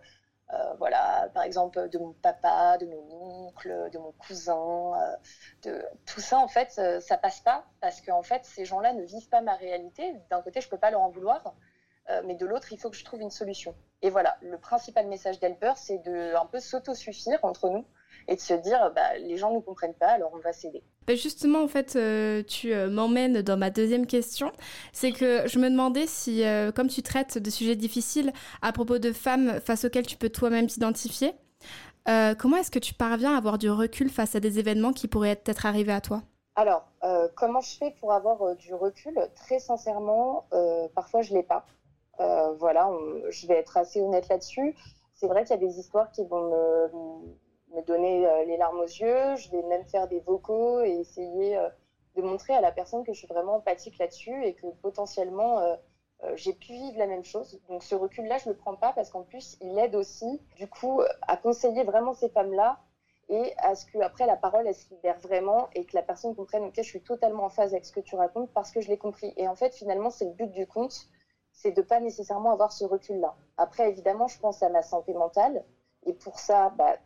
voilà, 0.78 1.28
par 1.34 1.42
exemple 1.42 1.88
de 1.88 1.98
mon 1.98 2.12
papa, 2.12 2.78
de 2.78 2.86
mon 2.86 3.46
oncle, 3.46 3.90
de 3.92 3.98
mon 3.98 4.12
cousin, 4.12 4.92
euh, 4.94 5.16
de 5.62 5.84
tout 6.06 6.20
ça 6.20 6.38
en 6.38 6.48
fait, 6.48 6.74
euh, 6.78 7.00
ça 7.00 7.18
passe 7.18 7.40
pas 7.40 7.64
parce 7.80 8.00
qu'en 8.00 8.22
fait 8.22 8.44
ces 8.44 8.64
gens-là 8.64 8.92
ne 8.92 9.02
vivent 9.02 9.28
pas 9.28 9.40
ma 9.40 9.54
réalité. 9.54 10.14
D'un 10.30 10.42
côté, 10.42 10.60
je 10.60 10.68
peux 10.68 10.78
pas 10.78 10.90
leur 10.90 11.02
en 11.02 11.10
vouloir, 11.10 11.54
mais 12.24 12.36
de 12.36 12.46
l'autre, 12.46 12.72
il 12.72 12.78
faut 12.78 12.88
que 12.88 12.96
je 12.96 13.04
trouve 13.04 13.20
une 13.20 13.32
solution. 13.32 13.74
Et 14.02 14.10
voilà, 14.10 14.36
le 14.40 14.58
principal 14.58 15.08
message 15.08 15.40
d'Helper, 15.40 15.72
c'est 15.76 15.98
de 15.98 16.36
un 16.36 16.46
peu 16.46 16.60
s'auto-suffire 16.60 17.40
entre 17.42 17.68
nous 17.68 17.84
et 18.28 18.36
de 18.36 18.40
se 18.40 18.54
dire, 18.54 18.92
bah, 18.94 19.16
les 19.18 19.36
gens 19.36 19.50
ne 19.50 19.56
nous 19.56 19.60
comprennent 19.60 19.94
pas, 19.94 20.08
alors 20.08 20.32
on 20.34 20.38
va 20.38 20.52
s'aider. 20.52 20.82
Bah, 21.06 21.14
justement, 21.14 21.62
en 21.62 21.68
fait, 21.68 21.94
euh, 21.96 22.42
tu 22.42 22.72
euh, 22.72 22.90
m'emmènes 22.90 23.42
dans 23.42 23.56
ma 23.56 23.70
deuxième 23.70 24.06
question. 24.06 24.50
C'est 24.92 25.12
que 25.12 25.46
je 25.46 25.58
me 25.58 25.70
demandais 25.70 26.06
si, 26.06 26.44
euh, 26.44 26.72
comme 26.72 26.88
tu 26.88 27.02
traites 27.02 27.38
de 27.38 27.50
sujets 27.50 27.76
difficiles 27.76 28.32
à 28.60 28.72
propos 28.72 28.98
de 28.98 29.12
femmes 29.12 29.60
face 29.60 29.84
auxquelles 29.84 30.06
tu 30.06 30.16
peux 30.16 30.30
toi-même 30.30 30.66
t'identifier, 30.66 31.32
comment 32.38 32.56
est-ce 32.56 32.70
que 32.70 32.78
tu 32.78 32.94
parviens 32.94 33.34
à 33.34 33.38
avoir 33.38 33.58
du 33.58 33.68
recul 33.68 34.10
face 34.10 34.36
à 34.36 34.40
des 34.40 34.60
événements 34.60 34.92
qui 34.92 35.08
pourraient 35.08 35.42
être 35.44 35.66
arrivés 35.66 35.92
à 35.92 36.00
toi? 36.00 36.22
Alors, 36.54 36.86
comment 37.34 37.60
je 37.60 37.76
fais 37.76 37.96
pour 37.98 38.12
avoir 38.12 38.54
du 38.54 38.72
recul? 38.74 39.18
Très 39.34 39.58
sincèrement, 39.58 40.46
parfois 40.94 41.22
je 41.22 41.34
l'ai 41.34 41.42
pas. 41.42 41.66
voilà, 42.60 42.88
je 43.30 43.48
vais 43.48 43.54
être 43.54 43.76
assez 43.76 44.00
honnête 44.00 44.28
là-dessus. 44.28 44.76
C'est 45.14 45.26
vrai 45.26 45.42
qu'il 45.42 45.56
y 45.56 45.58
a 45.58 45.66
des 45.66 45.80
histoires 45.80 46.12
qui 46.12 46.24
vont 46.24 46.48
me 46.48 47.36
me 47.74 47.82
donner 47.82 48.26
euh, 48.26 48.44
les 48.44 48.56
larmes 48.56 48.80
aux 48.80 48.84
yeux, 48.84 49.36
je 49.36 49.50
vais 49.50 49.62
même 49.62 49.84
faire 49.84 50.08
des 50.08 50.20
vocaux 50.20 50.80
et 50.82 51.00
essayer 51.00 51.56
euh, 51.56 51.68
de 52.16 52.22
montrer 52.22 52.54
à 52.54 52.60
la 52.60 52.72
personne 52.72 53.04
que 53.04 53.12
je 53.12 53.18
suis 53.18 53.26
vraiment 53.26 53.56
empathique 53.56 53.98
là-dessus 53.98 54.44
et 54.44 54.54
que 54.54 54.66
potentiellement 54.82 55.58
euh, 55.58 55.76
j'ai 56.34 56.54
pu 56.54 56.72
vivre 56.72 56.98
la 56.98 57.06
même 57.06 57.24
chose. 57.24 57.60
Donc 57.68 57.82
ce 57.82 57.94
recul-là, 57.94 58.38
je 58.38 58.48
le 58.48 58.56
prends 58.56 58.76
pas 58.76 58.92
parce 58.92 59.10
qu'en 59.10 59.22
plus, 59.22 59.58
il 59.60 59.78
aide 59.78 59.94
aussi, 59.94 60.40
du 60.56 60.66
coup, 60.66 61.02
à 61.22 61.36
conseiller 61.36 61.84
vraiment 61.84 62.14
ces 62.14 62.30
femmes-là 62.30 62.78
et 63.28 63.54
à 63.58 63.74
ce 63.74 63.86
que 63.86 63.98
après 63.98 64.26
la 64.26 64.36
parole 64.36 64.66
elle 64.66 64.74
se 64.74 64.88
libère 64.90 65.18
vraiment 65.18 65.68
et 65.74 65.84
que 65.84 65.96
la 65.96 66.02
personne 66.02 66.34
comprenne 66.34 66.64
ok 66.64 66.74
je 66.76 66.82
suis 66.82 67.02
totalement 67.02 67.44
en 67.44 67.48
phase 67.48 67.72
avec 67.72 67.84
ce 67.84 67.92
que 67.92 68.00
tu 68.00 68.14
racontes 68.14 68.50
parce 68.52 68.70
que 68.70 68.80
je 68.80 68.88
l'ai 68.88 68.98
compris. 68.98 69.32
Et 69.36 69.48
en 69.48 69.56
fait 69.56 69.74
finalement 69.74 70.10
c'est 70.10 70.26
le 70.26 70.32
but 70.32 70.50
du 70.50 70.66
conte 70.66 71.08
c'est 71.52 71.72
de 71.72 71.82
pas 71.82 72.00
nécessairement 72.00 72.52
avoir 72.52 72.72
ce 72.72 72.84
recul 72.84 73.18
là 73.18 73.34
après 73.56 73.88
évidemment 73.88 74.28
je 74.28 74.38
pense 74.38 74.62
à 74.62 74.68
ma 74.68 74.82
santé 74.82 75.12
mentale 75.12 75.64
et 76.04 76.12
pour 76.12 76.38
ça 76.38 76.70
bah, 76.70 76.96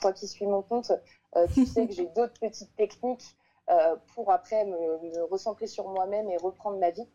toi 0.00 0.12
qui 0.12 0.26
suis 0.26 0.46
mon 0.46 0.62
compte, 0.62 0.92
euh, 1.36 1.46
tu 1.54 1.66
sais 1.66 1.86
que 1.86 1.92
j'ai 1.92 2.06
d'autres 2.16 2.38
petites 2.40 2.74
techniques 2.76 3.36
euh, 3.68 3.96
pour 4.14 4.30
après 4.32 4.64
me, 4.64 5.24
recentrer 5.24 5.66
sur 5.66 5.88
moi-même 5.88 6.28
et 6.30 6.36
reprendre 6.36 6.78
ma 6.78 6.90
vie. 6.90 7.06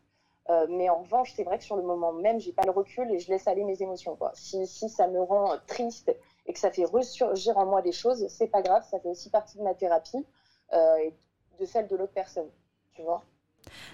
mais 0.69 0.89
en 0.89 1.01
revanche, 1.01 1.33
c'est 1.35 1.43
vrai 1.43 1.57
que 1.57 1.63
sur 1.63 1.75
le 1.75 1.83
moment 1.83 2.13
même, 2.13 2.39
j'ai 2.39 2.53
pas 2.53 2.63
le 2.63 2.71
recul 2.71 3.11
et 3.11 3.19
je 3.19 3.29
laisse 3.29 3.47
aller 3.47 3.63
mes 3.63 3.81
émotions. 3.81 4.15
Quoi. 4.15 4.31
Si, 4.35 4.67
si 4.67 4.89
ça 4.89 5.07
me 5.07 5.21
rend 5.21 5.55
triste 5.67 6.15
et 6.45 6.53
que 6.53 6.59
ça 6.59 6.71
fait 6.71 6.85
ressurgir 6.85 7.57
en 7.57 7.65
moi 7.65 7.81
des 7.81 7.91
choses, 7.91 8.27
c'est 8.29 8.47
pas 8.47 8.61
grave, 8.61 8.85
ça 8.89 8.99
fait 8.99 9.09
aussi 9.09 9.29
partie 9.29 9.57
de 9.57 9.63
ma 9.63 9.73
thérapie 9.73 10.25
et 10.73 11.13
de 11.59 11.65
celle 11.65 11.87
de 11.87 11.95
l'autre 11.95 12.13
personne. 12.13 12.49
Tu 12.93 13.01
vois 13.01 13.23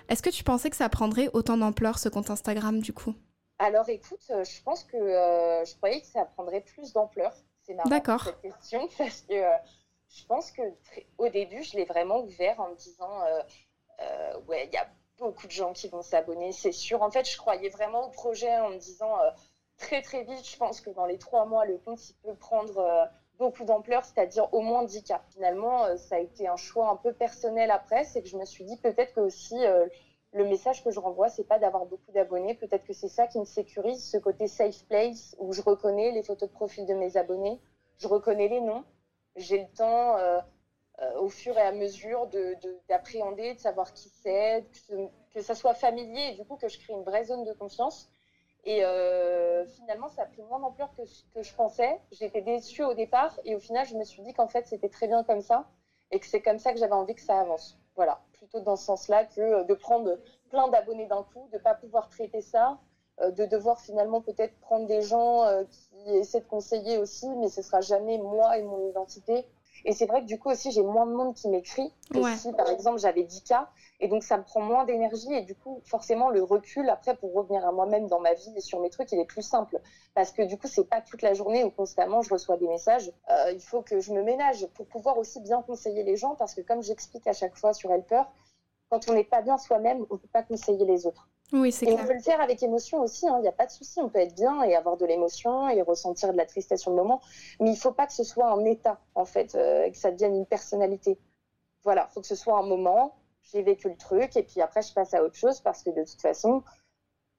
Est-ce 0.09 0.21
que 0.21 0.29
tu 0.29 0.43
pensais 0.43 0.69
que 0.69 0.75
ça 0.75 0.89
prendrait 0.89 1.29
autant 1.33 1.57
d'ampleur 1.57 1.97
ce 1.97 2.09
compte 2.09 2.29
Instagram 2.29 2.79
du 2.79 2.93
coup? 2.93 3.15
Alors 3.57 3.87
écoute, 3.89 4.25
je 4.27 4.63
pense 4.63 4.83
que 4.83 4.97
je 4.97 5.75
croyais 5.77 6.01
que 6.01 6.07
ça 6.07 6.25
prendrait 6.25 6.61
plus 6.61 6.91
d'ampleur. 6.91 7.33
C'est 7.72 7.89
marrant 7.89 8.17
cette 8.19 8.41
question 8.41 8.88
parce 8.97 9.22
que 9.22 9.34
euh, 9.34 9.57
je 10.09 10.26
pense 10.26 10.51
que 10.51 10.61
au 11.17 11.30
début, 11.30 11.63
je 11.63 11.78
l'ai 11.78 11.86
vraiment 11.86 12.19
ouvert 12.19 12.59
en 12.59 12.69
me 12.69 12.76
disant 12.76 13.22
euh, 13.24 13.41
euh, 14.01 14.39
ouais, 14.47 14.67
il 14.67 14.74
y 14.74 14.78
a 14.78 14.88
beaucoup 15.17 15.47
de 15.47 15.51
gens 15.51 15.74
qui 15.74 15.88
vont 15.88 16.01
s'abonner, 16.01 16.51
c'est 16.51 16.72
sûr. 16.72 17.01
En 17.01 17.11
fait, 17.11 17.30
je 17.30 17.38
croyais 17.38 17.69
vraiment 17.69 18.07
au 18.07 18.09
projet 18.09 18.51
en 18.59 18.69
me 18.69 18.78
disant 18.78 19.17
très 19.78 20.01
très 20.01 20.24
vite, 20.24 20.47
je 20.47 20.57
pense 20.57 20.82
que 20.82 20.89
dans 20.89 21.05
les 21.05 21.17
trois 21.17 21.45
mois, 21.45 21.65
le 21.65 21.78
compte 21.78 22.09
il 22.09 22.15
peut 22.15 22.36
prendre 22.36 23.09
beaucoup 23.38 23.63
d'ampleur, 23.63 24.03
c'est-à-dire 24.03 24.51
au 24.53 24.61
moins 24.61 24.84
10 24.84 25.03
cas. 25.03 25.22
Finalement, 25.32 25.95
ça 25.97 26.15
a 26.15 26.19
été 26.19 26.47
un 26.47 26.55
choix 26.55 26.89
un 26.89 26.95
peu 26.95 27.13
personnel 27.13 27.69
après, 27.69 28.03
c'est 28.03 28.24
que 28.24 28.28
je 28.28 28.38
me 28.38 28.45
suis 28.45 28.63
dit 28.63 28.78
peut-être 28.78 29.13
que 29.13 29.19
aussi 29.19 29.57
le 30.34 30.45
message 30.45 30.84
que 30.84 30.91
je 30.91 30.99
renvoie, 30.99 31.29
c'est 31.29 31.43
pas 31.43 31.59
d'avoir 31.59 31.86
beaucoup 31.86 32.11
d'abonnés. 32.11 32.55
Peut-être 32.55 32.86
que 32.86 32.93
c'est 32.93 33.09
ça 33.09 33.27
qui 33.27 33.39
me 33.39 33.45
sécurise, 33.45 34.03
ce 34.03 34.17
côté 34.17 34.47
safe 34.47 34.86
place 34.86 35.36
où 35.39 35.51
je 35.53 35.61
reconnais 35.61 36.11
les 36.11 36.23
photos 36.23 36.49
de 36.49 36.53
profil 36.53 36.86
de 36.86 36.93
mes 36.93 37.17
abonnés, 37.17 37.59
je 37.97 38.07
reconnais 38.07 38.47
les 38.47 38.61
noms. 38.61 38.84
J'ai 39.36 39.59
le 39.59 39.67
temps, 39.75 40.17
euh, 40.17 40.39
euh, 41.01 41.19
au 41.19 41.29
fur 41.29 41.57
et 41.57 41.61
à 41.61 41.71
mesure, 41.71 42.29
d'appréhender, 42.89 43.55
de, 43.55 43.59
savoir 43.59 43.93
qui 43.93 44.09
c'est, 44.09 44.65
que, 44.88 45.07
que, 45.34 45.41
ça 45.41 45.55
soit 45.55 45.73
familier 45.73 46.29
et 46.32 46.36
du 46.36 46.45
coup 46.45 46.57
que 46.57 46.67
je 46.67 46.79
crée 46.79 46.93
une 46.93 47.03
vraie 47.03 47.25
zone 47.25 47.43
de 47.43 47.53
confiance. 47.53 48.09
Et 48.63 48.86
euh, 48.86 49.65
finalement, 49.65 50.07
ça 50.09 50.23
a 50.23 50.25
pris 50.25 50.43
moins 50.43 50.59
d'ampleur 50.59 50.93
que, 50.95 51.01
que 51.34 51.41
je 51.41 51.53
pensais. 51.55 51.99
J'étais 52.11 52.41
déçue 52.41 52.84
au 52.84 52.93
départ 52.93 53.39
et 53.43 53.55
au 53.55 53.59
final, 53.59 53.86
je 53.88 53.95
me 53.95 54.03
suis 54.03 54.21
dit 54.21 54.34
qu'en 54.34 54.47
fait, 54.47 54.67
c'était 54.67 54.89
très 54.89 55.07
bien 55.07 55.23
comme 55.23 55.41
ça 55.41 55.67
et 56.11 56.19
que 56.19 56.25
c'est 56.25 56.41
comme 56.41 56.59
ça 56.59 56.71
que 56.71 56.79
j'avais 56.79 56.93
envie 56.93 57.15
que 57.15 57.21
ça 57.21 57.39
avance. 57.39 57.80
Voilà, 57.95 58.21
plutôt 58.33 58.59
dans 58.61 58.75
ce 58.75 58.85
sens-là 58.85 59.25
que 59.25 59.41
euh, 59.41 59.63
de 59.63 59.73
prendre 59.73 60.17
plein 60.49 60.67
d'abonnés 60.69 61.07
d'un 61.07 61.23
coup, 61.23 61.47
de 61.51 61.57
ne 61.57 61.61
pas 61.61 61.75
pouvoir 61.75 62.09
traiter 62.09 62.41
ça, 62.41 62.79
euh, 63.21 63.31
de 63.31 63.45
devoir 63.45 63.79
finalement 63.79 64.21
peut-être 64.21 64.57
prendre 64.61 64.87
des 64.87 65.01
gens 65.01 65.43
euh, 65.43 65.63
qui 65.65 66.09
essaient 66.15 66.39
de 66.41 66.47
conseiller 66.47 66.97
aussi, 66.97 67.29
mais 67.35 67.49
ce 67.49 67.61
sera 67.61 67.81
jamais 67.81 68.17
moi 68.17 68.57
et 68.57 68.63
mon 68.63 68.89
identité. 68.89 69.45
Et 69.86 69.93
c'est 69.93 70.05
vrai 70.05 70.22
que 70.22 70.26
du 70.26 70.38
coup 70.38 70.49
aussi, 70.49 70.72
j'ai 70.72 70.84
moins 70.84 71.05
de 71.05 71.13
monde 71.13 71.34
qui 71.34 71.49
m'écrit 71.49 71.91
que 72.13 72.19
si, 72.38 72.51
par 72.53 72.69
exemple, 72.69 72.99
j'avais 72.99 73.24
10 73.24 73.43
cas. 73.43 73.69
Et 73.99 74.07
donc, 74.07 74.24
ça 74.24 74.38
me 74.38 74.43
prend 74.43 74.61
moins 74.61 74.86
d'énergie. 74.86 75.34
Et 75.34 75.41
du 75.41 75.55
coup, 75.55 75.82
forcément, 75.86 76.30
le 76.30 76.43
recul, 76.43 76.89
après, 76.89 77.15
pour 77.15 77.34
revenir 77.34 77.65
à 77.65 77.72
moi-même 77.72 78.07
dans 78.07 78.19
ma 78.19 78.34
vie 78.34 78.53
et 78.55 78.61
sur 78.61 78.80
mes 78.80 78.89
trucs, 78.89 79.11
il 79.11 79.19
est 79.19 79.26
plus 79.26 79.41
simple. 79.41 79.80
Parce 80.13 80.32
que 80.32 80.43
du 80.43 80.57
coup, 80.57 80.67
c'est 80.67 80.88
pas 80.88 81.01
toute 81.01 81.22
la 81.22 81.34
journée 81.34 81.63
où 81.63 81.72
constamment 81.72 82.22
je 82.22 82.30
reçois 82.30 82.57
des 82.57 82.67
messages. 82.67 83.11
Euh, 83.30 83.51
il 83.53 83.61
faut 83.61 83.82
que 83.82 83.99
je 83.99 84.13
me 84.13 84.24
ménage 84.24 84.67
pour 84.74 84.86
pouvoir 84.88 85.17
aussi 85.17 85.39
bien 85.39 85.61
conseiller 85.61 86.03
les 86.03 86.15
gens. 86.15 86.36
Parce 86.36 86.53
que 86.53 86.61
comme 86.61 86.84
j'explique 86.84 87.28
à 87.28 87.34
chaque 87.34 87.57
fois 87.57 87.74
sur 87.74 87.91
Helper, 87.91 88.24
quand 88.89 89.09
on 89.09 89.13
n'est 89.13 89.24
pas 89.24 89.41
bien 89.41 89.57
soi-même, 89.57 90.05
on 90.09 90.17
peut 90.17 90.28
pas 90.32 90.43
conseiller 90.43 90.86
les 90.86 91.07
autres. 91.07 91.30
Oui, 91.53 91.71
c'est 91.71 91.85
Et 91.85 91.93
on 91.93 92.05
peut 92.05 92.13
le 92.13 92.21
faire 92.21 92.39
avec 92.39 92.63
émotion 92.63 93.01
aussi, 93.01 93.25
il 93.25 93.29
hein, 93.29 93.41
n'y 93.41 93.47
a 93.47 93.51
pas 93.51 93.65
de 93.65 93.71
souci, 93.71 93.99
on 93.99 94.07
peut 94.07 94.19
être 94.19 94.35
bien 94.35 94.63
et 94.63 94.75
avoir 94.75 94.95
de 94.95 95.05
l'émotion 95.05 95.67
et 95.67 95.81
ressentir 95.81 96.31
de 96.31 96.37
la 96.37 96.45
tristesse 96.45 96.81
sur 96.81 96.91
le 96.91 96.97
moment, 96.97 97.21
mais 97.59 97.71
il 97.71 97.75
faut 97.77 97.91
pas 97.91 98.07
que 98.07 98.13
ce 98.13 98.23
soit 98.23 98.49
un 98.49 98.63
état, 98.63 98.99
en 99.15 99.25
fait, 99.25 99.55
euh, 99.55 99.89
que 99.89 99.97
ça 99.97 100.11
devienne 100.11 100.35
une 100.35 100.45
personnalité. 100.45 101.19
Voilà, 101.83 102.07
il 102.09 102.13
faut 102.13 102.21
que 102.21 102.27
ce 102.27 102.35
soit 102.35 102.57
un 102.57 102.63
moment, 102.63 103.15
j'ai 103.41 103.63
vécu 103.63 103.89
le 103.89 103.97
truc 103.97 104.37
et 104.37 104.43
puis 104.43 104.61
après 104.61 104.81
je 104.81 104.93
passe 104.93 105.13
à 105.13 105.23
autre 105.23 105.35
chose 105.35 105.59
parce 105.61 105.83
que 105.83 105.89
de 105.89 106.03
toute 106.03 106.21
façon, 106.21 106.63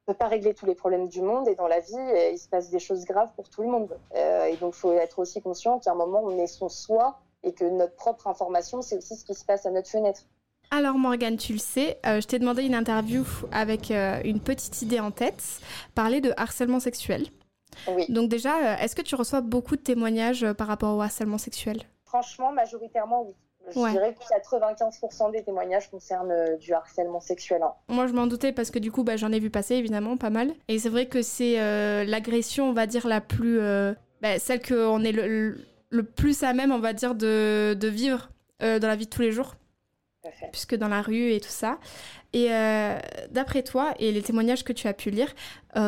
on 0.06 0.10
ne 0.10 0.14
peut 0.14 0.18
pas 0.18 0.28
régler 0.28 0.52
tous 0.52 0.66
les 0.66 0.74
problèmes 0.74 1.08
du 1.08 1.22
monde 1.22 1.48
et 1.48 1.54
dans 1.54 1.68
la 1.68 1.80
vie, 1.80 1.94
euh, 1.96 2.30
il 2.30 2.38
se 2.38 2.48
passe 2.48 2.70
des 2.70 2.80
choses 2.80 3.04
graves 3.04 3.30
pour 3.36 3.48
tout 3.48 3.62
le 3.62 3.68
monde. 3.68 3.98
Euh, 4.16 4.46
et 4.46 4.56
donc 4.56 4.74
il 4.76 4.78
faut 4.78 4.92
être 4.92 5.20
aussi 5.20 5.40
conscient 5.40 5.78
qu'à 5.78 5.92
un 5.92 5.94
moment, 5.94 6.20
on 6.24 6.36
est 6.38 6.48
son 6.48 6.68
soi 6.68 7.20
et 7.44 7.54
que 7.54 7.64
notre 7.64 7.94
propre 7.94 8.26
information, 8.26 8.82
c'est 8.82 8.96
aussi 8.96 9.16
ce 9.16 9.24
qui 9.24 9.34
se 9.34 9.44
passe 9.44 9.64
à 9.64 9.70
notre 9.70 9.88
fenêtre. 9.88 10.22
Alors 10.74 10.96
Morgane, 10.96 11.36
tu 11.36 11.52
le 11.52 11.58
sais, 11.58 11.98
euh, 12.06 12.22
je 12.22 12.26
t'ai 12.26 12.38
demandé 12.38 12.62
une 12.62 12.74
interview 12.74 13.26
avec 13.52 13.90
euh, 13.90 14.22
une 14.24 14.40
petite 14.40 14.80
idée 14.80 15.00
en 15.00 15.10
tête, 15.10 15.60
parler 15.94 16.22
de 16.22 16.32
harcèlement 16.38 16.80
sexuel. 16.80 17.26
Oui. 17.88 18.06
Donc 18.08 18.30
déjà, 18.30 18.56
euh, 18.56 18.76
est-ce 18.78 18.96
que 18.96 19.02
tu 19.02 19.14
reçois 19.14 19.42
beaucoup 19.42 19.76
de 19.76 19.82
témoignages 19.82 20.50
par 20.54 20.66
rapport 20.66 20.96
au 20.96 21.02
harcèlement 21.02 21.36
sexuel? 21.36 21.82
Franchement, 22.06 22.52
majoritairement 22.52 23.26
oui. 23.26 23.34
Je 23.68 23.90
dirais 23.90 24.14
que 24.14 24.24
95% 24.24 25.30
des 25.30 25.44
témoignages 25.44 25.90
concernent 25.90 26.56
du 26.58 26.72
harcèlement 26.72 27.20
sexuel. 27.20 27.62
Hein. 27.62 27.74
Moi, 27.88 28.06
je 28.06 28.14
m'en 28.14 28.26
doutais 28.26 28.50
parce 28.50 28.70
que 28.70 28.78
du 28.78 28.90
coup, 28.90 29.04
bah, 29.04 29.16
j'en 29.16 29.30
ai 29.30 29.38
vu 29.38 29.50
passer 29.50 29.74
évidemment 29.74 30.16
pas 30.16 30.30
mal. 30.30 30.52
Et 30.68 30.78
c'est 30.78 30.88
vrai 30.88 31.06
que 31.06 31.20
c'est 31.20 31.60
euh, 31.60 32.02
l'agression, 32.02 32.70
on 32.70 32.72
va 32.72 32.86
dire, 32.86 33.06
la 33.06 33.20
plus. 33.20 33.60
Euh, 33.60 33.92
bah, 34.20 34.38
celle 34.38 34.62
qu'on 34.62 35.04
est 35.04 35.12
le, 35.12 35.58
le, 35.90 36.02
plus 36.02 36.42
à 36.42 36.54
même, 36.54 36.72
on 36.72 36.80
va 36.80 36.92
dire, 36.92 37.14
de, 37.14 37.76
de 37.78 37.88
vivre 37.88 38.30
dans 38.60 38.88
la 38.88 38.96
vie 38.96 39.06
de 39.06 39.10
tous 39.10 39.22
les 39.22 39.32
jours. 39.32 39.54
Puisque 40.52 40.76
dans 40.76 40.88
la 40.88 41.02
rue 41.02 41.32
et 41.32 41.40
tout 41.40 41.48
ça. 41.48 41.78
Et 42.32 42.48
d'après 43.30 43.62
toi 43.62 43.92
et 43.98 44.12
les 44.12 44.22
témoignages 44.22 44.64
que 44.64 44.72
tu 44.72 44.88
as 44.88 44.94
pu 44.94 45.10
lire, 45.10 45.34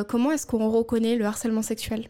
comment 0.08 0.32
est-ce 0.32 0.46
qu'on 0.46 0.70
reconnaît 0.70 1.16
le 1.16 1.24
harcèlement 1.24 1.62
sexuel? 1.62 2.08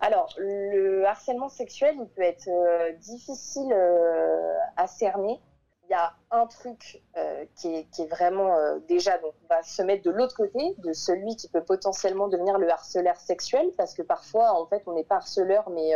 Alors, 0.00 0.32
le 0.38 1.04
harcèlement 1.06 1.48
sexuel, 1.48 1.96
il 1.98 2.08
peut 2.08 2.22
être 2.22 2.48
euh, 2.48 2.92
difficile 2.92 3.72
euh, 3.72 4.56
à 4.76 4.86
cerner. 4.86 5.40
Il 5.84 5.90
y 5.90 5.94
a 5.94 6.12
un 6.30 6.46
truc 6.46 7.02
euh, 7.16 7.44
qui, 7.56 7.74
est, 7.74 8.06
vraiment 8.08 8.54
déjà, 8.86 9.16
donc 9.18 9.32
on 9.42 9.54
va 9.54 9.62
se 9.62 9.80
mettre 9.82 10.02
de 10.02 10.10
l'autre 10.10 10.36
côté, 10.36 10.74
de 10.78 10.92
celui 10.92 11.34
qui 11.34 11.48
peut 11.48 11.64
potentiellement 11.64 12.28
devenir 12.28 12.58
le 12.58 12.70
harceleur 12.70 13.16
sexuel, 13.16 13.72
parce 13.76 13.94
que 13.94 14.02
parfois, 14.02 14.52
en 14.52 14.66
fait, 14.66 14.82
on 14.86 14.92
n'est 14.92 15.04
pas 15.04 15.16
harceleur, 15.16 15.70
mais 15.70 15.94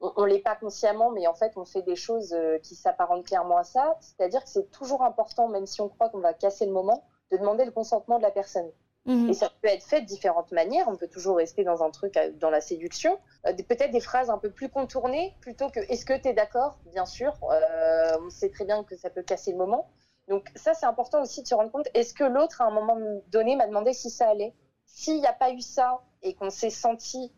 on, 0.00 0.22
ne 0.22 0.26
l'est 0.26 0.40
pas 0.40 0.56
consciemment, 0.56 1.10
mais 1.10 1.26
en 1.26 1.34
fait, 1.34 1.52
on 1.56 1.64
fait 1.64 1.82
des 1.82 1.96
choses 1.96 2.34
qui 2.62 2.74
s'apparentent 2.74 3.26
clairement 3.26 3.58
à 3.58 3.64
ça. 3.64 3.96
C'est-à-dire 4.00 4.42
que 4.42 4.48
c'est 4.50 4.70
toujours 4.70 5.02
important, 5.02 5.48
même 5.48 5.66
si 5.66 5.80
on 5.80 5.88
croit 5.88 6.08
qu'on 6.08 6.20
va 6.20 6.34
casser 6.34 6.66
le 6.66 6.72
moment, 6.72 7.04
de 7.30 7.36
demander 7.36 7.64
le 7.64 7.70
consentement 7.70 8.18
de 8.18 8.22
la 8.22 8.30
personne. 8.30 8.70
Mhm. 9.06 9.30
Et 9.30 9.34
ça 9.34 9.50
peut 9.62 9.68
être 9.68 9.84
fait 9.84 10.02
de 10.02 10.06
différentes 10.06 10.52
manières. 10.52 10.86
On 10.88 10.96
peut 10.96 11.08
toujours 11.08 11.36
rester 11.36 11.64
dans 11.64 11.82
un 11.82 11.90
truc, 11.90 12.16
euh, 12.16 12.30
dans 12.32 12.50
la 12.50 12.60
séduction. 12.60 13.18
Euh, 13.46 13.52
peut-être 13.54 13.90
des 13.92 14.00
phrases 14.00 14.30
un 14.30 14.38
peu 14.38 14.50
plus 14.50 14.68
contournées 14.68 15.34
plutôt 15.40 15.70
que 15.70 15.80
est-ce 15.80 16.04
que 16.04 16.16
tu 16.16 16.28
es 16.28 16.32
d'accord? 16.34 16.78
Bien 16.86 17.06
sûr. 17.06 17.32
Euh, 17.50 18.18
on 18.20 18.30
sait 18.30 18.50
très 18.50 18.64
bien 18.64 18.84
que 18.84 18.96
ça 18.96 19.10
peut 19.10 19.22
casser 19.22 19.52
le 19.52 19.58
moment. 19.58 19.88
Donc 20.28 20.48
ça, 20.54 20.74
c'est 20.74 20.86
important 20.86 21.22
aussi 21.22 21.42
de 21.42 21.48
se 21.48 21.54
rendre 21.54 21.72
compte. 21.72 21.88
Est-ce 21.94 22.14
que 22.14 22.24
l'autre, 22.24 22.60
à 22.60 22.66
un 22.66 22.70
moment 22.70 22.96
donné, 23.28 23.56
m'a 23.56 23.66
demandé 23.66 23.92
si 23.94 24.10
ça 24.10 24.28
allait? 24.28 24.54
S'il 24.86 25.20
n'y 25.20 25.26
a 25.26 25.32
pas 25.32 25.50
eu 25.50 25.60
ça 25.60 26.00
et 26.22 26.34
qu'on 26.34 26.50
s'est 26.50 26.70
senti 26.70 27.32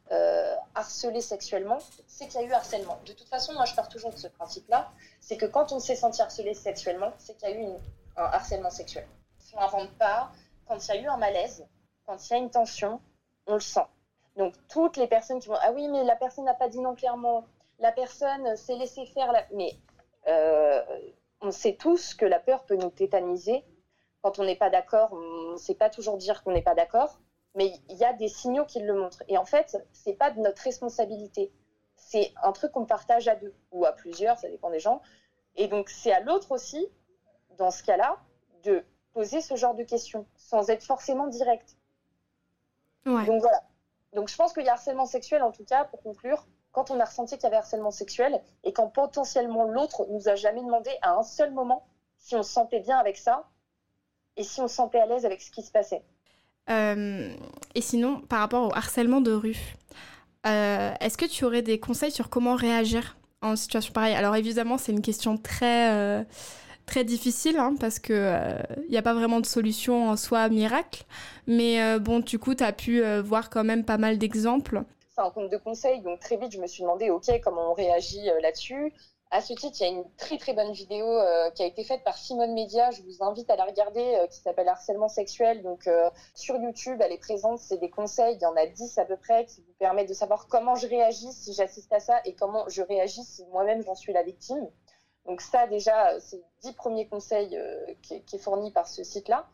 harcelé 0.75 1.21
sexuellement, 1.21 1.79
c'est 2.07 2.29
qu'il 2.29 2.41
y 2.41 2.45
a 2.45 2.47
eu 2.47 2.53
harcèlement. 2.53 2.99
De 3.07 3.13
toute 3.13 3.29
façon, 3.29 3.53
moi, 3.55 3.65
je 3.65 3.75
pars 3.75 3.89
toujours 3.89 4.13
de 4.13 4.19
ce 4.19 4.29
principe-là. 4.29 4.91
C'est 5.21 5.37
que 5.37 5.47
quand 5.47 5.73
on 5.73 5.79
s'est 5.79 5.97
senti 5.97 6.23
harcelé 6.23 6.55
sexuellement, 6.55 7.13
c'est 7.19 7.37
qu'il 7.37 7.49
y 7.51 7.53
a 7.53 7.57
eu 7.57 7.67
un 8.17 8.25
harcèlement 8.25 8.71
sexuel. 8.71 9.07
Si 9.39 9.55
on 9.57 9.61
n'invente 9.61 9.91
pas, 9.99 10.31
quand 10.67 10.87
il 10.87 10.95
y 10.95 10.99
a 10.99 11.01
eu 11.03 11.07
un 11.07 11.17
malaise, 11.17 11.67
quand 12.07 12.17
il 12.29 12.33
y 12.33 12.37
a 12.37 12.39
une 12.39 12.51
tension, 12.51 13.01
on 13.47 13.55
le 13.55 13.61
sent. 13.61 13.87
Donc 14.37 14.55
toutes 14.69 14.97
les 14.97 15.07
personnes 15.07 15.41
qui 15.41 15.49
vont 15.49 15.59
ah 15.61 15.73
oui 15.73 15.89
mais 15.89 16.05
la 16.05 16.17
personne 16.17 16.45
n'a 16.45 16.55
pas 16.55 16.69
dit 16.69 16.81
non 16.81 16.95
clairement, 16.95 17.45
la 17.79 17.93
personne 17.93 18.57
s'est 18.57 18.77
laissée 18.77 19.05
faire, 19.07 19.31
mais 19.53 19.77
euh, 20.29 20.83
on 21.41 21.51
sait 21.51 21.75
tous 21.75 22.15
que 22.15 22.25
la 22.25 22.39
peur 22.39 22.65
peut 22.65 22.77
nous 22.77 22.91
tétaniser. 22.91 23.65
Quand 24.23 24.39
on 24.39 24.45
n'est 24.45 24.57
pas 24.57 24.71
d'accord, 24.71 25.13
on 25.13 25.53
ne 25.53 25.57
sait 25.57 25.75
pas 25.75 25.91
toujours 25.91 26.17
dire 26.17 26.43
qu'on 26.43 26.53
n'est 26.53 26.63
pas 26.63 26.77
d'accord, 26.77 27.19
mais 27.55 27.73
il 27.89 27.97
y 27.97 28.05
a 28.05 28.13
des 28.13 28.29
signaux 28.29 28.65
qui 28.65 28.81
le 28.81 28.95
montrent. 28.95 29.23
Et 29.29 29.37
en 29.39 29.45
fait, 29.45 29.77
c'est 29.93 30.15
pas 30.15 30.31
de 30.31 30.41
notre 30.41 30.63
responsabilité. 30.63 31.53
C'est 31.97 32.33
un 32.43 32.53
truc 32.53 32.73
qu'on 32.73 32.87
partage 32.87 33.29
à 33.29 33.37
deux 33.37 33.55
ou 33.71 33.85
à 33.85 33.93
plusieurs, 33.93 34.39
ça 34.39 34.49
dépend 34.49 34.71
des 34.71 34.81
gens. 34.81 35.01
Et 35.57 35.69
donc 35.69 35.91
c'est 35.91 36.13
à 36.13 36.21
l'autre 36.21 36.53
aussi, 36.53 36.89
dans 37.59 37.71
ce 37.71 37.83
cas-là, 37.83 38.19
de 38.65 38.85
poser 39.13 39.41
ce 39.41 39.57
genre 39.57 39.75
de 39.75 39.83
questions 39.83 40.27
sans 40.37 40.71
être 40.71 40.83
forcément 40.83 41.27
direct. 41.27 41.77
Donc 43.05 43.41
voilà. 43.41 43.63
Donc 44.15 44.29
je 44.29 44.37
pense 44.37 44.53
qu'il 44.53 44.65
y 44.65 44.69
a 44.69 44.73
harcèlement 44.73 45.07
sexuel, 45.07 45.43
en 45.43 45.53
tout 45.53 45.65
cas, 45.65 45.85
pour 45.85 46.03
conclure, 46.03 46.47
quand 46.71 46.91
on 46.91 47.01
a 47.01 47.05
ressenti 47.05 47.37
qu'il 47.37 47.45
y 47.45 47.47
avait 47.47 47.57
harcèlement 47.57 47.91
sexuel 47.91 48.43
et 48.65 48.73
quand 48.73 48.89
potentiellement 48.89 49.65
l'autre 49.65 50.07
nous 50.11 50.29
a 50.29 50.35
jamais 50.35 50.63
demandé 50.63 50.91
à 51.03 51.15
un 51.15 51.23
seul 51.23 51.53
moment 51.53 51.87
si 52.19 52.35
on 52.37 52.43
se 52.43 52.51
sentait 52.51 52.81
bien 52.81 52.99
avec 52.99 53.19
ça 53.19 53.49
et 54.37 54.45
si 54.45 54.61
on 54.61 54.69
se 54.69 54.77
sentait 54.77 55.01
à 55.01 55.07
l'aise 55.07 55.27
avec 55.27 55.43
ce 55.43 55.51
qui 55.51 55.63
se 55.63 55.71
passait. 55.71 56.05
Euh, 56.71 57.35
et 57.75 57.81
sinon, 57.81 58.21
par 58.21 58.41
rapport 58.41 58.69
au 58.69 58.73
harcèlement 58.75 59.21
de 59.21 59.33
rue, 59.33 59.75
euh, 60.47 60.93
est-ce 61.01 61.17
que 61.17 61.27
tu 61.27 61.45
aurais 61.45 61.63
des 61.63 61.79
conseils 61.79 62.11
sur 62.11 62.29
comment 62.31 62.55
réagir 62.55 63.17
en 63.41 63.57
situation 63.57 63.93
pareille? 63.93 64.15
Alors 64.15 64.37
évidemment, 64.37 64.79
c'est 64.79 64.93
une 64.93 65.03
question 65.03 65.37
très... 65.37 65.91
Euh, 65.93 66.25
très 66.85 67.05
difficile 67.05 67.59
hein, 67.59 67.77
parce 67.79 68.01
que 68.01 68.35
il 68.89 68.91
n'y 68.91 68.97
a 68.97 69.03
pas 69.03 69.15
vraiment 69.15 69.39
de 69.39 69.47
solution 69.47 70.11
en 70.11 70.17
soi 70.17 70.49
miracle. 70.49 71.05
Mais 71.47 71.99
bon, 72.01 72.19
du 72.19 72.41
coup, 72.41 72.57
tu 72.57 72.65
as 72.65 72.73
pu 72.73 73.01
voir 73.21 73.51
quand 73.51 73.63
même 73.63 73.85
pas 73.85 73.99
mal 73.99 74.19
d'exemples. 74.19 74.83
C'est 75.15 75.23
un 75.23 75.31
compte 75.31 75.49
de 75.49 75.57
conseils, 75.59 76.01
donc 76.01 76.19
très 76.19 76.37
vite, 76.37 76.51
je 76.53 76.59
me 76.59 76.67
suis 76.67 76.83
demandé, 76.83 77.09
OK, 77.11 77.31
comment 77.45 77.71
on 77.71 77.75
réagit 77.75 78.25
là-dessus? 78.43 78.93
À 79.35 79.41
ce 79.41 79.55
titre, 79.55 79.79
il 79.81 79.83
y 79.83 79.87
a 79.87 79.93
une 79.93 80.05
très 80.19 80.37
très 80.37 80.53
bonne 80.53 80.73
vidéo 80.73 81.07
qui 81.55 81.63
a 81.63 81.67
été 81.67 81.85
faite 81.85 82.05
par 82.05 82.19
Simone 82.19 82.53
Média. 82.53 82.91
Je 82.91 83.03
vous 83.03 83.25
invite 83.25 83.49
à 83.49 83.57
la 83.57 83.65
regarder, 83.65 84.27
qui 84.31 84.39
s'appelle 84.39 84.69
Harcèlement 84.69 85.09
sexuel. 85.09 85.63
Donc 85.63 85.89
sur 86.35 86.57
YouTube, 86.57 87.01
elle 87.01 87.13
est 87.13 87.19
présente. 87.19 87.59
C'est 87.59 87.79
des 87.79 87.89
conseils, 87.89 88.37
il 88.37 88.43
y 88.43 88.45
en 88.45 88.55
a 88.57 88.67
10 88.67 88.99
à 88.99 89.07
peu 89.07 89.17
près, 89.17 89.47
qui 89.47 89.63
vous 89.63 89.73
permettent 89.79 90.11
de 90.11 90.15
savoir 90.15 90.49
comment 90.49 90.75
je 90.75 90.87
réagis 90.87 91.33
si 91.33 91.55
j'assiste 91.55 91.91
à 91.95 91.99
ça 91.99 92.21
et 92.27 92.35
comment 92.35 92.69
je 92.69 92.83
réagis 92.83 93.25
si 93.25 93.47
moi-même 93.47 93.83
j'en 93.83 93.95
suis 93.95 94.13
la 94.13 94.23
victime. 94.23 94.69
Donc 95.27 95.41
ça 95.41 95.67
déjà, 95.67 96.19
c'est 96.21 96.43
dix 96.63 96.73
premiers 96.73 97.07
conseils 97.07 97.57
euh, 97.57 97.95
qui, 98.03 98.15
est 98.15 98.39
fourni 98.39 98.73
par 98.73 98.89
ce 98.89 99.05
site-là, 99.05 99.49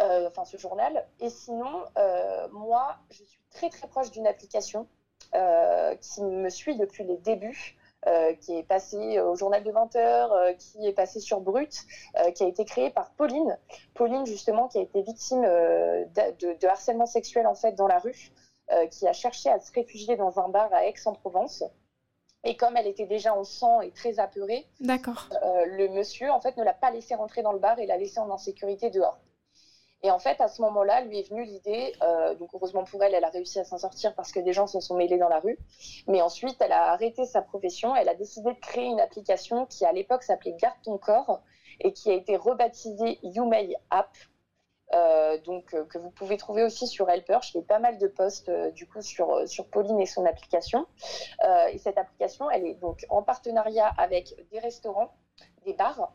euh, 0.00 0.28
enfin 0.28 0.44
ce 0.44 0.56
journal. 0.56 1.06
Et 1.20 1.30
sinon, 1.30 1.84
euh, 1.96 2.48
moi, 2.50 2.96
je 3.10 3.22
suis 3.22 3.40
très 3.50 3.70
très 3.70 3.86
proche 3.88 4.10
d'une 4.10 4.26
application 4.26 4.86
qui 6.00 6.22
me 6.22 6.48
suit 6.48 6.76
depuis 6.76 7.04
les 7.04 7.16
débuts. 7.18 7.76
Qui 8.40 8.56
est 8.56 8.62
passée 8.62 9.20
au 9.20 9.36
journal 9.36 9.62
de 9.62 9.70
20 9.70 9.96
heures, 9.96 10.56
qui 10.58 10.86
est 10.86 10.92
passée 10.92 11.20
sur 11.20 11.40
Brut, 11.40 11.86
qui 12.34 12.42
a 12.42 12.46
été 12.46 12.64
créée 12.64 12.90
par 12.90 13.10
Pauline. 13.12 13.58
Pauline, 13.94 14.24
justement, 14.26 14.68
qui 14.68 14.78
a 14.78 14.82
été 14.82 15.02
victime 15.02 15.42
de, 15.42 16.58
de, 16.58 16.66
harcèlement 16.66 17.06
sexuel 17.06 17.46
en 17.46 17.54
fait 17.54 17.72
dans 17.72 17.86
la 17.86 17.98
rue, 17.98 18.32
qui 18.90 19.06
a 19.06 19.12
cherché 19.12 19.50
à 19.50 19.60
se 19.60 19.70
réfugier 19.72 20.16
dans 20.16 20.38
un 20.40 20.48
bar 20.48 20.72
à 20.72 20.86
Aix-en-Provence. 20.86 21.64
Et 22.44 22.56
comme 22.56 22.76
elle 22.76 22.86
était 22.86 23.06
déjà 23.06 23.34
en 23.34 23.44
sang 23.44 23.80
et 23.80 23.90
très 23.90 24.18
apeurée, 24.18 24.66
euh, 25.32 25.66
le 25.66 25.88
monsieur 25.88 26.30
en 26.30 26.40
fait 26.40 26.56
ne 26.56 26.64
l'a 26.64 26.72
pas 26.72 26.90
laissé 26.90 27.14
rentrer 27.14 27.42
dans 27.42 27.52
le 27.52 27.58
bar 27.58 27.78
et 27.78 27.86
l'a 27.86 27.98
laissé 27.98 28.18
en 28.18 28.30
insécurité 28.30 28.88
dehors. 28.88 29.18
Et 30.02 30.10
en 30.10 30.18
fait, 30.18 30.40
à 30.40 30.48
ce 30.48 30.62
moment-là, 30.62 31.02
lui 31.02 31.18
est 31.18 31.28
venue 31.28 31.44
l'idée, 31.44 31.92
euh, 32.02 32.34
donc 32.34 32.50
heureusement 32.54 32.84
pour 32.84 33.02
elle, 33.02 33.14
elle 33.14 33.24
a 33.24 33.28
réussi 33.28 33.58
à 33.58 33.64
s'en 33.64 33.76
sortir 33.76 34.14
parce 34.14 34.32
que 34.32 34.40
des 34.40 34.52
gens 34.52 34.66
se 34.66 34.80
sont 34.80 34.96
mêlés 34.96 35.18
dans 35.18 35.28
la 35.28 35.40
rue. 35.40 35.58
Mais 36.06 36.22
ensuite, 36.22 36.56
elle 36.60 36.72
a 36.72 36.92
arrêté 36.92 37.26
sa 37.26 37.42
profession, 37.42 37.94
elle 37.94 38.08
a 38.08 38.14
décidé 38.14 38.52
de 38.52 38.58
créer 38.58 38.86
une 38.86 39.00
application 39.00 39.66
qui 39.66 39.84
à 39.84 39.92
l'époque 39.92 40.22
s'appelait 40.22 40.54
Garde 40.54 40.76
ton 40.82 40.96
corps 40.96 41.42
et 41.80 41.92
qui 41.92 42.10
a 42.10 42.14
été 42.14 42.36
rebaptisée 42.36 43.18
You 43.22 43.50
App 43.90 44.16
euh, 44.92 45.38
donc 45.42 45.72
euh, 45.72 45.84
que 45.84 45.98
vous 45.98 46.10
pouvez 46.10 46.36
trouver 46.36 46.64
aussi 46.64 46.86
sur 46.86 47.08
Helper. 47.08 47.38
Je 47.42 47.52
fais 47.52 47.62
pas 47.62 47.78
mal 47.78 47.98
de 47.98 48.08
posts 48.08 48.50
du 48.74 48.88
coup 48.88 49.02
sur, 49.02 49.46
sur 49.46 49.66
Pauline 49.66 50.00
et 50.00 50.06
son 50.06 50.24
application. 50.24 50.86
et 51.70 51.78
cette 51.78 51.98
application, 51.98 52.50
elle 52.50 52.64
est 52.64 52.74
donc 52.74 53.04
en 53.10 53.22
partenariat 53.22 53.92
avec 53.98 54.34
des 54.50 54.60
restaurants, 54.60 55.12
des 55.66 55.74
bars, 55.74 56.10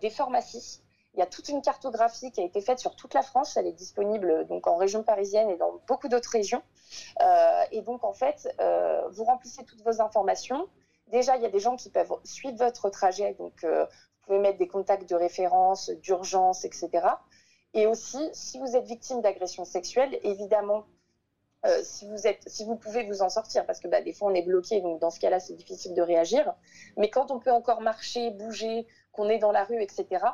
des 0.00 0.10
pharmacies. 0.10 0.82
Il 1.14 1.20
y 1.20 1.22
a 1.22 1.26
toute 1.26 1.48
une 1.48 1.60
cartographie 1.60 2.30
qui 2.30 2.40
a 2.40 2.44
été 2.44 2.60
faite 2.60 2.78
sur 2.78 2.94
toute 2.94 3.14
la 3.14 3.22
France. 3.22 3.56
Elle 3.56 3.66
est 3.66 3.72
disponible 3.72 4.46
donc 4.46 4.66
en 4.66 4.76
région 4.76 5.02
parisienne 5.02 5.50
et 5.50 5.56
dans 5.56 5.80
beaucoup 5.88 6.08
d'autres 6.08 6.30
régions. 6.30 6.62
et 7.72 7.82
donc 7.82 8.04
en 8.04 8.12
fait, 8.12 8.48
vous 9.10 9.24
remplissez 9.24 9.64
toutes 9.64 9.82
vos 9.82 10.00
informations. 10.00 10.68
Déjà, 11.08 11.36
il 11.36 11.42
y 11.42 11.46
a 11.46 11.50
des 11.50 11.58
gens 11.58 11.76
qui 11.76 11.90
peuvent 11.90 12.12
suivre 12.22 12.56
votre 12.56 12.90
trajet. 12.90 13.34
Donc, 13.34 13.64
vous 13.64 13.86
pouvez 14.24 14.38
mettre 14.38 14.58
des 14.58 14.68
contacts 14.68 15.10
de 15.10 15.16
référence, 15.16 15.90
d'urgence, 15.90 16.64
etc. 16.64 16.90
Et 17.74 17.86
aussi, 17.86 18.30
si 18.32 18.58
vous 18.58 18.76
êtes 18.76 18.86
victime 18.86 19.20
d'agression 19.20 19.64
sexuelle, 19.64 20.18
évidemment, 20.22 20.84
euh, 21.66 21.80
si, 21.84 22.08
vous 22.08 22.26
êtes, 22.26 22.42
si 22.48 22.64
vous 22.64 22.74
pouvez 22.74 23.04
vous 23.04 23.22
en 23.22 23.28
sortir, 23.28 23.66
parce 23.66 23.80
que 23.80 23.88
bah, 23.88 24.00
des 24.00 24.12
fois 24.12 24.30
on 24.30 24.34
est 24.34 24.42
bloqué, 24.42 24.80
donc 24.80 24.98
dans 24.98 25.10
ce 25.10 25.20
cas-là 25.20 25.40
c'est 25.40 25.52
difficile 25.52 25.94
de 25.94 26.00
réagir, 26.00 26.54
mais 26.96 27.10
quand 27.10 27.30
on 27.30 27.38
peut 27.38 27.52
encore 27.52 27.82
marcher, 27.82 28.30
bouger, 28.30 28.86
qu'on 29.12 29.28
est 29.28 29.38
dans 29.38 29.52
la 29.52 29.64
rue, 29.64 29.82
etc., 29.82 30.24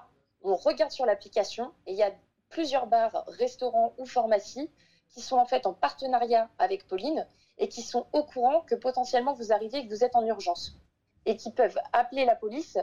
on 0.43 0.57
regarde 0.57 0.93
sur 0.93 1.07
l'application 1.07 1.73
et 1.87 1.93
il 1.93 1.99
y 1.99 2.03
a 2.03 2.13
plusieurs 2.49 2.87
bars, 2.87 3.25
restaurants 3.27 3.93
ou 3.99 4.07
pharmacies 4.07 4.71
qui 5.11 5.21
sont 5.21 5.37
en 5.37 5.47
fait 5.47 5.67
en 5.67 5.73
partenariat 5.73 6.49
avec 6.59 6.87
Pauline 6.87 7.27
et 7.59 7.69
qui 7.69 7.83
sont 7.83 8.07
au 8.13 8.23
courant 8.23 8.61
que 8.63 8.75
potentiellement 8.75 9.35
vous 9.35 9.53
arrivez 9.53 9.79
et 9.79 9.87
que 9.87 9.95
vous 9.95 10.05
êtes 10.05 10.17
en 10.17 10.25
urgence 10.25 10.77
et 11.25 11.37
qui 11.37 11.51
peuvent 11.51 11.79
appeler 11.93 12.25
la 12.25 12.37
police 12.37 12.79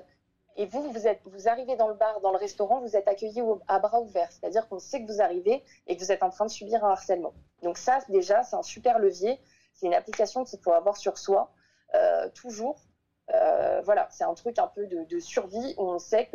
et 0.55 0.65
vous, 0.65 0.91
vous, 0.91 1.07
êtes, 1.07 1.21
vous 1.25 1.47
arrivez 1.47 1.75
dans 1.75 1.87
le 1.87 1.95
bar, 1.95 2.21
dans 2.21 2.31
le 2.31 2.37
restaurant, 2.37 2.79
vous 2.79 2.95
êtes 2.95 3.07
accueilli 3.07 3.41
à 3.67 3.79
bras 3.79 4.01
ouverts. 4.01 4.31
C'est-à-dire 4.31 4.67
qu'on 4.67 4.79
sait 4.79 5.03
que 5.03 5.11
vous 5.11 5.21
arrivez 5.21 5.63
et 5.87 5.97
que 5.97 6.03
vous 6.03 6.11
êtes 6.11 6.21
en 6.21 6.29
train 6.29 6.45
de 6.45 6.51
subir 6.51 6.83
un 6.85 6.91
harcèlement. 6.91 7.33
Donc 7.63 7.77
ça, 7.77 7.99
déjà, 8.09 8.43
c'est 8.43 8.55
un 8.55 8.63
super 8.63 8.99
levier. 8.99 9.39
C'est 9.73 9.87
une 9.87 9.95
application 9.95 10.43
qu'il 10.43 10.59
faut 10.59 10.73
avoir 10.73 10.97
sur 10.97 11.17
soi, 11.17 11.51
euh, 11.95 12.29
toujours. 12.29 12.77
Euh, 13.33 13.81
voilà, 13.81 14.07
c'est 14.11 14.25
un 14.25 14.33
truc 14.35 14.59
un 14.59 14.67
peu 14.67 14.85
de, 14.85 15.19
survie 15.19 15.73
où 15.77 15.89
on 15.89 15.99
sait 15.99 16.27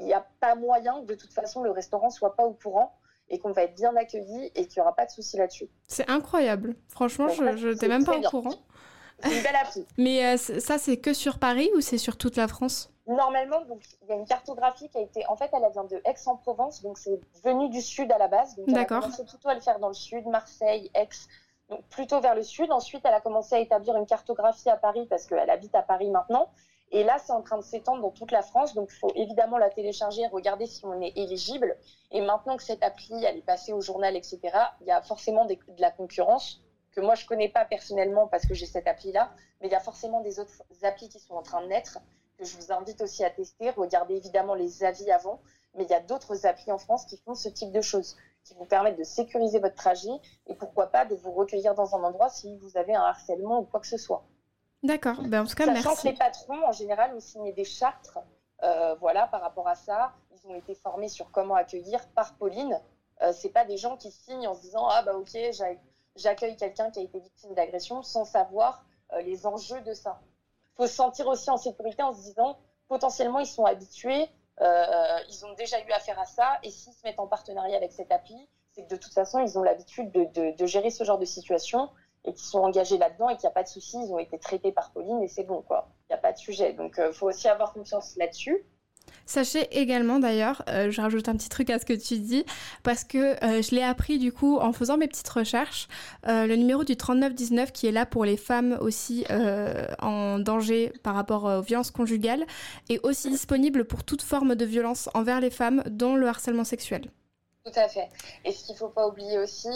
qu'il 0.00 0.06
n'y 0.06 0.14
a 0.14 0.26
pas 0.40 0.54
moyen 0.54 1.02
que 1.02 1.06
de 1.06 1.14
toute 1.14 1.32
façon 1.32 1.62
le 1.62 1.70
restaurant 1.70 2.10
soit 2.10 2.34
pas 2.34 2.44
au 2.44 2.54
courant 2.54 2.94
et 3.28 3.38
qu'on 3.38 3.52
va 3.52 3.62
être 3.62 3.74
bien 3.74 3.94
accueilli 3.96 4.50
et 4.54 4.66
qu'il 4.66 4.80
n'y 4.80 4.82
aura 4.82 4.96
pas 4.96 5.06
de 5.06 5.10
souci 5.10 5.36
là-dessus. 5.36 5.68
C'est 5.86 6.08
incroyable. 6.10 6.74
Franchement, 6.88 7.28
je 7.28 7.68
n'étais 7.68 7.86
même 7.86 8.04
pas 8.04 8.16
au 8.16 8.22
courant. 8.22 8.54
C'est 9.22 9.36
une 9.36 9.42
belle 9.42 9.56
appli. 9.56 9.86
Mais 9.98 10.36
ça, 10.38 10.78
c'est 10.78 10.96
que 10.96 11.12
sur 11.12 11.38
Paris 11.38 11.70
ou 11.76 11.80
c'est 11.80 11.98
sur 11.98 12.16
toute 12.16 12.36
la 12.36 12.48
France? 12.48 12.92
Normalement, 13.06 13.60
donc 13.66 13.82
il 14.02 14.08
y 14.08 14.12
a 14.12 14.16
une 14.16 14.24
cartographie 14.24 14.88
qui 14.88 14.98
a 14.98 15.02
été. 15.02 15.26
En 15.26 15.36
fait, 15.36 15.50
elle 15.52 15.70
vient 15.72 15.84
de 15.84 16.00
Aix-en-Provence, 16.04 16.82
donc 16.82 16.96
c'est 16.96 17.20
venu 17.44 17.68
du 17.68 17.82
sud 17.82 18.10
à 18.10 18.18
la 18.18 18.28
base. 18.28 18.56
D'accord. 18.66 19.04
Elle 19.04 19.20
a 19.20 19.24
plutôt 19.24 19.48
à 19.48 19.54
le 19.54 19.60
faire 19.60 19.78
dans 19.78 19.88
le 19.88 19.94
sud, 19.94 20.26
Marseille, 20.26 20.90
Aix, 20.94 21.08
donc 21.68 21.84
plutôt 21.88 22.20
vers 22.20 22.34
le 22.34 22.42
sud. 22.42 22.72
Ensuite, 22.72 23.02
elle 23.04 23.14
a 23.14 23.20
commencé 23.20 23.54
à 23.56 23.58
établir 23.58 23.96
une 23.96 24.06
cartographie 24.06 24.70
à 24.70 24.76
Paris 24.76 25.06
parce 25.08 25.26
qu'elle 25.26 25.50
habite 25.50 25.74
à 25.74 25.82
Paris 25.82 26.10
maintenant. 26.10 26.50
Et 26.92 27.04
là, 27.04 27.18
c'est 27.18 27.32
en 27.32 27.42
train 27.42 27.58
de 27.58 27.62
s'étendre 27.62 28.02
dans 28.02 28.10
toute 28.10 28.32
la 28.32 28.42
France. 28.42 28.74
Donc, 28.74 28.90
il 28.92 28.98
faut 28.98 29.12
évidemment 29.14 29.58
la 29.58 29.70
télécharger, 29.70 30.26
regarder 30.26 30.66
si 30.66 30.84
on 30.84 31.00
est 31.00 31.12
éligible. 31.16 31.76
Et 32.10 32.20
maintenant 32.20 32.56
que 32.56 32.62
cette 32.62 32.82
appli, 32.82 33.24
elle 33.24 33.36
est 33.36 33.46
passée 33.46 33.72
au 33.72 33.80
journal, 33.80 34.16
etc., 34.16 34.40
il 34.80 34.88
y 34.88 34.90
a 34.90 35.00
forcément 35.00 35.44
de 35.44 35.56
la 35.78 35.90
concurrence 35.90 36.62
que 36.92 37.00
moi, 37.00 37.14
je 37.14 37.24
connais 37.26 37.48
pas 37.48 37.64
personnellement 37.64 38.26
parce 38.26 38.46
que 38.46 38.54
j'ai 38.54 38.66
cette 38.66 38.88
appli-là. 38.88 39.30
Mais 39.60 39.68
il 39.68 39.72
y 39.72 39.76
a 39.76 39.80
forcément 39.80 40.20
des 40.20 40.40
autres 40.40 40.62
applis 40.82 41.08
qui 41.08 41.20
sont 41.20 41.34
en 41.34 41.42
train 41.42 41.62
de 41.62 41.68
naître 41.68 41.98
que 42.38 42.44
je 42.44 42.56
vous 42.56 42.72
invite 42.72 43.00
aussi 43.02 43.24
à 43.24 43.30
tester. 43.30 43.70
Regardez 43.70 44.16
évidemment 44.16 44.54
les 44.54 44.82
avis 44.82 45.10
avant, 45.12 45.40
mais 45.74 45.84
il 45.84 45.90
y 45.90 45.94
a 45.94 46.00
d'autres 46.00 46.46
applis 46.46 46.72
en 46.72 46.78
France 46.78 47.04
qui 47.04 47.18
font 47.18 47.34
ce 47.34 47.48
type 47.48 47.70
de 47.70 47.82
choses, 47.82 48.16
qui 48.44 48.54
vous 48.54 48.64
permettent 48.64 48.98
de 48.98 49.04
sécuriser 49.04 49.60
votre 49.60 49.76
trajet 49.76 50.10
et 50.46 50.54
pourquoi 50.54 50.88
pas 50.88 51.04
de 51.04 51.14
vous 51.14 51.30
recueillir 51.30 51.74
dans 51.74 51.94
un 51.94 52.02
endroit 52.02 52.30
si 52.30 52.56
vous 52.56 52.76
avez 52.76 52.94
un 52.94 53.02
harcèlement 53.02 53.60
ou 53.60 53.64
quoi 53.64 53.80
que 53.80 53.86
ce 53.86 53.98
soit. 53.98 54.24
D'accord, 54.82 55.22
ben, 55.22 55.42
en 55.42 55.46
tout 55.46 55.54
cas, 55.54 55.66
Sachant 55.66 55.94
que 55.94 56.08
les 56.08 56.14
patrons, 56.14 56.66
en 56.66 56.72
général, 56.72 57.14
ont 57.14 57.20
signé 57.20 57.52
des 57.52 57.64
chartes 57.64 58.16
euh, 58.62 58.94
voilà, 59.00 59.26
par 59.26 59.40
rapport 59.40 59.68
à 59.68 59.74
ça. 59.74 60.12
Ils 60.32 60.50
ont 60.50 60.54
été 60.54 60.74
formés 60.74 61.08
sur 61.08 61.30
comment 61.30 61.54
accueillir 61.54 62.06
par 62.14 62.34
Pauline. 62.34 62.80
Euh, 63.22 63.32
c'est 63.32 63.50
pas 63.50 63.64
des 63.64 63.76
gens 63.76 63.96
qui 63.96 64.10
signent 64.10 64.48
en 64.48 64.54
se 64.54 64.62
disant 64.62 64.86
Ah, 64.88 65.02
bah 65.02 65.14
ok, 65.14 65.36
j'accueille 66.16 66.56
quelqu'un 66.56 66.90
qui 66.90 67.00
a 67.00 67.02
été 67.02 67.18
victime 67.20 67.54
d'agression 67.54 68.02
sans 68.02 68.24
savoir 68.24 68.84
euh, 69.12 69.20
les 69.20 69.46
enjeux 69.46 69.80
de 69.82 69.92
ça 69.92 70.20
faut 70.80 70.86
se 70.86 70.94
sentir 70.94 71.26
aussi 71.26 71.50
en 71.50 71.58
sécurité 71.58 72.02
en 72.02 72.14
se 72.14 72.22
disant 72.22 72.58
potentiellement 72.88 73.38
ils 73.38 73.46
sont 73.46 73.66
habitués, 73.66 74.28
euh, 74.62 75.18
ils 75.28 75.44
ont 75.44 75.52
déjà 75.52 75.78
eu 75.80 75.92
affaire 75.92 76.18
à 76.18 76.24
ça, 76.24 76.58
et 76.62 76.70
s'ils 76.70 76.94
se 76.94 77.00
mettent 77.04 77.20
en 77.20 77.26
partenariat 77.26 77.76
avec 77.76 77.92
cette 77.92 78.10
appli, 78.10 78.48
c'est 78.72 78.84
que 78.84 78.88
de 78.88 78.96
toute 78.96 79.12
façon 79.12 79.40
ils 79.40 79.58
ont 79.58 79.62
l'habitude 79.62 80.10
de, 80.10 80.56
de, 80.56 80.66
gérer 80.66 80.90
ce 80.90 81.04
genre 81.04 81.18
de 81.18 81.26
situation 81.26 81.90
et 82.24 82.32
qu'ils 82.32 82.46
sont 82.46 82.60
engagés 82.60 82.98
là-dedans 82.98 83.28
et 83.28 83.34
qu'il 83.34 83.44
n'y 83.44 83.52
a 83.52 83.54
pas 83.54 83.62
de 83.62 83.68
souci, 83.68 83.96
ils 83.96 84.12
ont 84.12 84.18
été 84.18 84.38
traités 84.38 84.72
par 84.72 84.90
Pauline 84.92 85.22
et 85.22 85.28
c'est 85.28 85.44
bon 85.44 85.62
quoi, 85.62 85.88
il 86.08 86.12
n'y 86.12 86.18
a 86.18 86.20
pas 86.20 86.32
de 86.32 86.38
sujet. 86.38 86.72
Donc 86.72 86.94
il 86.98 87.04
euh, 87.04 87.12
faut 87.12 87.28
aussi 87.28 87.48
avoir 87.48 87.72
confiance 87.72 88.16
là-dessus. 88.16 88.64
Sachez 89.26 89.68
également 89.78 90.18
d'ailleurs, 90.18 90.62
euh, 90.68 90.90
je 90.90 91.00
rajoute 91.00 91.28
un 91.28 91.36
petit 91.36 91.48
truc 91.48 91.70
à 91.70 91.78
ce 91.78 91.84
que 91.84 91.92
tu 91.92 92.18
dis, 92.18 92.44
parce 92.82 93.04
que 93.04 93.42
euh, 93.44 93.62
je 93.62 93.74
l'ai 93.74 93.82
appris 93.82 94.18
du 94.18 94.32
coup 94.32 94.58
en 94.58 94.72
faisant 94.72 94.96
mes 94.96 95.06
petites 95.06 95.28
recherches, 95.28 95.88
euh, 96.26 96.46
le 96.46 96.56
numéro 96.56 96.82
du 96.82 96.96
3919 96.96 97.72
qui 97.72 97.86
est 97.86 97.92
là 97.92 98.06
pour 98.06 98.24
les 98.24 98.36
femmes 98.36 98.76
aussi 98.80 99.24
en 100.00 100.38
danger 100.38 100.92
par 101.02 101.14
rapport 101.14 101.44
aux 101.44 101.62
violences 101.62 101.90
conjugales 101.90 102.44
est 102.88 103.04
aussi 103.04 103.30
disponible 103.30 103.84
pour 103.84 104.04
toute 104.04 104.22
forme 104.22 104.54
de 104.54 104.64
violence 104.64 105.08
envers 105.14 105.40
les 105.40 105.50
femmes, 105.50 105.82
dont 105.86 106.16
le 106.16 106.26
harcèlement 106.26 106.64
sexuel. 106.64 107.10
Tout 107.64 107.72
à 107.76 107.88
fait. 107.88 108.08
Et 108.44 108.52
ce 108.52 108.64
qu'il 108.64 108.74
ne 108.74 108.78
faut 108.78 108.88
pas 108.88 109.06
oublier 109.06 109.38
aussi, 109.38 109.68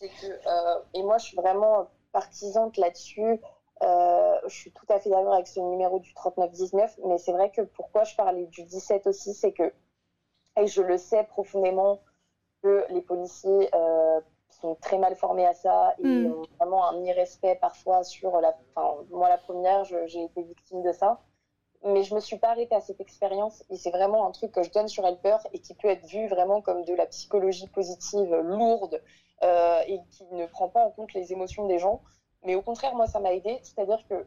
c'est 0.00 0.08
que, 0.08 0.98
et 0.98 1.02
moi 1.02 1.18
je 1.18 1.26
suis 1.26 1.36
vraiment 1.36 1.88
partisante 2.12 2.76
là-dessus, 2.76 3.40
euh, 3.82 4.38
je 4.46 4.54
suis 4.54 4.72
tout 4.72 4.84
à 4.90 4.98
fait 4.98 5.08
d'accord 5.08 5.32
avec 5.34 5.46
ce 5.46 5.60
numéro 5.60 5.98
du 6.00 6.12
3919, 6.12 7.00
mais 7.06 7.18
c'est 7.18 7.32
vrai 7.32 7.50
que 7.50 7.62
pourquoi 7.62 8.04
je 8.04 8.14
parlais 8.14 8.46
du 8.46 8.64
17 8.64 9.06
aussi, 9.06 9.32
c'est 9.32 9.52
que, 9.52 9.72
et 10.58 10.66
je 10.66 10.82
le 10.82 10.98
sais 10.98 11.24
profondément, 11.24 12.00
que 12.62 12.84
les 12.90 13.00
policiers 13.00 13.74
euh, 13.74 14.20
sont 14.50 14.74
très 14.76 14.98
mal 14.98 15.16
formés 15.16 15.46
à 15.46 15.54
ça 15.54 15.94
et 15.98 16.06
mm. 16.06 16.32
ont 16.32 16.42
vraiment 16.58 16.90
un 16.90 17.02
irrespect 17.04 17.56
parfois 17.58 18.04
sur 18.04 18.38
la. 18.40 18.54
Enfin, 18.74 19.02
moi, 19.10 19.30
la 19.30 19.38
première, 19.38 19.84
j'ai 19.84 20.24
été 20.24 20.42
victime 20.42 20.82
de 20.82 20.92
ça. 20.92 21.20
Mais 21.84 22.02
je 22.02 22.14
me 22.14 22.20
suis 22.20 22.36
pas 22.36 22.50
arrêtée 22.50 22.74
à 22.74 22.80
cette 22.80 23.00
expérience 23.00 23.64
et 23.70 23.76
c'est 23.76 23.90
vraiment 23.90 24.26
un 24.26 24.32
truc 24.32 24.52
que 24.52 24.62
je 24.62 24.70
donne 24.70 24.88
sur 24.88 25.06
Helper 25.06 25.38
et 25.52 25.60
qui 25.60 25.74
peut 25.74 25.88
être 25.88 26.06
vu 26.06 26.28
vraiment 26.28 26.60
comme 26.60 26.84
de 26.84 26.94
la 26.94 27.06
psychologie 27.06 27.68
positive 27.68 28.34
lourde 28.34 29.02
euh, 29.42 29.80
et 29.86 29.98
qui 30.10 30.24
ne 30.32 30.46
prend 30.46 30.68
pas 30.68 30.84
en 30.84 30.90
compte 30.90 31.14
les 31.14 31.32
émotions 31.32 31.66
des 31.66 31.78
gens. 31.78 32.02
Mais 32.44 32.54
au 32.54 32.62
contraire, 32.62 32.94
moi, 32.94 33.06
ça 33.06 33.18
m'a 33.20 33.32
aidé. 33.32 33.58
C'est-à-dire 33.62 34.04
que 34.08 34.26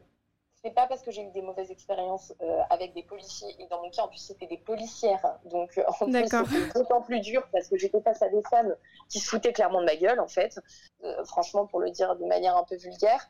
c'est 0.64 0.70
pas 0.70 0.86
parce 0.86 1.02
que 1.02 1.10
j'ai 1.10 1.22
eu 1.22 1.30
des 1.30 1.42
mauvaises 1.42 1.70
expériences 1.70 2.32
euh, 2.40 2.60
avec 2.70 2.94
des 2.94 3.02
policiers, 3.02 3.54
et 3.58 3.66
dans 3.66 3.82
mon 3.82 3.90
cas, 3.90 4.02
en 4.02 4.08
plus, 4.08 4.18
c'était 4.18 4.46
des 4.46 4.56
policières. 4.56 5.38
Donc, 5.44 5.76
euh, 5.76 5.84
en 5.86 6.06
plus, 6.06 6.26
c'était 6.26 6.72
d'autant 6.74 7.02
plus 7.02 7.20
dur 7.20 7.46
parce 7.52 7.68
que 7.68 7.76
j'étais 7.76 8.00
face 8.00 8.22
à 8.22 8.30
des 8.30 8.42
femmes 8.48 8.74
qui 9.10 9.20
se 9.20 9.28
foutaient 9.28 9.52
clairement 9.52 9.80
de 9.80 9.84
ma 9.84 9.96
gueule, 9.96 10.20
en 10.20 10.26
fait. 10.26 10.58
Euh, 11.04 11.24
franchement, 11.26 11.66
pour 11.66 11.80
le 11.80 11.90
dire 11.90 12.16
de 12.16 12.24
manière 12.24 12.56
un 12.56 12.64
peu 12.64 12.76
vulgaire. 12.76 13.28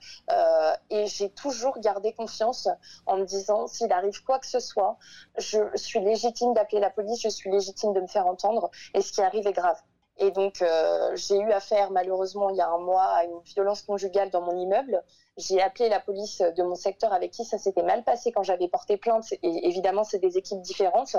et 0.91 1.07
j'ai 1.07 1.31
toujours 1.31 1.81
gardé 1.81 2.13
confiance 2.13 2.69
en 3.07 3.17
me 3.17 3.25
disant, 3.25 3.67
s'il 3.67 3.93
arrive 3.93 4.23
quoi 4.23 4.39
que 4.39 4.47
ce 4.47 4.61
soit, 4.61 4.97
je 5.37 5.59
suis 5.75 6.01
légitime 6.01 6.55
d'appeler 6.55 6.81
la 6.81 6.91
police, 6.91 7.21
je 7.21 7.29
suis 7.29 7.51
légitime 7.51 7.93
de 7.95 8.01
me 8.01 8.07
faire 8.07 8.27
entendre, 8.27 8.71
et 8.95 9.01
ce 9.01 9.13
qui 9.13 9.23
arrive 9.23 9.47
est 9.47 9.53
grave. 9.53 9.81
Et 10.19 10.31
donc, 10.31 10.63
euh, 10.63 11.17
j'ai 11.17 11.39
eu 11.39 11.51
affaire, 11.51 11.91
malheureusement, 11.91 12.51
il 12.51 12.57
y 12.57 12.61
a 12.61 12.69
un 12.69 12.79
mois, 12.79 13.05
à 13.05 13.25
une 13.25 13.41
violence 13.41 13.83
conjugale 13.83 14.31
dans 14.31 14.43
mon 14.43 14.57
immeuble. 14.57 15.03
J'ai 15.37 15.61
appelé 15.61 15.89
la 15.89 15.99
police 15.99 16.39
de 16.41 16.63
mon 16.63 16.77
secteur 16.77 17.13
avec 17.13 17.33
qui 17.33 17.45
ça 17.45 17.59
s'était 17.59 17.83
mal 17.83 18.05
passé 18.05 18.31
quand 18.31 18.45
j'avais 18.45 18.69
porté 18.69 18.97
plainte. 18.97 19.33
Et 19.43 19.67
évidemment, 19.67 20.05
c'est 20.05 20.21
des 20.21 20.39
équipes 20.39 20.61
différentes. 20.61 21.17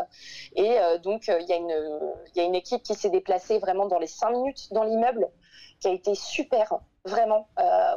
Et 0.55 0.80
euh, 0.80 0.97
donc, 0.97 1.27
euh, 1.27 1.39
il 1.41 1.47
y, 1.47 1.51
a 1.51 1.57
une, 1.57 2.15
y 2.35 2.39
a 2.39 2.43
une 2.43 2.55
équipe 2.55 2.84
qui 2.84 2.95
s'est 2.95 3.09
déplacée 3.09 3.59
vraiment 3.59 3.85
dans 3.85 3.99
les 3.99 4.07
cinq 4.07 4.30
minutes 4.30 4.72
dans 4.72 4.84
l'immeuble, 4.84 5.30
qui 5.81 5.89
a 5.89 5.91
été 5.91 6.15
super, 6.15 6.80
vraiment, 7.03 7.49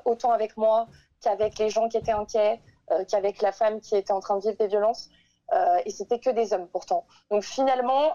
autant 0.04 0.32
avec 0.32 0.56
moi 0.56 0.88
qu'avec 1.22 1.58
les 1.58 1.70
gens 1.70 1.88
qui 1.88 1.96
étaient 1.96 2.12
inquiets, 2.12 2.60
qu'avec 3.08 3.40
la 3.40 3.52
femme 3.52 3.80
qui 3.80 3.96
était 3.96 4.12
en 4.12 4.20
train 4.20 4.36
de 4.36 4.42
vivre 4.42 4.56
des 4.56 4.66
violences. 4.66 5.08
et 5.84 5.90
c'était 5.90 6.18
que 6.18 6.30
des 6.30 6.52
hommes 6.52 6.68
pourtant. 6.68 7.06
Donc 7.30 7.44
finalement, 7.44 8.14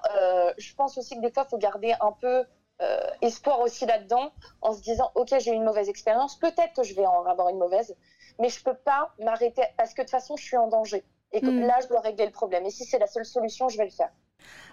je 0.58 0.76
pense 0.76 0.98
aussi 0.98 1.16
que 1.16 1.22
des 1.22 1.32
fois, 1.32 1.46
il 1.48 1.50
faut 1.50 1.58
garder 1.58 1.96
un 2.02 2.12
peu 2.12 2.46
euh, 2.82 2.98
espoir 3.22 3.60
aussi 3.60 3.86
là-dedans 3.86 4.32
en 4.62 4.74
se 4.74 4.82
disant 4.82 5.12
ok 5.14 5.36
j'ai 5.40 5.52
eu 5.52 5.54
une 5.54 5.64
mauvaise 5.64 5.90
expérience 5.90 6.40
peut-être 6.40 6.74
que 6.76 6.82
je 6.82 6.96
vais 6.96 7.06
en 7.06 7.24
avoir 7.26 7.50
une 7.50 7.60
mauvaise 7.60 7.96
mais 8.40 8.50
je 8.50 8.64
peux 8.64 8.74
pas 8.74 9.14
m'arrêter 9.20 9.62
parce 9.78 9.94
que 9.94 10.02
de 10.02 10.08
toute 10.08 10.12
façon 10.12 10.36
je 10.36 10.44
suis 10.44 10.58
en 10.58 10.68
danger 10.68 11.04
et 11.32 11.40
que 11.40 11.46
hmm. 11.46 11.68
là 11.68 11.78
je 11.84 11.88
dois 11.88 12.02
régler 12.02 12.26
le 12.26 12.32
problème 12.32 12.66
et 12.66 12.72
si 12.72 12.84
c'est 12.84 12.98
la 12.98 13.06
seule 13.06 13.26
solution 13.26 13.70
je 13.70 13.78
vais 13.78 13.86
le 13.86 13.92
faire 13.92 14.10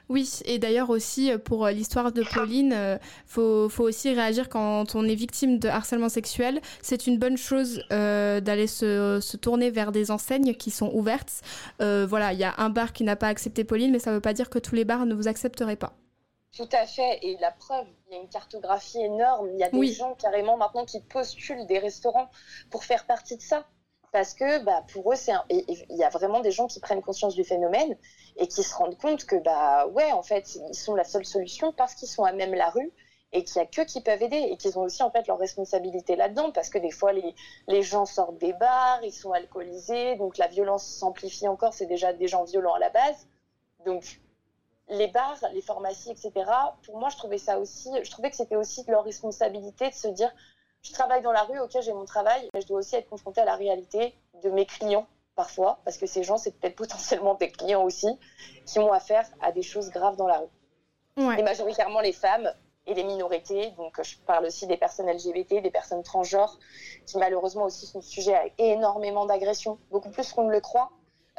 oui, 0.09 0.41
et 0.45 0.59
d'ailleurs 0.59 0.91
aussi 0.91 1.31
euh, 1.31 1.39
pour 1.39 1.67
euh, 1.67 1.71
l'histoire 1.71 2.11
de 2.11 2.25
Pauline, 2.25 2.99
faut, 3.27 3.69
faut 3.69 3.85
aussi 3.85 4.13
réagir 4.13 4.49
quand 4.49 4.97
on 4.97 5.05
est 5.05 5.15
victime 5.15 5.61
de 5.61 5.69
harcèlement 5.69 6.09
sexuel. 6.09 6.61
C'est 6.83 7.07
une 7.07 7.19
bonne 7.19 7.37
chose 7.37 7.85
d'aller 7.91 8.67
se, 8.67 9.21
se, 9.23 9.37
tourner 9.37 9.71
vers 9.71 9.93
des 9.93 10.11
enseignes 10.11 10.55
qui 10.55 10.73
sont 10.73 10.91
ouvertes. 10.93 11.43
voilà, 11.79 12.33
il 12.33 12.41
y 12.41 12.45
a 12.45 12.55
un 12.59 12.71
bar 12.71 12.93
qui 12.93 13.05
n'a 13.05 13.15
pas 13.15 13.29
accepté 13.29 13.63
Pauline, 13.63 13.93
mais 13.93 14.01
ça 14.01 14.11
ne 14.11 14.17
veut 14.17 14.21
pas 14.21 14.33
dire 14.33 14.51
que 14.51 14.59
tous 14.59 14.75
les 14.75 14.85
bars 14.85 15.07
ne 15.07 15.15
vous 15.15 15.29
accepteraient 15.29 15.77
pas. 15.77 15.93
Tout 16.57 16.69
à 16.73 16.87
fait. 16.87 17.25
Et 17.25 17.37
la 17.39 17.53
preuve, 17.53 17.87
il 18.07 18.15
y 18.15 18.17
a 18.19 18.21
une 18.21 18.29
cartographie 18.29 19.03
énorme. 19.03 19.51
Il 19.55 19.59
y 19.59 19.63
a 19.63 19.71
des 19.71 19.93
gens 19.93 20.15
carrément 20.15 20.57
maintenant 20.57 20.85
qui 20.85 21.01
postulent 21.01 21.67
des 21.67 21.79
restaurants 21.79 22.29
pour 22.71 22.85
faire 22.85 23.07
partie 23.07 23.37
de 23.37 23.43
ça. 23.43 23.67
Parce 24.13 24.35
que 24.35 24.59
bah, 24.65 24.85
pour 24.93 25.13
eux, 25.13 25.17
c'est 25.17 25.33
il 25.51 25.97
y 25.97 26.03
a 26.03 26.09
vraiment 26.09 26.41
des 26.41 26.51
gens 26.51 26.67
qui 26.67 26.81
prennent 26.81 27.01
conscience 27.03 27.37
du 27.37 27.45
phénomène 27.45 27.97
et 28.37 28.49
qui 28.49 28.65
se 28.65 28.75
rendent 28.75 28.99
compte 28.99 29.25
que, 29.25 29.37
bah 29.37 29.87
ouais, 29.87 30.11
en 30.11 30.25
fait, 30.25 30.57
ils 30.57 30.75
sont 30.75 30.97
la 30.97 31.05
seule 31.05 31.25
solution 31.25 31.73
parce 31.73 31.95
qu'ils 31.95 32.09
sont 32.09 32.25
à 32.25 32.33
même 32.33 32.53
la 32.53 32.71
rue 32.71 32.93
et 33.33 33.45
qu'il 33.45 33.61
n'y 33.61 33.69
a 33.69 33.71
que 33.71 33.83
qui 33.83 34.01
peuvent 34.01 34.23
aider 34.23 34.49
et 34.51 34.57
qu'ils 34.57 34.77
ont 34.79 34.83
aussi 34.83 35.05
en 35.05 35.11
fait 35.13 35.29
leur 35.29 35.39
responsabilité 35.39 36.17
là-dedans 36.17 36.51
parce 36.51 36.69
que 36.69 36.79
des 36.79 36.91
fois 36.91 37.13
les, 37.13 37.35
les 37.69 37.83
gens 37.83 38.05
sortent 38.05 38.39
des 38.39 38.53
bars, 38.55 38.99
ils 39.05 39.13
sont 39.13 39.31
alcoolisés, 39.31 40.17
donc 40.17 40.37
la 40.37 40.49
violence 40.49 40.85
s'amplifie 40.85 41.47
encore, 41.47 41.73
c'est 41.73 41.87
déjà 41.87 42.13
des 42.13 42.27
gens 42.27 42.43
violents 42.43 42.75
à 42.75 42.81
la 42.81 42.91
base. 42.91 43.29
Donc 43.87 44.21
les 44.91 45.09
bars, 45.09 45.39
les 45.53 45.63
pharmacies, 45.63 46.11
etc. 46.11 46.33
Pour 46.85 46.99
moi, 46.99 47.09
je 47.09 47.17
trouvais 47.17 47.39
ça 47.39 47.59
aussi, 47.59 47.91
je 48.03 48.11
trouvais 48.11 48.31
que 48.31 48.37
c'était 48.37 48.57
aussi 48.57 48.85
de 48.85 48.91
leur 48.91 49.05
responsabilité 49.05 49.89
de 49.89 49.95
se 49.95 50.09
dire, 50.09 50.31
je 50.83 50.93
travaille 50.93 51.23
dans 51.23 51.33
la 51.33 51.43
rue, 51.43 51.59
ok, 51.61 51.77
j'ai 51.81 51.93
mon 51.93 52.05
travail, 52.05 52.49
mais 52.55 52.61
je 52.61 52.67
dois 52.67 52.79
aussi 52.79 52.97
être 52.97 53.09
confrontée 53.09 53.41
à 53.41 53.45
la 53.45 53.57
réalité 53.57 54.15
de 54.43 54.51
mes 54.51 54.67
clients 54.67 55.07
parfois, 55.37 55.79
parce 55.85 55.97
que 55.97 56.07
ces 56.07 56.23
gens, 56.23 56.37
c'est 56.37 56.59
peut-être 56.59 56.77
potentiellement 56.85 57.35
des 57.35 57.51
clients 57.51 57.83
aussi, 57.83 58.09
qui 58.67 58.79
ont 58.79 58.93
affaire 58.93 59.27
à 59.41 59.53
des 59.53 59.63
choses 59.63 59.91
graves 59.91 60.17
dans 60.17 60.27
la 60.27 60.39
rue. 60.39 61.39
Et 61.39 61.43
majoritairement 61.43 62.01
les 62.01 62.13
femmes 62.13 62.51
et 62.87 62.95
les 62.95 63.05
minorités, 63.05 63.73
donc 63.73 64.01
je 64.03 64.17
parle 64.27 64.47
aussi 64.47 64.67
des 64.67 64.79
personnes 64.79 65.11
LGBT, 65.11 65.61
des 65.61 65.71
personnes 65.71 66.03
transgenres, 66.03 66.59
qui 67.07 67.19
malheureusement 67.19 67.65
aussi 67.65 67.87
sont 67.87 68.01
sujets 68.01 68.35
à 68.35 68.45
énormément 68.57 69.27
d'agressions, 69.27 69.79
beaucoup 69.91 70.11
plus 70.11 70.33
qu'on 70.33 70.45
ne 70.45 70.53
le 70.53 70.61
croit, 70.61 70.91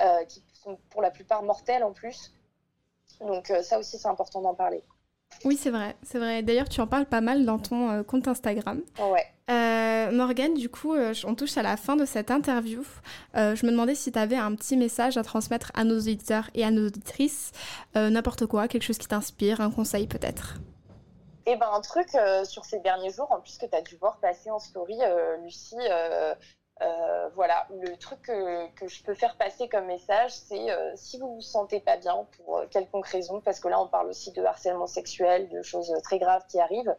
euh, 0.02 0.23
qui 0.26 0.44
sont 0.53 0.78
pour 0.91 1.02
la 1.02 1.10
plupart 1.10 1.41
mortelles 1.41 1.84
en 1.84 1.94
plus. 1.94 2.32
Donc 3.20 3.50
euh, 3.50 3.62
ça 3.62 3.80
aussi, 3.80 3.98
c'est 3.98 4.08
important 4.08 4.42
d'en 4.42 4.54
parler. 4.54 4.84
Oui, 5.46 5.58
c'est 5.58 5.70
vrai, 5.70 5.96
c'est 6.04 6.20
vrai. 6.20 6.44
D'ailleurs, 6.44 6.70
tu 6.70 6.82
en 6.82 6.88
parles 6.88 7.06
pas 7.06 7.22
mal 7.22 7.46
dans 7.46 7.58
ton 7.58 7.90
euh, 7.90 8.04
compte 8.04 8.28
Instagram. 8.28 8.82
Ouais. 9.00 9.26
Euh, 9.50 10.12
Morgane, 10.12 10.54
du 10.54 10.70
coup, 10.70 10.96
on 10.96 11.36
touche 11.36 11.58
à 11.58 11.64
la 11.64 11.78
fin 11.78 11.96
de 11.96 12.06
cette 12.06 12.32
interview. 12.32 12.84
je 13.34 13.66
me 13.66 13.72
demandais 13.72 13.96
si 13.96 14.12
tu 14.12 14.20
avais 14.20 14.36
un 14.38 14.56
petit 14.56 14.78
message 14.78 15.18
à 15.18 15.24
transmettre 15.24 15.72
à 15.74 15.84
nos 15.84 15.98
auditeurs 15.98 16.50
et 16.54 16.64
à 16.64 16.72
nos 16.72 16.88
auditrices, 16.88 17.52
n'importe 17.96 18.46
quoi, 18.46 18.70
quelque 18.70 18.84
chose 18.84 18.98
qui 18.98 19.08
t'inspire, 19.08 19.60
un 19.60 19.72
conseil 19.72 20.08
peut-être. 20.08 20.56
Eh 21.48 21.58
ben, 21.58 21.68
un 21.74 21.82
truc 21.82 22.10
sur 22.46 22.64
ces 22.64 22.80
derniers 22.80 23.12
jours, 23.12 23.30
en 23.30 23.42
plus 23.42 23.58
que 23.58 23.66
tu 23.66 23.76
as 23.76 23.82
dû 23.82 23.98
voir 23.98 24.20
passer 24.20 24.50
en 24.52 24.60
story, 24.60 24.98
Lucie, 25.44 25.76
Euh, 25.90 26.36
voilà, 27.36 27.68
le 27.70 27.95
truc 27.98 28.22
que, 28.24 28.88
je 28.88 29.03
peux 29.03 29.14
faire 29.14 29.36
passer 29.38 29.70
comme 29.70 29.86
message, 29.86 30.32
c'est 30.32 30.72
euh, 30.72 30.91
si 30.95 31.20
vous 31.20 31.36
vous 31.36 31.41
sentez 31.41 31.80
pas 31.80 31.98
bien 31.98 32.28
pour 32.38 32.58
euh, 32.58 32.68
quelconque 32.68 33.08
raison, 33.08 33.41
parce 33.41 33.60
que 33.60 33.68
là 33.68 33.80
on 33.82 33.88
parle 33.88 34.08
aussi 34.08 34.32
de 34.32 34.44
harcèlement 34.44 34.88
sexuel, 34.88 35.49
de 35.49 35.62
choses 35.62 35.94
très 36.03 36.20
graves 36.20 36.45
qui 36.48 36.60
arrivent, 36.60 36.95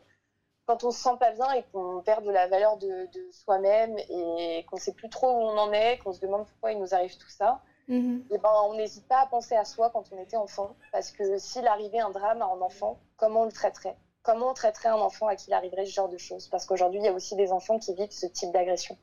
quand 0.67 0.85
on 0.85 0.91
se 0.91 1.03
sent 1.03 1.17
pas 1.19 1.33
bien 1.33 1.53
et 1.53 1.65
qu'on 1.73 2.01
perd 2.03 2.25
de 2.25 2.31
la 2.31 2.47
valeur 2.47 2.77
de, 2.77 3.09
soi-même 3.33 3.97
et 3.99 4.65
qu'on 4.71 4.77
sait 4.77 4.95
plus 4.95 5.09
trop 5.09 5.31
où 5.31 5.41
on 5.41 5.59
en 5.59 5.73
est, 5.73 5.99
qu'on 5.99 6.13
se 6.13 6.21
demande 6.21 6.47
pourquoi 6.47 6.73
il 6.73 6.79
nous 6.79 6.95
arrive 6.95 7.17
tout 7.19 7.29
ça, 7.29 7.61
mm-hmm. 7.89 8.21
et 8.21 8.35
eh 8.35 8.39
ben, 8.39 8.51
on 8.65 8.75
n'hésite 8.75 9.07
pas 9.09 9.21
à 9.21 9.27
penser 9.27 9.57
à 9.57 9.65
soi 9.65 9.91
quand 9.91 10.05
on 10.13 10.19
était 10.19 10.37
enfant, 10.37 10.77
parce 10.93 11.11
que 11.11 11.39
s'il 11.39 11.67
arrivait 11.67 12.01
un 12.01 12.11
drame 12.11 12.43
à 12.43 12.47
un 12.47 12.61
enfant, 12.61 12.99
comment 13.17 13.43
on 13.43 13.47
le 13.47 13.53
traiterait? 13.53 13.97
Comment 14.23 14.51
on 14.51 14.55
traiterait 14.55 14.91
un 14.91 15.01
enfant 15.01 15.27
à 15.27 15.35
qui 15.35 15.51
il 15.51 15.53
arriverait 15.53 15.85
ce 15.85 15.91
genre 15.91 16.09
de 16.09 16.19
choses? 16.19 16.47
Parce 16.47 16.65
qu'aujourd'hui, 16.65 17.01
il 17.01 17.05
y 17.05 17.09
a 17.09 17.13
aussi 17.13 17.35
des 17.35 17.51
enfants 17.51 17.81
qui 17.81 17.93
vivent 17.93 18.13
ce 18.13 18.27
type 18.27 18.53
d'agression 18.53 18.97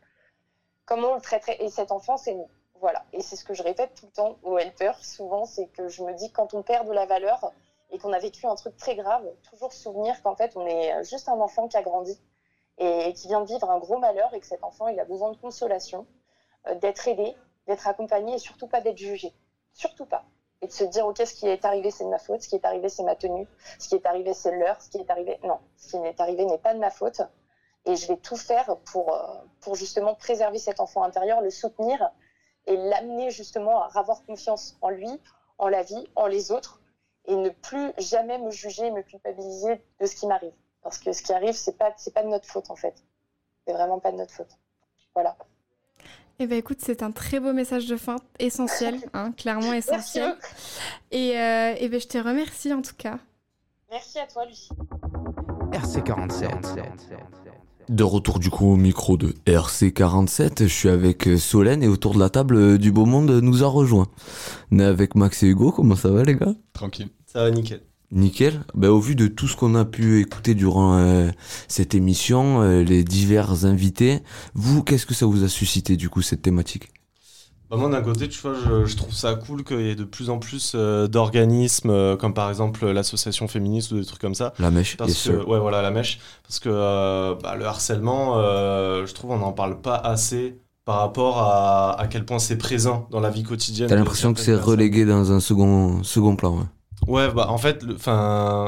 comment 0.89 1.11
on 1.11 1.15
le 1.15 1.21
traiterait 1.21 1.57
Et 1.59 1.69
cet 1.69 1.91
enfant, 1.91 2.17
c'est 2.17 2.33
nous. 2.33 2.49
Voilà. 2.81 3.05
Et 3.13 3.21
c'est 3.21 3.35
ce 3.35 3.45
que 3.45 3.53
je 3.53 3.61
répète 3.61 3.93
tout 3.93 4.07
le 4.07 4.11
temps 4.11 4.37
aux 4.43 4.57
helpers, 4.57 4.97
souvent, 5.03 5.45
c'est 5.45 5.67
que 5.67 5.87
je 5.87 6.03
me 6.03 6.13
dis 6.13 6.31
quand 6.31 6.53
on 6.53 6.63
perd 6.63 6.87
de 6.87 6.93
la 6.93 7.05
valeur 7.05 7.51
et 7.91 7.99
qu'on 7.99 8.11
a 8.11 8.19
vécu 8.19 8.45
un 8.47 8.55
truc 8.55 8.75
très 8.75 8.95
grave, 8.95 9.23
toujours 9.49 9.71
souvenir 9.71 10.21
qu'en 10.23 10.35
fait, 10.35 10.57
on 10.57 10.65
est 10.65 11.03
juste 11.03 11.29
un 11.29 11.39
enfant 11.39 11.67
qui 11.67 11.77
a 11.77 11.83
grandi 11.83 12.19
et 12.79 13.13
qui 13.13 13.27
vient 13.27 13.41
de 13.41 13.47
vivre 13.47 13.69
un 13.69 13.77
gros 13.77 13.97
malheur 13.99 14.33
et 14.33 14.39
que 14.39 14.45
cet 14.45 14.63
enfant, 14.63 14.87
il 14.87 14.99
a 14.99 15.05
besoin 15.05 15.31
de 15.31 15.37
consolation, 15.37 16.07
euh, 16.67 16.75
d'être 16.75 17.07
aidé, 17.07 17.35
d'être 17.67 17.87
accompagné 17.87 18.35
et 18.35 18.39
surtout 18.39 18.67
pas 18.67 18.81
d'être 18.81 18.97
jugé. 18.97 19.33
Surtout 19.73 20.05
pas. 20.05 20.23
Et 20.61 20.67
de 20.67 20.71
se 20.71 20.85
dire, 20.85 21.05
OK, 21.05 21.17
ce 21.17 21.33
qui 21.33 21.47
est 21.47 21.65
arrivé, 21.65 21.91
c'est 21.91 22.05
de 22.05 22.09
ma 22.09 22.19
faute, 22.19 22.41
ce 22.41 22.49
qui 22.49 22.55
est 22.55 22.65
arrivé, 22.65 22.89
c'est 22.89 23.03
ma 23.03 23.15
tenue, 23.15 23.47
ce 23.79 23.89
qui 23.89 23.95
est 23.95 24.05
arrivé, 24.05 24.33
c'est 24.33 24.57
l'heure, 24.57 24.81
ce 24.81 24.89
qui 24.89 24.97
est 24.97 25.09
arrivé, 25.09 25.39
non, 25.43 25.59
ce 25.77 25.97
qui 25.97 25.97
est 25.97 26.19
arrivé 26.19 26.45
n'est 26.45 26.57
pas 26.57 26.73
de 26.73 26.79
ma 26.79 26.89
faute 26.89 27.21
et 27.85 27.95
je 27.95 28.07
vais 28.07 28.17
tout 28.17 28.35
faire 28.35 28.77
pour, 28.91 29.13
euh, 29.13 29.23
pour 29.61 29.75
justement 29.75 30.15
préserver 30.15 30.59
cet 30.59 30.79
enfant 30.79 31.03
intérieur, 31.03 31.41
le 31.41 31.49
soutenir 31.49 32.09
et 32.67 32.75
l'amener 32.77 33.31
justement 33.31 33.83
à 33.83 33.89
avoir 33.97 34.23
confiance 34.25 34.77
en 34.81 34.89
lui, 34.89 35.09
en 35.57 35.67
la 35.67 35.83
vie, 35.83 36.07
en 36.15 36.27
les 36.27 36.51
autres 36.51 36.81
et 37.25 37.35
ne 37.35 37.49
plus 37.49 37.91
jamais 37.97 38.37
me 38.37 38.51
juger, 38.51 38.91
me 38.91 39.01
culpabiliser 39.01 39.81
de 39.99 40.05
ce 40.05 40.15
qui 40.15 40.27
m'arrive. 40.27 40.53
Parce 40.81 40.97
que 40.97 41.11
ce 41.11 41.21
qui 41.21 41.33
arrive, 41.33 41.53
c'est 41.53 41.77
pas, 41.77 41.93
c'est 41.97 42.13
pas 42.13 42.23
de 42.23 42.29
notre 42.29 42.47
faute 42.47 42.69
en 42.69 42.75
fait. 42.75 42.95
C'est 43.65 43.73
vraiment 43.73 43.99
pas 43.99 44.11
de 44.11 44.17
notre 44.17 44.33
faute. 44.33 44.57
Voilà. 45.13 45.35
Eh 46.39 46.47
bien, 46.47 46.57
écoute, 46.57 46.79
c'est 46.79 47.03
un 47.03 47.11
très 47.11 47.41
beau 47.41 47.51
message 47.51 47.85
de 47.87 47.97
fin, 47.97 48.15
essentiel, 48.39 48.97
hein, 49.13 49.33
clairement 49.33 49.73
essentiel. 49.73 50.37
Et, 51.11 51.37
euh, 51.37 51.75
eh 51.77 51.89
ben, 51.89 51.99
je 51.99 52.07
te 52.07 52.17
remercie 52.17 52.73
en 52.73 52.81
tout 52.81 52.95
cas. 52.97 53.19
Merci 53.91 54.19
à 54.19 54.27
toi, 54.27 54.45
Lucie. 54.45 54.69
RC47. 55.71 57.58
De 57.89 58.03
retour 58.03 58.37
du 58.37 58.51
coup 58.51 58.71
au 58.71 58.75
micro 58.75 59.17
de 59.17 59.33
RC47, 59.47 60.61
je 60.61 60.67
suis 60.67 60.89
avec 60.89 61.27
euh, 61.27 61.39
Solène 61.39 61.81
et 61.81 61.87
autour 61.87 62.13
de 62.13 62.19
la 62.19 62.29
table 62.29 62.55
euh, 62.55 62.77
du 62.77 62.91
beau 62.91 63.07
monde 63.07 63.31
nous 63.41 63.63
a 63.63 63.67
rejoint. 63.67 64.05
On 64.71 64.77
est 64.77 64.83
avec 64.83 65.15
Max 65.15 65.41
et 65.41 65.47
Hugo, 65.47 65.71
comment 65.71 65.95
ça 65.95 66.09
va 66.09 66.21
les 66.23 66.35
gars? 66.35 66.53
Tranquille. 66.73 67.09
Ça 67.25 67.41
va 67.41 67.49
nickel. 67.49 67.81
Nickel. 68.11 68.61
Ben, 68.75 68.89
au 68.89 68.99
vu 68.99 69.15
de 69.15 69.25
tout 69.25 69.47
ce 69.47 69.57
qu'on 69.57 69.73
a 69.73 69.85
pu 69.85 70.21
écouter 70.21 70.53
durant 70.53 70.99
euh, 70.99 71.31
cette 71.67 71.95
émission, 71.95 72.61
les 72.61 73.03
divers 73.03 73.65
invités, 73.65 74.19
vous, 74.53 74.83
qu'est-ce 74.83 75.07
que 75.07 75.15
ça 75.15 75.25
vous 75.25 75.43
a 75.43 75.47
suscité 75.47 75.97
du 75.97 76.09
coup 76.09 76.21
cette 76.21 76.43
thématique? 76.43 76.91
Bah, 77.69 77.77
moi, 77.77 77.87
d'un 77.89 78.01
côté, 78.01 78.27
tu 78.27 78.41
vois, 78.41 78.55
je, 78.85 78.95
trouve 78.95 79.13
ça 79.13 79.35
cool 79.35 79.63
qu'il 79.63 79.81
y 79.81 79.89
ait 79.89 79.95
de 79.95 80.03
plus 80.03 80.31
en 80.31 80.39
plus 80.39 80.73
euh, 80.73 81.07
d'organismes, 81.07 81.91
euh, 81.91 82.17
comme 82.17 82.33
par 82.33 82.49
exemple 82.49 82.87
l'association 82.87 83.47
féministe 83.47 83.91
ou 83.91 83.99
des 83.99 84.05
trucs 84.05 84.21
comme 84.21 84.33
ça. 84.33 84.53
La 84.57 84.71
mèche, 84.71 84.97
parce 84.97 85.27
que, 85.27 85.45
Ouais, 85.45 85.59
voilà, 85.59 85.83
la 85.83 85.91
mèche. 85.91 86.19
Parce 86.47 86.59
que 86.59 86.69
euh, 86.71 87.35
bah, 87.41 87.55
le 87.55 87.65
harcèlement, 87.65 88.37
je 88.41 89.13
trouve, 89.13 89.31
on 89.31 89.37
n'en 89.37 89.51
parle 89.51 89.81
pas 89.81 89.95
assez 89.95 90.59
par 90.85 90.97
rapport 90.97 91.37
à, 91.37 91.99
à 91.99 92.07
quel 92.07 92.25
point 92.25 92.39
c'est 92.39 92.57
présent 92.57 93.07
dans 93.11 93.19
la 93.19 93.29
vie 93.29 93.43
quotidienne. 93.43 93.87
T'as 93.87 93.95
l'impression 93.95 94.33
que 94.33 94.39
c'est 94.39 94.55
relégué 94.55 95.05
dans 95.05 95.31
un 95.31 95.39
second, 95.39 96.03
second 96.03 96.35
plan, 96.35 96.57
ouais. 96.57 96.65
Ouais, 97.07 97.31
bah 97.31 97.47
en 97.49 97.57
fait, 97.57 97.85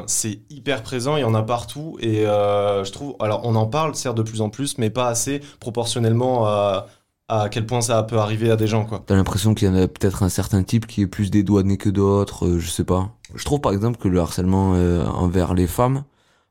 c'est 0.05 0.39
hyper 0.49 0.83
présent, 0.83 1.17
il 1.17 1.21
y 1.21 1.25
en 1.25 1.33
a 1.33 1.43
partout, 1.43 1.97
et 1.99 2.21
je 2.21 2.91
trouve, 2.91 3.15
alors 3.19 3.41
on 3.45 3.55
en 3.55 3.65
parle 3.65 3.95
certes 3.95 4.15
de 4.15 4.21
plus 4.21 4.41
en 4.41 4.49
plus, 4.49 4.77
mais 4.77 4.91
pas 4.91 5.07
assez 5.07 5.41
proportionnellement 5.59 6.45
à 6.45 6.85
à 7.31 7.47
quel 7.49 7.65
point 7.65 7.79
ça 7.79 8.03
peut 8.03 8.17
arriver 8.17 8.51
à 8.51 8.57
des 8.57 8.67
gens 8.67 8.85
quoi. 8.85 9.01
T'as 9.05 9.15
l'impression 9.15 9.53
qu'il 9.53 9.69
y 9.69 9.71
en 9.71 9.75
a 9.75 9.87
peut-être 9.87 10.23
un 10.23 10.29
certain 10.29 10.63
type 10.63 10.85
qui 10.85 11.01
est 11.01 11.07
plus 11.07 11.31
dédouané 11.31 11.77
que 11.77 11.89
d'autres, 11.89 12.45
euh, 12.45 12.59
je 12.59 12.69
sais 12.69 12.83
pas. 12.83 13.11
Je 13.35 13.45
trouve 13.45 13.61
par 13.61 13.71
exemple 13.71 13.97
que 13.97 14.09
le 14.09 14.19
harcèlement 14.19 14.73
euh, 14.75 15.05
envers 15.05 15.53
les 15.53 15.67
femmes, 15.67 16.03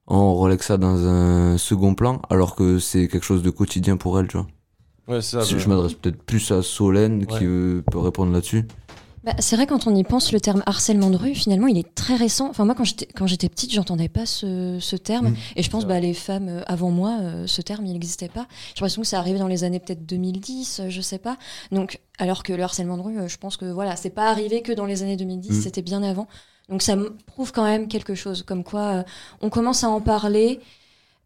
on 0.07 0.35
relègue 0.35 0.63
ça 0.63 0.79
dans 0.79 1.07
un 1.07 1.59
second 1.59 1.95
plan, 1.95 2.23
alors 2.31 2.57
que 2.57 2.79
c'est 2.79 3.09
quelque 3.09 3.25
chose 3.25 3.43
de 3.43 3.51
quotidien 3.51 3.99
pour 3.99 4.19
elles, 4.19 4.29
tu 4.29 4.39
vois. 4.39 4.47
Ouais, 5.07 5.21
ça, 5.21 5.43
je 5.43 5.69
m'adresse 5.69 5.95
peut-être 5.95 6.23
plus 6.23 6.51
à 6.51 6.63
Solène 6.63 7.27
qui 7.27 7.45
peut 7.45 7.99
répondre 7.99 8.33
là-dessus. 8.33 8.67
Bah, 9.23 9.33
c'est 9.39 9.55
vrai 9.57 9.67
quand 9.67 9.87
on 9.87 9.95
y 9.95 10.03
pense, 10.03 10.33
le 10.33 10.41
terme 10.41 10.63
harcèlement 10.65 11.11
de 11.11 11.17
rue, 11.17 11.35
finalement, 11.35 11.67
il 11.67 11.77
est 11.77 11.95
très 11.95 12.17
récent. 12.17 12.49
Enfin 12.49 12.65
moi, 12.65 12.75
quand 12.75 13.27
j'étais 13.27 13.49
petite, 13.51 13.71
j'entendais 13.73 14.09
pas 14.09 14.25
ce, 14.25 14.79
ce 14.81 14.97
terme, 14.97 15.31
mmh. 15.31 15.37
et 15.57 15.63
je 15.63 15.71
pense 15.71 15.85
bah 15.85 16.01
les 16.01 16.15
femmes 16.15 16.49
euh, 16.49 16.63
avant 16.67 16.91
moi, 16.91 17.19
euh, 17.21 17.47
ce 17.47 17.61
terme 17.61 17.85
il 17.85 17.93
n'existait 17.93 18.29
pas. 18.29 18.47
J'ai 18.69 18.81
l'impression 18.81 19.03
que 19.03 19.09
ça 19.09 19.19
arrivait 19.19 19.39
dans 19.39 19.47
les 19.47 19.65
années 19.65 19.79
peut-être 19.79 20.07
2010, 20.07 20.81
euh, 20.81 20.87
je 20.89 21.01
sais 21.03 21.19
pas. 21.19 21.37
Donc 21.71 22.01
alors 22.19 22.43
que 22.43 22.55
le 22.55 22.63
harcèlement 22.63 22.97
de 22.97 23.03
rue, 23.03 23.29
je 23.29 23.37
pense 23.37 23.59
que 23.59 23.67
voilà, 23.67 23.95
c'est 23.97 24.11
pas 24.11 24.31
arrivé 24.31 24.63
que 24.63 24.73
dans 24.73 24.87
les 24.87 25.03
années 25.03 25.17
2010, 25.17 25.51
mmh. 25.51 25.63
c'était 25.63 25.83
bien 25.83 26.03
avant. 26.03 26.27
Donc 26.71 26.81
ça 26.81 26.97
prouve 27.27 27.53
quand 27.53 27.65
même 27.65 27.89
quelque 27.89 28.15
chose, 28.15 28.43
comme 28.43 28.65
quoi 28.65 29.05
on 29.43 29.51
commence 29.51 29.85
à 29.85 29.89
en 29.89 30.01
parler 30.01 30.61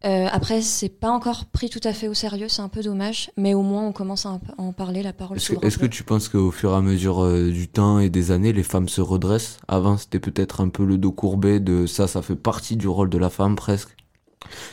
euh, 0.05 0.27
après, 0.31 0.61
c'est 0.61 0.89
pas 0.89 1.09
encore 1.09 1.45
pris 1.45 1.69
tout 1.69 1.79
à 1.83 1.91
fait 1.91 2.07
au 2.07 2.13
sérieux, 2.13 2.47
c'est 2.47 2.61
un 2.61 2.69
peu 2.69 2.81
dommage, 2.81 3.31
mais 3.37 3.53
au 3.53 3.63
moins 3.63 3.87
on 3.87 3.91
commence 3.91 4.25
à 4.25 4.39
en 4.57 4.71
parler, 4.71 5.01
la 5.01 5.13
parole 5.13 5.37
Est-ce 5.37 5.53
que, 5.53 5.65
est 5.65 5.79
que, 5.79 5.85
tu 5.87 6.03
penses 6.03 6.29
qu'au 6.29 6.51
fur 6.51 6.71
et 6.71 6.75
à 6.75 6.81
mesure 6.81 7.23
euh, 7.23 7.49
du 7.49 7.67
temps 7.67 7.97
et 7.97 8.09
des 8.09 8.31
années, 8.31 8.53
les 8.53 8.63
femmes 8.63 8.87
se 8.87 9.01
redressent? 9.01 9.57
Avant, 9.67 9.97
c'était 9.97 10.19
peut-être 10.19 10.61
un 10.61 10.69
peu 10.69 10.85
le 10.85 10.99
dos 10.99 11.11
courbé 11.11 11.59
de 11.59 11.87
ça, 11.87 12.07
ça 12.07 12.21
fait 12.21 12.35
partie 12.35 12.77
du 12.77 12.87
rôle 12.87 13.09
de 13.09 13.17
la 13.17 13.31
femme 13.31 13.55
presque 13.55 13.95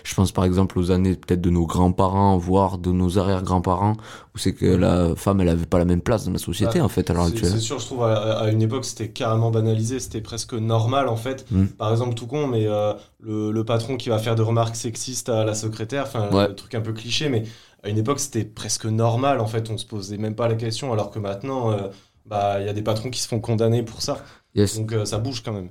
je 0.05 0.15
pense 0.15 0.33
par 0.33 0.45
exemple 0.45 0.79
aux 0.79 0.91
années 0.91 1.15
peut-être 1.15 1.41
de 1.41 1.51
nos 1.51 1.67
grands-parents, 1.67 2.37
voire 2.39 2.79
de 2.79 2.91
nos 2.93 3.19
arrière-grands-parents, 3.19 3.95
où 4.35 4.39
c'est 4.39 4.55
que 4.55 4.67
la 4.67 5.15
femme, 5.17 5.41
elle 5.41 5.49
avait 5.49 5.67
pas 5.67 5.79
la 5.79 5.85
même 5.85 6.01
place 6.01 6.25
dans 6.25 6.33
la 6.33 6.39
société 6.39 6.79
bah, 6.79 6.85
en 6.85 6.89
fait 6.89 7.11
à 7.11 7.15
l'heure 7.15 7.25
actuelle. 7.25 7.51
C'est 7.51 7.61
sûr, 7.61 7.79
je 7.79 7.87
trouve 7.87 8.05
à, 8.05 8.49
une 8.51 8.63
époque 8.63 8.85
c'était 8.85 9.11
carrément 9.11 9.51
banalisé, 9.51 10.01
c'était 10.01 10.21
presque 10.21 10.55
normal 10.55 11.09
en 11.09 11.17
fait. 11.17 11.47
Hmm. 11.51 11.67
Par 11.67 11.91
exemple, 11.91 12.15
tout 12.15 12.27
con, 12.27 12.47
mais 12.47 12.67
euh, 12.67 12.93
le, 13.21 13.63
patron 13.65 13.97
qui 13.97 14.09
va 14.09 14.19
faire 14.19 14.35
des 14.35 14.43
remarques 14.43 14.77
sexistes 14.77 15.29
à 15.29 15.45
la 15.45 15.55
secrétaire, 15.55 16.05
enfin 16.05 16.29
un 16.33 16.53
truc 16.55 16.75
un 16.75 16.81
peu 16.81 16.93
cliché, 16.93 17.29
mais 17.29 17.45
à 17.83 17.89
une 17.89 17.99
époque 17.99 18.21
c'était 18.21 18.45
presque 18.45 18.87
normal 18.87 19.41
en 19.41 19.47
fait, 19.47 19.71
on 19.71 19.79
se 19.79 19.87
posait 19.87 20.19
même 20.19 20.35
pas 20.35 20.49
la 20.49 20.55
question, 20.55 20.93
alors 20.93 21.11
que 21.11 21.19
maintenant, 21.19 21.73
euh, 21.73 21.89
bah 22.27 22.61
il 22.61 22.67
y 22.67 22.69
a 22.69 22.73
des 22.73 22.83
patrons 22.83 23.11
qui 23.11 23.21
se 23.21 23.29
font 23.29 23.41
condamner 23.41 23.83
pour 23.83 24.03
ça. 24.03 24.25
Donc 24.55 24.93
euh, 24.93 25.05
ça 25.05 25.19
bouge 25.19 25.43
quand 25.43 25.53
même 25.53 25.71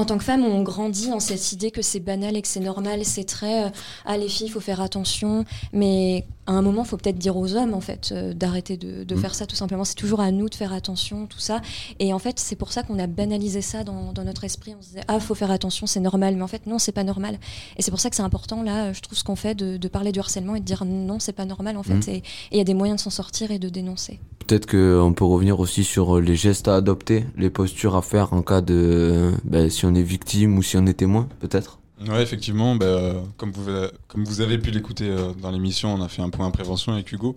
en 0.00 0.06
tant 0.06 0.16
que 0.16 0.24
femme, 0.24 0.46
on 0.46 0.62
grandit 0.62 1.10
dans 1.10 1.20
cette 1.20 1.52
idée 1.52 1.70
que 1.70 1.82
c'est 1.82 2.00
banal 2.00 2.34
et 2.34 2.40
que 2.40 2.48
c'est 2.48 2.58
normal, 2.60 3.04
c'est 3.04 3.24
très 3.24 3.66
euh, 3.66 3.70
ah 4.06 4.16
les 4.16 4.28
filles, 4.28 4.46
il 4.46 4.50
faut 4.50 4.58
faire 4.60 4.80
attention. 4.80 5.44
Mais 5.74 6.24
à 6.50 6.54
un 6.54 6.62
moment, 6.62 6.82
il 6.82 6.88
faut 6.88 6.96
peut-être 6.96 7.18
dire 7.18 7.36
aux 7.36 7.54
hommes 7.54 7.74
en 7.74 7.80
fait 7.80 8.10
euh, 8.12 8.34
d'arrêter 8.34 8.76
de, 8.76 9.14
mm. 9.14 9.18
faire 9.18 9.34
ça 9.34 9.46
tout 9.46 9.54
simplement. 9.54 9.84
C'est 9.84 9.94
toujours 9.94 10.20
à 10.20 10.32
nous 10.32 10.48
de 10.48 10.54
faire 10.54 10.72
attention, 10.72 11.26
tout 11.26 11.38
ça. 11.38 11.60
Et 12.00 12.12
en 12.12 12.18
fait, 12.18 12.40
c'est 12.40 12.56
pour 12.56 12.72
ça 12.72 12.82
qu'on 12.82 12.98
a 12.98 13.06
banalisé 13.06 13.62
ça 13.62 13.84
dans, 13.84 14.12
notre 14.24 14.44
esprit. 14.44 14.74
On 14.76 14.82
se 14.82 14.88
disait 14.88 15.02
ah 15.06 15.20
faut 15.20 15.36
faire 15.36 15.50
attention, 15.50 15.86
c'est 15.86 16.00
normal. 16.00 16.34
Mais 16.36 16.42
en 16.42 16.48
fait, 16.48 16.66
non, 16.66 16.78
c'est 16.78 16.92
pas 16.92 17.04
normal. 17.04 17.38
Et 17.76 17.82
c'est 17.82 17.90
pour 17.90 18.00
ça 18.00 18.10
que 18.10 18.16
c'est 18.16 18.22
important 18.22 18.62
là, 18.62 18.92
je 18.92 19.00
trouve 19.00 19.16
ce 19.16 19.24
qu'on 19.24 19.36
fait 19.36 19.54
de, 19.54 19.88
parler 19.88 20.12
du 20.12 20.18
harcèlement 20.18 20.56
et 20.56 20.60
de 20.60 20.64
dire 20.64 20.84
non, 20.84 21.18
c'est 21.20 21.32
pas 21.32 21.44
normal 21.44 21.76
en 21.76 21.82
fait. 21.82 21.94
Mm. 21.94 22.10
Et 22.10 22.22
il 22.52 22.58
y 22.58 22.60
a 22.60 22.64
des 22.64 22.74
moyens 22.74 22.98
de 22.98 23.02
s'en 23.02 23.10
sortir 23.10 23.50
et 23.52 23.58
de 23.58 23.68
dénoncer. 23.68 24.18
Peut-être 24.46 24.66
qu'on 24.66 25.12
peut 25.12 25.24
revenir 25.24 25.60
aussi 25.60 25.84
sur 25.84 26.16
euh, 26.16 26.20
les 26.20 26.34
gestes 26.34 26.66
à 26.66 26.74
adopter, 26.74 27.24
les 27.36 27.50
postures 27.50 27.94
à 27.94 28.02
faire 28.02 28.32
en 28.32 28.42
cas 28.42 28.60
de 28.60 29.30
ben, 29.44 29.70
si 29.70 29.86
on 29.86 29.94
est 29.94 30.02
victime 30.02 30.58
ou 30.58 30.62
si 30.62 30.76
on 30.76 30.86
est 30.86 30.94
témoin, 30.94 31.28
peut-être? 31.38 31.78
Ouais, 32.08 32.22
effectivement, 32.22 32.76
bah, 32.76 33.12
comme, 33.36 33.52
vous, 33.52 33.70
comme 34.08 34.24
vous 34.24 34.40
avez 34.40 34.58
pu 34.58 34.70
l'écouter 34.70 35.10
euh, 35.10 35.34
dans 35.34 35.50
l'émission, 35.50 35.92
on 35.92 36.00
a 36.00 36.08
fait 36.08 36.22
un 36.22 36.30
point 36.30 36.50
prévention 36.50 36.92
avec 36.92 37.12
Hugo. 37.12 37.36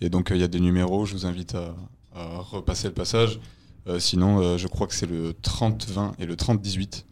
Et 0.00 0.08
donc, 0.08 0.30
euh, 0.30 0.36
il 0.36 0.40
y 0.40 0.44
a 0.44 0.48
des 0.48 0.60
numéros, 0.60 1.04
je 1.04 1.12
vous 1.12 1.26
invite 1.26 1.54
à, 1.54 1.74
repasser 2.14 2.88
le 2.88 2.94
passage. 2.94 3.38
Euh, 3.86 4.00
sinon, 4.00 4.56
je 4.56 4.66
crois 4.66 4.86
que 4.86 4.94
c'est 4.94 5.06
le 5.06 5.34
30-20 5.34 6.14
et 6.18 6.26
le 6.26 6.34
30-18. 6.34 7.04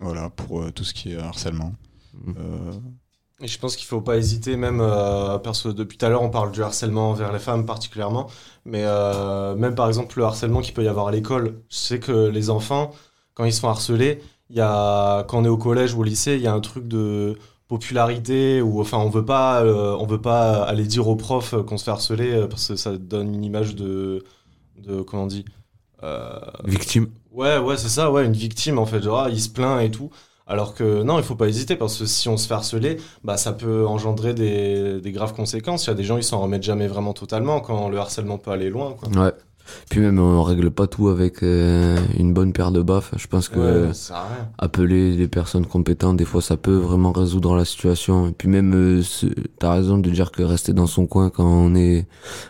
voilà, 0.00 0.30
pour 0.30 0.70
tout 0.72 0.84
ce 0.84 0.92
qui 0.92 1.12
est 1.12 1.18
harcèlement. 1.18 1.72
Mmh. 2.12 2.34
Et 3.40 3.48
je 3.48 3.58
pense 3.58 3.76
qu'il 3.76 3.84
ne 3.84 3.88
faut 3.88 4.00
pas 4.00 4.16
hésiter, 4.16 4.56
même 4.56 4.78
parce 5.42 5.62
que 5.62 5.68
depuis 5.68 5.96
tout 5.96 6.04
à 6.04 6.10
l'heure, 6.10 6.22
on 6.22 6.28
parle 6.28 6.52
du 6.52 6.62
harcèlement 6.62 7.14
vers 7.14 7.32
les 7.32 7.38
femmes 7.38 7.64
particulièrement, 7.64 8.28
mais 8.66 8.84
même 9.56 9.74
par 9.74 9.88
exemple 9.88 10.18
le 10.18 10.24
harcèlement 10.24 10.60
qu'il 10.60 10.74
peut 10.74 10.84
y 10.84 10.88
avoir 10.88 11.08
à 11.08 11.12
l'école. 11.12 11.62
Je 11.70 11.76
sais 11.76 12.00
que 12.00 12.28
les 12.28 12.50
enfants, 12.50 12.92
quand 13.34 13.44
ils 13.44 13.54
se 13.54 13.60
font 13.60 13.68
harceler, 13.68 14.20
il 14.50 14.56
y 14.56 14.60
a, 14.60 15.24
quand 15.24 15.38
on 15.40 15.44
est 15.44 15.48
au 15.48 15.56
collège 15.58 15.94
ou 15.94 16.00
au 16.00 16.04
lycée, 16.04 16.36
il 16.36 16.42
y 16.42 16.46
a 16.46 16.52
un 16.52 16.60
truc 16.60 16.88
de 16.88 17.36
popularité 17.68 18.62
ou 18.62 18.80
enfin 18.80 18.98
on 18.98 19.10
veut 19.10 19.24
pas 19.24 19.60
euh, 19.64 19.96
on 19.98 20.06
veut 20.06 20.20
pas 20.20 20.62
aller 20.62 20.84
dire 20.84 21.08
aux 21.08 21.16
profs 21.16 21.54
qu'on 21.66 21.76
se 21.78 21.84
fait 21.84 21.90
harceler 21.90 22.30
euh, 22.32 22.46
parce 22.46 22.68
que 22.68 22.76
ça 22.76 22.96
donne 22.96 23.34
une 23.34 23.42
image 23.44 23.74
de 23.74 24.22
de 24.78 25.02
comment 25.02 25.24
on 25.24 25.26
dit 25.26 25.44
euh, 26.04 26.38
victime 26.64 27.08
ouais 27.32 27.58
ouais 27.58 27.76
c'est 27.76 27.88
ça 27.88 28.12
ouais 28.12 28.24
une 28.24 28.34
victime 28.34 28.78
en 28.78 28.86
fait 28.86 29.02
genre 29.02 29.18
ah, 29.22 29.30
il 29.30 29.40
se 29.40 29.48
plaint 29.48 29.82
et 29.82 29.90
tout 29.90 30.10
Alors 30.46 30.74
que 30.74 31.02
non, 31.02 31.18
il 31.18 31.24
faut 31.24 31.34
pas 31.34 31.48
hésiter 31.48 31.74
parce 31.76 31.98
que 31.98 32.06
si 32.06 32.28
on 32.28 32.36
se 32.36 32.46
fait 32.46 32.54
harceler, 32.54 32.98
bah, 33.24 33.36
ça 33.36 33.52
peut 33.52 33.84
engendrer 33.86 34.32
des, 34.32 35.00
des 35.00 35.12
graves 35.12 35.34
conséquences. 35.34 35.86
Il 35.86 35.88
y 35.88 35.90
a 35.90 35.94
des 35.94 36.04
gens, 36.04 36.18
ils 36.18 36.22
s'en 36.24 36.40
remettent 36.40 36.62
jamais 36.62 36.86
vraiment 36.86 37.14
totalement 37.14 37.60
quand 37.60 37.88
le 37.88 37.98
harcèlement 37.98 38.38
peut 38.38 38.52
aller 38.52 38.70
loin. 38.70 38.94
Quoi. 38.94 39.08
Ouais. 39.08 39.32
Puis 39.90 40.00
même, 40.00 40.18
on 40.18 40.42
règle 40.42 40.70
pas 40.70 40.86
tout 40.86 41.08
avec 41.08 41.42
euh, 41.42 41.98
une 42.18 42.32
bonne 42.34 42.52
paire 42.52 42.72
de 42.72 42.82
baffes. 42.82 43.12
Je 43.16 43.26
pense 43.26 43.48
que 43.48 43.86
Ouais, 43.88 43.94
ça 43.94 44.28
appeler 44.58 45.16
les 45.16 45.28
personnes 45.28 45.66
compétentes, 45.66 46.16
des 46.16 46.24
fois, 46.24 46.40
ça 46.42 46.56
peut 46.56 46.76
vraiment 46.76 47.12
résoudre 47.12 47.54
la 47.56 47.64
situation. 47.64 48.28
Et 48.28 48.32
puis 48.32 48.48
même, 48.48 48.74
euh, 48.74 49.02
t'as 49.58 49.72
raison 49.72 49.98
de 49.98 50.10
dire 50.10 50.30
que 50.32 50.42
rester 50.42 50.72
dans 50.72 50.86
son 50.86 51.06
coin 51.06 51.30
quand 51.30 51.46
on 51.46 51.74
est 51.74 52.06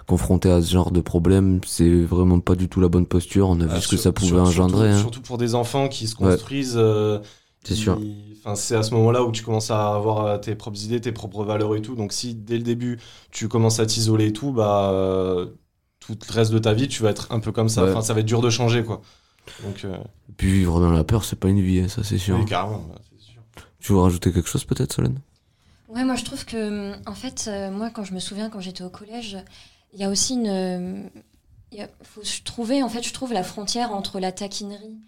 confronté 0.07 0.51
à 0.51 0.63
ce 0.63 0.71
genre 0.73 0.91
de 0.91 1.01
problème, 1.01 1.61
c'est 1.67 2.03
vraiment 2.03 2.41
pas 2.41 2.55
du 2.55 2.69
tout 2.69 2.81
la 2.81 2.89
bonne 2.89 3.07
posture. 3.07 3.49
On 3.49 3.61
a 3.61 3.65
vu 3.67 3.71
Ah, 3.75 3.81
ce 3.81 3.89
que 3.89 3.97
ça 3.97 4.13
pouvait 4.13 4.39
engendrer. 4.41 4.89
Surtout, 4.93 4.97
hein. 4.99 5.01
surtout 5.01 5.21
pour 5.23 5.39
des 5.39 5.55
enfants 5.55 5.89
qui 5.89 6.07
se 6.09 6.17
Ouais. 6.17 6.31
construisent. 6.31 6.75
euh, 6.77 7.19
C'est 7.65 7.75
sûr. 7.75 7.99
Enfin, 8.45 8.55
c'est 8.55 8.77
à 8.77 8.83
ce 8.85 8.95
moment-là 8.95 9.25
où 9.25 9.33
tu 9.33 9.43
commences 9.43 9.71
à 9.73 9.95
avoir 9.95 10.25
euh, 10.25 10.39
tes 10.39 10.55
propres 10.55 10.83
idées, 10.85 11.01
tes 11.01 11.11
propres 11.13 11.43
valeurs 11.45 11.75
et 11.75 11.83
tout. 11.83 11.97
Donc, 11.97 12.13
si 12.13 12.35
dès 12.35 12.57
le 12.59 12.63
début 12.63 12.99
tu 13.33 13.49
commences 13.49 13.81
à 13.81 13.87
t'isoler 13.87 14.27
et 14.27 14.33
tout, 14.33 14.53
bah 14.53 15.47
tout 16.15 16.28
le 16.28 16.35
reste 16.35 16.53
de 16.53 16.59
ta 16.59 16.73
vie, 16.73 16.89
tu 16.89 17.03
vas 17.03 17.11
être 17.11 17.27
un 17.31 17.41
peu 17.41 17.53
comme 17.53 17.69
ça. 17.69 17.85
Ouais. 17.85 17.91
Enfin, 17.91 18.03
ça 18.03 18.15
va 18.15 18.20
être 18.20 18.27
dur 18.27 18.41
de 18.43 18.51
changer, 18.51 18.85
quoi. 18.85 19.03
Donc, 19.65 19.85
euh, 19.85 19.97
Puis 20.37 20.51
vivre 20.53 20.81
dans 20.81 20.91
la 20.91 21.05
peur, 21.05 21.24
c'est 21.24 21.37
pas 21.37 21.49
une 21.49 21.61
vie, 21.61 21.81
hein, 21.81 21.89
ça 21.89 22.03
c'est 22.03 22.19
sûr. 22.19 22.37
oui, 22.39 22.45
carrément. 22.45 22.85
bah, 22.89 23.01
c'est 23.11 23.20
sûr. 23.33 23.41
Tu 23.81 23.93
veux 23.93 23.99
rajouter 24.01 24.33
quelque 24.33 24.49
chose 24.49 24.65
peut-être, 24.65 24.93
Solène? 24.93 25.19
Ouais, 25.89 26.05
moi 26.05 26.16
je 26.16 26.24
trouve 26.24 26.45
que, 26.45 26.93
en 27.09 27.15
fait, 27.15 27.47
euh, 27.49 27.70
moi 27.70 27.91
quand 27.91 28.03
je 28.05 28.12
me 28.12 28.19
souviens 28.19 28.51
quand 28.51 28.61
j'étais 28.61 28.83
au 28.83 28.91
collège, 28.91 29.39
il 29.95 30.01
y 30.01 30.05
a 30.05 30.11
aussi 30.11 30.35
une. 30.35 30.49
euh, 30.49 31.03
il 31.73 31.89
faut 32.03 32.23
trouver, 32.45 32.83
en 32.83 32.89
fait, 32.89 33.03
je 33.07 33.12
trouve 33.12 33.33
la 33.33 33.43
frontière 33.45 33.93
entre 33.93 34.19
la 34.20 34.33
taquinerie 34.33 34.99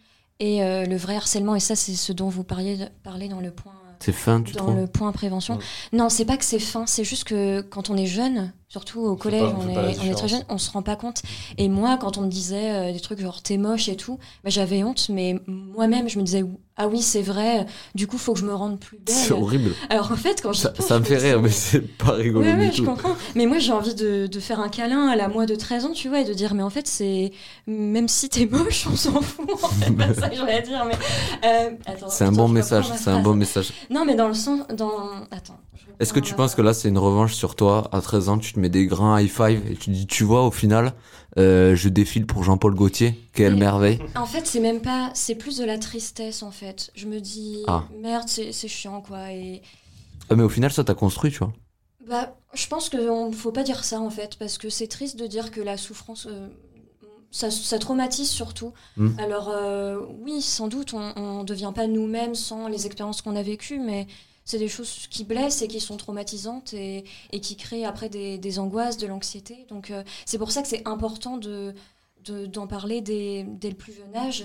et 0.41 0.63
euh, 0.63 0.85
le 0.87 0.97
vrai 0.97 1.17
harcèlement. 1.17 1.55
Et 1.57 1.61
ça, 1.61 1.75
c'est 1.77 1.95
ce 1.95 2.13
dont 2.13 2.29
vous 2.29 2.45
parliez, 2.45 2.79
parlez 3.03 3.29
dans 3.29 3.41
le 3.41 3.51
point. 3.51 3.73
C'est 4.01 4.13
fin, 4.13 4.41
tu 4.43 4.53
dans 4.55 4.67
trouves? 4.67 4.77
le 4.77 4.87
point 4.87 5.11
prévention. 5.11 5.57
Ouais. 5.57 5.65
Non, 5.93 6.09
c'est 6.09 6.25
pas 6.25 6.37
que 6.37 6.45
c'est 6.45 6.59
fin, 6.61 6.87
c'est 6.87 7.03
juste 7.05 7.25
que 7.25 7.61
quand 7.63 7.91
on 7.91 7.97
est 7.97 8.07
jeune, 8.07 8.53
surtout 8.69 9.01
au 9.01 9.17
collège, 9.17 9.43
pas- 9.51 9.57
on 9.61 9.69
est, 9.69 10.11
on 10.11 10.15
très 10.15 10.29
jeune, 10.29 10.45
on 10.49 10.59
se 10.59 10.71
rend 10.71 10.83
pas 10.83 10.97
compte. 10.97 11.23
Et 11.57 11.69
moi, 11.69 11.97
quand 12.01 12.19
on 12.19 12.23
me 12.23 12.29
disait 12.29 12.71
euh, 12.71 12.93
des 12.93 13.01
trucs 13.01 13.21
genre 13.21 13.43
t'es 13.43 13.57
moche 13.57 13.89
et 13.89 13.97
tout, 13.97 14.19
bah, 14.45 14.51
j'avais 14.51 14.83
honte, 14.85 15.09
mais 15.09 15.37
moi-même, 15.47 16.09
je 16.09 16.19
me 16.19 16.25
disais 16.25 16.45
ah 16.81 16.87
oui, 16.87 17.03
c'est 17.03 17.23
vrai, 17.23 17.67
du 17.97 18.07
coup, 18.07 18.19
faut 18.19 18.35
que 18.35 18.39
je 18.39 18.45
me 18.45 18.55
rende 18.55 18.79
plus 18.79 18.99
belle. 18.99 19.13
C'est 19.13 19.33
horrible. 19.33 19.73
Alors 19.91 20.13
en 20.13 20.17
fait, 20.17 20.41
quand 20.41 20.53
je 20.53 20.61
Ça, 20.61 20.73
ça 20.79 20.99
me 21.01 21.05
fait 21.05 21.17
rire, 21.17 21.43
mais 21.43 21.49
c'est 21.51 21.81
pas 21.81 22.13
rigolo 22.13 22.45
Ouais, 22.47 22.53
du 22.55 22.59
ouais, 22.61 22.69
tout. 22.71 22.77
je 22.77 22.83
comprends. 22.83 23.17
Mais 23.35 23.47
moi, 23.47 23.59
j'ai 23.59 23.73
envie 23.73 23.97
de, 23.97 24.29
de 24.29 24.41
faire 24.41 24.61
un 24.61 24.69
câlin 24.69 25.09
à 25.09 25.17
la 25.17 25.27
moi 25.27 25.45
de 25.45 25.57
13 25.57 25.87
ans, 25.87 25.93
tu 25.93 26.09
vois, 26.09 26.21
et 26.21 26.25
de 26.25 26.33
dire, 26.35 26.55
mais 26.55 26.63
en 26.63 26.71
fait, 26.71 26.87
c'est. 26.87 27.33
Même 27.67 28.07
si 28.07 28.29
t'es 28.29 28.47
moche, 28.47 28.87
on 28.93 28.95
s'en 28.95 29.21
fout. 29.21 29.51
En 29.61 29.69
fait, 29.69 29.91
pas 29.97 30.15
ça 30.15 30.29
que 30.29 30.37
je 30.37 30.41
voulais 30.41 30.63
dire, 30.63 30.85
mais. 30.85 30.95
euh, 31.49 31.71
C'est 32.09 32.25
un 32.25 32.33
bon 32.33 32.47
message, 32.47 32.85
c'est 32.97 33.11
un 33.11 33.23
bon 33.23 33.35
message. 33.35 33.73
Non, 33.91 34.05
mais 34.05 34.15
dans 34.15 34.29
le 34.29 34.35
sens. 34.35 34.61
Dans... 34.77 34.93
Attends. 35.33 35.59
Est-ce 36.01 36.13
que 36.13 36.21
tu 36.21 36.35
penses 36.35 36.55
que 36.55 36.63
là 36.63 36.75
c'est 36.75 36.89
une 36.89 36.99
revanche 36.99 37.35
sur 37.35 37.57
toi 37.57 37.89
À 37.91 38.01
13 38.01 38.29
ans, 38.29 38.39
tu 38.39 38.58
te 38.59 38.63
mets 38.63 38.69
des 38.69 38.87
grands 38.87 39.17
high 39.17 39.29
five 39.29 39.63
et 39.71 39.77
tu 39.77 39.91
dis, 39.91 40.07
tu 40.07 40.25
vois, 40.25 40.45
au 40.47 40.51
final, 40.51 40.93
euh, 41.39 41.75
je 41.77 41.89
défile 41.89 42.27
pour 42.27 42.43
Jean-Paul 42.45 42.75
Gaultier. 42.75 43.15
Quelle 43.33 43.57
merveille. 43.57 43.99
En 44.17 44.27
fait, 44.27 44.47
c'est 44.47 44.61
même 44.61 44.81
pas. 44.81 45.11
C'est 45.15 45.35
plus 45.37 45.57
de 45.59 45.65
la 45.65 45.79
tristesse, 45.79 46.43
en 46.43 46.51
fait. 46.51 46.91
Je 46.95 47.07
me 47.07 47.21
dis, 47.21 47.63
Ah. 47.67 47.85
merde, 48.01 48.29
c'est 48.29 48.69
chiant, 48.69 49.01
quoi. 49.01 49.33
Et. 49.33 49.63
Ah, 50.31 50.35
mais 50.35 50.43
au 50.43 50.49
final, 50.49 50.73
ça 50.73 50.85
t'a 50.85 50.95
construit, 50.95 51.31
tu 51.31 51.39
vois. 51.39 51.53
Bah, 52.07 52.37
je 52.55 52.67
pense 52.67 52.89
qu'il 52.89 53.01
ne 53.01 53.33
faut 53.33 53.53
pas 53.53 53.63
dire 53.63 53.85
ça 53.85 54.01
en 54.01 54.09
fait, 54.09 54.37
parce 54.39 54.57
que 54.57 54.71
c'est 54.71 54.87
triste 54.87 55.19
de 55.19 55.27
dire 55.27 55.51
que 55.51 55.61
la 55.61 55.77
souffrance, 55.77 56.27
euh, 56.31 56.49
ça, 57.31 57.51
ça 57.51 57.79
traumatise 57.79 58.31
surtout. 58.31 58.73
Mm. 58.97 59.09
Alors 59.19 59.51
euh, 59.51 59.99
oui, 60.23 60.41
sans 60.41 60.69
doute, 60.69 60.95
on 60.95 61.41
ne 61.41 61.45
devient 61.45 61.73
pas 61.75 61.87
nous-mêmes 61.87 62.35
sans 62.35 62.67
les 62.69 62.87
expériences 62.87 63.21
qu'on 63.21 63.37
a 63.37 63.43
vécues, 63.43 63.79
mais 63.79 64.07
c'est 64.49 64.59
des 64.59 64.69
choses 64.77 65.07
qui 65.11 65.25
blessent 65.25 65.61
et 65.63 65.69
qui 65.69 65.79
sont 65.79 65.99
traumatisantes 65.99 66.73
et, 66.73 67.05
et 67.33 67.41
qui 67.41 67.55
créent 67.57 67.85
après 67.85 68.09
des, 68.09 68.39
des 68.39 68.59
angoisses, 68.59 68.97
de 68.97 69.07
l'anxiété. 69.07 69.67
Donc 69.69 69.91
euh, 69.91 70.03
c'est 70.25 70.39
pour 70.39 70.51
ça 70.53 70.63
que 70.63 70.69
c'est 70.69 70.87
important 70.89 71.37
de 71.37 71.75
de- 72.25 72.47
d'en 72.47 72.67
parler 72.67 73.01
dès, 73.01 73.45
dès 73.63 73.71
le 73.71 73.77
plus 73.77 73.93
jeune 73.93 74.15
âge 74.17 74.45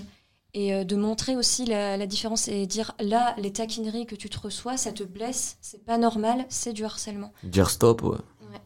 et 0.53 0.73
euh, 0.73 0.83
de 0.83 0.95
montrer 0.95 1.35
aussi 1.35 1.65
la, 1.65 1.97
la 1.97 2.05
différence 2.05 2.47
et 2.47 2.67
dire 2.67 2.93
là, 2.99 3.33
les 3.37 3.51
taquineries 3.51 4.05
que 4.05 4.15
tu 4.15 4.29
te 4.29 4.39
reçois, 4.39 4.75
ça 4.77 4.91
te 4.91 5.03
blesse, 5.03 5.57
c'est 5.61 5.83
pas 5.83 5.97
normal, 5.97 6.45
c'est 6.49 6.73
du 6.73 6.83
harcèlement. 6.85 7.31
Dire 7.43 7.69
stop, 7.69 8.03
ouais. 8.03 8.09
Ouais. 8.51 8.61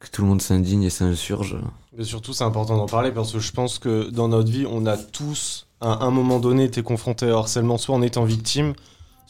Que 0.00 0.08
tout 0.08 0.22
le 0.22 0.28
monde 0.28 0.42
s'indigne 0.42 0.82
et 0.84 0.90
s'insurge. 0.90 1.56
Mais 1.96 2.04
surtout, 2.04 2.32
c'est 2.32 2.44
important 2.44 2.76
d'en 2.78 2.86
parler 2.86 3.12
parce 3.12 3.32
que 3.32 3.38
je 3.38 3.52
pense 3.52 3.78
que 3.78 4.08
dans 4.10 4.28
notre 4.28 4.50
vie, 4.50 4.66
on 4.66 4.86
a 4.86 4.96
tous, 4.96 5.66
à 5.80 6.04
un 6.04 6.10
moment 6.10 6.40
donné, 6.40 6.64
été 6.64 6.82
confrontés 6.82 7.30
au 7.30 7.36
harcèlement, 7.36 7.78
soit 7.78 7.94
en 7.94 8.02
étant 8.02 8.24
victime, 8.24 8.72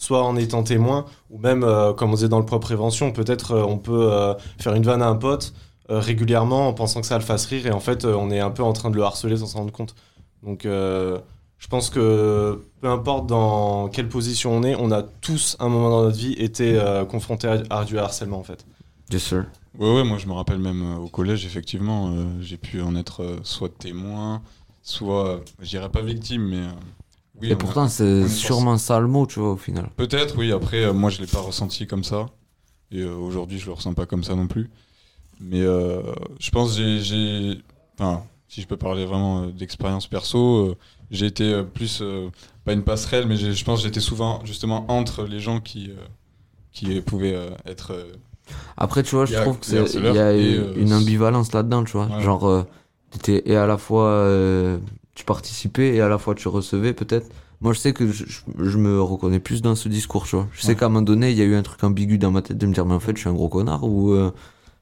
soit 0.00 0.24
en 0.24 0.34
étant 0.34 0.62
témoin, 0.62 1.04
ou 1.28 1.38
même, 1.38 1.62
euh, 1.62 1.92
comme 1.92 2.10
on 2.10 2.14
disait 2.14 2.30
dans 2.30 2.38
le 2.38 2.46
point 2.46 2.58
prévention, 2.58 3.12
peut-être 3.12 3.52
euh, 3.52 3.62
on 3.62 3.76
peut 3.76 4.10
euh, 4.10 4.32
faire 4.58 4.74
une 4.74 4.82
vanne 4.82 5.02
à 5.02 5.08
un 5.08 5.14
pote 5.14 5.52
euh, 5.90 6.00
régulièrement 6.00 6.68
en 6.68 6.72
pensant 6.72 7.02
que 7.02 7.06
ça 7.06 7.18
le 7.18 7.22
fasse 7.22 7.44
rire, 7.44 7.66
et 7.66 7.70
en 7.70 7.80
fait, 7.80 8.06
euh, 8.06 8.14
on 8.14 8.30
est 8.30 8.40
un 8.40 8.50
peu 8.50 8.62
en 8.62 8.72
train 8.72 8.90
de 8.90 8.96
le 8.96 9.02
harceler 9.02 9.36
sans 9.36 9.46
s'en 9.46 9.58
rendre 9.58 9.72
compte. 9.72 9.94
Donc, 10.42 10.64
euh, 10.64 11.18
je 11.58 11.68
pense 11.68 11.90
que 11.90 12.64
peu 12.80 12.88
importe 12.88 13.26
dans 13.26 13.88
quelle 13.88 14.08
position 14.08 14.52
on 14.56 14.62
est, 14.62 14.74
on 14.74 14.90
a 14.90 15.02
tous, 15.02 15.56
à 15.58 15.64
un 15.64 15.68
moment 15.68 15.90
dans 15.90 16.02
notre 16.04 16.16
vie, 16.16 16.32
été 16.32 16.80
euh, 16.80 17.04
confrontés 17.04 17.48
à, 17.48 17.62
à 17.68 17.84
du 17.84 17.98
harcèlement, 17.98 18.38
en 18.38 18.44
fait. 18.44 18.64
Yes, 19.12 19.22
sir. 19.22 19.44
Ouais, 19.78 19.94
ouais, 19.96 20.04
moi 20.04 20.16
je 20.16 20.26
me 20.26 20.32
rappelle 20.32 20.60
même 20.60 20.82
euh, 20.82 20.96
au 20.96 21.08
collège, 21.08 21.44
effectivement, 21.44 22.08
euh, 22.08 22.24
j'ai 22.40 22.56
pu 22.56 22.80
en 22.80 22.96
être 22.96 23.22
euh, 23.22 23.36
soit 23.42 23.68
témoin, 23.68 24.40
soit, 24.80 25.28
euh, 25.28 25.38
je 25.60 25.68
dirais 25.68 25.90
pas 25.90 26.00
victime, 26.00 26.48
mais. 26.48 26.62
Oui, 27.40 27.50
et 27.50 27.56
pourtant, 27.56 27.88
c'est 27.88 28.04
est 28.22 28.28
sûrement 28.28 28.78
ça 28.78 29.00
le 29.00 29.06
mot, 29.06 29.26
tu 29.26 29.40
vois, 29.40 29.52
au 29.52 29.56
final. 29.56 29.88
Peut-être, 29.96 30.36
oui. 30.38 30.52
Après, 30.52 30.84
euh, 30.84 30.92
moi, 30.92 31.10
je 31.10 31.20
l'ai 31.20 31.26
pas 31.26 31.40
ressenti 31.40 31.86
comme 31.86 32.04
ça. 32.04 32.26
Et 32.90 33.00
euh, 33.00 33.14
aujourd'hui, 33.14 33.58
je 33.58 33.66
le 33.66 33.72
ressens 33.72 33.94
pas 33.94 34.06
comme 34.06 34.24
ça 34.24 34.34
non 34.34 34.46
plus. 34.46 34.70
Mais 35.40 35.62
euh, 35.62 36.02
je 36.38 36.50
pense 36.50 36.76
que 36.76 36.98
j'ai-. 36.98 37.58
Enfin, 37.98 38.24
si 38.48 38.60
je 38.62 38.66
peux 38.66 38.76
parler 38.76 39.06
vraiment 39.06 39.46
d'expérience 39.46 40.06
perso, 40.06 40.76
j'ai 41.10 41.26
été 41.26 41.62
plus. 41.74 42.02
pas 42.64 42.72
une 42.72 42.82
passerelle, 42.82 43.26
mais 43.26 43.36
je 43.36 43.64
pense 43.64 43.80
que 43.80 43.84
j'étais 43.86 44.00
souvent 44.00 44.44
justement 44.44 44.84
entre 44.90 45.24
les 45.24 45.38
gens 45.40 45.60
qui, 45.60 45.90
qui 46.72 47.00
pouvaient 47.00 47.38
être. 47.64 47.94
Après, 48.76 49.02
tu 49.02 49.14
vois, 49.14 49.26
je 49.26 49.34
trouve 49.34 49.58
que 49.58 49.70
les 49.70 49.86
c'est- 49.86 49.98
il 49.98 50.06
harceleurs 50.06 50.14
y 50.16 50.18
a 50.18 50.32
et, 50.32 50.56
euh, 50.56 50.74
une 50.76 50.92
ambivalence 50.92 51.52
là-dedans, 51.52 51.84
tu 51.84 51.92
vois. 51.92 52.06
Ouais. 52.06 52.22
Genre, 52.22 52.46
euh, 52.48 52.62
t'étais 53.10 53.42
et 53.48 53.56
à 53.56 53.66
la 53.66 53.78
fois 53.78 54.08
tu 55.14 55.24
participais 55.24 55.94
et 55.94 56.00
à 56.00 56.08
la 56.08 56.18
fois 56.18 56.34
tu 56.34 56.48
recevais 56.48 56.92
peut-être. 56.92 57.28
Moi, 57.62 57.74
je 57.74 57.78
sais 57.78 57.92
que 57.92 58.10
je, 58.10 58.24
je- 58.26 58.40
je 58.64 58.78
me 58.78 59.02
reconnais 59.02 59.38
plus 59.40 59.60
dans 59.60 59.74
ce 59.74 59.88
discours, 59.90 60.24
tu 60.26 60.34
vois. 60.36 60.48
Je 60.52 60.62
sais 60.62 60.68
Ouais. 60.68 60.76
qu'à 60.76 60.86
un 60.86 60.88
moment 60.88 61.02
donné, 61.02 61.30
il 61.30 61.36
y 61.36 61.42
a 61.42 61.44
eu 61.44 61.54
un 61.54 61.62
truc 61.62 61.84
ambigu 61.84 62.16
dans 62.16 62.30
ma 62.30 62.40
tête 62.40 62.56
de 62.56 62.66
me 62.66 62.72
dire, 62.72 62.86
mais 62.86 62.94
en 62.94 63.00
fait, 63.00 63.14
je 63.16 63.20
suis 63.20 63.28
un 63.28 63.34
gros 63.34 63.50
connard 63.50 63.84
ou 63.84 64.12
euh, 64.12 64.30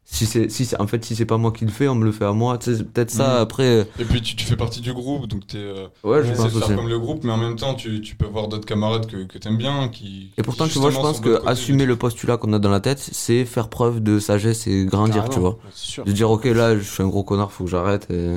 si 0.05 0.27
c'est, 0.27 0.49
si 0.49 0.69
en 0.79 0.87
fait, 0.87 1.05
si 1.05 1.17
c'est 1.17 1.25
pas 1.27 1.39
moi 1.39 1.51
qui 1.51 1.65
le 1.65 1.73
fais, 1.73 1.89
on 1.89 1.97
me 1.97 2.05
le 2.05 2.13
fait 2.13 2.25
à 2.25 2.33
moi. 2.33 2.57
Peut-être 2.57 3.11
ça. 3.11 3.35
Mhm. 3.35 3.43
Après, 3.43 3.65
euh, 3.65 3.85
Et 3.99 4.05
puis 4.05 4.23
tu, 4.23 4.37
tu 4.37 4.45
fais 4.45 4.55
partie 4.57 4.81
du 4.81 4.93
groupe, 4.93 5.27
donc 5.27 5.47
tu 5.49 5.57
Ouais, 6.05 6.23
je 6.23 6.33
pense 6.33 6.45
de 6.45 6.51
faire 6.61 6.69
aussi. 6.69 6.77
comme 6.77 6.89
le 6.89 7.01
groupe, 7.01 7.25
mais 7.25 7.33
en 7.33 7.37
même 7.37 7.57
temps, 7.57 7.75
tu, 7.75 8.01
tu 8.01 8.15
peux 8.15 8.27
voir 8.27 8.47
d'autres 8.47 8.65
camarades 8.67 9.07
que, 9.07 9.25
que 9.25 9.39
tu 9.39 9.49
aimes 9.49 9.57
bien. 9.59 9.89
Qui, 9.89 10.31
Et 10.39 10.43
pourtant, 10.45 10.67
qui, 10.67 10.75
tu 10.75 10.79
vois, 10.79 10.91
je 10.91 10.97
pense 10.99 11.19
que 11.19 11.35
côté 11.35 11.49
assumer 11.49 11.85
le 11.85 11.97
postulat 11.97 12.37
qu'on 12.37 12.53
a 12.53 12.61
dans 12.61 12.71
la 12.71 12.79
tête, 12.81 13.01
c'est 13.01 13.45
faire 13.45 13.69
preuve 13.71 14.01
de 14.05 14.21
sagesse 14.21 14.69
et 14.69 14.85
grandir, 14.85 15.17
Carrément, 15.25 15.35
tu 15.35 15.41
vois. 15.41 15.59
c'est 15.75 15.91
sûr. 15.91 16.05
De 16.05 16.13
dire, 16.13 16.31
ok, 16.31 16.45
là, 16.45 16.79
je 16.79 16.83
suis 16.85 17.03
un 17.03 17.09
gros 17.09 17.25
connard, 17.25 17.51
faut 17.51 17.65
que 17.65 17.71
j'arrête. 17.71 18.07
Et... 18.11 18.37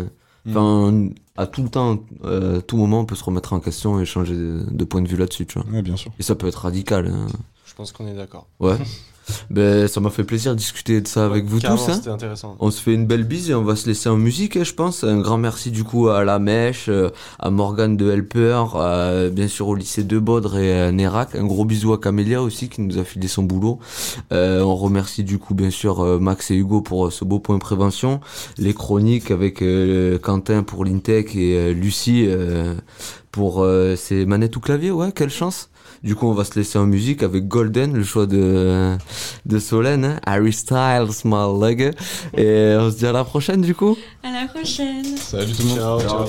Enfin, 0.49 1.09
à 1.41 1.47
tout 1.47 1.63
le 1.63 1.69
temps, 1.69 1.99
euh, 2.23 2.61
tout 2.61 2.77
moment, 2.77 2.99
on 3.01 3.05
peut 3.05 3.15
se 3.15 3.23
remettre 3.23 3.53
en 3.53 3.59
question 3.59 3.99
et 3.99 4.05
changer 4.05 4.35
de, 4.35 4.63
de 4.69 4.83
point 4.85 5.01
de 5.01 5.07
vue 5.07 5.17
là-dessus, 5.17 5.45
tu 5.45 5.59
vois. 5.59 5.69
Ouais, 5.71 5.81
bien 5.81 5.95
sûr. 5.97 6.11
Et 6.19 6.23
ça 6.23 6.35
peut 6.35 6.47
être 6.47 6.55
radical. 6.63 7.07
hein. 7.07 7.27
Je 7.65 7.73
pense 7.73 7.91
qu'on 7.91 8.07
est 8.07 8.13
d'accord. 8.15 8.47
Ouais. 8.59 8.77
ben, 9.49 9.87
ça 9.87 9.99
m'a 9.99 10.09
fait 10.09 10.23
plaisir 10.23 10.53
de 10.53 10.57
discuter 10.57 11.01
de 11.01 11.07
ça 11.07 11.25
avec 11.25 11.45
vous 11.45 11.59
tous. 11.59 11.89
hein. 11.89 12.13
intéressant. 12.13 12.55
On 12.59 12.71
se 12.71 12.81
fait 12.81 12.93
une 12.93 13.05
belle 13.05 13.23
bise 13.23 13.49
et 13.49 13.53
on 13.55 13.63
va 13.63 13.75
se 13.75 13.87
laisser 13.87 14.09
en 14.09 14.17
musique, 14.17 14.57
hein, 14.57 14.63
je 14.63 14.73
pense. 14.73 15.03
Un 15.03 15.19
grand 15.19 15.37
merci 15.37 15.71
du 15.71 15.83
coup 15.83 16.09
à 16.09 16.23
La 16.23 16.39
Mèche, 16.39 16.85
euh, 16.89 17.09
à 17.39 17.49
Morgane 17.49 17.97
de 17.97 18.11
Helper, 18.11 18.63
à, 18.75 19.29
bien 19.31 19.47
sûr 19.47 19.67
au 19.67 19.75
lycée 19.75 20.03
de 20.03 20.19
Baudre 20.19 20.57
et 20.57 20.79
à 20.81 20.91
Nérac. 20.91 21.35
Un 21.35 21.45
gros 21.45 21.65
bisou 21.65 21.93
à 21.93 21.99
Camélia 21.99 22.41
aussi 22.41 22.69
qui 22.69 22.81
nous 22.81 22.97
a 22.97 23.03
filé 23.03 23.27
son 23.27 23.43
boulot. 23.43 23.79
Euh, 24.33 24.61
on 24.61 24.75
remercie 24.75 25.23
du 25.23 25.37
coup 25.37 25.53
bien 25.53 25.69
sûr 25.69 26.01
euh, 26.01 26.19
Max 26.19 26.51
et 26.51 26.55
Hugo 26.55 26.81
pour 26.81 27.07
euh, 27.07 27.09
ce 27.11 27.25
beau 27.25 27.39
point 27.39 27.59
prévention. 27.59 28.19
Les 28.57 28.73
chroniques 28.73 29.31
avec 29.31 29.61
euh, 29.61 30.17
Quentin 30.19 30.63
pour 30.63 30.85
l'Intech 30.85 31.35
et 31.35 31.55
euh, 31.55 31.73
Lucie 31.73 32.25
euh, 32.27 32.75
pour 33.31 33.61
euh, 33.63 33.95
ses 33.95 34.25
manettes 34.25 34.55
ou 34.55 34.59
clavier. 34.59 34.91
Ouais, 34.91 35.11
quelle 35.11 35.29
chance. 35.29 35.69
Du 36.03 36.15
coup, 36.15 36.27
on 36.27 36.33
va 36.33 36.43
se 36.43 36.55
laisser 36.55 36.79
en 36.79 36.87
musique 36.87 37.21
avec 37.21 37.47
Golden, 37.47 37.93
le 37.93 38.03
choix 38.03 38.25
de, 38.25 38.97
de 39.45 39.59
Solène, 39.59 40.05
hein, 40.05 40.19
Harry 40.25 40.51
Styles, 40.51 41.11
my 41.25 41.45
leg. 41.61 41.93
Et 42.35 42.75
on 42.79 42.89
se 42.89 42.97
dit 42.97 43.05
à 43.05 43.11
la 43.11 43.23
prochaine, 43.23 43.61
du 43.61 43.75
coup. 43.75 43.95
À 44.23 44.31
la 44.31 44.47
prochaine. 44.47 45.05
Salut 45.17 45.53
tout 45.53 45.61
le 45.61 45.67
monde. 45.69 45.77
Ciao, 45.77 46.01
ciao. 46.01 46.25